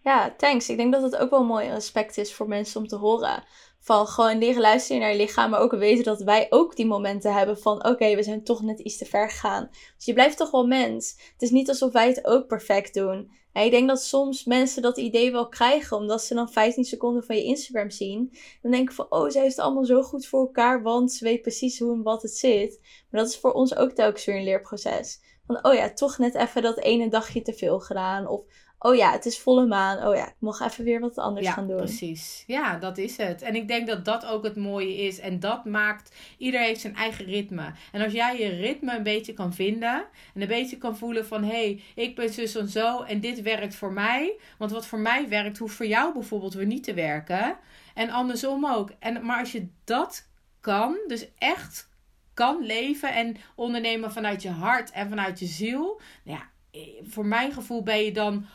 Ja, 0.00 0.34
thanks. 0.36 0.68
Ik 0.68 0.76
denk 0.76 0.92
dat 0.92 1.02
het 1.02 1.16
ook 1.16 1.30
wel 1.30 1.40
een 1.40 1.46
mooi 1.46 1.70
aspect 1.70 2.16
is 2.16 2.34
voor 2.34 2.48
mensen 2.48 2.80
om 2.80 2.86
te 2.86 2.96
horen. 2.96 3.44
Van 3.84 4.06
gewoon 4.06 4.38
leren 4.38 4.60
luisteren 4.60 5.00
naar 5.00 5.10
je 5.10 5.16
lichaam, 5.16 5.50
maar 5.50 5.60
ook 5.60 5.72
weten 5.72 6.04
dat 6.04 6.20
wij 6.20 6.46
ook 6.50 6.76
die 6.76 6.86
momenten 6.86 7.34
hebben 7.34 7.58
van 7.58 7.86
oké, 7.86 8.14
we 8.14 8.22
zijn 8.22 8.44
toch 8.44 8.62
net 8.62 8.78
iets 8.78 8.96
te 8.96 9.04
ver 9.04 9.30
gegaan. 9.30 9.68
Dus 9.96 10.04
je 10.04 10.12
blijft 10.12 10.36
toch 10.36 10.50
wel 10.50 10.66
mens. 10.66 11.16
Het 11.32 11.42
is 11.42 11.50
niet 11.50 11.68
alsof 11.68 11.92
wij 11.92 12.08
het 12.08 12.26
ook 12.26 12.46
perfect 12.46 12.94
doen. 12.94 13.30
En 13.52 13.64
ik 13.64 13.70
denk 13.70 13.88
dat 13.88 14.02
soms 14.02 14.44
mensen 14.44 14.82
dat 14.82 14.98
idee 14.98 15.32
wel 15.32 15.48
krijgen, 15.48 15.96
omdat 15.96 16.22
ze 16.22 16.34
dan 16.34 16.52
15 16.52 16.84
seconden 16.84 17.24
van 17.24 17.36
je 17.36 17.44
Instagram 17.44 17.90
zien. 17.90 18.32
Dan 18.62 18.70
denken 18.70 18.94
van, 18.94 19.06
oh, 19.08 19.30
zij 19.30 19.42
heeft 19.42 19.56
het 19.56 19.64
allemaal 19.64 19.84
zo 19.84 20.02
goed 20.02 20.26
voor 20.26 20.40
elkaar, 20.40 20.82
want 20.82 21.12
ze 21.12 21.24
weet 21.24 21.42
precies 21.42 21.78
hoe 21.78 21.94
en 21.94 22.02
wat 22.02 22.22
het 22.22 22.36
zit. 22.36 22.80
Maar 23.10 23.20
dat 23.20 23.30
is 23.30 23.38
voor 23.38 23.52
ons 23.52 23.76
ook 23.76 23.90
telkens 23.90 24.24
weer 24.24 24.36
een 24.36 24.44
leerproces. 24.44 25.20
Van, 25.46 25.64
oh 25.64 25.74
ja, 25.74 25.92
toch 25.92 26.18
net 26.18 26.34
even 26.34 26.62
dat 26.62 26.78
ene 26.78 27.08
dagje 27.08 27.42
te 27.42 27.52
veel 27.52 27.80
gedaan. 27.80 28.26
Of, 28.26 28.40
oh 28.82 28.94
ja, 28.94 29.12
het 29.12 29.26
is 29.26 29.38
volle 29.38 29.66
maan. 29.66 30.06
Oh 30.06 30.14
ja, 30.14 30.26
ik 30.26 30.34
mag 30.38 30.60
even 30.60 30.84
weer 30.84 31.00
wat 31.00 31.18
anders 31.18 31.48
gaan 31.48 31.66
doen. 31.66 31.76
precies. 31.76 32.44
Ja, 32.46 32.76
dat 32.76 32.98
is 32.98 33.16
het. 33.16 33.42
En 33.42 33.54
ik 33.54 33.68
denk 33.68 33.86
dat 33.86 34.04
dat 34.04 34.26
ook 34.26 34.44
het 34.44 34.56
mooie 34.56 34.96
is. 34.96 35.18
En 35.20 35.40
dat 35.40 35.64
maakt, 35.64 36.14
ieder 36.38 36.60
heeft 36.60 36.80
zijn 36.80 36.96
eigen 36.96 37.24
ritme. 37.24 37.72
En 37.92 38.02
als 38.02 38.12
jij 38.12 38.38
je 38.38 38.48
ritme 38.48 38.96
een 38.96 39.02
beetje 39.02 39.32
kan 39.32 39.52
vinden. 39.54 40.04
En 40.34 40.40
een 40.40 40.48
beetje 40.48 40.78
kan 40.78 40.96
voelen 40.96 41.26
van, 41.26 41.44
hé, 41.44 41.50
hey, 41.50 41.82
ik 41.94 42.16
ben 42.16 42.28
zus 42.28 42.54
en 42.54 42.68
zo. 42.68 43.02
En 43.02 43.20
dit 43.20 43.42
werkt 43.42 43.74
voor 43.74 43.92
mij. 43.92 44.36
Want 44.58 44.70
wat 44.70 44.86
voor 44.86 44.98
mij 44.98 45.28
werkt, 45.28 45.58
hoeft 45.58 45.74
voor 45.74 45.86
jou 45.86 46.12
bijvoorbeeld 46.12 46.54
weer 46.54 46.66
niet 46.66 46.84
te 46.84 46.94
werken. 46.94 47.56
En 47.94 48.10
andersom 48.10 48.66
ook. 48.66 48.90
En, 48.98 49.24
maar 49.26 49.38
als 49.38 49.52
je 49.52 49.68
dat 49.84 50.28
kan, 50.60 50.98
dus 51.06 51.26
echt 51.38 51.90
kan 52.34 52.62
leven 52.62 53.14
en 53.14 53.36
ondernemen 53.54 54.12
vanuit 54.12 54.42
je 54.42 54.50
hart 54.50 54.90
en 54.90 55.08
vanuit 55.08 55.38
je 55.38 55.46
ziel. 55.46 56.00
Nou 56.24 56.38
ja, 56.38 56.50
eh, 56.70 56.80
voor 57.02 57.26
mijn 57.26 57.52
gevoel 57.52 57.82
ben 57.82 58.04
je 58.04 58.12
dan 58.12 58.46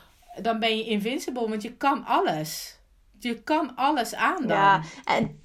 dan 0.42 0.60
ben 0.60 0.78
je 0.78 0.84
invincible, 0.84 1.50
want 1.50 1.62
je 1.62 1.78
kan 1.78 2.06
alles. 2.06 2.80
Je 3.20 3.44
kan 3.44 3.76
alles 3.76 4.16
aan 4.16 4.48
dan. 4.48 4.58
Ja, 4.58 4.82
en, 5.06 5.42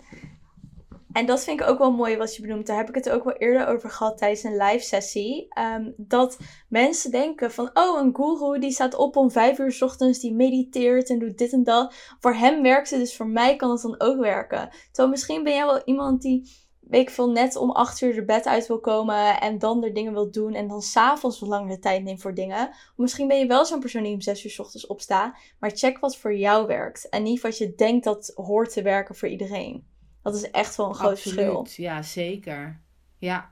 en 1.12 1.26
dat 1.26 1.44
vind 1.44 1.60
ik 1.60 1.66
ook 1.66 1.78
wel 1.78 1.92
mooi 1.92 2.16
wat 2.16 2.36
je 2.36 2.42
benoemt. 2.42 2.66
Daar 2.66 2.76
heb 2.76 2.88
ik 2.88 2.94
het 2.94 3.10
ook 3.10 3.24
wel 3.24 3.36
eerder 3.36 3.66
over 3.66 3.90
gehad 3.90 4.18
tijdens 4.18 4.42
een 4.42 4.56
live 4.56 4.84
sessie. 4.84 5.46
Ehm, 5.48 5.90
dat 5.96 6.38
mensen 6.68 7.10
denken 7.10 7.52
van, 7.52 7.70
oh, 7.74 8.00
een 8.00 8.14
guru 8.16 8.58
die 8.58 8.70
staat 8.70 8.94
op 8.94 9.16
om 9.16 9.30
vijf 9.30 9.58
uur 9.58 9.72
s 9.72 9.82
ochtends, 9.82 10.18
die 10.18 10.34
mediteert 10.34 11.10
en 11.10 11.18
doet 11.18 11.38
dit 11.38 11.52
en 11.52 11.64
dat. 11.64 11.94
Voor 12.20 12.34
hem 12.34 12.62
werkt 12.62 12.90
het, 12.90 13.00
dus 13.00 13.16
voor 13.16 13.28
mij 13.28 13.56
kan 13.56 13.70
het 13.70 13.82
dan 13.82 14.00
ook 14.00 14.20
werken. 14.20 14.70
Terwijl 14.86 15.08
misschien 15.08 15.42
ben 15.42 15.52
jij 15.52 15.66
wel 15.66 15.82
iemand 15.84 16.22
die 16.22 16.50
weet 16.92 17.08
ik 17.08 17.10
veel, 17.10 17.30
net 17.30 17.56
om 17.56 17.70
acht 17.70 18.00
uur 18.00 18.14
de 18.14 18.24
bed 18.24 18.46
uit 18.46 18.66
wil 18.66 18.80
komen 18.80 19.40
en 19.40 19.58
dan 19.58 19.84
er 19.84 19.94
dingen 19.94 20.12
wil 20.12 20.30
doen 20.30 20.54
en 20.54 20.68
dan 20.68 20.82
s'avonds 20.82 21.40
wat 21.40 21.48
langer 21.48 21.68
de 21.68 21.78
tijd 21.78 22.02
neemt 22.02 22.20
voor 22.20 22.34
dingen. 22.34 22.70
Misschien 22.96 23.28
ben 23.28 23.38
je 23.38 23.46
wel 23.46 23.64
zo'n 23.64 23.80
persoon 23.80 24.02
die 24.02 24.14
om 24.14 24.20
zes 24.20 24.44
uur 24.44 24.50
s 24.50 24.58
ochtends 24.58 24.86
opstaat, 24.86 25.36
maar 25.58 25.70
check 25.70 25.98
wat 25.98 26.16
voor 26.16 26.34
jou 26.34 26.66
werkt 26.66 27.08
en 27.08 27.22
niet 27.22 27.40
wat 27.40 27.58
je 27.58 27.74
denkt 27.74 28.04
dat 28.04 28.32
hoort 28.34 28.72
te 28.72 28.82
werken 28.82 29.16
voor 29.16 29.28
iedereen. 29.28 29.86
Dat 30.22 30.34
is 30.34 30.50
echt 30.50 30.76
wel 30.76 30.88
een 30.88 30.94
groot 30.94 31.20
verschil. 31.20 31.66
Ja, 31.76 32.02
zeker. 32.02 32.80
Ja. 33.18 33.48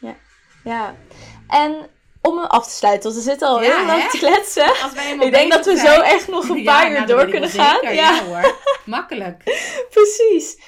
Ja. 0.00 0.16
ja. 0.64 0.94
En 1.48 1.88
om 2.20 2.36
hem 2.38 2.46
af 2.46 2.64
te 2.66 2.74
sluiten, 2.74 3.02
want 3.02 3.24
we 3.24 3.30
zitten 3.30 3.48
al 3.48 3.58
heel 3.58 3.86
lang 3.86 4.02
te 4.10 4.18
kletsen. 4.18 4.68
Ik 5.20 5.32
denk 5.32 5.52
dat 5.52 5.64
we 5.64 5.76
zo 5.76 6.00
echt 6.00 6.28
nog 6.28 6.48
een 6.48 6.64
paar 6.72 6.90
uur 6.90 6.96
nou, 6.96 7.06
door 7.06 7.26
kunnen 7.26 7.50
gaan. 7.50 7.78
Ja. 7.82 7.90
ja 7.90 8.24
hoor, 8.24 8.56
makkelijk. 8.84 9.42
Precies. 9.94 10.58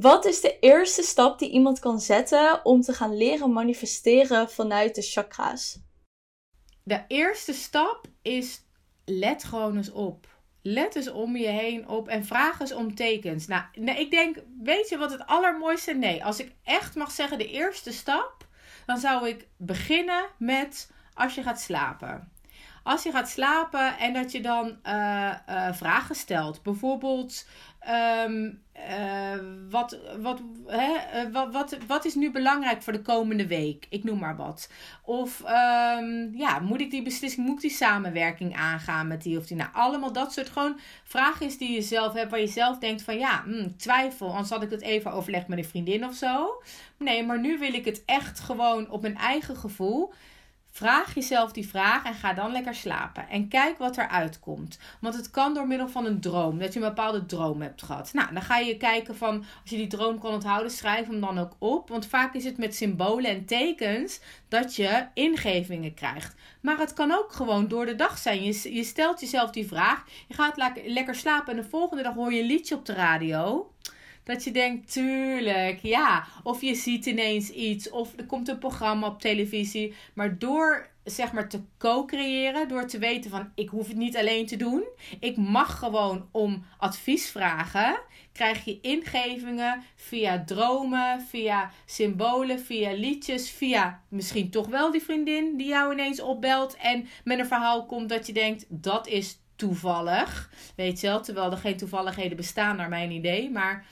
Wat 0.00 0.24
is 0.24 0.40
de 0.40 0.58
eerste 0.58 1.02
stap 1.02 1.38
die 1.38 1.50
iemand 1.50 1.78
kan 1.78 2.00
zetten 2.00 2.64
om 2.64 2.80
te 2.80 2.92
gaan 2.92 3.16
leren 3.16 3.52
manifesteren 3.52 4.50
vanuit 4.50 4.94
de 4.94 5.02
chakra's? 5.02 5.78
De 6.82 7.04
eerste 7.08 7.52
stap 7.52 8.06
is 8.22 8.60
let 9.04 9.44
gewoon 9.44 9.76
eens 9.76 9.90
op. 9.92 10.26
Let 10.62 10.96
eens 10.96 11.10
om 11.10 11.36
je 11.36 11.46
heen 11.46 11.88
op 11.88 12.08
en 12.08 12.24
vraag 12.24 12.60
eens 12.60 12.72
om 12.72 12.94
tekens. 12.94 13.46
Nou, 13.46 13.64
ik 13.74 14.10
denk, 14.10 14.42
weet 14.62 14.88
je 14.88 14.98
wat 14.98 15.10
het 15.10 15.26
allermooiste? 15.26 15.94
Nee, 15.94 16.24
als 16.24 16.40
ik 16.40 16.54
echt 16.62 16.94
mag 16.94 17.10
zeggen 17.10 17.38
de 17.38 17.50
eerste 17.50 17.92
stap, 17.92 18.46
dan 18.86 18.98
zou 18.98 19.28
ik 19.28 19.48
beginnen 19.56 20.24
met 20.38 20.90
als 21.12 21.34
je 21.34 21.42
gaat 21.42 21.60
slapen. 21.60 22.32
Als 22.84 23.02
je 23.02 23.10
gaat 23.10 23.28
slapen 23.28 23.98
en 23.98 24.12
dat 24.12 24.32
je 24.32 24.40
dan 24.40 24.76
uh, 24.86 25.34
uh, 25.48 25.72
vragen 25.72 26.14
stelt. 26.14 26.62
Bijvoorbeeld, 26.62 27.44
Um, 28.26 28.62
uh, 28.90 29.38
wat, 29.70 29.98
wat, 30.20 30.40
hè, 30.66 31.30
wat, 31.50 31.76
wat, 31.86 32.04
is 32.04 32.14
nu 32.14 32.30
belangrijk 32.30 32.82
voor 32.82 32.92
de 32.92 33.02
komende 33.02 33.46
week? 33.46 33.86
Ik 33.88 34.04
noem 34.04 34.18
maar 34.18 34.36
wat. 34.36 34.70
Of 35.02 35.40
um, 35.40 36.36
ja, 36.36 36.58
moet 36.58 36.80
ik 36.80 36.90
die 36.90 37.02
beslissing, 37.02 37.46
moet 37.46 37.54
ik 37.54 37.60
die 37.60 37.70
samenwerking 37.70 38.56
aangaan 38.56 39.06
met 39.06 39.22
die 39.22 39.38
of 39.38 39.46
die? 39.46 39.56
Nou, 39.56 39.70
allemaal 39.72 40.12
dat 40.12 40.32
soort 40.32 40.48
gewoon 40.48 40.78
vragen 41.04 41.46
is 41.46 41.58
die 41.58 41.72
je 41.72 41.82
zelf 41.82 42.12
hebt, 42.12 42.30
waar 42.30 42.40
je 42.40 42.46
zelf 42.46 42.78
denkt 42.78 43.02
van 43.02 43.18
ja, 43.18 43.42
hmm, 43.42 43.76
twijfel, 43.76 44.30
anders 44.30 44.50
had 44.50 44.62
ik 44.62 44.70
het 44.70 44.82
even 44.82 45.12
overlegd 45.12 45.48
met 45.48 45.58
een 45.58 45.64
vriendin 45.64 46.04
of 46.04 46.14
zo. 46.14 46.62
Nee, 46.98 47.24
maar 47.24 47.40
nu 47.40 47.58
wil 47.58 47.74
ik 47.74 47.84
het 47.84 48.02
echt 48.06 48.40
gewoon 48.40 48.90
op 48.90 49.02
mijn 49.02 49.16
eigen 49.16 49.56
gevoel. 49.56 50.12
Vraag 50.76 51.14
jezelf 51.14 51.52
die 51.52 51.68
vraag 51.68 52.04
en 52.04 52.14
ga 52.14 52.32
dan 52.32 52.52
lekker 52.52 52.74
slapen. 52.74 53.28
En 53.28 53.48
kijk 53.48 53.78
wat 53.78 53.96
eruit 53.96 54.40
komt. 54.40 54.78
Want 55.00 55.14
het 55.14 55.30
kan 55.30 55.54
door 55.54 55.66
middel 55.66 55.88
van 55.88 56.06
een 56.06 56.20
droom. 56.20 56.58
Dat 56.58 56.72
je 56.72 56.80
een 56.80 56.88
bepaalde 56.88 57.26
droom 57.26 57.62
hebt 57.62 57.82
gehad. 57.82 58.12
Nou, 58.12 58.32
dan 58.32 58.42
ga 58.42 58.58
je 58.58 58.76
kijken 58.76 59.16
van, 59.16 59.36
als 59.36 59.70
je 59.70 59.76
die 59.76 59.86
droom 59.86 60.18
kan 60.18 60.32
onthouden, 60.32 60.70
schrijf 60.70 61.06
hem 61.06 61.20
dan 61.20 61.38
ook 61.38 61.52
op. 61.58 61.88
Want 61.88 62.06
vaak 62.06 62.34
is 62.34 62.44
het 62.44 62.58
met 62.58 62.74
symbolen 62.74 63.30
en 63.30 63.44
tekens 63.44 64.20
dat 64.48 64.76
je 64.76 65.06
ingevingen 65.14 65.94
krijgt. 65.94 66.34
Maar 66.60 66.78
het 66.78 66.92
kan 66.92 67.12
ook 67.12 67.32
gewoon 67.32 67.68
door 67.68 67.86
de 67.86 67.96
dag 67.96 68.18
zijn. 68.18 68.44
Je, 68.44 68.74
je 68.74 68.84
stelt 68.84 69.20
jezelf 69.20 69.50
die 69.50 69.66
vraag. 69.66 70.04
Je 70.28 70.34
gaat 70.34 70.72
lekker 70.84 71.14
slapen 71.14 71.56
en 71.56 71.62
de 71.62 71.68
volgende 71.68 72.02
dag 72.02 72.14
hoor 72.14 72.32
je 72.32 72.40
een 72.40 72.46
liedje 72.46 72.74
op 72.74 72.86
de 72.86 72.94
radio. 72.94 73.68
Dat 74.24 74.44
je 74.44 74.50
denkt, 74.50 74.92
tuurlijk, 74.92 75.78
ja. 75.82 76.26
Of 76.42 76.60
je 76.60 76.74
ziet 76.74 77.06
ineens 77.06 77.50
iets, 77.50 77.90
of 77.90 78.12
er 78.16 78.26
komt 78.26 78.48
een 78.48 78.58
programma 78.58 79.06
op 79.06 79.20
televisie. 79.20 79.94
Maar 80.14 80.38
door 80.38 80.92
zeg 81.04 81.32
maar 81.32 81.48
te 81.48 81.60
co-creëren 81.78 82.68
door 82.68 82.86
te 82.86 82.98
weten 82.98 83.30
van 83.30 83.52
ik 83.54 83.68
hoef 83.68 83.88
het 83.88 83.96
niet 83.96 84.16
alleen 84.16 84.46
te 84.46 84.56
doen. 84.56 84.84
Ik 85.20 85.36
mag 85.36 85.78
gewoon 85.78 86.28
om 86.30 86.64
advies 86.78 87.30
vragen. 87.30 88.00
Krijg 88.32 88.64
je 88.64 88.80
ingevingen 88.80 89.82
via 89.94 90.44
dromen, 90.44 91.20
via 91.20 91.70
symbolen, 91.84 92.60
via 92.60 92.92
liedjes, 92.92 93.50
via 93.50 94.02
misschien 94.08 94.50
toch 94.50 94.66
wel 94.66 94.90
die 94.90 95.02
vriendin 95.02 95.56
die 95.56 95.66
jou 95.66 95.92
ineens 95.92 96.20
opbelt 96.20 96.76
en 96.76 97.08
met 97.24 97.38
een 97.38 97.46
verhaal 97.46 97.86
komt 97.86 98.08
dat 98.08 98.26
je 98.26 98.32
denkt 98.32 98.64
dat 98.68 99.06
is 99.06 99.38
toevallig. 99.56 100.50
Weet 100.76 101.00
je 101.00 101.06
wel, 101.06 101.22
terwijl 101.22 101.50
er 101.50 101.56
geen 101.56 101.76
toevalligheden 101.76 102.36
bestaan 102.36 102.76
naar 102.76 102.88
mijn 102.88 103.10
idee, 103.10 103.50
maar 103.50 103.86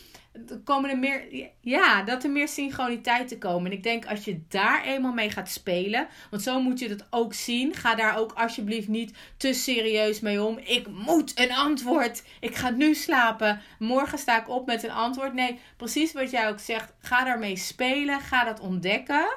komen 0.65 0.91
er 0.91 0.99
meer, 0.99 1.51
ja, 1.61 2.03
dat 2.03 2.25
er 2.25 2.31
meer 2.31 2.49
synchroniteiten 2.49 3.39
komen. 3.39 3.71
En 3.71 3.77
ik 3.77 3.83
denk 3.83 4.07
als 4.07 4.25
je 4.25 4.43
daar 4.49 4.85
eenmaal 4.85 5.13
mee 5.13 5.31
gaat 5.31 5.49
spelen, 5.49 6.09
want 6.31 6.43
zo 6.43 6.61
moet 6.61 6.79
je 6.79 6.89
dat 6.89 7.07
ook 7.11 7.35
zien. 7.35 7.75
Ga 7.75 7.95
daar 7.95 8.19
ook 8.19 8.33
alsjeblieft 8.33 8.89
niet 8.89 9.17
te 9.37 9.53
serieus 9.53 10.21
mee 10.21 10.43
om. 10.43 10.59
Ik 10.59 10.87
moet 10.89 11.39
een 11.39 11.53
antwoord. 11.53 12.23
Ik 12.41 12.57
ga 12.57 12.71
nu 12.71 12.95
slapen. 12.95 13.61
Morgen 13.79 14.19
sta 14.19 14.41
ik 14.41 14.49
op 14.49 14.67
met 14.67 14.83
een 14.83 14.91
antwoord. 14.91 15.33
Nee, 15.33 15.59
precies 15.77 16.13
wat 16.13 16.31
jij 16.31 16.49
ook 16.49 16.61
zegt. 16.61 16.93
Ga 16.99 17.25
daarmee 17.25 17.57
spelen. 17.57 18.21
Ga 18.21 18.45
dat 18.45 18.61
ontdekken. 18.61 19.37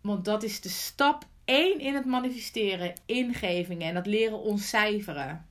Want 0.00 0.24
dat 0.24 0.42
is 0.42 0.60
de 0.60 0.68
stap 0.68 1.24
1 1.44 1.78
in 1.78 1.94
het 1.94 2.04
manifesteren. 2.04 2.92
Ingevingen. 3.06 3.88
En 3.88 3.94
dat 3.94 4.06
leren 4.06 4.40
ontcijferen. 4.40 5.46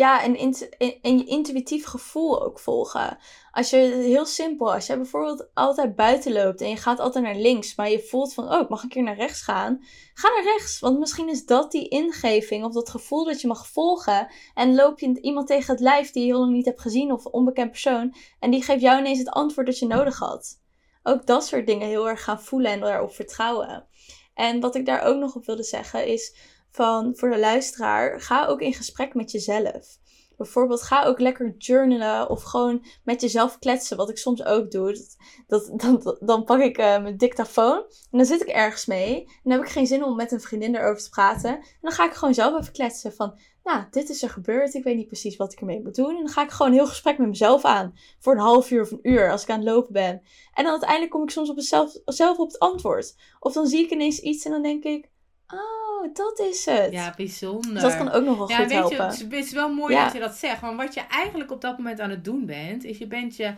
Ja, 0.00 0.22
en, 0.22 1.18
je 1.18 1.24
intuïtief 1.24 1.86
gevoel 1.86 2.42
ook 2.42 2.58
volgen. 2.58 3.18
Als 3.50 3.70
je, 3.70 3.76
heel 4.02 4.26
simpel, 4.26 4.72
als 4.72 4.86
je 4.86 4.96
bijvoorbeeld 4.96 5.50
altijd 5.54 5.96
buiten 5.96 6.32
loopt 6.32 6.60
en 6.60 6.68
je 6.68 6.76
gaat 6.76 6.98
altijd 6.98 7.24
naar 7.24 7.36
links, 7.36 7.74
maar 7.74 7.90
je 7.90 8.02
voelt 8.02 8.34
van, 8.34 8.52
oh, 8.52 8.60
ik 8.60 8.68
mag 8.68 8.82
een 8.82 8.88
keer 8.88 9.02
naar 9.02 9.16
rechts 9.16 9.42
gaan. 9.42 9.84
Ga 10.14 10.28
naar 10.28 10.44
rechts, 10.44 10.80
want 10.80 10.98
misschien 10.98 11.28
is 11.28 11.46
dat 11.46 11.70
die 11.70 11.88
ingeving 11.88 12.64
of 12.64 12.72
dat 12.72 12.90
gevoel 12.90 13.24
dat 13.24 13.40
je 13.40 13.46
mag 13.46 13.66
volgen. 13.66 14.28
En 14.54 14.74
loop 14.74 15.00
je 15.00 15.20
iemand 15.20 15.46
tegen 15.46 15.72
het 15.74 15.82
lijf 15.82 16.10
die 16.10 16.22
je 16.22 16.28
heel 16.28 16.40
lang 16.40 16.52
niet 16.52 16.64
hebt 16.64 16.80
gezien 16.80 17.12
of 17.12 17.24
een 17.24 17.32
onbekend 17.32 17.70
persoon. 17.70 18.14
En 18.38 18.50
die 18.50 18.62
geeft 18.62 18.82
jou 18.82 18.98
ineens 18.98 19.18
het 19.18 19.30
antwoord 19.30 19.66
dat 19.66 19.78
je 19.78 19.86
nodig 19.86 20.18
had. 20.18 20.60
Ook 21.02 21.26
dat 21.26 21.46
soort 21.46 21.66
dingen 21.66 21.88
heel 21.88 22.08
erg 22.08 22.24
gaan 22.24 22.42
voelen 22.42 22.70
en 22.70 22.80
daarop 22.80 23.14
vertrouwen. 23.14 23.86
En 24.34 24.60
wat 24.60 24.74
ik 24.74 24.86
daar 24.86 25.02
ook 25.02 25.16
nog 25.16 25.34
op 25.34 25.46
wilde 25.46 25.62
zeggen 25.62 26.06
is 26.06 26.36
van 26.70 27.12
voor 27.16 27.30
de 27.30 27.38
luisteraar, 27.38 28.20
ga 28.20 28.46
ook 28.46 28.60
in 28.60 28.74
gesprek 28.74 29.14
met 29.14 29.30
jezelf. 29.30 29.98
Bijvoorbeeld, 30.36 30.82
ga 30.82 31.04
ook 31.04 31.20
lekker 31.20 31.54
journalen 31.58 32.30
of 32.30 32.42
gewoon 32.42 32.84
met 33.04 33.20
jezelf 33.20 33.58
kletsen, 33.58 33.96
wat 33.96 34.10
ik 34.10 34.18
soms 34.18 34.44
ook 34.44 34.70
doe. 34.70 35.04
Dat, 35.46 35.72
dan 36.20 36.44
pak 36.44 36.60
ik 36.60 36.78
uh, 36.78 36.84
mijn 37.02 37.16
dictafoon 37.16 37.76
en 38.10 38.18
dan 38.18 38.24
zit 38.24 38.40
ik 38.40 38.48
ergens 38.48 38.86
mee. 38.86 39.24
En 39.24 39.40
dan 39.42 39.52
heb 39.52 39.62
ik 39.62 39.68
geen 39.68 39.86
zin 39.86 40.04
om 40.04 40.16
met 40.16 40.32
een 40.32 40.40
vriendin 40.40 40.74
erover 40.74 41.02
te 41.02 41.08
praten. 41.08 41.50
En 41.50 41.78
dan 41.80 41.92
ga 41.92 42.04
ik 42.04 42.12
gewoon 42.12 42.34
zelf 42.34 42.60
even 42.60 42.72
kletsen 42.72 43.12
van, 43.12 43.38
nou, 43.64 43.84
dit 43.90 44.08
is 44.08 44.22
er 44.22 44.30
gebeurd. 44.30 44.74
Ik 44.74 44.84
weet 44.84 44.96
niet 44.96 45.06
precies 45.06 45.36
wat 45.36 45.52
ik 45.52 45.60
ermee 45.60 45.82
moet 45.82 45.94
doen. 45.94 46.16
En 46.16 46.22
dan 46.24 46.28
ga 46.28 46.42
ik 46.42 46.50
gewoon 46.50 46.72
heel 46.72 46.86
gesprek 46.86 47.18
met 47.18 47.28
mezelf 47.28 47.64
aan. 47.64 47.94
Voor 48.18 48.32
een 48.32 48.38
half 48.38 48.70
uur 48.70 48.82
of 48.82 48.90
een 48.90 49.00
uur 49.02 49.30
als 49.30 49.42
ik 49.42 49.50
aan 49.50 49.60
het 49.60 49.68
lopen 49.68 49.92
ben. 49.92 50.22
En 50.54 50.62
dan 50.62 50.72
uiteindelijk 50.72 51.10
kom 51.10 51.22
ik 51.22 51.30
soms 51.30 51.50
op 51.50 51.56
mezelf, 51.56 51.96
zelf 52.04 52.38
op 52.38 52.48
het 52.48 52.58
antwoord. 52.58 53.16
Of 53.40 53.52
dan 53.52 53.66
zie 53.66 53.84
ik 53.84 53.90
ineens 53.90 54.20
iets 54.20 54.44
en 54.44 54.50
dan 54.50 54.62
denk 54.62 54.84
ik, 54.84 55.10
oh 55.46 55.79
Oh, 56.00 56.14
dat 56.14 56.38
is 56.38 56.64
het. 56.64 56.92
Ja, 56.92 57.12
bijzonder. 57.16 57.82
dat 57.82 57.96
kan 57.96 58.10
ook 58.10 58.24
nog 58.24 58.38
wel 58.38 58.48
ja, 58.48 58.56
goed 58.56 58.66
weet 58.66 58.78
helpen. 58.78 59.18
Je, 59.18 59.36
het 59.36 59.44
is 59.44 59.52
wel 59.52 59.74
mooi 59.74 59.94
dat 59.94 60.12
je 60.12 60.18
dat 60.18 60.34
zegt. 60.34 60.60
Want 60.60 60.76
wat 60.76 60.94
je 60.94 61.00
eigenlijk 61.00 61.50
op 61.50 61.60
dat 61.60 61.76
moment 61.76 62.00
aan 62.00 62.10
het 62.10 62.24
doen 62.24 62.46
bent, 62.46 62.84
is 62.84 62.98
je 62.98 63.06
bent 63.06 63.36
je, 63.36 63.54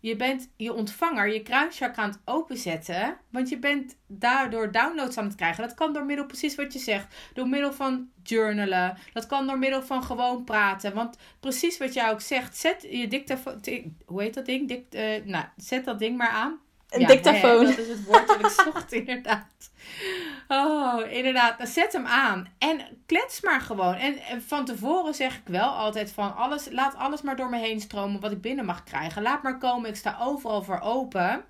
je, 0.00 0.16
bent 0.16 0.50
je 0.56 0.74
ontvanger, 0.74 1.32
je 1.32 1.42
kruinchakra 1.42 2.02
aan 2.02 2.10
het 2.10 2.20
openzetten. 2.24 3.16
Want 3.30 3.48
je 3.48 3.58
bent 3.58 3.96
daardoor 4.06 4.72
downloads 4.72 5.16
aan 5.16 5.24
het 5.24 5.34
krijgen. 5.34 5.62
Dat 5.62 5.74
kan 5.74 5.92
door 5.92 6.04
middel, 6.04 6.26
precies 6.26 6.54
wat 6.54 6.72
je 6.72 6.78
zegt, 6.78 7.14
door 7.34 7.48
middel 7.48 7.72
van 7.72 8.08
journalen. 8.22 8.96
Dat 9.12 9.26
kan 9.26 9.46
door 9.46 9.58
middel 9.58 9.82
van 9.82 10.02
gewoon 10.02 10.44
praten. 10.44 10.94
Want 10.94 11.16
precies 11.40 11.78
wat 11.78 11.94
jij 11.94 12.10
ook 12.10 12.20
zegt, 12.20 12.56
zet 12.56 12.86
je 12.90 13.08
dictafoon, 13.08 13.60
hoe 14.06 14.22
heet 14.22 14.34
dat 14.34 14.46
ding? 14.46 14.68
Dict, 14.68 14.94
uh, 14.94 15.24
nou, 15.24 15.44
zet 15.56 15.84
dat 15.84 15.98
ding 15.98 16.16
maar 16.16 16.30
aan. 16.30 16.58
Een 16.88 17.06
dictafoon. 17.06 17.64
dat 17.64 17.78
is 17.78 17.88
het 17.88 18.04
woord 18.04 18.26
dat 18.26 18.40
ik 18.40 18.46
zocht, 18.46 18.92
inderdaad. 19.02 19.70
Oh, 20.48 21.12
inderdaad. 21.12 21.58
Dan 21.58 21.66
zet 21.66 21.92
hem 21.92 22.06
aan. 22.06 22.48
En 22.58 22.80
klets 23.06 23.40
maar 23.40 23.60
gewoon. 23.60 23.94
En, 23.94 24.42
van 24.46 24.64
tevoren 24.64 25.14
zeg 25.14 25.36
ik 25.36 25.42
wel 25.44 25.68
altijd 25.68 26.12
van... 26.12 26.36
Alles, 26.36 26.68
laat 26.70 26.96
alles 26.96 27.22
maar 27.22 27.36
door 27.36 27.50
me 27.50 27.58
heen 27.58 27.80
stromen 27.80 28.20
wat 28.20 28.32
ik 28.32 28.40
binnen 28.40 28.64
mag 28.64 28.84
krijgen. 28.84 29.22
Laat 29.22 29.42
maar 29.42 29.58
komen. 29.58 29.90
Ik 29.90 29.96
sta 29.96 30.18
overal 30.20 30.62
voor 30.62 30.80
open. 30.80 31.44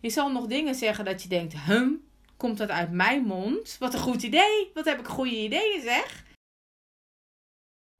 Je 0.00 0.10
zal 0.10 0.30
nog 0.30 0.46
dingen 0.46 0.74
zeggen 0.74 1.04
dat 1.04 1.22
je 1.22 1.28
denkt... 1.28 1.54
Hum, 1.56 2.04
komt 2.36 2.58
dat 2.58 2.70
uit 2.70 2.90
mijn 2.90 3.22
mond? 3.22 3.76
Wat 3.78 3.94
een 3.94 4.00
goed 4.00 4.22
idee. 4.22 4.70
Wat 4.74 4.84
heb 4.84 4.98
ik 4.98 5.06
goede 5.06 5.36
ideeën 5.36 5.82
zeg. 5.82 6.24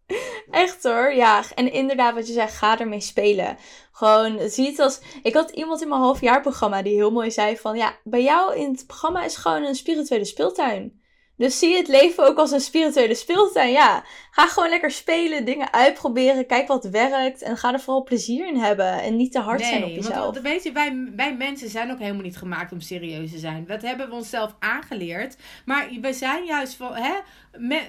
Echt 0.51 0.83
hoor, 0.83 1.13
ja. 1.13 1.43
En 1.55 1.73
inderdaad, 1.73 2.15
wat 2.15 2.27
je 2.27 2.33
zegt, 2.33 2.57
ga 2.57 2.79
ermee 2.79 3.01
spelen. 3.01 3.57
Gewoon, 3.93 4.51
zie 4.51 4.67
het 4.67 4.79
als. 4.79 5.01
Ik 5.23 5.35
had 5.35 5.51
iemand 5.51 5.83
in 5.83 5.89
mijn 5.89 6.01
halfjaarprogramma 6.01 6.83
die 6.83 6.95
heel 6.95 7.11
mooi 7.11 7.31
zei: 7.31 7.57
van 7.57 7.77
ja, 7.77 7.99
bij 8.05 8.23
jou 8.23 8.57
in 8.57 8.73
het 8.73 8.87
programma 8.87 9.25
is 9.25 9.37
gewoon 9.37 9.63
een 9.63 9.75
spirituele 9.75 10.25
speeltuin. 10.25 11.02
Dus 11.37 11.59
zie 11.59 11.77
het 11.77 11.89
leven 11.89 12.27
ook 12.27 12.39
als 12.39 12.51
een 12.51 12.61
spirituele 12.61 13.15
speeltuin. 13.15 13.71
Ja, 13.71 14.05
ga 14.31 14.47
gewoon 14.47 14.69
lekker 14.69 14.91
spelen, 14.91 15.45
dingen 15.45 15.73
uitproberen, 15.73 16.47
kijk 16.47 16.69
wat 16.69 16.85
werkt 16.85 17.43
en 17.43 17.57
ga 17.57 17.73
er 17.73 17.81
vooral 17.81 18.03
plezier 18.03 18.47
in 18.47 18.57
hebben 18.57 19.03
en 19.03 19.17
niet 19.17 19.33
te 19.33 19.39
hard 19.39 19.61
zijn 19.61 19.85
op 19.85 19.91
jezelf. 19.91 20.15
Want, 20.15 20.41
weet 20.41 20.63
je, 20.63 20.73
wij, 20.73 21.11
wij 21.17 21.37
mensen 21.37 21.69
zijn 21.69 21.91
ook 21.91 21.99
helemaal 21.99 22.23
niet 22.23 22.37
gemaakt 22.37 22.73
om 22.73 22.81
serieus 22.81 23.31
te 23.31 23.39
zijn. 23.39 23.65
Dat 23.67 23.83
hebben 23.83 24.09
we 24.09 24.15
onszelf 24.15 24.55
aangeleerd. 24.59 25.37
Maar 25.65 25.89
we 26.01 26.13
zijn 26.13 26.45
juist, 26.45 26.79
hè, 26.79 27.15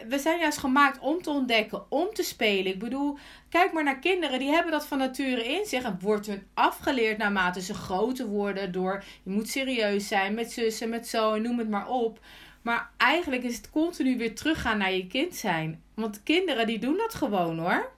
we 0.08 0.20
zijn 0.20 0.40
juist 0.40 0.58
gemaakt 0.58 1.00
om 1.00 1.22
te 1.22 1.30
ontdekken, 1.30 1.92
om 1.92 2.14
te 2.14 2.24
spelen. 2.24 2.74
Ik 2.74 2.80
bedoel, 2.80 3.18
kijk 3.50 3.74
maar 3.74 3.84
naar 3.84 4.00
kinderen, 4.00 4.40
die 4.40 4.52
hebben 4.52 4.72
dat 4.72 4.86
van 4.86 4.98
nature 4.98 5.46
in 5.46 5.66
zich. 5.66 5.84
Het 5.84 6.02
wordt 6.02 6.28
hun 6.28 6.48
afgeleerd 6.54 7.18
naarmate 7.18 7.62
ze 7.62 7.74
groter 7.74 8.26
worden 8.26 8.72
door 8.72 9.04
je 9.24 9.32
moet 9.32 9.50
serieus 9.50 10.08
zijn 10.08 10.34
met 10.34 10.52
zussen, 10.52 10.90
met 10.90 11.08
zo 11.08 11.34
en 11.34 11.42
noem 11.42 11.58
het 11.58 11.70
maar 11.70 11.88
op. 11.88 12.20
Maar 12.64 12.92
eigenlijk 12.98 13.44
is 13.44 13.58
het 13.58 13.70
continu 13.70 14.18
weer 14.18 14.36
teruggaan 14.36 14.78
naar 14.78 14.94
je 14.94 15.08
kind 15.08 15.36
zijn. 15.36 15.84
Want 15.96 16.24
kinderen 16.24 16.68
die 16.68 16.80
doen 16.80 16.98
dat 16.98 17.14
gewoon 17.14 17.60
hoor. 17.60 17.92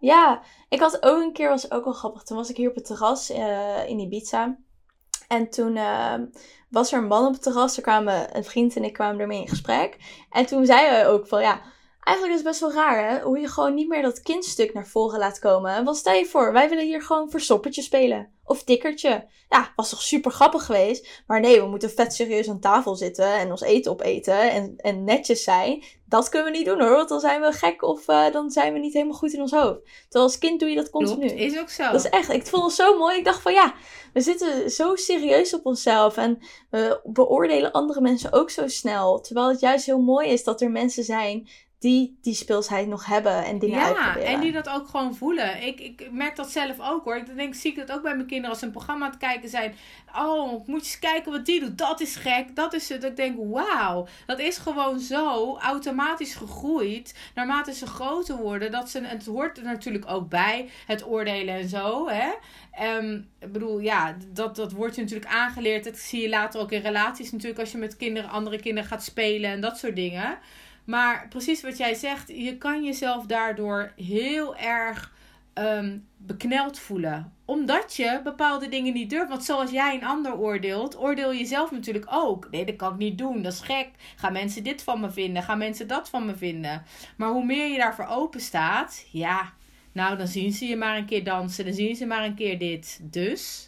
Ja, 0.00 0.42
ik 0.68 0.80
had 0.80 1.02
ook 1.02 1.22
een 1.22 1.32
keer, 1.32 1.48
was 1.48 1.70
ook 1.70 1.84
wel 1.84 1.92
grappig. 1.92 2.22
Toen 2.22 2.36
was 2.36 2.50
ik 2.50 2.56
hier 2.56 2.68
op 2.68 2.74
het 2.74 2.84
terras 2.84 3.30
uh, 3.30 3.88
in 3.88 3.98
Ibiza. 3.98 4.58
En 5.28 5.50
toen 5.50 5.76
uh, 5.76 6.14
was 6.70 6.92
er 6.92 6.98
een 6.98 7.06
man 7.06 7.26
op 7.26 7.32
het 7.32 7.42
terras. 7.42 7.76
Er 7.76 7.82
kwamen 7.82 8.36
een 8.36 8.44
vriend 8.44 8.76
en 8.76 8.84
ik 8.84 8.92
kwamen 8.92 9.20
ermee 9.20 9.40
in 9.40 9.48
gesprek. 9.48 9.96
En 10.30 10.46
toen 10.46 10.66
zei 10.66 10.86
hij 10.86 11.08
ook 11.08 11.26
van 11.26 11.40
ja, 11.40 11.62
eigenlijk 12.08 12.38
is 12.38 12.44
het 12.44 12.48
best 12.48 12.60
wel 12.60 12.72
raar 12.72 13.10
hè. 13.10 13.20
Hoe 13.20 13.38
je 13.38 13.48
gewoon 13.48 13.74
niet 13.74 13.88
meer 13.88 14.02
dat 14.02 14.22
kindstuk 14.22 14.74
naar 14.74 14.86
voren 14.86 15.18
laat 15.18 15.38
komen. 15.38 15.84
Want 15.84 15.96
stel 15.96 16.14
je 16.14 16.24
voor, 16.24 16.52
wij 16.52 16.68
willen 16.68 16.84
hier 16.84 17.02
gewoon 17.02 17.30
verstoppertje 17.30 17.82
spelen 17.82 18.32
of 18.44 18.64
tikkertje. 18.64 19.26
Ja, 19.48 19.72
was 19.76 19.90
toch 19.90 20.02
super 20.02 20.30
grappig 20.30 20.64
geweest. 20.64 21.22
Maar 21.26 21.40
nee, 21.40 21.60
we 21.60 21.66
moeten 21.66 21.90
vet 21.90 22.14
serieus 22.14 22.48
aan 22.48 22.60
tafel 22.60 22.96
zitten 22.96 23.34
en 23.34 23.50
ons 23.50 23.60
eten 23.60 23.92
opeten 23.92 24.50
en, 24.50 24.74
en 24.76 25.04
netjes 25.04 25.42
zijn. 25.42 25.84
Dat 26.04 26.28
kunnen 26.28 26.52
we 26.52 26.58
niet 26.58 26.66
doen 26.66 26.80
hoor, 26.80 26.96
want 26.96 27.08
dan 27.08 27.20
zijn 27.20 27.40
we 27.40 27.52
gek 27.52 27.82
of 27.82 28.08
uh, 28.08 28.32
dan 28.32 28.50
zijn 28.50 28.72
we 28.72 28.78
niet 28.78 28.92
helemaal 28.92 29.16
goed 29.16 29.32
in 29.32 29.40
ons 29.40 29.50
hoofd. 29.50 29.80
Terwijl 30.02 30.24
als 30.24 30.38
kind 30.38 30.60
doe 30.60 30.68
je 30.68 30.76
dat 30.76 30.90
continu. 30.90 31.26
Klopt, 31.26 31.40
is 31.40 31.58
ook 31.58 31.68
zo. 31.68 31.82
Dat 31.82 32.04
is 32.04 32.10
echt, 32.10 32.28
ik 32.28 32.46
vond 32.46 32.64
het 32.64 32.74
zo 32.74 32.98
mooi. 32.98 33.16
Ik 33.16 33.24
dacht 33.24 33.42
van 33.42 33.52
ja, 33.52 33.74
we 34.12 34.20
zitten 34.20 34.70
zo 34.70 34.96
serieus 34.96 35.54
op 35.54 35.66
onszelf 35.66 36.16
en 36.16 36.38
we 36.70 37.00
beoordelen 37.04 37.72
andere 37.72 38.00
mensen 38.00 38.32
ook 38.32 38.50
zo 38.50 38.68
snel. 38.68 39.20
Terwijl 39.20 39.48
het 39.48 39.60
juist 39.60 39.86
heel 39.86 40.00
mooi 40.00 40.28
is 40.28 40.44
dat 40.44 40.60
er 40.60 40.70
mensen 40.70 41.04
zijn 41.04 41.48
die 41.78 42.18
die 42.22 42.34
speelsheid 42.34 42.88
nog 42.88 43.06
hebben 43.06 43.44
en 43.44 43.58
dingen 43.58 43.78
ja, 43.78 43.86
uitproberen. 43.86 44.22
Ja, 44.22 44.34
en 44.34 44.40
die 44.40 44.52
dat 44.52 44.68
ook 44.68 44.88
gewoon 44.88 45.14
voelen. 45.14 45.66
Ik, 45.66 45.80
ik 45.80 46.08
merk 46.12 46.36
dat 46.36 46.50
zelf 46.50 46.76
ook 46.80 47.04
hoor. 47.04 47.16
Ik 47.16 47.36
denk, 47.36 47.54
zie 47.54 47.70
ik 47.70 47.76
dat 47.76 47.92
ook 47.92 48.02
bij 48.02 48.14
mijn 48.14 48.26
kinderen 48.26 48.50
als 48.50 48.58
ze 48.58 48.64
een 48.64 48.72
programma 48.72 49.04
aan 49.04 49.10
het 49.10 49.20
kijken 49.20 49.48
zijn. 49.48 49.74
Oh, 50.16 50.50
moet 50.50 50.66
je 50.66 50.72
eens 50.74 50.98
kijken 50.98 51.32
wat 51.32 51.46
die 51.46 51.60
doet. 51.60 51.78
Dat 51.78 52.00
is 52.00 52.16
gek. 52.16 52.56
Dat 52.56 52.74
is 52.74 52.88
het. 52.88 53.04
Ik 53.04 53.16
denk, 53.16 53.36
wauw. 53.38 54.06
Dat 54.26 54.38
is 54.38 54.58
gewoon 54.58 54.98
zo 55.00 55.56
automatisch 55.56 56.34
gegroeid. 56.34 57.14
Naarmate 57.34 57.74
ze 57.74 57.86
groter 57.86 58.36
worden. 58.36 58.70
Dat 58.70 58.90
ze, 58.90 59.00
het 59.02 59.26
hoort 59.26 59.58
er 59.58 59.64
natuurlijk 59.64 60.10
ook 60.10 60.28
bij. 60.28 60.68
Het 60.86 61.06
oordelen 61.06 61.54
en 61.54 61.68
zo. 61.68 62.08
Hè? 62.08 62.30
Um, 62.96 63.28
ik 63.40 63.52
bedoel, 63.52 63.78
ja, 63.78 64.16
dat, 64.32 64.56
dat 64.56 64.72
wordt 64.72 64.94
je 64.94 65.00
natuurlijk 65.00 65.32
aangeleerd. 65.32 65.84
Dat 65.84 65.96
zie 65.96 66.22
je 66.22 66.28
later 66.28 66.60
ook 66.60 66.72
in 66.72 66.80
relaties 66.80 67.32
natuurlijk. 67.32 67.60
Als 67.60 67.72
je 67.72 67.78
met 67.78 67.96
kinderen, 67.96 68.30
andere 68.30 68.60
kinderen 68.60 68.88
gaat 68.88 69.04
spelen 69.04 69.50
en 69.50 69.60
dat 69.60 69.78
soort 69.78 69.96
dingen. 69.96 70.38
Maar 70.88 71.28
precies 71.28 71.62
wat 71.62 71.76
jij 71.76 71.94
zegt, 71.94 72.28
je 72.28 72.58
kan 72.58 72.84
jezelf 72.84 73.26
daardoor 73.26 73.92
heel 73.96 74.56
erg 74.56 75.12
um, 75.54 76.06
bekneld 76.16 76.78
voelen. 76.78 77.32
Omdat 77.44 77.96
je 77.96 78.20
bepaalde 78.24 78.68
dingen 78.68 78.92
niet 78.92 79.10
durft. 79.10 79.28
Want 79.28 79.44
zoals 79.44 79.70
jij 79.70 79.94
een 79.94 80.04
ander 80.04 80.36
oordeelt, 80.36 80.98
oordeel 80.98 81.32
je 81.32 81.44
zelf 81.44 81.70
natuurlijk 81.70 82.06
ook. 82.10 82.50
Nee, 82.50 82.64
dat 82.64 82.76
kan 82.76 82.92
ik 82.92 82.98
niet 82.98 83.18
doen. 83.18 83.42
Dat 83.42 83.52
is 83.52 83.60
gek. 83.60 83.88
Gaan 84.16 84.32
mensen 84.32 84.64
dit 84.64 84.82
van 84.82 85.00
me 85.00 85.10
vinden? 85.10 85.42
Gaan 85.42 85.58
mensen 85.58 85.88
dat 85.88 86.08
van 86.08 86.26
me 86.26 86.36
vinden? 86.36 86.82
Maar 87.16 87.30
hoe 87.30 87.44
meer 87.44 87.70
je 87.70 87.78
daarvoor 87.78 88.06
open 88.06 88.40
staat, 88.40 89.06
ja, 89.12 89.52
nou 89.92 90.16
dan 90.16 90.28
zien 90.28 90.52
ze 90.52 90.66
je 90.66 90.76
maar 90.76 90.96
een 90.96 91.06
keer 91.06 91.24
dansen. 91.24 91.64
Dan 91.64 91.74
zien 91.74 91.96
ze 91.96 92.06
maar 92.06 92.24
een 92.24 92.34
keer 92.34 92.58
dit. 92.58 93.00
Dus 93.02 93.67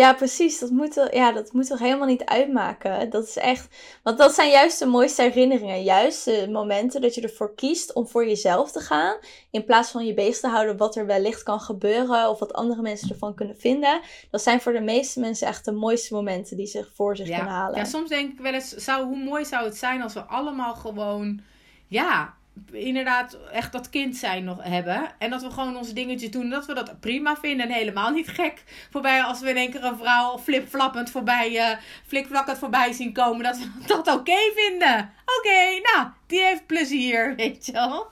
Ja, 0.00 0.14
precies. 0.14 0.58
Dat 0.58 0.70
moet, 0.70 1.08
ja, 1.10 1.32
dat 1.32 1.52
moet 1.52 1.66
toch 1.66 1.78
helemaal 1.78 2.06
niet 2.06 2.24
uitmaken. 2.24 3.10
Dat 3.10 3.26
is 3.26 3.36
echt. 3.36 3.68
Want 4.02 4.18
dat 4.18 4.34
zijn 4.34 4.50
juist 4.50 4.78
de 4.78 4.86
mooiste 4.86 5.22
herinneringen. 5.22 5.82
Juist 5.82 6.24
de 6.24 6.48
momenten 6.50 7.00
dat 7.00 7.14
je 7.14 7.20
ervoor 7.20 7.54
kiest 7.54 7.92
om 7.92 8.08
voor 8.08 8.26
jezelf 8.26 8.72
te 8.72 8.80
gaan. 8.80 9.16
In 9.50 9.64
plaats 9.64 9.90
van 9.90 10.06
je 10.06 10.14
bezig 10.14 10.40
te 10.40 10.48
houden 10.48 10.76
wat 10.76 10.96
er 10.96 11.06
wellicht 11.06 11.42
kan 11.42 11.60
gebeuren. 11.60 12.28
Of 12.28 12.38
wat 12.38 12.52
andere 12.52 12.82
mensen 12.82 13.08
ervan 13.10 13.34
kunnen 13.34 13.56
vinden. 13.56 14.00
Dat 14.30 14.42
zijn 14.42 14.60
voor 14.60 14.72
de 14.72 14.80
meeste 14.80 15.20
mensen 15.20 15.46
echt 15.46 15.64
de 15.64 15.72
mooiste 15.72 16.14
momenten 16.14 16.56
die 16.56 16.66
ze 16.66 16.86
voor 16.94 17.16
zich 17.16 17.26
kunnen 17.26 17.52
halen. 17.52 17.78
Ja, 17.78 17.84
soms 17.84 18.08
denk 18.08 18.32
ik 18.32 18.38
wel 18.38 18.54
eens, 18.54 18.68
zou, 18.68 19.06
hoe 19.06 19.24
mooi 19.24 19.44
zou 19.44 19.64
het 19.64 19.76
zijn 19.76 20.02
als 20.02 20.14
we 20.14 20.22
allemaal 20.22 20.74
gewoon. 20.74 21.40
Ja, 21.86 22.34
inderdaad 22.72 23.38
echt 23.52 23.72
dat 23.72 23.90
kind 23.90 24.16
zijn 24.16 24.44
nog 24.44 24.62
hebben. 24.62 25.10
En 25.18 25.30
dat 25.30 25.42
we 25.42 25.50
gewoon 25.50 25.76
onze 25.76 25.92
dingetjes 25.92 26.30
doen. 26.30 26.50
Dat 26.50 26.66
we 26.66 26.74
dat 26.74 27.00
prima 27.00 27.36
vinden. 27.36 27.68
En 27.68 27.72
helemaal 27.72 28.10
niet 28.10 28.28
gek 28.28 28.64
voorbij 28.90 29.22
als 29.22 29.40
we 29.40 29.48
in 29.48 29.56
één 29.56 29.70
keer 29.70 29.84
een 29.84 29.98
vrouw 29.98 30.38
flipflappend 30.38 31.10
voorbij, 31.10 31.52
uh, 31.52 31.76
flikflakkend 32.06 32.58
voorbij 32.58 32.92
zien 32.92 33.12
komen. 33.12 33.42
Dat 33.42 33.58
we 33.58 33.86
dat 33.86 34.14
oké 34.14 34.38
vinden. 34.54 35.12
Oké, 35.38 35.80
nou, 35.92 36.08
die 36.30 36.40
heeft 36.40 36.66
plezier, 36.66 37.34
weet 37.36 37.66
je 37.66 37.72
wel. 37.72 38.06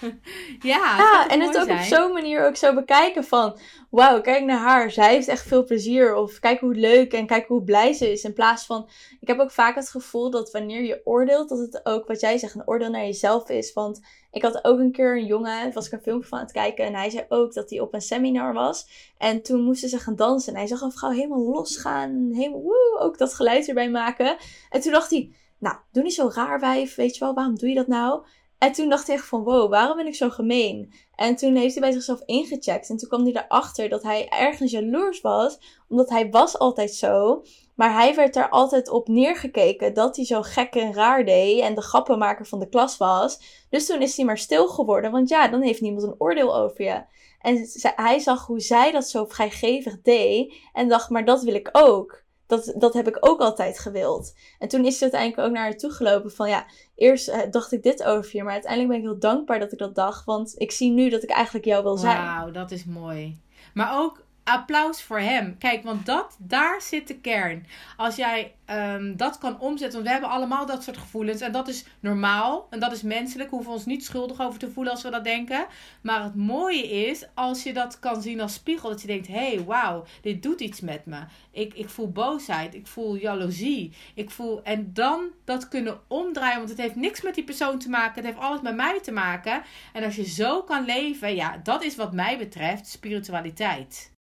ja, 0.72 0.96
ja 0.98 1.28
en 1.28 1.40
het 1.40 1.58
ook 1.58 1.70
op 1.70 1.78
zo'n 1.78 2.12
manier 2.12 2.46
ook 2.46 2.56
zo 2.56 2.74
bekijken 2.74 3.24
van... 3.24 3.58
Wauw, 3.90 4.20
kijk 4.20 4.44
naar 4.44 4.58
haar. 4.58 4.90
Zij 4.90 5.12
heeft 5.12 5.28
echt 5.28 5.46
veel 5.46 5.64
plezier. 5.64 6.14
Of 6.14 6.38
kijk 6.38 6.60
hoe 6.60 6.74
leuk 6.74 7.12
en 7.12 7.26
kijk 7.26 7.46
hoe 7.46 7.62
blij 7.62 7.92
ze 7.92 8.12
is. 8.12 8.24
In 8.24 8.32
plaats 8.32 8.66
van... 8.66 8.88
Ik 9.20 9.28
heb 9.28 9.38
ook 9.38 9.50
vaak 9.50 9.74
het 9.74 9.90
gevoel 9.90 10.30
dat 10.30 10.50
wanneer 10.50 10.82
je 10.82 11.00
oordeelt... 11.04 11.48
Dat 11.48 11.58
het 11.58 11.80
ook, 11.82 12.06
wat 12.06 12.20
jij 12.20 12.38
zegt, 12.38 12.54
een 12.54 12.68
oordeel 12.68 12.90
naar 12.90 13.04
jezelf 13.04 13.48
is. 13.48 13.72
Want 13.72 14.00
ik 14.30 14.42
had 14.42 14.64
ook 14.64 14.78
een 14.78 14.92
keer 14.92 15.16
een 15.16 15.26
jongen... 15.26 15.72
Was 15.72 15.86
ik 15.86 15.92
een 15.92 16.00
filmpje 16.00 16.28
van 16.28 16.38
aan 16.38 16.44
het 16.44 16.52
kijken. 16.52 16.84
En 16.84 16.94
hij 16.94 17.10
zei 17.10 17.24
ook 17.28 17.54
dat 17.54 17.70
hij 17.70 17.80
op 17.80 17.94
een 17.94 18.00
seminar 18.00 18.52
was. 18.52 18.86
En 19.18 19.42
toen 19.42 19.60
moesten 19.60 19.88
ze 19.88 19.98
gaan 19.98 20.16
dansen. 20.16 20.52
En 20.52 20.58
hij 20.58 20.68
zag 20.68 20.80
een 20.80 20.92
vrouw 20.92 21.10
helemaal 21.10 21.42
losgaan. 21.42 22.30
Helemaal 22.32 22.62
woe, 22.62 22.98
ook 22.98 23.18
dat 23.18 23.34
geluid 23.34 23.68
erbij 23.68 23.90
maken. 23.90 24.36
En 24.70 24.80
toen 24.80 24.92
dacht 24.92 25.10
hij 25.10 25.32
nou, 25.58 25.76
doe 25.92 26.02
niet 26.02 26.14
zo 26.14 26.30
raar 26.34 26.60
wijf, 26.60 26.94
weet 26.94 27.16
je 27.16 27.24
wel, 27.24 27.34
waarom 27.34 27.58
doe 27.58 27.68
je 27.68 27.74
dat 27.74 27.86
nou? 27.86 28.22
En 28.58 28.72
toen 28.72 28.88
dacht 28.88 29.06
hij 29.06 29.18
van, 29.18 29.42
wow, 29.42 29.70
waarom 29.70 29.96
ben 29.96 30.06
ik 30.06 30.14
zo 30.14 30.30
gemeen? 30.30 30.92
En 31.14 31.36
toen 31.36 31.56
heeft 31.56 31.72
hij 31.74 31.82
bij 31.82 31.92
zichzelf 31.92 32.22
ingecheckt. 32.24 32.88
En 32.88 32.96
toen 32.96 33.08
kwam 33.08 33.22
hij 33.22 33.32
erachter 33.32 33.88
dat 33.88 34.02
hij 34.02 34.28
ergens 34.28 34.70
jaloers 34.70 35.20
was. 35.20 35.58
Omdat 35.88 36.08
hij 36.08 36.30
was 36.30 36.58
altijd 36.58 36.94
zo. 36.94 37.42
Maar 37.74 37.92
hij 37.92 38.14
werd 38.14 38.36
er 38.36 38.48
altijd 38.48 38.88
op 38.88 39.08
neergekeken 39.08 39.94
dat 39.94 40.16
hij 40.16 40.24
zo 40.24 40.42
gek 40.42 40.74
en 40.74 40.94
raar 40.94 41.24
deed. 41.24 41.60
En 41.60 41.74
de 41.74 41.82
grappenmaker 41.82 42.46
van 42.46 42.58
de 42.58 42.68
klas 42.68 42.96
was. 42.96 43.40
Dus 43.70 43.86
toen 43.86 44.02
is 44.02 44.16
hij 44.16 44.24
maar 44.24 44.38
stil 44.38 44.68
geworden. 44.68 45.10
Want 45.10 45.28
ja, 45.28 45.48
dan 45.48 45.62
heeft 45.62 45.80
niemand 45.80 46.02
een 46.02 46.14
oordeel 46.18 46.56
over 46.56 46.84
je. 46.84 47.04
En 47.40 47.68
hij 47.96 48.18
zag 48.18 48.46
hoe 48.46 48.60
zij 48.60 48.92
dat 48.92 49.08
zo 49.08 49.24
vrijgevig 49.24 50.00
deed. 50.02 50.54
En 50.72 50.88
dacht, 50.88 51.10
maar 51.10 51.24
dat 51.24 51.42
wil 51.42 51.54
ik 51.54 51.68
ook 51.72 52.22
dat, 52.48 52.74
dat 52.76 52.94
heb 52.94 53.08
ik 53.08 53.16
ook 53.20 53.40
altijd 53.40 53.78
gewild. 53.78 54.34
En 54.58 54.68
toen 54.68 54.84
is 54.84 54.96
ze 54.96 55.02
uiteindelijk 55.02 55.48
ook 55.48 55.54
naar 55.54 55.62
haar 55.62 55.76
toe 55.76 55.90
gelopen 55.90 56.32
van 56.32 56.48
ja, 56.48 56.66
eerst 56.94 57.28
eh, 57.28 57.50
dacht 57.50 57.72
ik 57.72 57.82
dit 57.82 58.04
over 58.04 58.36
je, 58.36 58.42
maar 58.42 58.52
uiteindelijk 58.52 58.92
ben 58.92 59.00
ik 59.00 59.08
heel 59.10 59.30
dankbaar 59.30 59.58
dat 59.58 59.72
ik 59.72 59.78
dat 59.78 59.94
dacht, 59.94 60.24
want 60.24 60.54
ik 60.56 60.70
zie 60.70 60.90
nu 60.90 61.08
dat 61.08 61.22
ik 61.22 61.30
eigenlijk 61.30 61.64
jou 61.64 61.82
wil 61.82 61.96
zijn. 61.96 62.22
Wauw, 62.22 62.50
dat 62.50 62.70
is 62.70 62.84
mooi. 62.84 63.38
Maar 63.74 64.00
ook 64.00 64.26
applaus 64.48 65.02
voor 65.02 65.18
hem. 65.18 65.58
Kijk, 65.58 65.82
want 65.82 66.06
dat, 66.06 66.36
daar 66.38 66.82
zit 66.82 67.08
de 67.08 67.18
kern. 67.18 67.66
Als 67.96 68.16
jij 68.16 68.54
um, 68.70 69.16
dat 69.16 69.38
kan 69.38 69.60
omzetten, 69.60 69.92
want 69.92 70.04
we 70.04 70.10
hebben 70.12 70.30
allemaal 70.30 70.66
dat 70.66 70.82
soort 70.82 70.96
gevoelens. 70.96 71.40
En 71.40 71.52
dat 71.52 71.68
is 71.68 71.84
normaal 72.00 72.66
en 72.70 72.80
dat 72.80 72.92
is 72.92 73.02
menselijk. 73.02 73.50
We 73.50 73.56
hoeven 73.56 73.72
ons 73.72 73.86
niet 73.86 74.04
schuldig 74.04 74.40
over 74.40 74.58
te 74.58 74.70
voelen 74.70 74.92
als 74.92 75.02
we 75.02 75.10
dat 75.10 75.24
denken. 75.24 75.66
Maar 76.00 76.22
het 76.22 76.34
mooie 76.34 76.88
is, 76.88 77.26
als 77.34 77.62
je 77.62 77.72
dat 77.72 77.98
kan 77.98 78.22
zien 78.22 78.40
als 78.40 78.54
spiegel, 78.54 78.88
dat 78.88 79.00
je 79.00 79.06
denkt: 79.06 79.26
hé, 79.26 79.54
hey, 79.54 79.64
wauw, 79.64 80.04
dit 80.22 80.42
doet 80.42 80.60
iets 80.60 80.80
met 80.80 81.06
me. 81.06 81.20
Ik, 81.50 81.74
ik 81.74 81.88
voel 81.88 82.10
boosheid, 82.10 82.74
ik 82.74 82.86
voel 82.86 83.16
jaloezie. 83.16 83.92
Ik 84.14 84.30
voel, 84.30 84.62
en 84.62 84.90
dan 84.92 85.26
dat 85.44 85.68
kunnen 85.68 86.00
omdraaien, 86.08 86.58
want 86.58 86.70
het 86.70 86.78
heeft 86.78 86.96
niks 86.96 87.22
met 87.22 87.34
die 87.34 87.44
persoon 87.44 87.78
te 87.78 87.88
maken. 87.88 88.14
Het 88.14 88.24
heeft 88.24 88.46
alles 88.46 88.60
met 88.60 88.76
mij 88.76 89.00
te 89.00 89.12
maken. 89.12 89.62
En 89.92 90.04
als 90.04 90.16
je 90.16 90.24
zo 90.24 90.62
kan 90.62 90.84
leven, 90.84 91.34
ja, 91.34 91.60
dat 91.62 91.82
is 91.82 91.96
wat 91.96 92.12
mij 92.12 92.38
betreft 92.38 92.86
spiritualiteit. 92.86 94.16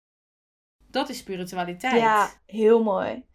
Dat 0.95 1.09
is 1.09 1.17
spiritualiteit. 1.17 2.01
Ja, 2.01 2.29
heel 2.45 2.83
mooi. 2.83 3.25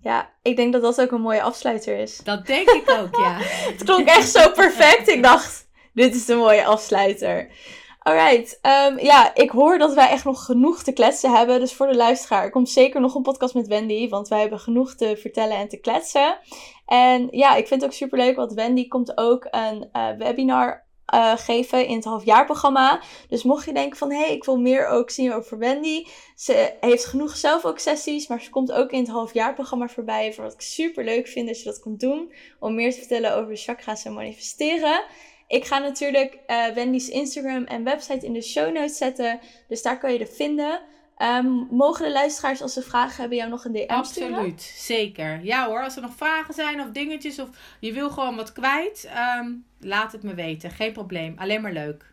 Ja, 0.00 0.30
ik 0.42 0.56
denk 0.56 0.72
dat 0.72 0.82
dat 0.82 1.00
ook 1.00 1.10
een 1.10 1.20
mooie 1.20 1.42
afsluiter 1.42 1.98
is. 1.98 2.16
Dat 2.16 2.46
denk 2.46 2.68
ik 2.68 2.90
ook, 2.90 3.16
ja. 3.16 3.36
het 3.72 3.84
klonk 3.84 4.08
echt 4.08 4.30
zo 4.30 4.50
perfect. 4.50 5.08
Ik 5.08 5.22
dacht, 5.22 5.68
dit 5.94 6.14
is 6.14 6.24
de 6.24 6.34
mooie 6.34 6.64
afsluiter. 6.64 7.50
Alright, 7.98 8.58
um, 8.62 8.98
ja, 8.98 9.34
ik 9.34 9.50
hoor 9.50 9.78
dat 9.78 9.94
wij 9.94 10.08
echt 10.08 10.24
nog 10.24 10.44
genoeg 10.44 10.82
te 10.82 10.92
kletsen 10.92 11.30
hebben. 11.30 11.60
Dus 11.60 11.74
voor 11.74 11.86
de 11.86 11.96
luisteraar, 11.96 12.50
komt 12.50 12.70
zeker 12.70 13.00
nog 13.00 13.14
een 13.14 13.22
podcast 13.22 13.54
met 13.54 13.66
Wendy. 13.66 14.08
Want 14.08 14.28
wij 14.28 14.40
hebben 14.40 14.60
genoeg 14.60 14.94
te 14.94 15.16
vertellen 15.20 15.56
en 15.56 15.68
te 15.68 15.80
kletsen. 15.80 16.38
En 16.86 17.28
ja, 17.30 17.54
ik 17.54 17.66
vind 17.66 17.80
het 17.80 17.90
ook 17.90 17.96
super 17.96 18.18
leuk, 18.18 18.36
want 18.36 18.52
Wendy 18.52 18.88
komt 18.88 19.18
ook 19.18 19.46
een 19.50 19.88
uh, 19.92 20.10
webinar 20.18 20.86
uh, 21.14 21.36
geven 21.36 21.86
in 21.86 21.96
het 21.96 22.04
halfjaarprogramma. 22.04 23.00
Dus 23.28 23.42
mocht 23.42 23.64
je 23.64 23.72
denken 23.72 23.98
van, 23.98 24.10
hé, 24.10 24.18
hey, 24.18 24.34
ik 24.34 24.44
wil 24.44 24.56
meer 24.56 24.86
ook 24.86 25.10
zien 25.10 25.32
over 25.32 25.58
Wendy. 25.58 26.04
Ze 26.36 26.74
heeft 26.80 27.04
genoeg 27.04 27.36
zelf 27.36 27.64
ook 27.64 27.78
sessies, 27.78 28.26
maar 28.26 28.40
ze 28.40 28.50
komt 28.50 28.72
ook 28.72 28.90
in 28.90 28.98
het 28.98 29.08
halfjaarprogramma 29.08 29.88
voorbij. 29.88 30.32
Voor 30.32 30.44
wat 30.44 30.52
ik 30.52 30.60
super 30.60 31.04
leuk 31.04 31.28
vind 31.28 31.46
dat 31.46 31.58
je 31.58 31.64
dat 31.64 31.80
komt 31.80 32.00
doen. 32.00 32.32
Om 32.60 32.74
meer 32.74 32.92
te 32.92 32.98
vertellen 32.98 33.36
over 33.36 33.56
chakra's 33.56 34.04
en 34.04 34.14
manifesteren. 34.14 35.04
Ik 35.46 35.64
ga 35.64 35.78
natuurlijk 35.78 36.38
uh, 36.46 36.66
Wendy's 36.66 37.08
Instagram 37.08 37.64
en 37.64 37.84
website 37.84 38.26
in 38.26 38.32
de 38.32 38.42
show 38.42 38.72
notes 38.72 38.96
zetten. 38.96 39.40
Dus 39.68 39.82
daar 39.82 39.98
kan 39.98 40.12
je 40.12 40.18
er 40.18 40.26
vinden. 40.26 40.80
Um, 41.22 41.66
mogen 41.70 42.04
de 42.04 42.12
luisteraars, 42.12 42.62
als 42.62 42.72
ze 42.72 42.82
vragen 42.82 43.20
hebben, 43.20 43.38
jou 43.38 43.50
nog 43.50 43.64
een 43.64 43.72
DM 43.72 43.84
Absoluut, 43.86 44.30
Absoluut, 44.30 44.62
zeker. 44.62 45.44
Ja 45.44 45.66
hoor, 45.66 45.82
als 45.82 45.96
er 45.96 46.02
nog 46.02 46.14
vragen 46.16 46.54
zijn 46.54 46.80
of 46.80 46.90
dingetjes 46.90 47.38
of 47.38 47.48
je 47.80 47.92
wil 47.92 48.10
gewoon 48.10 48.36
wat 48.36 48.52
kwijt, 48.52 49.10
um, 49.40 49.64
laat 49.80 50.12
het 50.12 50.22
me 50.22 50.34
weten. 50.34 50.70
Geen 50.70 50.92
probleem, 50.92 51.34
alleen 51.38 51.60
maar 51.60 51.72
leuk. 51.72 52.04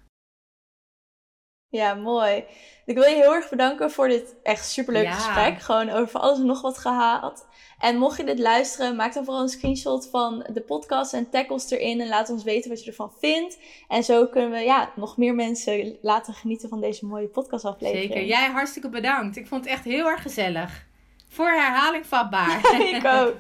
Ja, 1.70 1.94
mooi. 1.94 2.44
Ik 2.86 2.96
wil 2.96 3.04
je 3.04 3.16
heel 3.16 3.34
erg 3.34 3.50
bedanken 3.50 3.92
voor 3.92 4.08
dit 4.08 4.36
echt 4.44 4.70
superleuke 4.70 5.08
ja. 5.08 5.14
gesprek. 5.14 5.62
Gewoon 5.62 5.90
over 5.90 6.20
alles 6.20 6.40
en 6.40 6.46
nog 6.46 6.62
wat 6.62 6.78
gehaald. 6.78 7.46
En 7.80 7.98
mocht 7.98 8.18
je 8.18 8.24
dit 8.24 8.40
luisteren, 8.40 8.96
maak 8.96 9.14
dan 9.14 9.26
vooral 9.26 9.42
een 9.42 9.50
screenshot 9.50 10.10
van 10.10 10.46
de 10.54 10.62
podcast 10.62 11.14
en 11.14 11.30
tag 11.30 11.50
ons 11.50 11.72
erin. 11.72 12.02
En 12.02 12.08
laat 12.08 12.30
ons 12.30 12.44
weten 12.44 12.70
wat 12.70 12.84
je 12.84 12.90
ervan 12.90 13.12
vindt. 13.20 13.58
En 13.88 14.04
zo 14.04 14.28
kunnen 14.28 14.52
we 14.52 14.60
ja, 14.60 14.92
nog 14.96 15.18
meer 15.18 15.36
mensen 15.36 15.98
laten 16.02 16.34
genieten 16.34 16.70
van 16.70 16.82
deze 16.82 17.06
mooie 17.06 17.28
podcastaflevering. 17.28 18.12
Zeker. 18.12 18.26
Jij 18.26 18.50
hartstikke 18.50 18.90
bedankt. 18.90 19.36
Ik 19.36 19.48
vond 19.48 19.64
het 19.64 19.74
echt 19.74 19.84
heel 19.84 20.08
erg 20.08 20.22
gezellig. 20.22 20.86
Voor 21.30 21.50
herhaling 21.50 22.06
vatbaar. 22.06 22.76
ik 22.96 23.06
ook. 23.06 23.38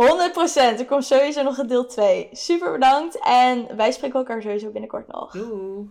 100%. 0.00 0.78
Er 0.78 0.86
komt 0.86 1.04
sowieso 1.04 1.42
nog 1.42 1.58
een 1.58 1.66
deel 1.66 1.86
2. 1.86 2.28
Super 2.32 2.72
bedankt. 2.72 3.18
En 3.22 3.76
wij 3.76 3.92
spreken 3.92 4.18
elkaar 4.18 4.42
sowieso 4.42 4.70
binnenkort 4.70 5.06
nog. 5.06 5.32
Doei. 5.32 5.90